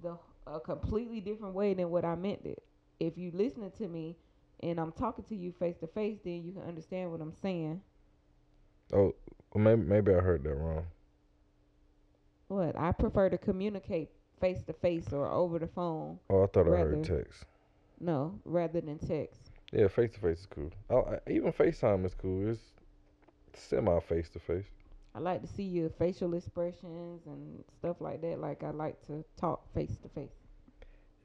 the 0.03 0.18
a 0.45 0.59
completely 0.59 1.22
different 1.22 1.55
way 1.55 1.74
than 1.74 1.89
what 1.89 2.05
I 2.05 2.13
meant 2.13 2.45
it. 2.45 2.61
If 2.99 3.18
you 3.18 3.32
listening 3.34 3.72
to 3.80 3.88
me 3.88 4.16
and 4.61 4.80
I'm 4.80 4.91
talking 4.91 5.26
to 5.26 5.36
you 5.36 5.51
face 5.51 5.78
to 5.78 5.88
face, 5.88 6.20
then 6.24 6.43
you 6.43 6.51
can 6.53 6.61
understand 6.61 7.11
what 7.11 7.20
I'm 7.20 7.34
saying. 7.41 7.82
Oh, 8.93 9.16
well, 9.53 9.63
maybe 9.63 9.82
maybe 9.82 10.11
I 10.13 10.20
heard 10.20 10.43
that 10.43 10.53
wrong. 10.53 10.86
What 12.47 12.78
I 12.78 12.91
prefer 12.91 13.30
to 13.30 13.39
communicate 13.39 14.11
face 14.39 14.61
to 14.63 14.74
face 14.74 15.11
or 15.11 15.32
over 15.32 15.57
the 15.57 15.68
phone. 15.68 16.20
Oh, 16.30 16.43
I 16.43 16.47
thought 16.47 16.68
I 16.68 16.70
Rather. 16.70 16.89
heard 16.91 17.03
text. 17.03 17.45
No, 18.06 18.39
rather 18.45 18.82
than 18.82 18.99
text. 18.99 19.49
Yeah, 19.72 19.88
face 19.88 20.12
to 20.12 20.20
face 20.20 20.41
is 20.41 20.45
cool. 20.45 20.72
I, 20.91 21.16
I, 21.16 21.20
even 21.28 21.51
FaceTime 21.51 22.06
is 22.06 22.14
cool. 22.14 22.51
It's 22.51 22.62
semi 23.56 23.99
face 24.01 24.30
to 24.30 24.39
face. 24.39 24.68
I 25.16 25.20
like 25.20 25.41
to 25.41 25.47
see 25.47 25.64
your 25.64 25.89
facial 25.89 26.36
expressions 26.36 27.26
and 27.26 27.64
stuff 27.80 27.97
like 28.01 28.22
that. 28.22 28.39
Like 28.39 28.64
I 28.64 28.70
like 28.70 29.03
to 29.08 29.26
talk 29.38 29.74
face 29.74 29.97
to 30.03 30.10
face. 30.10 30.38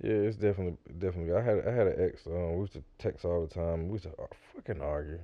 Yeah, 0.03 0.13
it's 0.13 0.39
definitely 0.39 0.79
definitely. 0.99 1.35
I 1.35 1.43
had 1.43 1.69
I 1.69 1.71
had 1.71 1.87
an 1.89 1.97
ex. 1.99 2.27
Um, 2.27 2.55
we 2.55 2.61
used 2.61 2.73
to 2.73 2.83
text 2.99 3.27
all 3.27 3.47
the 3.47 3.55
time. 3.55 3.89
We 3.89 3.95
used 3.95 4.05
to 4.05 4.15
ar- 4.19 4.31
fucking 4.55 4.81
argue 4.81 5.21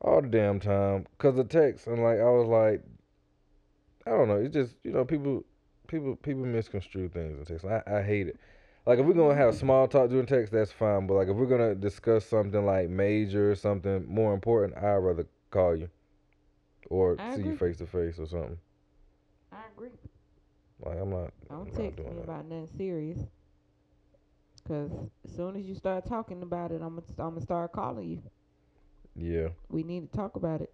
all 0.00 0.20
the 0.20 0.26
damn 0.28 0.58
time 0.58 1.06
because 1.16 1.38
of 1.38 1.48
text. 1.48 1.86
And 1.86 2.02
like 2.02 2.18
I 2.18 2.24
was 2.24 2.48
like, 2.48 2.82
I 4.04 4.10
don't 4.10 4.26
know. 4.26 4.36
It's 4.36 4.52
just 4.52 4.74
you 4.82 4.90
know 4.90 5.04
people 5.04 5.44
people 5.86 6.16
people 6.16 6.44
misconstrue 6.44 7.08
things 7.08 7.38
in 7.38 7.44
text. 7.44 7.64
I 7.64 7.82
I 7.86 8.02
hate 8.02 8.26
it. 8.26 8.40
Like 8.84 8.98
if 8.98 9.06
we're 9.06 9.14
gonna 9.14 9.34
have 9.36 9.54
small 9.54 9.86
talk 9.86 10.10
during 10.10 10.26
text, 10.26 10.52
that's 10.52 10.72
fine. 10.72 11.06
But 11.06 11.14
like 11.14 11.28
if 11.28 11.36
we're 11.36 11.46
gonna 11.46 11.74
discuss 11.74 12.26
something 12.26 12.64
like 12.64 12.88
major, 12.88 13.52
or 13.52 13.54
something 13.54 14.04
more 14.08 14.34
important, 14.34 14.76
I'd 14.76 14.96
rather 14.96 15.26
call 15.50 15.76
you 15.76 15.88
or 16.90 17.16
I 17.18 17.36
see 17.36 17.42
you 17.42 17.56
face 17.56 17.78
to 17.78 17.86
face 17.86 18.18
or 18.18 18.26
something. 18.26 18.58
I 19.52 19.60
agree. 19.74 19.90
Like 20.84 20.98
I'm 20.98 21.10
not. 21.10 21.32
I'm 21.50 21.64
Don't 21.64 21.72
not 21.72 21.74
text 21.82 21.98
me 21.98 22.04
that. 22.14 22.24
about 22.24 22.44
nothing 22.46 22.68
serious. 22.76 23.18
Cause 24.66 24.90
as 25.24 25.34
soon 25.34 25.56
as 25.56 25.64
you 25.64 25.74
start 25.74 26.06
talking 26.06 26.42
about 26.42 26.70
it, 26.70 26.82
I'm 26.82 26.96
gonna 26.96 27.02
I'm 27.18 27.34
gonna 27.34 27.40
start 27.40 27.72
calling 27.72 28.08
you. 28.08 28.22
Yeah. 29.16 29.48
We 29.68 29.82
need 29.82 30.10
to 30.10 30.16
talk 30.16 30.36
about 30.36 30.60
it. 30.60 30.72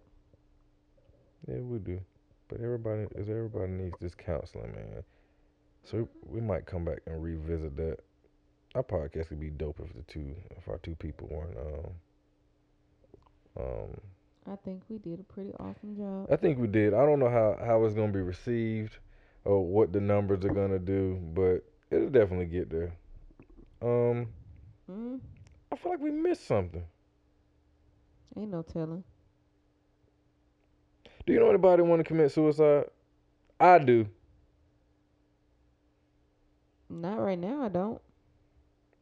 Yeah, 1.47 1.59
we 1.59 1.79
do. 1.79 1.99
But 2.47 2.61
everybody 2.61 3.03
is 3.15 3.29
everybody 3.29 3.71
needs 3.71 3.97
this 3.99 4.15
counseling, 4.15 4.73
man. 4.73 5.03
So 5.83 6.07
we 6.25 6.41
might 6.41 6.65
come 6.65 6.85
back 6.85 6.99
and 7.07 7.21
revisit 7.21 7.75
that. 7.77 7.97
Our 8.75 8.83
podcast 8.83 9.29
could 9.29 9.39
be 9.39 9.49
dope 9.49 9.79
if 9.83 9.93
the 9.95 10.03
two 10.03 10.35
if 10.57 10.67
our 10.67 10.77
two 10.79 10.95
people 10.95 11.27
weren't 11.31 11.57
um 11.57 11.91
um 13.63 14.01
I 14.51 14.55
think 14.57 14.83
we 14.89 14.97
did 14.97 15.19
a 15.19 15.23
pretty 15.23 15.51
awesome 15.59 15.95
job. 15.95 16.27
I 16.31 16.35
think 16.35 16.57
we 16.59 16.67
did. 16.67 16.93
I 16.93 17.05
don't 17.05 17.19
know 17.19 17.29
how, 17.29 17.57
how 17.63 17.83
it's 17.85 17.93
gonna 17.95 18.11
be 18.11 18.21
received 18.21 18.97
or 19.45 19.63
what 19.65 19.93
the 19.93 19.99
numbers 19.99 20.43
are 20.45 20.53
gonna 20.53 20.79
do, 20.79 21.15
but 21.33 21.63
it'll 21.91 22.09
definitely 22.09 22.47
get 22.47 22.69
there. 22.69 22.93
Um 23.81 24.27
Mm, 24.89 25.19
I 25.71 25.75
feel 25.75 25.91
like 25.91 26.01
we 26.01 26.09
missed 26.09 26.47
something. 26.47 26.83
ain't 28.35 28.49
no 28.49 28.63
telling. 28.63 29.03
Do 31.25 31.33
you 31.33 31.39
know 31.39 31.49
anybody 31.49 31.83
want 31.83 31.99
to 31.99 32.03
commit 32.03 32.31
suicide? 32.31 32.85
I 33.59 33.77
do. 33.77 34.07
Not 36.89 37.19
right 37.19 37.39
now. 37.39 37.63
I 37.63 37.69
don't. 37.69 38.01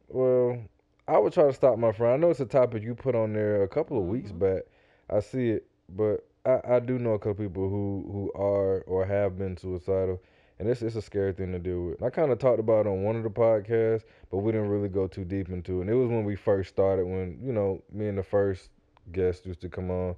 Well, 0.08 0.58
I 1.06 1.18
would 1.18 1.32
try 1.32 1.44
to 1.46 1.52
stop 1.52 1.78
my 1.78 1.92
friend. 1.92 2.14
I 2.14 2.16
know 2.16 2.30
it's 2.30 2.40
a 2.40 2.46
topic 2.46 2.82
you 2.82 2.94
put 2.94 3.14
on 3.14 3.32
there 3.32 3.62
a 3.62 3.68
couple 3.68 3.98
of 3.98 4.06
weeks 4.06 4.30
Mhm. 4.30 4.38
back. 4.38 4.62
I 5.10 5.20
see 5.20 5.50
it, 5.50 5.66
but 5.88 6.26
I, 6.44 6.60
I 6.76 6.80
do 6.80 6.98
know 6.98 7.12
a 7.12 7.18
couple 7.18 7.44
people 7.46 7.68
who, 7.68 8.08
who 8.10 8.32
are 8.40 8.82
or 8.82 9.04
have 9.06 9.38
been 9.38 9.56
suicidal, 9.56 10.20
and 10.58 10.68
it's 10.68 10.82
it's 10.82 10.96
a 10.96 11.02
scary 11.02 11.32
thing 11.32 11.52
to 11.52 11.58
deal 11.58 11.84
with. 11.84 12.02
I 12.02 12.10
kind 12.10 12.30
of 12.32 12.38
talked 12.38 12.60
about 12.60 12.86
it 12.86 12.90
on 12.90 13.02
one 13.02 13.16
of 13.16 13.22
the 13.22 13.30
podcasts, 13.30 14.04
but 14.30 14.38
we 14.38 14.52
didn't 14.52 14.68
really 14.68 14.88
go 14.88 15.06
too 15.06 15.24
deep 15.24 15.48
into 15.50 15.78
it. 15.78 15.82
And 15.82 15.90
it 15.90 15.94
was 15.94 16.08
when 16.08 16.24
we 16.24 16.36
first 16.36 16.70
started, 16.70 17.06
when 17.06 17.38
you 17.42 17.52
know 17.52 17.82
me 17.92 18.08
and 18.08 18.18
the 18.18 18.22
first 18.22 18.70
guest 19.12 19.46
used 19.46 19.60
to 19.62 19.68
come 19.68 19.90
on, 19.90 20.14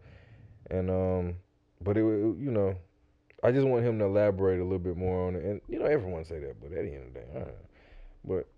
and 0.70 0.90
um, 0.90 1.36
but 1.82 1.96
it, 1.96 2.02
it 2.04 2.36
you 2.38 2.50
know, 2.50 2.76
I 3.43 3.53
just 3.53 3.66
want 3.66 3.84
him 3.84 3.99
to 3.99 4.05
elaborate 4.07 4.61
a 4.61 4.64
little 4.64 4.78
bit 4.78 4.97
more 4.97 5.26
on 5.28 5.36
it. 5.36 5.45
And 5.45 5.61
you 5.68 5.78
know, 5.78 5.86
everyone 5.86 6.24
say 6.24 6.38
that, 6.41 6.61
but 6.61 6.72
at 6.72 6.84
the 6.84 6.95
end 6.95 7.09
of 7.09 7.14
the 7.14 7.20
day, 7.20 7.26
I 7.30 7.38
don't 7.38 7.49
know. 7.49 7.55
But 8.24 8.49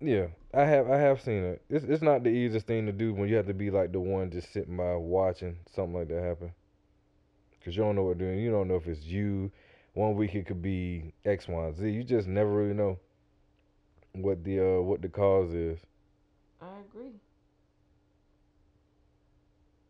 yeah, 0.00 0.28
I 0.54 0.64
have 0.64 0.90
I 0.90 0.98
have 0.98 1.20
seen 1.20 1.42
it. 1.44 1.62
It's 1.68 1.84
it's 1.84 2.02
not 2.02 2.22
the 2.24 2.30
easiest 2.30 2.66
thing 2.66 2.86
to 2.86 2.92
do 2.92 3.12
when 3.14 3.28
you 3.28 3.36
have 3.36 3.46
to 3.46 3.54
be 3.54 3.70
like 3.70 3.92
the 3.92 4.00
one 4.00 4.30
just 4.30 4.52
sitting 4.52 4.76
by 4.76 4.94
watching 4.96 5.56
something 5.74 5.94
like 5.94 6.08
that 6.08 6.22
happen. 6.22 6.52
Cause 7.64 7.76
you 7.76 7.82
don't 7.82 7.94
know 7.96 8.04
what 8.04 8.18
doing. 8.18 8.38
You 8.38 8.50
don't 8.50 8.68
know 8.68 8.76
if 8.76 8.86
it's 8.86 9.04
you. 9.04 9.50
One 9.94 10.14
week 10.14 10.34
it 10.34 10.46
could 10.46 10.62
be 10.62 11.12
X, 11.24 11.46
Y, 11.48 11.66
and 11.66 11.76
Z. 11.76 11.88
You 11.90 12.02
just 12.04 12.26
never 12.28 12.50
really 12.50 12.74
know 12.74 12.98
what 14.12 14.44
the 14.44 14.60
uh 14.60 14.80
what 14.82 15.02
the 15.02 15.08
cause 15.08 15.52
is. 15.52 15.78
I 16.60 16.80
agree. 16.80 17.20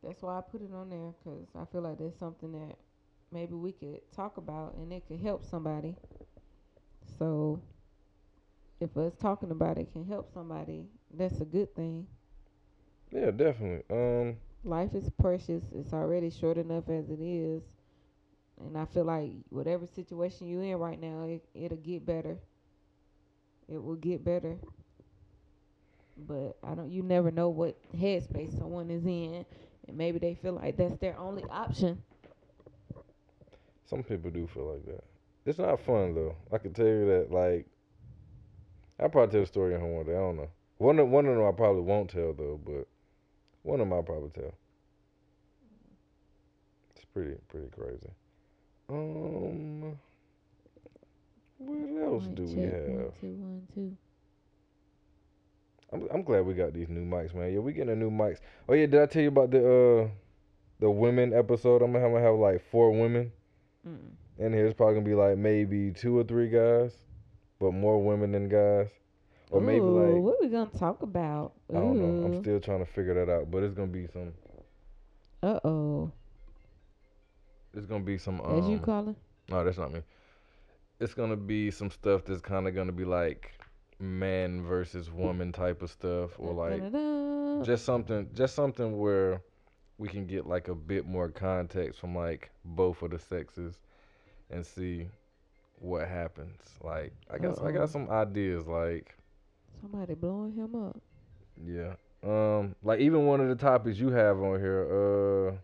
That's 0.02 0.22
why 0.22 0.38
I 0.38 0.40
put 0.42 0.62
it 0.62 0.72
on 0.74 0.90
there 0.90 1.12
because 1.22 1.48
I 1.54 1.64
feel 1.72 1.82
like 1.82 1.98
there's 1.98 2.16
something 2.18 2.52
that 2.52 2.76
maybe 3.32 3.54
we 3.54 3.72
could 3.72 4.00
talk 4.12 4.36
about 4.36 4.74
and 4.74 4.92
it 4.92 5.06
could 5.06 5.20
help 5.20 5.44
somebody. 5.44 5.96
So 7.18 7.60
if 8.80 8.96
us 8.96 9.14
talking 9.16 9.50
about 9.50 9.78
it 9.78 9.92
can 9.92 10.04
help 10.04 10.32
somebody, 10.32 10.88
that's 11.12 11.40
a 11.40 11.44
good 11.44 11.74
thing. 11.74 12.06
Yeah, 13.10 13.30
definitely. 13.30 13.84
Um, 13.90 14.36
Life 14.64 14.94
is 14.94 15.08
precious. 15.10 15.64
It's 15.72 15.92
already 15.92 16.30
short 16.30 16.56
enough 16.58 16.88
as 16.88 17.08
it 17.10 17.20
is. 17.20 17.62
And 18.60 18.76
I 18.76 18.84
feel 18.86 19.04
like 19.04 19.32
whatever 19.50 19.86
situation 19.86 20.48
you're 20.48 20.62
in 20.62 20.76
right 20.78 21.00
now, 21.00 21.24
it, 21.24 21.44
it'll 21.54 21.76
get 21.78 22.04
better. 22.06 22.38
It 23.68 23.82
will 23.82 23.96
get 23.96 24.24
better. 24.24 24.58
But 26.16 26.56
I 26.62 26.74
don't. 26.74 26.90
You 26.90 27.02
never 27.02 27.30
know 27.30 27.48
what 27.50 27.76
headspace 27.92 28.56
someone 28.58 28.90
is 28.90 29.04
in, 29.06 29.44
and 29.88 29.96
maybe 29.96 30.18
they 30.18 30.34
feel 30.34 30.54
like 30.54 30.76
that's 30.76 30.96
their 30.98 31.18
only 31.18 31.44
option. 31.44 32.02
Some 33.90 34.04
people 34.04 34.30
do 34.30 34.46
feel 34.46 34.72
like 34.72 34.86
that. 34.86 35.02
It's 35.44 35.58
not 35.58 35.80
fun 35.80 36.14
though. 36.14 36.36
I 36.52 36.58
can 36.58 36.72
tell 36.72 36.86
you 36.86 37.06
that. 37.06 37.32
Like, 37.32 37.66
I'll 39.00 39.08
probably 39.08 39.32
tell 39.32 39.42
a 39.42 39.46
story 39.46 39.74
on 39.74 39.82
one 39.82 40.06
day. 40.06 40.12
I 40.12 40.20
don't 40.20 40.36
know. 40.36 40.48
One 40.78 40.98
of 41.00 41.08
one 41.08 41.26
of 41.26 41.34
them 41.34 41.44
I 41.44 41.50
probably 41.50 41.82
won't 41.82 42.08
tell 42.08 42.32
though, 42.32 42.60
but 42.64 42.86
one 43.62 43.80
of 43.80 43.88
them 43.88 43.92
I'll 43.92 44.04
probably 44.04 44.30
tell. 44.30 44.54
It's 46.94 47.04
pretty 47.06 47.34
pretty 47.48 47.68
crazy. 47.76 48.10
Um, 48.88 49.98
what 51.58 52.02
else 52.02 52.24
do 52.26 52.44
we 52.44 52.54
check, 52.54 52.72
have? 52.72 52.88
One, 52.88 53.12
two, 53.20 53.26
one, 53.26 53.62
two. 53.74 53.96
I'm 55.92 56.08
I'm 56.14 56.22
glad 56.22 56.46
we 56.46 56.54
got 56.54 56.72
these 56.72 56.88
new 56.88 57.04
mics, 57.04 57.34
man. 57.34 57.52
Yeah, 57.52 57.58
we 57.58 57.72
getting 57.72 57.88
the 57.88 57.96
new 57.96 58.10
mics. 58.10 58.38
Oh 58.68 58.74
yeah, 58.74 58.86
did 58.86 59.02
I 59.02 59.06
tell 59.06 59.22
you 59.22 59.28
about 59.28 59.50
the 59.50 59.58
uh 59.58 60.08
the 60.78 60.90
women 60.90 61.32
episode? 61.34 61.82
I'm 61.82 61.92
gonna 61.92 62.04
have, 62.04 62.06
I'm 62.06 62.12
gonna 62.14 62.24
have 62.24 62.38
like 62.38 62.62
four 62.70 62.92
women 62.92 63.32
Mm. 63.86 63.98
in 64.38 64.52
here. 64.52 64.66
It's 64.66 64.76
probably 64.76 64.94
gonna 64.94 65.06
be 65.06 65.14
like 65.14 65.36
maybe 65.38 65.90
two 65.92 66.18
or 66.18 66.24
three 66.24 66.48
guys, 66.48 66.92
but 67.58 67.72
more 67.72 68.02
women 68.02 68.32
than 68.32 68.48
guys, 68.48 68.88
or 69.50 69.60
maybe 69.60 69.80
like 69.80 70.22
what 70.22 70.36
we 70.40 70.48
gonna 70.48 70.70
talk 70.78 71.02
about? 71.02 71.52
I 71.70 71.74
don't 71.74 71.98
know. 71.98 72.26
I'm 72.26 72.42
still 72.42 72.60
trying 72.60 72.80
to 72.84 72.90
figure 72.92 73.14
that 73.14 73.32
out, 73.32 73.50
but 73.50 73.62
it's 73.62 73.74
gonna 73.74 73.88
be 73.88 74.06
some. 74.12 74.32
Uh 75.42 75.58
oh. 75.64 76.10
It's 77.74 77.86
gonna 77.86 78.04
be 78.04 78.18
some. 78.18 78.40
As 78.40 78.66
you 78.68 78.76
Um, 78.76 78.80
calling? 78.80 79.16
no, 79.48 79.64
that's 79.64 79.78
not 79.78 79.92
me. 79.92 80.02
It's 80.98 81.14
gonna 81.14 81.36
be 81.36 81.70
some 81.70 81.90
stuff 81.90 82.24
that's 82.24 82.40
kind 82.42 82.68
of 82.68 82.74
gonna 82.74 82.92
be 82.92 83.04
like 83.04 83.52
man 83.98 84.62
versus 84.62 85.10
woman 85.10 85.52
type 85.52 85.80
of 85.82 85.90
stuff, 85.90 86.38
or 86.38 86.52
like 86.52 86.80
Da-da-da. 86.82 87.62
just 87.64 87.84
something 87.84 88.28
just 88.34 88.54
something 88.54 88.98
where 88.98 89.40
we 90.00 90.08
can 90.08 90.26
get 90.26 90.46
like 90.46 90.68
a 90.68 90.74
bit 90.74 91.06
more 91.06 91.28
context 91.28 92.00
from 92.00 92.16
like 92.16 92.50
both 92.64 93.02
of 93.02 93.10
the 93.10 93.18
sexes 93.18 93.74
and 94.50 94.64
see 94.64 95.06
what 95.78 96.08
happens 96.08 96.58
like 96.82 97.12
i 97.30 97.36
guess 97.36 97.58
i 97.58 97.70
got 97.70 97.90
some 97.90 98.08
ideas 98.10 98.66
like 98.66 99.14
Somebody 99.82 100.14
blowing 100.14 100.54
him 100.54 100.74
up. 100.74 100.96
yeah 101.62 101.92
um 102.22 102.74
like 102.82 103.00
even 103.00 103.26
one 103.26 103.40
of 103.40 103.48
the 103.48 103.54
topics 103.54 103.98
you 103.98 104.08
have 104.10 104.38
on 104.40 104.58
here 104.58 105.50
uh 105.52 105.56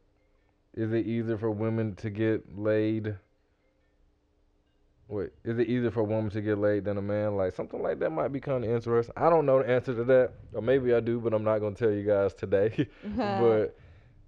is 0.81 0.93
it 0.93 1.07
easier 1.07 1.39
for 1.39 1.51
women 1.51 1.95
to 1.97 2.11
get 2.11 2.59
laid 2.59 3.17
Wait, 5.09 5.31
is 5.45 5.57
it 5.61 5.69
easier 5.69 5.93
for 5.93 6.01
a 6.01 6.05
woman 6.05 6.31
to 6.31 6.41
get 6.41 6.59
laid 6.59 6.85
than 6.85 6.99
a 6.99 7.03
man? 7.03 7.37
Like 7.37 7.55
something 7.55 7.81
like 7.81 8.01
that 8.01 8.11
might 8.11 8.33
be 8.33 8.41
kind 8.41 8.65
of 8.65 8.71
interesting. 8.71 9.15
I 9.17 9.31
don't 9.31 9.47
know 9.47 9.63
the 9.63 9.69
answer 9.71 9.95
to 9.95 10.03
that, 10.03 10.33
or 10.53 10.61
maybe 10.61 10.93
I 10.93 10.99
do, 10.99 11.21
but 11.21 11.33
I'm 11.33 11.45
not 11.45 11.61
gonna 11.61 11.77
tell 11.77 11.93
you 11.93 12.03
guys 12.03 12.35
today. 12.35 12.89
but 13.05 13.77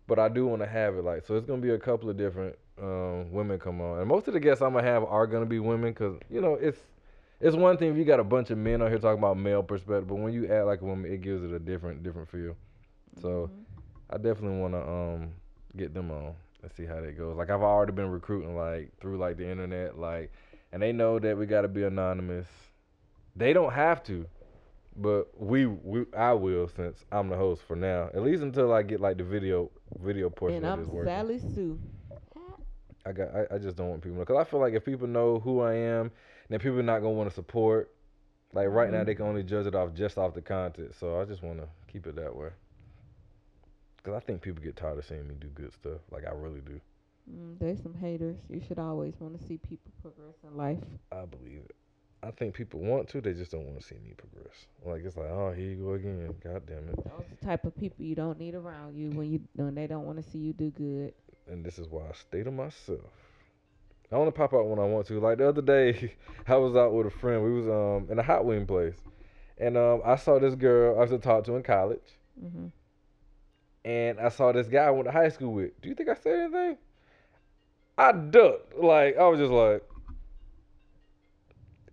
but 0.09 0.19
I 0.19 0.29
do 0.29 0.47
want 0.49 0.63
to 0.63 0.69
have 0.69 0.97
it 0.97 1.05
like 1.05 1.25
so. 1.27 1.37
It's 1.37 1.47
gonna 1.47 1.63
be 1.63 1.71
a 1.71 1.79
couple 1.79 2.11
of 2.11 2.17
different 2.17 2.57
um, 2.83 3.31
women 3.33 3.61
come 3.61 3.81
on, 3.81 4.01
and 4.01 4.09
most 4.09 4.27
of 4.29 4.35
the 4.35 4.41
guests 4.41 4.63
I'm 4.63 4.73
gonna 4.73 4.85
have 4.87 5.05
are 5.05 5.29
gonna 5.29 5.47
be 5.47 5.61
women, 5.61 5.95
cause 5.95 6.19
you 6.31 6.41
know 6.41 6.55
it's 6.55 6.81
it's 7.41 7.57
one 7.57 7.77
thing 7.77 7.93
if 7.93 7.97
you 7.97 8.05
got 8.05 8.19
a 8.21 8.25
bunch 8.25 8.51
of 8.51 8.59
men 8.59 8.83
on 8.83 8.89
here 8.91 8.99
talking 8.99 9.19
about 9.21 9.37
male 9.39 9.63
perspective, 9.63 10.09
but 10.09 10.17
when 10.17 10.33
you 10.33 10.49
add 10.53 10.63
like 10.65 10.81
a 10.81 10.85
woman, 10.85 11.13
it 11.13 11.21
gives 11.21 11.45
it 11.45 11.53
a 11.53 11.61
different 11.61 12.03
different 12.03 12.29
feel. 12.29 12.57
So 13.21 13.51
Mhm. 13.53 13.65
I 14.11 14.17
definitely 14.17 14.59
want 14.59 14.75
to 14.75 14.83
um 14.89 15.33
get 15.77 15.95
them 15.95 16.11
on 16.11 16.35
and 16.63 16.73
see 16.73 16.87
how 16.87 17.01
that 17.01 17.17
goes. 17.17 17.37
Like 17.37 17.51
I've 17.51 17.63
already 17.63 17.93
been 17.93 18.11
recruiting 18.11 18.57
like 18.57 18.91
through 19.01 19.19
like 19.19 19.37
the 19.37 19.49
internet, 19.49 19.99
like, 19.99 20.33
and 20.73 20.83
they 20.83 20.93
know 20.93 21.19
that 21.21 21.37
we 21.39 21.47
got 21.47 21.63
to 21.63 21.69
be 21.69 21.85
anonymous. 21.85 22.49
They 23.37 23.53
don't 23.53 23.73
have 23.73 24.03
to, 24.05 24.27
but 25.01 25.29
we 25.41 25.67
we 25.67 26.05
I 26.17 26.33
will 26.33 26.69
since 26.69 27.05
I'm 27.13 27.29
the 27.29 27.37
host 27.37 27.63
for 27.63 27.77
now. 27.77 28.11
At 28.15 28.23
least 28.23 28.43
until 28.43 28.73
I 28.73 28.83
get 28.83 29.01
like 29.01 29.17
the 29.19 29.25
video 29.25 29.71
video 30.03 30.29
portion 30.31 30.59
and 30.59 30.67
of 30.67 30.73
I'm 30.73 30.85
this 30.85 30.89
working. 30.89 31.09
Sally 31.13 31.39
Sue. 31.39 31.79
I 33.07 33.13
got 33.13 33.29
I, 33.35 33.55
I 33.55 33.59
just 33.59 33.77
don't 33.77 33.89
want 33.89 34.03
people 34.03 34.19
because 34.19 34.37
I 34.37 34.45
feel 34.45 34.61
like 34.61 34.75
if 34.75 34.85
people 34.85 35.07
know 35.07 35.39
who 35.39 35.61
I 35.61 35.75
am, 35.75 36.11
then 36.49 36.59
people 36.59 36.79
are 36.79 36.83
not 36.83 36.99
gonna 37.01 37.13
want 37.15 37.29
to 37.31 37.35
support. 37.35 37.95
Like 38.53 38.69
right 38.69 38.91
now, 38.91 39.03
Mhm. 39.03 39.07
they 39.07 39.15
can 39.15 39.27
only 39.27 39.43
judge 39.43 39.67
it 39.67 39.75
off 39.75 39.95
just 39.95 40.19
off 40.19 40.35
the 40.35 40.43
content. 40.43 40.95
So 40.95 41.21
I 41.21 41.25
just 41.25 41.43
want 41.43 41.59
to 41.61 41.69
keep 41.87 42.07
it 42.07 42.17
that 42.17 42.35
way. 42.35 42.49
Cause 44.03 44.15
I 44.15 44.21
think 44.21 44.41
people 44.41 44.63
get 44.63 44.77
tired 44.77 44.97
of 44.99 45.05
seeing 45.05 45.29
me 45.29 45.35
do 45.39 45.49
good 45.49 45.73
stuff. 45.73 46.01
Like 46.11 46.27
I 46.27 46.31
really 46.31 46.61
do. 46.61 46.81
Mm, 47.31 47.59
there's 47.59 47.83
some 47.83 47.95
haters. 47.95 48.39
You 48.49 48.61
should 48.67 48.79
always 48.79 49.15
want 49.21 49.39
to 49.39 49.47
see 49.47 49.59
people 49.59 49.93
progress 50.01 50.37
in 50.45 50.57
life. 50.57 50.79
I 51.13 51.25
believe 51.27 51.61
it. 51.69 51.77
I 52.23 52.31
think 52.33 52.55
people 52.55 52.81
want 52.81 53.09
to. 53.11 53.21
They 53.21 53.33
just 53.33 53.53
don't 53.53 53.65
want 53.65 53.81
to 53.81 53.87
see 53.87 53.95
me 53.97 54.13
progress. 54.17 54.67
Like 54.85 55.05
it's 55.05 55.17
like, 55.17 55.29
oh, 55.29 55.53
here 55.57 55.71
you 55.71 55.77
go 55.77 55.93
again. 55.93 56.35
God 56.43 56.63
damn 56.67 56.89
it. 56.89 56.97
Those 56.97 57.25
the 57.39 57.47
type 57.47 57.65
of 57.65 57.77
people 57.77 58.05
you 58.05 58.17
don't 58.17 58.39
need 58.39 58.55
around 58.55 58.97
you 58.97 59.11
when 59.11 59.31
you 59.31 59.41
when 59.55 59.75
they 59.75 59.87
don't 59.87 60.05
want 60.05 60.23
to 60.23 60.29
see 60.31 60.39
you 60.39 60.53
do 60.53 60.71
good. 60.71 61.13
and 61.51 61.65
this 61.65 61.79
is 61.79 61.89
why 61.89 62.03
I 62.03 62.13
stay 62.15 62.43
to 62.43 62.51
myself. 62.51 63.01
I 64.11 64.17
want 64.17 64.29
to 64.29 64.39
pop 64.39 64.55
out 64.55 64.67
when 64.67 64.79
I 64.79 64.85
want 64.85 65.07
to. 65.09 65.21
Like 65.21 65.39
the 65.39 65.49
other 65.49 65.63
day, 65.63 66.15
I 66.49 66.57
was 66.57 66.75
out 66.75 66.93
with 66.93 67.07
a 67.07 67.11
friend. 67.11 67.45
We 67.45 67.53
was 67.53 67.69
um 67.69 68.11
in 68.11 68.19
a 68.19 68.23
hot 68.23 68.45
wing 68.45 68.67
place, 68.67 68.97
and 69.59 69.77
um 69.77 70.03
I 70.05 70.17
saw 70.17 70.39
this 70.39 70.55
girl 70.55 70.97
I 70.97 71.03
was 71.03 71.11
to 71.11 71.19
talk 71.19 71.45
to 71.45 71.57
in 71.57 71.63
college, 71.63 72.19
mm-hmm. 72.43 72.67
and 73.85 74.19
I 74.19 74.29
saw 74.31 74.51
this 74.51 74.67
guy 74.67 74.85
I 74.85 74.91
went 74.91 75.05
to 75.05 75.13
high 75.13 75.29
school 75.29 75.53
with. 75.53 75.81
Do 75.83 75.89
you 75.89 75.95
think 75.95 76.09
I 76.09 76.15
said 76.15 76.41
anything? 76.41 76.79
I 77.97 78.13
ducked. 78.13 78.77
Like 78.77 79.17
I 79.19 79.29
was 79.29 79.39
just 79.39 79.53
like, 79.53 79.83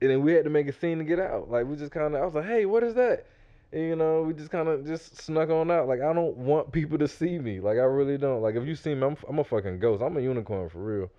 and 0.02 0.10
then 0.10 0.22
we 0.22 0.34
had 0.34 0.44
to 0.44 0.50
make 0.50 0.68
a 0.68 0.74
scene 0.74 0.98
to 0.98 1.04
get 1.04 1.20
out. 1.20 1.50
Like 1.50 1.66
we 1.66 1.76
just 1.76 1.92
kind 1.92 2.16
of, 2.16 2.22
I 2.22 2.26
was 2.26 2.36
like, 2.36 2.46
hey, 2.46 2.66
what 2.66 2.84
is 2.84 2.94
that? 2.96 3.26
And, 3.72 3.82
you 3.82 3.96
know, 3.96 4.22
we 4.24 4.34
just 4.34 4.52
kind 4.52 4.68
of 4.68 4.86
just 4.86 5.22
snuck 5.22 5.50
on 5.50 5.72
out. 5.72 5.88
Like 5.88 6.02
I 6.02 6.14
don't 6.14 6.38
want 6.38 6.72
people 6.72 6.98
to 6.98 7.08
see 7.08 7.40
me. 7.40 7.60
Like 7.60 7.78
I 7.78 7.84
really 7.84 8.18
don't. 8.18 8.42
Like 8.42 8.56
if 8.56 8.66
you 8.66 8.76
see 8.76 8.94
me, 8.96 9.06
I'm, 9.06 9.18
I'm 9.28 9.40
a 9.40 9.44
fucking 9.44 9.80
ghost. 9.80 10.04
I'm 10.04 10.18
a 10.18 10.22
unicorn 10.22 10.70
for 10.70 10.80
real. 10.80 11.12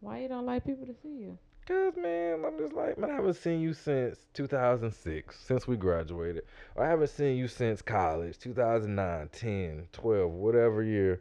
Why 0.00 0.20
you 0.20 0.28
don't 0.28 0.46
like 0.46 0.64
people 0.64 0.86
to 0.86 0.94
see 1.02 1.08
you? 1.08 1.38
Cause 1.66 1.92
man, 1.96 2.44
I'm 2.44 2.58
just 2.58 2.72
like, 2.72 2.98
man, 2.98 3.10
I 3.10 3.14
haven't 3.14 3.34
seen 3.34 3.60
you 3.60 3.74
since 3.74 4.18
2006, 4.34 5.38
since 5.38 5.68
we 5.68 5.76
graduated. 5.76 6.42
I 6.76 6.86
haven't 6.86 7.10
seen 7.10 7.36
you 7.36 7.46
since 7.46 7.80
college, 7.80 8.38
2009, 8.38 9.28
10, 9.28 9.86
12, 9.92 10.32
whatever 10.32 10.82
year 10.82 11.20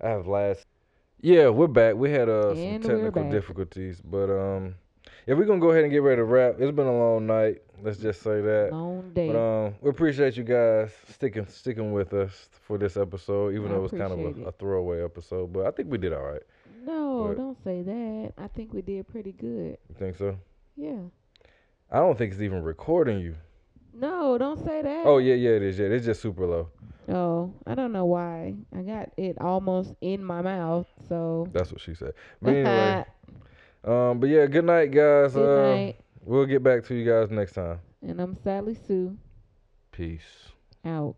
I 0.00 0.08
have 0.08 0.26
last. 0.26 0.66
Yeah, 1.20 1.50
we're 1.50 1.68
back. 1.68 1.94
We 1.94 2.10
had 2.10 2.28
uh, 2.28 2.54
some 2.54 2.58
And 2.58 2.82
technical 2.84 3.30
difficulties, 3.30 4.00
but 4.00 4.30
um, 4.30 4.74
yeah, 5.26 5.34
we're 5.34 5.44
gonna 5.44 5.60
go 5.60 5.70
ahead 5.70 5.84
and 5.84 5.92
get 5.92 6.02
ready 6.02 6.16
to 6.16 6.24
wrap. 6.24 6.56
It's 6.58 6.74
been 6.74 6.86
a 6.86 6.96
long 6.98 7.26
night. 7.26 7.62
Let's 7.82 7.98
just 7.98 8.22
say 8.22 8.40
that. 8.40 8.68
Long 8.72 9.10
day. 9.14 9.28
But 9.28 9.36
um, 9.38 9.74
we 9.80 9.90
appreciate 9.90 10.36
you 10.36 10.44
guys 10.44 10.92
sticking 11.10 11.46
sticking 11.46 11.92
with 11.92 12.12
us 12.14 12.48
for 12.62 12.78
this 12.78 12.96
episode, 12.96 13.54
even 13.54 13.66
I 13.66 13.68
though 13.72 13.78
it 13.78 13.82
was 13.82 13.90
kind 13.92 14.12
of 14.12 14.18
a, 14.20 14.48
a 14.48 14.52
throwaway 14.52 15.02
episode. 15.04 15.52
But 15.52 15.66
I 15.66 15.70
think 15.70 15.90
we 15.90 15.98
did 15.98 16.12
all 16.12 16.22
right. 16.22 16.42
no, 16.84 17.26
but- 17.28 17.36
don't 17.36 17.58
say 17.64 17.82
that. 17.82 18.32
I 18.38 18.48
think 18.48 18.72
we 18.72 18.82
did 18.82 19.08
pretty 19.08 19.32
good. 19.32 19.76
You 19.88 19.94
think 19.98 20.16
so? 20.16 20.36
Yeah. 20.76 20.98
I 21.90 21.98
don't 21.98 22.16
think 22.18 22.32
it's 22.32 22.40
even 22.42 22.62
recording 22.62 23.20
you. 23.20 23.36
No, 23.92 24.36
don't 24.38 24.58
say 24.64 24.82
that. 24.82 25.02
Oh 25.06 25.18
yeah, 25.18 25.34
yeah, 25.34 25.50
it 25.50 25.62
is. 25.62 25.78
Yeah, 25.78 25.86
it's 25.86 26.06
just 26.06 26.20
super 26.20 26.46
low. 26.46 26.68
Oh, 27.08 27.52
I 27.66 27.74
don't 27.74 27.92
know 27.92 28.06
why. 28.06 28.54
I 28.76 28.80
got 28.82 29.10
it 29.16 29.36
almost 29.40 29.94
in 30.00 30.24
my 30.24 30.40
mouth. 30.42 30.86
So. 31.08 31.46
That's 31.52 31.70
what 31.70 31.80
she 31.80 31.94
said. 31.94 32.14
But 32.42 32.54
anyway, 32.54 33.04
um, 33.84 34.20
but 34.20 34.28
yeah, 34.28 34.46
good 34.46 34.64
night, 34.64 34.90
guys. 34.90 35.32
Good 35.32 35.42
uh, 35.42 35.76
night. 35.76 35.96
We'll 36.22 36.46
get 36.46 36.62
back 36.62 36.84
to 36.86 36.94
you 36.94 37.04
guys 37.10 37.30
next 37.30 37.52
time. 37.52 37.80
And 38.02 38.20
I'm 38.20 38.36
Sally 38.42 38.76
Sue. 38.86 39.16
Peace. 39.92 40.52
Out. 40.84 41.16